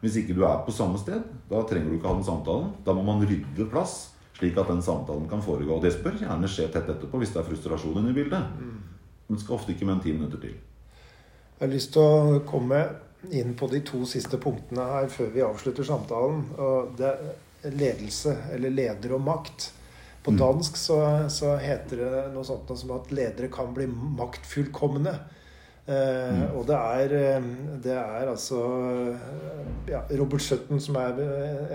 Hvis 0.01 0.17
ikke 0.23 0.33
du 0.33 0.41
er 0.47 0.63
på 0.65 0.71
samme 0.73 0.97
sted, 0.97 1.21
da 1.51 1.61
trenger 1.69 1.89
du 1.91 1.97
ikke 1.99 2.07
ha 2.09 2.17
den 2.17 2.23
samtalen. 2.25 2.71
Da 2.85 2.93
må 2.93 3.03
man 3.05 3.21
rydde 3.27 3.69
plass, 3.69 4.15
slik 4.39 4.57
at 4.57 4.71
den 4.71 4.81
samtalen 4.81 5.29
kan 5.29 5.43
foregå. 5.45 5.77
Og 5.77 5.83
det 5.83 5.93
bør 6.01 6.17
gjerne 6.17 6.47
skje 6.49 6.71
tett 6.73 6.89
etterpå 6.89 7.21
hvis 7.21 7.35
det 7.35 7.43
er 7.43 7.49
frustrasjon 7.51 7.99
inne 8.01 8.15
i 8.15 8.17
bildet. 8.17 8.55
Men 9.27 9.37
det 9.37 9.43
skal 9.43 9.59
ofte 9.59 9.75
ikke 9.75 9.85
med 9.85 9.99
en 9.99 10.01
ti 10.07 10.13
minutter 10.15 10.41
til. 10.41 10.55
Jeg 11.55 11.63
har 11.63 11.71
lyst 11.71 11.93
til 11.95 12.03
å 12.03 12.39
komme 12.47 12.81
inn 13.31 13.53
på 13.55 13.69
de 13.71 13.79
to 13.87 14.01
siste 14.09 14.35
punktene 14.41 14.83
her 14.89 15.07
før 15.11 15.29
vi 15.31 15.43
avslutter 15.45 15.87
samtalen. 15.87 16.41
Og 16.59 16.91
det 16.99 17.13
er 17.63 17.77
ledelse, 17.79 18.33
eller 18.51 18.73
leder 18.75 19.15
og 19.15 19.23
makt. 19.23 19.69
På 20.25 20.33
dansk 20.35 20.75
så, 20.75 20.97
så 21.31 21.53
heter 21.61 22.01
det 22.01 22.21
noe 22.33 22.43
sånt 22.43 22.71
som 22.75 22.91
at 22.97 23.11
ledere 23.13 23.47
kan 23.53 23.71
bli 23.75 23.85
maktfullkomne. 23.87 25.13
Eh, 25.85 26.43
Og 26.57 26.65
det 26.65 26.75
er, 26.75 27.13
eh, 27.13 27.47
det 27.85 27.93
er 27.93 28.31
altså 28.31 28.59
ja, 29.87 30.01
Robert 30.17 30.41
Sutton, 30.41 30.81
som 30.81 30.97
er 30.97 31.21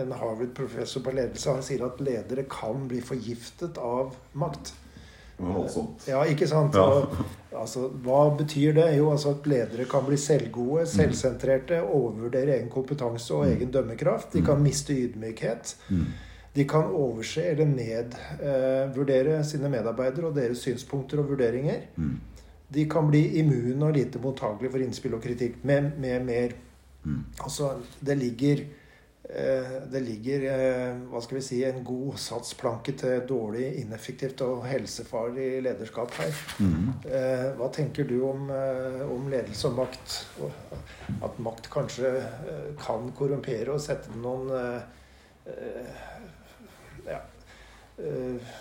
en 0.03 0.13
Harvard-professor 0.13 1.05
på 1.07 1.15
ledelse, 1.15 1.55
han 1.55 1.65
sier 1.65 1.87
at 1.87 2.03
ledere 2.03 2.45
kan 2.51 2.89
bli 2.91 3.01
forgiftet 3.07 3.79
av 3.79 4.13
makt. 4.35 4.75
Voldsomt. 5.41 6.07
Ja, 6.09 6.23
ikke 6.29 6.49
sant? 6.49 6.75
Ja. 6.77 6.83
Og, 6.83 7.21
altså, 7.57 7.89
hva 8.05 8.23
betyr 8.37 8.75
det? 8.77 8.89
Jo, 8.99 9.11
altså 9.15 9.35
at 9.35 9.47
ledere 9.51 9.87
kan 9.91 10.05
bli 10.07 10.19
selvgode, 10.21 10.87
selvsentrerte, 10.91 11.83
overvurdere 11.83 12.59
egen 12.59 12.71
kompetanse 12.73 13.35
og 13.35 13.47
egen 13.49 13.73
dømmekraft. 13.75 14.33
De 14.35 14.45
kan 14.47 14.63
miste 14.63 14.97
ydmykhet. 14.97 15.77
De 16.57 16.67
kan 16.69 16.91
overse 16.99 17.45
eller 17.53 17.69
nedvurdere 17.71 19.45
sine 19.47 19.71
medarbeidere 19.71 20.27
og 20.29 20.37
deres 20.37 20.65
synspunkter 20.67 21.23
og 21.23 21.31
vurderinger. 21.31 21.87
De 22.75 22.89
kan 22.91 23.07
bli 23.11 23.39
immune 23.39 23.87
og 23.87 23.95
lite 23.95 24.19
mottagelige 24.23 24.71
for 24.71 24.83
innspill 24.85 25.15
og 25.15 25.23
kritikk. 25.23 25.63
Med, 25.65 25.95
med 25.99 26.27
mer 26.27 26.59
Altså, 27.41 27.71
det 28.07 28.19
ligger 28.19 28.57
eh, 28.61 28.80
det 29.93 30.01
ligger 30.03 30.45
eh, 30.51 30.97
hva 31.07 31.21
skal 31.23 31.37
vi 31.39 31.43
si, 31.47 31.61
en 31.63 31.85
god 31.87 32.17
satsplanke 32.19 32.97
til 32.99 33.21
dårlig, 33.29 33.69
ineffektivt 33.85 34.41
og 34.43 34.65
helsefarlig 34.67 35.61
lederskap 35.63 36.11
her. 36.19 36.33
Mm. 36.59 36.89
Hva 37.61 37.69
tenker 37.71 38.09
du 38.09 38.17
om, 38.27 38.49
eh, 38.51 39.05
om 39.07 39.29
ledelse 39.31 39.71
og 39.71 39.77
makt? 39.79 40.17
At 41.23 41.39
makt 41.39 41.71
kanskje 41.71 42.11
eh, 42.19 42.71
kan 42.81 43.13
korrumpere 43.15 43.71
og 43.77 43.83
sette 43.85 44.11
noen 44.19 44.51
eh, 44.57 44.81
eh, 45.53 46.01
ja, 47.07 47.21
eh, 48.03 48.57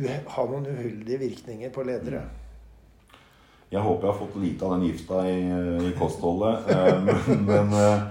Ha 0.00 0.44
noen 0.48 0.64
uheldige 0.70 1.18
virkninger 1.20 1.72
på 1.74 1.84
ledere. 1.84 2.22
Jeg 3.70 3.82
håper 3.84 4.06
jeg 4.06 4.12
har 4.14 4.18
fått 4.18 4.38
lite 4.42 4.64
av 4.64 4.72
den 4.78 4.86
gifta 4.88 5.20
i, 5.28 5.42
i 5.90 5.92
kostholdet. 5.98 6.70
eh, 6.72 6.96
Men, 7.04 7.44
men 7.44 7.76
eh, 7.76 8.08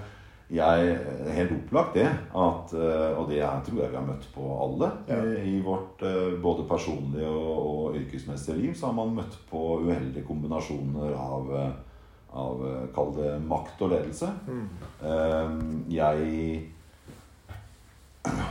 jeg 0.50 0.96
helt 1.36 1.52
opplagt 1.54 1.94
det. 2.00 2.08
At, 2.34 2.74
eh, 2.74 3.12
og 3.20 3.28
det 3.30 3.38
jeg 3.38 3.66
tror 3.68 3.82
jeg 3.84 3.92
vi 3.92 4.00
har 4.00 4.08
møtt 4.08 4.26
på 4.34 4.48
alle 4.64 4.90
Ja. 5.10 5.20
i, 5.22 5.58
i 5.58 5.62
vårt 5.62 6.02
eh, 6.02 6.34
både 6.42 6.66
personlige 6.70 7.28
og, 7.30 7.60
og 7.68 8.00
yrkesmessige 8.00 8.58
liv. 8.58 8.74
Så 8.74 8.88
har 8.90 8.98
man 8.98 9.14
møtt 9.20 9.38
på 9.52 9.80
uheldige 9.86 10.26
kombinasjoner 10.26 11.14
av, 11.14 11.54
eh, 11.54 11.72
av 12.34 12.66
eh, 12.66 12.90
Kall 12.96 13.14
det 13.20 13.36
makt 13.46 13.86
og 13.86 13.94
ledelse. 13.94 14.34
Mm. 14.50 15.86
Jeg 15.90 16.66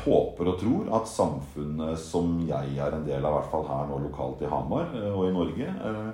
håper 0.05 0.49
og 0.49 0.57
tror 0.61 0.89
at 0.97 1.11
samfunnet 1.11 1.99
som 2.01 2.39
jeg 2.49 2.79
er 2.81 2.95
en 2.95 3.05
del 3.07 3.21
av, 3.25 3.35
i 3.35 3.37
hvert 3.39 3.51
fall 3.53 3.67
her 3.69 3.91
nå 3.91 3.99
lokalt 4.07 4.43
i 4.43 4.51
Hamar 4.51 4.87
eh, 4.97 5.11
og 5.13 5.29
i 5.29 5.35
Norge, 5.35 5.69
eh, 5.91 6.11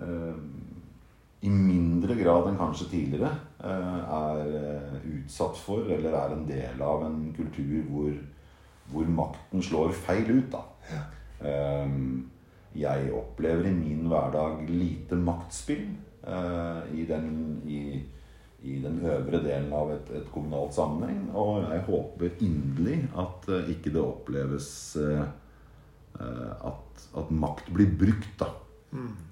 eh, 0.00 0.34
i 1.42 1.50
mindre 1.50 2.14
grad 2.18 2.48
enn 2.50 2.58
kanskje 2.58 2.88
tidligere 2.90 3.30
eh, 3.30 3.51
er 3.62 4.54
eh, 4.58 4.94
utsatt 5.16 5.58
for 5.58 5.86
eller 5.86 6.14
er 6.18 6.34
en 6.34 6.46
del 6.48 6.82
av 6.82 7.04
en 7.06 7.18
kultur 7.36 7.82
hvor, 7.90 8.14
hvor 8.90 9.10
makten 9.20 9.62
slår 9.62 9.92
feil 9.94 10.30
ut. 10.38 10.54
Da. 10.54 10.62
Eh, 11.46 11.98
jeg 12.82 13.12
opplever 13.12 13.68
i 13.68 13.74
min 13.76 14.08
hverdag 14.08 14.64
lite 14.70 15.18
maktspill 15.20 15.84
eh, 16.24 16.80
i, 16.96 17.04
den, 17.08 17.28
i, 17.68 18.00
i 18.62 18.78
den 18.82 19.02
øvre 19.04 19.42
delen 19.44 19.72
av 19.76 19.92
et, 19.92 20.10
et 20.16 20.30
kommunalt 20.32 20.74
sammenheng. 20.74 21.26
Og 21.36 21.66
jeg 21.66 21.84
håper 21.90 22.42
inderlig 22.46 22.98
at 23.20 23.48
eh, 23.52 23.70
ikke 23.76 23.92
det 23.92 24.02
oppleves 24.02 24.72
eh, 25.02 25.26
eh, 26.18 26.50
at, 26.72 27.06
at 27.20 27.34
makt 27.44 27.72
blir 27.76 27.92
brukt, 28.00 28.34
da. 28.40 28.50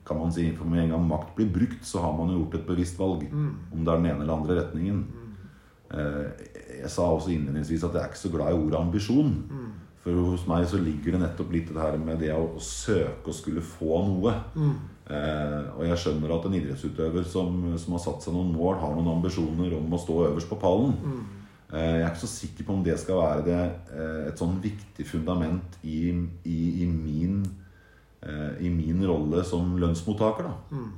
Kan 0.06 0.18
man 0.18 0.32
si. 0.32 0.46
For 0.56 0.64
med 0.64 0.84
en 0.84 0.90
gang 0.94 1.08
makt 1.08 1.34
blir 1.36 1.50
brukt, 1.52 1.84
så 1.84 2.00
har 2.00 2.12
man 2.16 2.28
jo 2.32 2.38
gjort 2.44 2.54
et 2.60 2.66
bevisst 2.66 2.98
valg. 2.98 3.26
Om 3.72 3.84
det 3.84 3.92
er 3.92 3.96
den 4.00 4.06
ene 4.12 4.22
eller 4.24 4.34
andre 4.38 4.56
retningen. 4.62 5.04
Eh, 5.92 6.30
Jeg 6.80 6.88
sa 6.90 7.02
også 7.12 7.28
innledningsvis 7.34 7.82
at 7.84 7.92
jeg 7.92 8.00
er 8.02 8.08
ikke 8.08 8.18
så 8.24 8.30
glad 8.32 8.50
i 8.54 8.58
ordet 8.58 8.78
ambisjon. 8.80 9.34
For 10.00 10.12
hos 10.30 10.46
meg 10.48 10.64
så 10.66 10.78
ligger 10.80 11.12
det 11.12 11.20
nettopp 11.20 11.50
litt 11.52 11.68
det 11.68 11.76
her 11.82 11.98
med 12.00 12.18
det 12.22 12.30
å, 12.32 12.46
å 12.56 12.60
søke 12.64 13.28
å 13.28 13.34
skulle 13.36 13.60
få 13.60 13.98
noe. 14.06 14.32
Eh, 15.10 15.66
og 15.76 15.84
jeg 15.84 15.98
skjønner 15.98 16.32
at 16.38 16.46
en 16.46 16.54
idrettsutøver 16.56 17.24
som, 17.26 17.76
som 17.76 17.92
har 17.96 18.00
satt 18.00 18.22
seg 18.24 18.32
noen 18.32 18.52
mål, 18.54 18.78
har 18.80 18.94
noen 18.96 19.10
ambisjoner 19.18 19.74
om 19.76 19.92
å 19.92 19.98
stå 20.00 20.16
øverst 20.30 20.48
på 20.48 20.56
pallen. 20.62 20.94
Eh, 21.72 21.98
jeg 21.98 22.02
er 22.06 22.08
ikke 22.08 22.22
så 22.24 22.30
sikker 22.32 22.64
på 22.64 22.72
om 22.78 22.84
det 22.86 22.96
skal 22.98 23.18
være 23.20 23.44
det, 23.44 23.60
eh, 23.92 24.28
et 24.30 24.38
sånn 24.40 24.56
viktig 24.62 25.04
fundament 25.06 25.76
i, 25.84 26.14
i, 26.48 26.60
i 26.82 26.86
min 26.86 27.42
i 28.60 28.68
min 28.68 29.00
rolle 29.08 29.40
som 29.48 29.78
lønnsmottaker. 29.80 30.44
Da. 30.44 30.76
Mm. 30.76 30.90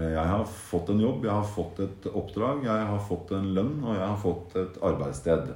Jeg 0.00 0.26
har 0.30 0.46
fått 0.48 0.88
en 0.90 1.02
jobb, 1.04 1.26
jeg 1.26 1.34
har 1.34 1.44
fått 1.46 1.82
et 1.84 2.06
oppdrag, 2.08 2.64
jeg 2.66 2.86
har 2.88 3.02
fått 3.04 3.34
en 3.36 3.50
lønn 3.54 3.76
og 3.84 3.92
jeg 3.92 4.02
har 4.02 4.16
fått 4.18 4.56
et 4.58 4.78
arbeidssted. 4.82 5.52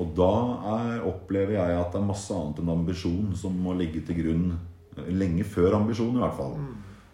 Og 0.00 0.12
da 0.16 0.34
er, 0.76 1.02
opplever 1.08 1.58
jeg 1.58 1.80
at 1.80 1.90
det 1.92 2.00
er 2.00 2.06
masse 2.08 2.32
annet 2.36 2.62
enn 2.62 2.70
ambisjon 2.72 3.32
som 3.36 3.56
må 3.64 3.74
ligge 3.76 4.00
til 4.06 4.20
grunn 4.22 4.46
eh, 4.54 5.10
lenge 5.12 5.44
før 5.44 5.76
ambisjon, 5.80 6.16
i 6.16 6.22
hvert 6.22 6.38
fall. 6.38 6.54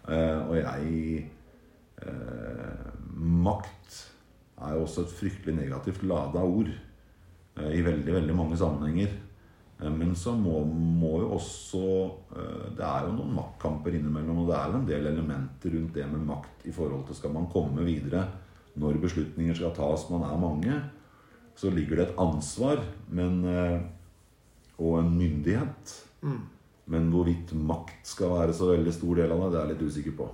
Eh, 0.09 0.37
og 0.45 0.55
jeg 0.59 1.23
eh, 2.05 2.85
Makt 3.19 3.97
er 4.59 4.75
jo 4.75 4.85
også 4.85 5.03
et 5.03 5.17
fryktelig 5.17 5.57
negativt 5.57 6.05
lada 6.07 6.43
ord 6.45 6.69
eh, 6.71 7.73
i 7.75 7.81
veldig, 7.83 8.13
veldig 8.21 8.37
mange 8.37 8.59
sammenhenger. 8.59 9.17
Eh, 9.79 9.91
Men 9.91 10.15
så 10.15 10.33
må, 10.35 10.59
må 10.65 11.15
jo 11.23 11.31
også 11.37 11.83
eh, 12.35 12.67
Det 12.77 12.85
er 12.85 13.07
jo 13.07 13.15
noen 13.15 13.33
maktkamper 13.37 13.95
innimellom, 13.95 14.43
og 14.43 14.51
det 14.51 14.57
er 14.59 14.71
jo 14.71 14.79
en 14.81 14.89
del 14.89 15.09
elementer 15.13 15.75
rundt 15.75 15.93
det 15.95 16.07
med 16.11 16.25
makt 16.27 16.67
i 16.67 16.75
forhold 16.75 17.05
til 17.07 17.15
skal 17.19 17.33
man 17.35 17.49
komme 17.51 17.85
videre 17.87 18.27
når 18.79 18.99
beslutninger 19.01 19.57
skal 19.57 19.73
tas, 19.75 20.05
man 20.11 20.21
er 20.23 20.37
mange, 20.39 20.75
så 21.57 21.71
ligger 21.73 21.97
det 21.99 22.03
et 22.05 22.19
ansvar 22.21 22.79
men, 23.11 23.41
eh, 23.49 23.79
og 24.79 24.99
en 25.01 25.09
myndighet. 25.17 25.95
Men 26.89 27.09
hvorvidt 27.11 27.51
makt 27.53 28.07
skal 28.07 28.31
være 28.31 28.53
så 28.55 28.69
veldig 28.71 28.93
stor 28.95 29.19
del 29.19 29.33
av 29.35 29.41
det, 29.41 29.49
det 29.51 29.59
er 29.59 29.65
jeg 29.65 29.73
litt 29.73 29.89
usikker 29.89 30.15
på. 30.21 30.29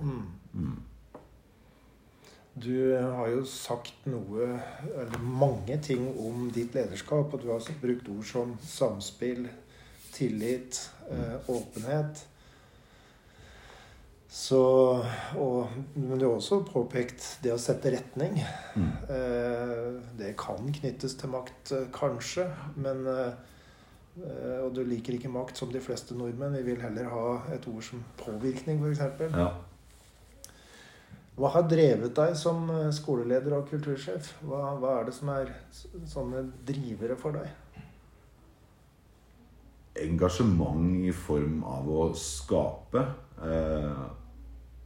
Du 2.56 2.96
har 2.96 3.28
jo 3.28 3.42
sagt 3.44 4.06
noe, 4.08 4.46
eller 4.88 5.20
mange 5.20 5.76
ting 5.84 6.06
om 6.24 6.46
ditt 6.54 6.72
lederskap, 6.72 7.34
og 7.34 7.42
du 7.42 7.50
har 7.52 7.66
brukt 7.82 8.08
ord 8.08 8.24
som 8.24 8.54
samspill, 8.64 9.42
tillit, 10.14 10.78
eh, 11.10 11.50
åpenhet. 11.52 12.22
Så, 14.32 14.62
og, 15.36 15.76
men 15.94 16.16
du 16.16 16.26
har 16.26 16.38
også 16.38 16.62
påpekt 16.64 17.28
det 17.44 17.52
å 17.52 17.60
sette 17.60 17.92
retning. 17.92 18.40
Eh, 19.06 20.00
det 20.16 20.32
kan 20.40 20.72
knyttes 20.80 21.18
til 21.20 21.30
makt, 21.36 21.76
eh, 21.76 21.86
kanskje, 21.92 22.48
men 22.76 23.04
Og 24.16 24.70
du 24.72 24.78
liker 24.80 25.12
ikke 25.12 25.28
makt 25.28 25.58
som 25.60 25.68
de 25.68 25.80
fleste 25.84 26.14
nordmenn. 26.16 26.54
Vi 26.56 26.62
vil 26.70 26.80
heller 26.80 27.10
ha 27.12 27.24
et 27.52 27.66
ord 27.68 27.84
som 27.84 28.00
påvirkning, 28.16 28.80
f.eks. 28.80 29.20
Ja. 29.36 29.50
Hva 31.36 31.50
har 31.52 31.66
drevet 31.68 32.14
deg 32.16 32.32
som 32.38 32.68
eh, 32.72 32.88
skoleleder 32.96 33.58
og 33.58 33.68
kultursjef? 33.68 34.32
Hva, 34.46 34.72
hva 34.80 34.98
er 35.00 35.08
det 35.10 35.14
som 35.16 35.32
er 35.34 35.52
sånne 36.08 36.46
drivere 36.68 37.18
for 37.20 37.36
deg? 37.36 37.50
engasjement 40.02 41.04
i 41.06 41.12
form 41.12 41.62
av 41.66 41.88
å 41.88 42.06
skape 42.18 43.02
eh, 43.42 44.02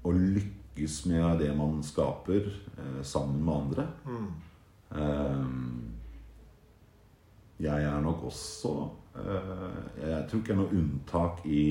og 0.06 0.20
lykkes 0.36 1.04
med 1.10 1.42
det 1.42 1.50
man 1.56 1.80
skaper 1.84 2.46
eh, 2.46 3.00
sammen 3.06 3.42
med 3.44 3.54
andre. 3.56 3.86
Eh, 4.96 5.46
jeg 7.60 7.84
er 7.84 8.00
nok 8.00 8.22
også 8.30 8.70
eh, 9.20 9.66
Jeg 10.00 10.22
tror 10.30 10.40
ikke 10.40 10.54
jeg 10.54 10.56
er 10.56 10.60
noe 10.62 10.78
unntak 10.80 11.42
i 11.44 11.64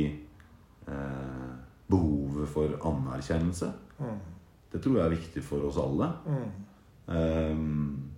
eh, 0.88 1.47
behovet 1.89 2.51
for 2.53 2.76
anerkjennelse. 2.91 3.72
Det 4.70 4.82
tror 4.84 5.00
jeg 5.00 5.06
er 5.06 5.18
viktig 5.18 5.44
for 5.44 5.66
oss 5.66 5.80
alle. 5.82 6.12
Um, 7.10 8.10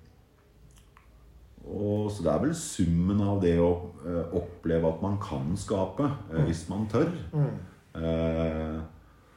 og, 1.72 2.10
så 2.12 2.26
det 2.26 2.32
er 2.32 2.42
vel 2.42 2.56
summen 2.58 3.22
av 3.24 3.42
det 3.44 3.54
å 3.62 3.70
uh, 4.04 4.34
oppleve 4.40 4.90
at 4.90 5.04
man 5.04 5.20
kan 5.22 5.54
skape 5.60 6.08
eh, 6.32 6.42
hvis 6.48 6.66
man 6.72 6.88
tør. 6.92 7.12
Eh, 7.92 8.80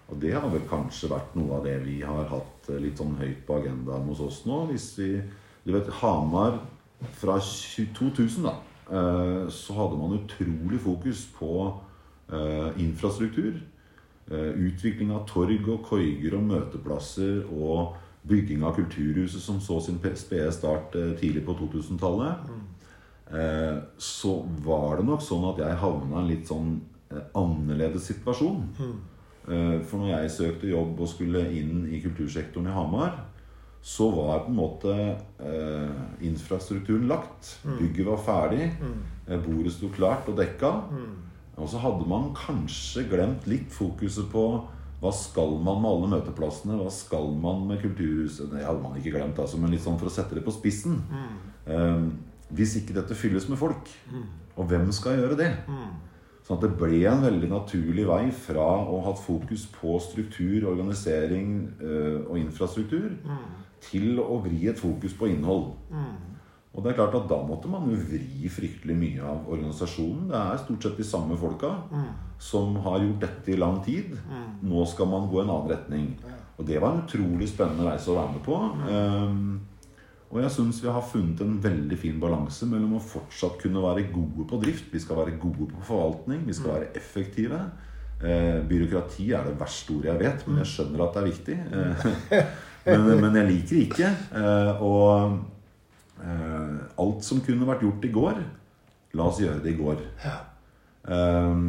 og 0.05 0.21
det 0.21 0.35
har 0.37 0.47
vel 0.53 0.63
kanskje 0.71 1.11
vært 1.11 1.33
noe 1.35 1.59
av 1.59 1.65
det 1.67 1.79
vi 1.85 1.99
har 2.07 2.29
hatt 2.31 2.69
eh, 2.71 2.81
litt 2.83 3.01
sånn 3.01 3.17
høyt 3.19 3.43
på 3.47 3.59
agendaen 3.59 4.09
hos 4.11 4.23
oss 4.25 4.45
nå. 4.49 4.65
Hvis 4.71 4.93
vi 5.01 5.11
Du 5.65 5.73
vet, 5.73 5.89
Hamar 6.03 6.59
fra 7.17 7.39
2000, 7.41 8.45
da, 8.45 8.53
så 9.49 9.77
hadde 9.79 9.97
man 9.97 10.13
utrolig 10.19 10.77
fokus 10.77 11.23
på 11.39 11.55
infrastruktur. 12.77 13.63
Eh, 14.31 14.55
utvikling 14.69 15.11
av 15.13 15.27
torg 15.29 15.67
og 15.69 15.83
koiger 15.85 16.35
og 16.39 16.47
møteplasser 16.49 17.43
og 17.53 17.97
bygging 18.25 18.63
av 18.65 18.73
Kulturhuset 18.79 19.43
som 19.45 19.59
så 19.61 19.77
sin 19.85 19.99
pe- 20.01 20.15
spede 20.17 20.49
start 20.53 20.95
eh, 20.97 21.11
tidlig 21.21 21.43
på 21.45 21.53
2000-tallet. 21.59 22.47
Eh, 23.35 23.83
så 23.99 24.33
var 24.65 24.97
det 24.97 25.05
nok 25.11 25.21
sånn 25.25 25.45
at 25.53 25.61
jeg 25.61 25.77
havna 25.83 26.17
i 26.17 26.23
en 26.23 26.31
litt 26.31 26.49
sånn 26.49 26.81
annerledes 27.37 28.09
situasjon. 28.11 28.65
For 29.45 30.01
når 30.01 30.09
jeg 30.15 30.31
søkte 30.33 30.71
jobb 30.73 31.01
og 31.05 31.09
skulle 31.13 31.43
inn 31.53 31.85
i 31.93 32.01
kultursektoren 32.01 32.67
i 32.71 32.73
Hamar, 32.75 33.19
så 33.85 34.07
var 34.11 34.47
på 34.47 34.55
en 34.55 34.57
måte 34.57 34.95
eh, 35.45 35.99
infrastrukturen 36.25 37.05
lagt. 37.11 37.59
Bygget 37.77 38.07
var 38.09 38.23
ferdig. 38.25 38.71
Mm. 38.81 39.45
Bordet 39.45 39.75
sto 39.77 39.91
klart 39.93 40.29
og 40.33 40.41
dekka. 40.41 40.73
Og 41.57 41.69
så 41.71 41.79
hadde 41.83 42.07
man 42.11 42.33
kanskje 42.35 43.05
glemt 43.11 43.47
litt 43.51 43.71
fokuset 43.73 44.27
på 44.33 44.47
hva 45.03 45.11
skal 45.13 45.59
man 45.61 45.83
med 45.83 45.91
alle 45.91 46.09
møteplassene? 46.15 46.79
Hva 46.81 46.91
skal 46.91 47.27
man 47.37 47.67
med 47.69 47.83
Kulturhuset? 47.83 48.49
Det 48.51 48.63
hadde 48.65 48.81
man 48.81 48.95
ikke 48.97 49.13
glemt, 49.19 49.39
altså, 49.39 49.59
men 49.61 49.75
litt 49.75 49.83
sånn 49.85 49.99
for 50.01 50.09
å 50.09 50.15
sette 50.15 50.39
det 50.39 50.45
på 50.47 50.55
spissen. 50.55 50.97
Eh, 51.67 52.07
hvis 52.55 52.77
ikke 52.81 52.97
dette 52.97 53.17
fylles 53.17 53.49
med 53.51 53.59
folk, 53.61 53.91
og 54.57 54.67
hvem 54.71 54.89
skal 54.93 55.19
gjøre 55.19 55.37
det? 55.37 55.51
Sånn 56.45 56.59
at 56.59 56.65
det 56.67 56.75
ble 56.77 57.03
en 57.09 57.23
veldig 57.25 57.49
naturlig 57.49 58.05
vei 58.09 58.31
fra 58.37 58.65
å 58.65 58.99
ha 59.07 59.13
fokus 59.17 59.67
på 59.73 59.99
struktur, 60.05 60.67
organisering 60.73 61.55
eh, 61.81 62.19
og 62.29 62.39
infrastruktur, 62.41 63.15
til 63.85 64.21
å 64.21 64.41
vri 64.45 64.67
et 64.69 64.79
fokus 64.81 65.13
på 65.17 65.29
innhold. 65.33 65.75
Og 66.75 66.83
det 66.83 66.91
er 66.91 66.97
klart 66.99 67.15
at 67.15 67.29
da 67.31 67.39
måtte 67.47 67.71
man 67.71 67.87
jo 67.87 67.97
vri 68.03 68.49
fryktelig 68.51 68.97
mye 68.99 69.23
av 69.23 69.45
organisasjonen. 69.47 70.27
Det 70.33 70.39
er 70.41 70.63
stort 70.65 70.87
sett 70.87 70.97
de 70.99 71.07
samme 71.07 71.37
folka 71.39 71.71
som 72.43 72.75
har 72.83 72.99
gjort 72.99 73.21
dette 73.23 73.53
i 73.55 73.59
lang 73.61 73.79
tid. 73.87 74.17
Nå 74.67 74.83
skal 74.91 75.07
man 75.07 75.29
gå 75.31 75.45
en 75.45 75.53
annen 75.55 75.71
retning. 75.71 76.09
Og 76.59 76.67
det 76.67 76.81
var 76.83 76.95
en 76.95 77.05
utrolig 77.05 77.49
spennende 77.51 77.87
reise 77.87 78.11
å 78.11 78.19
være 78.19 78.35
med 78.35 78.45
på. 78.47 78.59
Ehm, 78.91 79.47
og 80.31 80.41
jeg 80.43 80.51
syns 80.57 80.83
vi 80.83 80.91
har 80.91 81.07
funnet 81.07 81.41
en 81.45 81.57
veldig 81.63 81.99
fin 81.99 82.21
balanse 82.23 82.67
mellom 82.67 82.97
å 82.99 83.03
fortsatt 83.03 83.59
kunne 83.63 83.83
være 83.83 84.09
gode 84.13 84.47
på 84.51 84.61
drift. 84.63 84.91
Vi 84.93 85.03
skal 85.03 85.21
være 85.23 85.39
gode 85.43 85.69
på 85.71 85.87
forvaltning. 85.87 86.43
Vi 86.47 86.57
skal 86.59 86.77
være 86.77 86.93
effektive. 86.99 87.61
Eh, 88.25 88.61
byråkrati 88.67 89.31
er 89.35 89.47
det 89.47 89.57
verste 89.61 89.97
ordet 89.97 90.13
jeg 90.13 90.23
vet, 90.23 90.47
men 90.49 90.63
jeg 90.63 90.71
skjønner 90.73 91.03
at 91.05 91.17
det 91.17 91.23
er 91.23 91.31
viktig. 91.31 91.59
Eh, 91.71 92.07
men, 93.05 93.11
men 93.23 93.41
jeg 93.41 93.51
liker 93.51 93.75
det 93.75 93.83
ikke. 93.89 94.13
Eh, 94.41 94.83
og 94.83 95.54
eh, 96.25 96.77
alt 97.01 97.27
som 97.27 97.43
kunne 97.45 97.69
vært 97.69 97.85
gjort 97.85 98.07
i 98.07 98.13
går, 98.15 98.41
la 99.15 99.29
oss 99.29 99.41
gjøre 99.43 99.63
det 99.65 99.75
i 99.75 99.79
går. 99.79 100.03
Eh, 101.05 101.65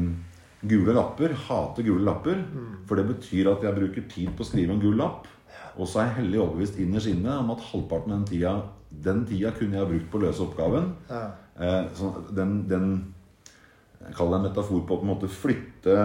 gule 0.66 0.96
lapper. 0.98 1.36
Hater 1.48 1.86
gule 1.86 2.06
lapper. 2.08 2.42
For 2.88 3.00
det 3.00 3.08
betyr 3.12 3.52
at 3.54 3.66
jeg 3.66 3.78
bruker 3.80 4.08
tid 4.12 4.36
på 4.36 4.46
å 4.46 4.50
skrive 4.50 4.76
en 4.76 4.84
gul 4.84 4.98
lapp. 5.00 5.28
Og 5.76 5.90
så 5.90 6.02
er 6.02 6.10
jeg 6.10 6.22
hellig 6.22 6.40
overbevist 6.40 6.80
innerst 6.80 7.12
inne 7.12 7.34
om 7.42 7.52
at 7.52 7.64
halvparten 7.72 8.14
av 8.14 8.22
den 8.22 8.30
tida 8.30 8.54
Den 9.06 9.26
tida 9.28 9.52
kunne 9.52 9.76
jeg 9.76 9.84
ha 9.84 9.90
brukt 9.90 10.08
på 10.12 10.20
å 10.22 10.24
løse 10.24 10.44
oppgaven. 10.46 10.94
Ja. 11.10 11.26
Eh, 11.60 11.84
så 11.98 12.14
den, 12.36 12.62
den 12.70 12.94
kaller 14.16 14.38
det 14.38 14.40
en 14.40 14.48
metafor 14.52 14.86
på 14.88 14.96
å 14.96 15.02
en 15.04 15.10
måte 15.10 15.28
flytte 15.32 15.96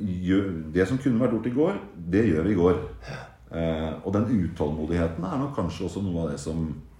gjør, 0.00 0.50
Det 0.72 0.88
som 0.88 0.98
kunne 0.98 1.20
vært 1.20 1.36
gjort 1.36 1.46
i 1.50 1.54
går, 1.54 1.78
det 2.14 2.24
gjør 2.30 2.48
vi 2.48 2.54
i 2.54 2.58
går. 2.58 2.82
Eh, 3.54 3.92
og 4.02 4.10
den 4.16 4.26
utålmodigheten 4.32 5.24
er 5.28 5.38
nok 5.38 5.54
kanskje 5.54 5.86
også 5.86 6.02
noe 6.02 6.24
av 6.24 6.32
det 6.32 6.40
som 6.42 6.66
eh, 6.66 6.93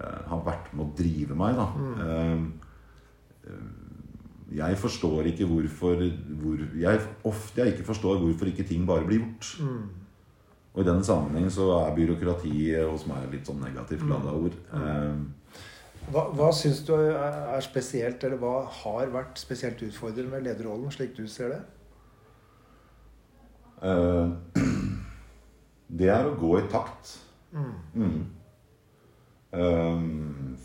har 0.00 0.42
vært 0.46 0.72
med 0.74 0.86
å 0.86 0.94
drive 0.98 1.36
meg. 1.38 1.58
Da. 1.58 1.66
Eh, 2.06 2.40
eh, 3.50 3.68
jeg 4.56 4.78
forstår 4.78 5.30
ikke 5.32 5.46
hvorfor 5.50 6.02
hvor, 6.40 6.60
jeg, 6.78 7.00
Ofte 7.26 7.64
jeg 7.64 7.74
ikke 7.74 7.88
forstår 7.88 8.20
hvorfor 8.22 8.50
ikke 8.52 8.66
ting 8.68 8.84
bare 8.88 9.06
blir 9.06 9.24
gjort. 9.24 9.54
Og 10.76 10.82
i 10.82 10.86
den 10.86 11.02
sammenheng 11.04 11.48
så 11.50 11.70
er 11.80 11.96
byråkrati 11.96 12.52
hos 12.84 13.06
meg 13.08 13.30
litt 13.32 13.48
sånn 13.48 13.62
negativt 13.64 14.04
lada 14.10 14.34
ord. 14.36 14.58
Mm. 14.74 15.24
Hva, 16.12 16.28
hva 16.36 16.50
syns 16.54 16.84
du 16.86 16.92
er 16.94 17.64
spesielt, 17.64 18.22
eller 18.22 18.38
hva 18.38 18.60
har 18.82 19.08
vært 19.10 19.40
spesielt 19.40 19.80
utfordrende 19.82 20.36
med 20.36 20.44
lederrollen, 20.46 20.92
slik 20.94 21.16
du 21.16 21.24
ser 21.30 21.56
det? 21.56 21.62
Eh, 23.82 24.62
det 25.98 26.12
er 26.12 26.28
å 26.28 26.36
gå 26.38 26.52
i 26.60 26.66
takt. 26.70 27.16
Mm. 27.56 28.20
Eh, 29.56 30.00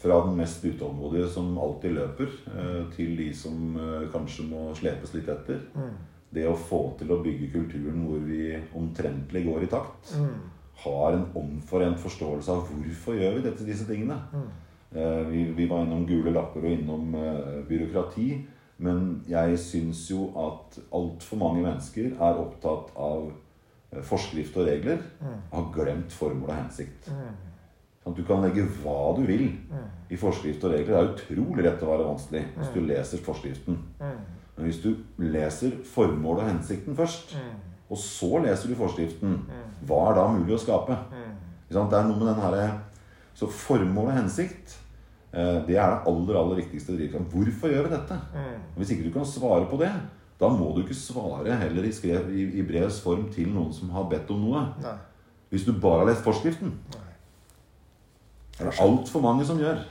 fra 0.02 0.26
den 0.26 0.36
mest 0.36 0.66
utålmodige 0.66 1.28
som 1.28 1.58
alltid 1.58 1.94
løper, 1.94 2.32
eh, 2.58 2.86
til 2.96 3.18
de 3.18 3.28
som 3.34 3.76
eh, 3.78 4.08
kanskje 4.12 4.48
må 4.50 4.72
slepes 4.76 5.14
litt 5.14 5.30
etter. 5.30 5.62
Det 6.32 6.48
å 6.48 6.56
få 6.56 6.80
til 7.00 7.12
å 7.12 7.20
bygge 7.24 7.52
kulturen 7.52 8.06
hvor 8.08 8.24
vi 8.24 8.56
omtrentlig 8.76 9.44
går 9.46 9.64
i 9.64 9.70
takt. 9.72 10.16
Har 10.82 11.14
en 11.14 11.28
omforent 11.36 12.00
forståelse 12.00 12.52
av 12.52 12.72
hvorfor 12.72 13.20
gjør 13.20 13.36
vi 13.36 13.44
dette, 13.46 13.68
disse 13.68 13.86
tingene. 13.86 14.18
Eh, 14.96 15.22
vi, 15.28 15.44
vi 15.56 15.68
var 15.68 15.86
innom 15.86 16.08
gule 16.08 16.32
lapper 16.32 16.66
og 16.66 16.72
innom 16.72 17.14
byråkrati. 17.68 18.30
Men 18.82 19.22
jeg 19.30 19.60
syns 19.62 20.08
jo 20.10 20.32
at 20.40 20.80
altfor 20.98 21.38
mange 21.38 21.62
mennesker 21.62 22.16
er 22.16 22.40
opptatt 22.42 22.90
av 22.98 23.30
forskrift 24.08 24.58
og 24.58 24.66
regler. 24.72 25.04
Har 25.52 25.72
glemt 25.76 26.16
formål 26.16 26.50
og 26.50 26.56
hensikt. 26.64 27.12
Sånn 28.02 28.14
at 28.14 28.18
du 28.18 28.23
kan 28.26 28.41
legge 28.41 28.64
hva 28.82 29.14
du 29.15 29.22
vil 29.28 29.44
i 30.10 30.18
forskrift 30.18 30.64
og 30.65 30.72
regler. 30.73 30.91
Det 30.91 30.99
er 30.99 31.11
utrolig 31.14 31.64
lett 31.68 31.84
å 31.86 31.90
være 31.91 32.07
vanskelig 32.07 32.44
hvis 32.57 32.72
du 32.73 32.80
leser 32.82 33.18
forskriften. 33.22 33.78
Men 34.57 34.65
hvis 34.68 34.82
du 34.84 34.95
leser 35.22 35.72
formålet 35.86 36.44
og 36.44 36.49
hensikten 36.49 36.95
først, 36.98 37.36
og 37.91 37.98
så 37.98 38.40
leser 38.44 38.69
du 38.69 38.76
forskriften, 38.76 39.38
hva 39.88 40.10
er 40.10 40.15
da 40.18 40.28
mulig 40.34 40.56
å 40.57 40.61
skape? 40.64 40.98
Det 41.69 41.78
er 41.78 42.07
noe 42.07 42.18
med 42.18 42.28
den 42.28 42.41
her, 42.41 42.80
Så 43.34 43.48
formål 43.48 44.07
og 44.10 44.14
hensikt, 44.18 44.78
eh, 45.34 45.61
det 45.68 45.78
er 45.78 45.88
det 45.90 46.07
aller 46.07 46.36
aller 46.36 46.56
viktigste 46.60 46.98
drivkraften. 46.98 47.30
Hvorfor 47.32 47.69
gjør 47.72 47.88
vi 47.88 47.95
dette? 47.95 48.18
Hvis 48.76 48.91
ikke 48.91 49.03
du 49.07 49.11
kan 49.14 49.26
svare 49.26 49.65
på 49.69 49.78
det, 49.80 49.91
da 50.40 50.49
må 50.49 50.73
du 50.76 50.82
ikke 50.84 50.94
svare 50.98 51.56
heller 51.56 51.84
i, 51.84 52.60
i 52.60 52.61
brevs 52.68 52.99
form 53.02 53.30
til 53.32 53.48
noen 53.53 53.72
som 53.73 53.90
har 53.91 54.03
bedt 54.10 54.30
om 54.32 54.41
noe. 54.41 54.65
Hvis 55.49 55.64
du 55.65 55.72
bare 55.73 55.99
har 55.99 56.07
lest 56.11 56.23
forskriften. 56.26 56.73
Det 58.62 58.68
er 58.68 58.72
det 58.72 58.80
altfor 58.86 59.22
mange 59.26 59.46
som 59.50 59.58
gjør. 59.62 59.82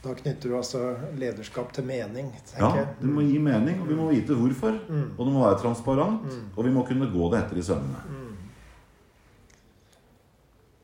Da 0.00 0.14
knytter 0.16 0.48
du 0.48 0.56
altså 0.56 0.78
lederskap 1.20 1.74
til 1.76 1.84
mening, 1.84 2.30
Ja, 2.56 2.70
jeg. 2.78 2.86
Det 3.02 3.08
må 3.12 3.20
gi 3.20 3.36
mening, 3.38 3.82
og 3.82 3.88
vi 3.90 3.94
må 3.98 4.06
vite 4.08 4.32
hvorfor. 4.38 4.78
Og 5.18 5.26
det 5.26 5.32
må 5.34 5.42
være 5.44 5.58
transparent, 5.60 6.24
og 6.56 6.64
vi 6.64 6.70
må 6.72 6.86
kunne 6.88 7.10
gå 7.12 7.28
det 7.34 7.42
etter 7.44 7.60
i 7.60 7.66
sømmene. 7.66 8.00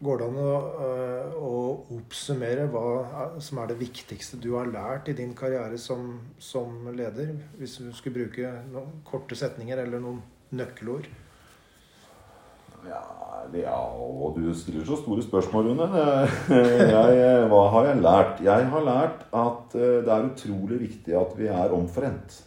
Går 0.05 0.19
det 0.21 0.27
an 0.29 0.35
å, 0.37 0.51
øh, 0.85 1.37
å 1.41 1.53
oppsummere 1.97 2.67
hva 2.69 2.83
er- 3.23 3.41
som 3.41 3.59
er 3.63 3.67
det 3.71 3.79
viktigste 3.81 4.37
du 4.39 4.51
har 4.55 4.67
lært 4.69 5.09
i 5.09 5.15
din 5.17 5.33
karriere 5.35 5.79
som, 5.79 6.21
som 6.39 6.85
leder? 6.95 7.31
Hvis 7.59 7.79
du 7.79 7.89
skulle 7.97 8.27
bruke 8.27 8.51
noen 8.75 9.01
korte 9.09 9.35
setninger 9.35 9.79
eller 9.87 9.99
noen 10.05 10.21
nøkkelord? 10.53 11.09
Ja, 12.87 13.03
ja, 13.55 13.77
og 13.77 14.37
du 14.39 14.49
stiller 14.55 14.85
så 14.87 14.97
store 15.01 15.23
spørsmål, 15.23 15.69
Rune. 15.71 15.87
Hva 17.51 17.63
har 17.73 17.89
jeg 17.91 18.01
lært? 18.03 18.41
Jeg 18.45 18.67
har 18.73 18.85
lært 18.87 19.25
at 19.35 19.77
eh, 19.79 20.01
det 20.07 20.13
er 20.15 20.27
utrolig 20.31 20.81
viktig 20.83 21.15
at 21.19 21.37
vi 21.39 21.47
er 21.51 21.75
omforent. 21.75 22.41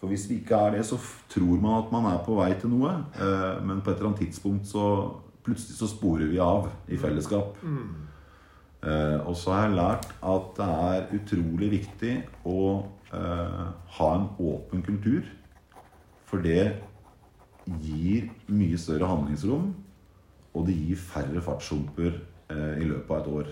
For 0.00 0.10
hvis 0.12 0.26
vi 0.30 0.40
ikke 0.42 0.58
er 0.66 0.74
det, 0.76 0.82
så 0.86 0.98
tror 1.32 1.60
man 1.62 1.78
at 1.82 1.92
man 1.94 2.08
er 2.12 2.18
på 2.26 2.34
vei 2.38 2.50
til 2.60 2.70
noe. 2.74 2.90
eh, 3.16 3.62
Men 3.64 3.80
på 3.82 3.90
et 3.90 3.96
eller 4.00 4.10
annet 4.12 4.24
tidspunkt 4.26 4.66
så 4.70 4.84
plutselig 5.46 5.78
så 5.78 5.88
sporer 5.88 6.26
vi 6.30 6.38
av 6.42 6.68
i 6.88 6.98
fellesskap. 6.98 7.56
Eh, 8.86 9.18
og 9.26 9.34
så 9.38 9.54
har 9.54 9.68
jeg 9.68 9.78
lært 9.78 10.10
at 10.22 10.50
det 10.58 10.68
er 10.90 11.08
utrolig 11.20 11.70
viktig 11.78 12.16
å 12.46 12.60
ha 13.96 14.06
en 14.18 14.24
åpen 14.42 14.82
kultur. 14.84 15.22
For 16.26 16.42
det 16.42 16.74
gir 17.66 18.28
mye 18.52 18.78
større 18.78 19.08
handlingsrom, 19.10 19.70
og 20.56 20.66
det 20.68 20.76
gir 20.78 21.00
færre 21.00 21.42
fartshumper 21.44 22.12
eh, 22.14 22.76
i 22.82 22.86
løpet 22.88 23.10
av 23.10 23.18
et 23.20 23.32
år. 23.40 23.50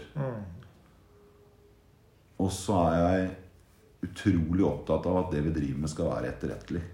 Og 2.44 2.50
så 2.52 2.76
er 2.88 2.98
jeg 2.98 3.32
utrolig 4.04 4.66
opptatt 4.66 5.06
av 5.08 5.22
at 5.22 5.32
det 5.34 5.44
vi 5.46 5.54
driver 5.54 5.80
med, 5.84 5.92
skal 5.92 6.10
være 6.10 6.34
etterrettelig. 6.34 6.84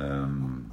Ehm, 0.00 0.72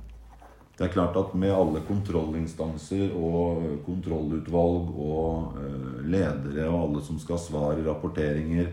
Det 0.74 0.88
er 0.88 0.94
klart 0.96 1.18
at 1.20 1.36
med 1.38 1.54
alle 1.54 1.84
kontrollinstanser 1.86 3.12
og 3.14 3.84
kontrollutvalg 3.86 4.88
og 4.90 5.54
uh, 5.54 6.00
ledere 6.02 6.66
og 6.66 6.80
alle 6.80 7.04
som 7.06 7.20
skal 7.22 7.38
svare 7.38 7.86
rapporteringer 7.86 8.72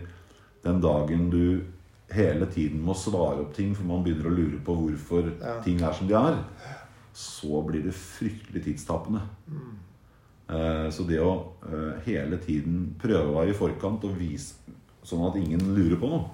Den 0.63 0.81
dagen 0.81 1.29
du 1.29 1.61
hele 2.13 2.45
tiden 2.51 2.81
må 2.85 2.93
svare 2.97 3.41
opp 3.43 3.53
ting 3.55 3.73
for 3.75 3.83
man 3.87 4.03
begynner 4.03 4.27
å 4.29 4.35
lure 4.35 4.59
på 4.65 4.75
hvorfor 4.75 5.31
Ja. 5.41 5.61
ting 5.63 5.81
er 5.81 5.93
som 5.93 6.07
de 6.07 6.13
er, 6.15 6.43
så 7.13 7.61
blir 7.67 7.83
det 7.83 7.93
fryktelig 7.93 8.63
tidstapende. 8.63 9.21
Eh, 10.49 10.89
Så 10.91 11.03
det 11.07 11.19
å 11.19 11.53
eh, 11.63 11.99
hele 12.05 12.37
tiden 12.37 12.95
prøve 12.99 13.29
å 13.31 13.35
være 13.39 13.49
i 13.49 13.53
forkant 13.57 14.03
og 14.03 14.17
vise 14.19 14.55
sånn 15.03 15.23
at 15.29 15.35
ingen 15.39 15.59
lurer 15.75 15.97
på 15.99 16.09
noe, 16.09 16.25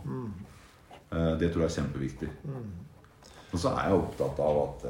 eh, 1.11 1.37
det 1.37 1.51
tror 1.53 1.67
jeg 1.67 1.69
er 1.71 1.81
kjempeviktig. 1.83 2.29
Og 3.53 3.59
så 3.59 3.69
er 3.77 3.89
jeg 3.89 3.99
opptatt 3.99 4.39
av 4.39 4.57
at 4.69 4.85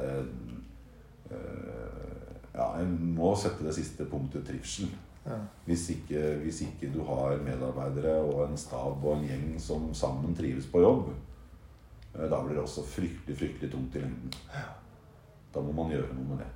ja, 2.57 2.67
jeg 2.79 2.87
må 2.89 3.35
sette 3.37 3.63
det 3.63 3.75
siste 3.75 4.05
punktet 4.09 4.47
trivsel. 4.47 4.87
Ja. 5.27 5.37
Hvis 5.67 5.89
ikke, 5.91 6.23
hvis 6.43 6.61
ikke 6.63 6.91
du 6.93 7.01
har 7.07 7.35
medarbeidere 7.43 8.15
og 8.23 8.45
en 8.47 8.57
stab 8.59 9.03
og 9.03 9.17
en 9.17 9.27
gjeng 9.27 9.49
som 9.59 9.89
sammen 9.97 10.35
trives 10.35 10.69
på 10.71 10.81
jobb, 10.81 11.11
eh, 12.15 12.25
da 12.29 12.41
blir 12.43 12.55
det 12.55 12.63
også 12.63 12.85
fryktelig, 12.87 13.37
fryktelig 13.37 13.71
tungt 13.73 13.95
i 13.95 14.05
lengden. 14.05 14.33
Da 15.53 15.63
må 15.63 15.75
man 15.75 15.91
gjøre 15.91 16.15
noe 16.15 16.31
med 16.31 16.43
det. 16.43 16.49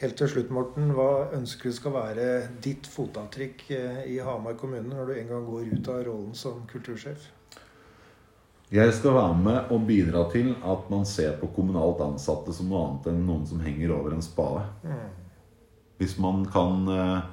Helt 0.00 0.16
til 0.18 0.30
slutt, 0.30 0.50
Morten. 0.50 0.88
Hva 0.96 1.28
ønsker 1.36 1.68
du 1.68 1.76
skal 1.76 1.94
være 1.94 2.24
ditt 2.64 2.88
fotavtrykk 2.90 3.68
eh, 3.76 4.00
i 4.14 4.16
Hamar 4.24 4.56
kommune 4.58 4.88
når 4.88 5.10
du 5.10 5.14
en 5.18 5.30
gang 5.34 5.44
går 5.46 5.68
ut 5.74 5.90
av 5.92 6.02
rollen 6.08 6.32
som 6.38 6.64
kultursjef? 6.70 7.28
Jeg 8.72 8.94
skal 8.96 9.12
være 9.18 9.36
med 9.36 9.72
og 9.74 9.84
bidra 9.84 10.24
til 10.32 10.54
at 10.64 10.86
man 10.90 11.04
ser 11.04 11.34
på 11.36 11.50
kommunalt 11.52 12.00
ansatte 12.00 12.54
som 12.56 12.70
noe 12.72 12.86
annet 12.86 13.10
enn 13.10 13.20
noen 13.28 13.44
som 13.46 13.60
henger 13.60 13.92
over 13.92 14.16
en 14.16 14.24
spade. 14.24 14.62
Hvis 16.00 16.16
man 16.18 16.46
kan 16.50 16.88
eh, 16.88 17.28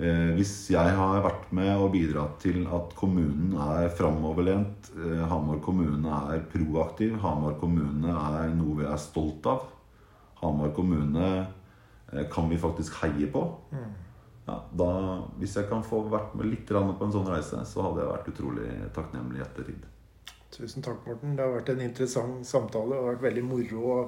Hvis 0.00 0.70
jeg 0.72 0.92
har 0.96 1.18
vært 1.24 1.50
med 1.52 1.70
og 1.74 1.90
bidratt 1.92 2.38
til 2.40 2.62
at 2.72 2.94
kommunen 2.96 3.52
er 3.60 3.90
framoverlent, 3.92 4.90
eh, 4.96 5.22
Hamar 5.28 5.60
kommune 5.60 6.20
er 6.32 6.44
proaktiv, 6.52 7.18
Hamar 7.20 7.58
kommune 7.60 8.14
er 8.14 8.54
noe 8.56 8.78
vi 8.78 8.86
er 8.88 9.00
stolt 9.00 9.44
av, 9.50 9.66
Hamar 10.40 10.72
kommune 10.76 11.26
eh, 12.12 12.24
kan 12.32 12.48
vi 12.48 12.60
faktisk 12.60 12.96
heie 13.02 13.28
på 13.30 13.44
ja, 14.46 14.56
da, 14.72 14.90
Hvis 15.38 15.56
jeg 15.58 15.68
kan 15.68 15.84
få 15.84 16.00
vært 16.10 16.34
med 16.34 16.48
litt 16.48 16.70
på 16.70 16.80
en 16.80 17.12
sånn 17.12 17.28
reise, 17.28 17.60
så 17.68 17.84
hadde 17.84 18.00
jeg 18.00 18.10
vært 18.10 18.30
utrolig 18.32 18.68
takknemlig 18.96 19.40
i 19.40 19.44
ettertid. 19.44 19.84
Tusen 20.50 20.82
takk, 20.82 21.04
Morten. 21.06 21.36
Det 21.36 21.44
har 21.44 21.52
vært 21.54 21.68
en 21.70 21.82
interessant 21.84 22.46
samtale. 22.46 22.94
Det 22.94 22.98
har 22.98 23.12
vært 23.12 23.26
veldig 23.28 23.44
moro 23.46 23.84
å 23.94 23.98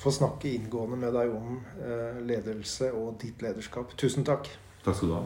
få 0.00 0.12
snakke 0.12 0.50
inngående 0.50 0.98
med 1.00 1.14
deg 1.16 1.32
om 1.36 1.54
eh, 1.80 2.18
ledelse 2.26 2.90
og 2.96 3.14
ditt 3.22 3.40
lederskap. 3.44 3.94
Tusen 4.00 4.26
takk. 4.28 4.50
Takk 4.84 4.96
skal 4.96 5.08
du 5.08 5.14
ha. 5.14 5.22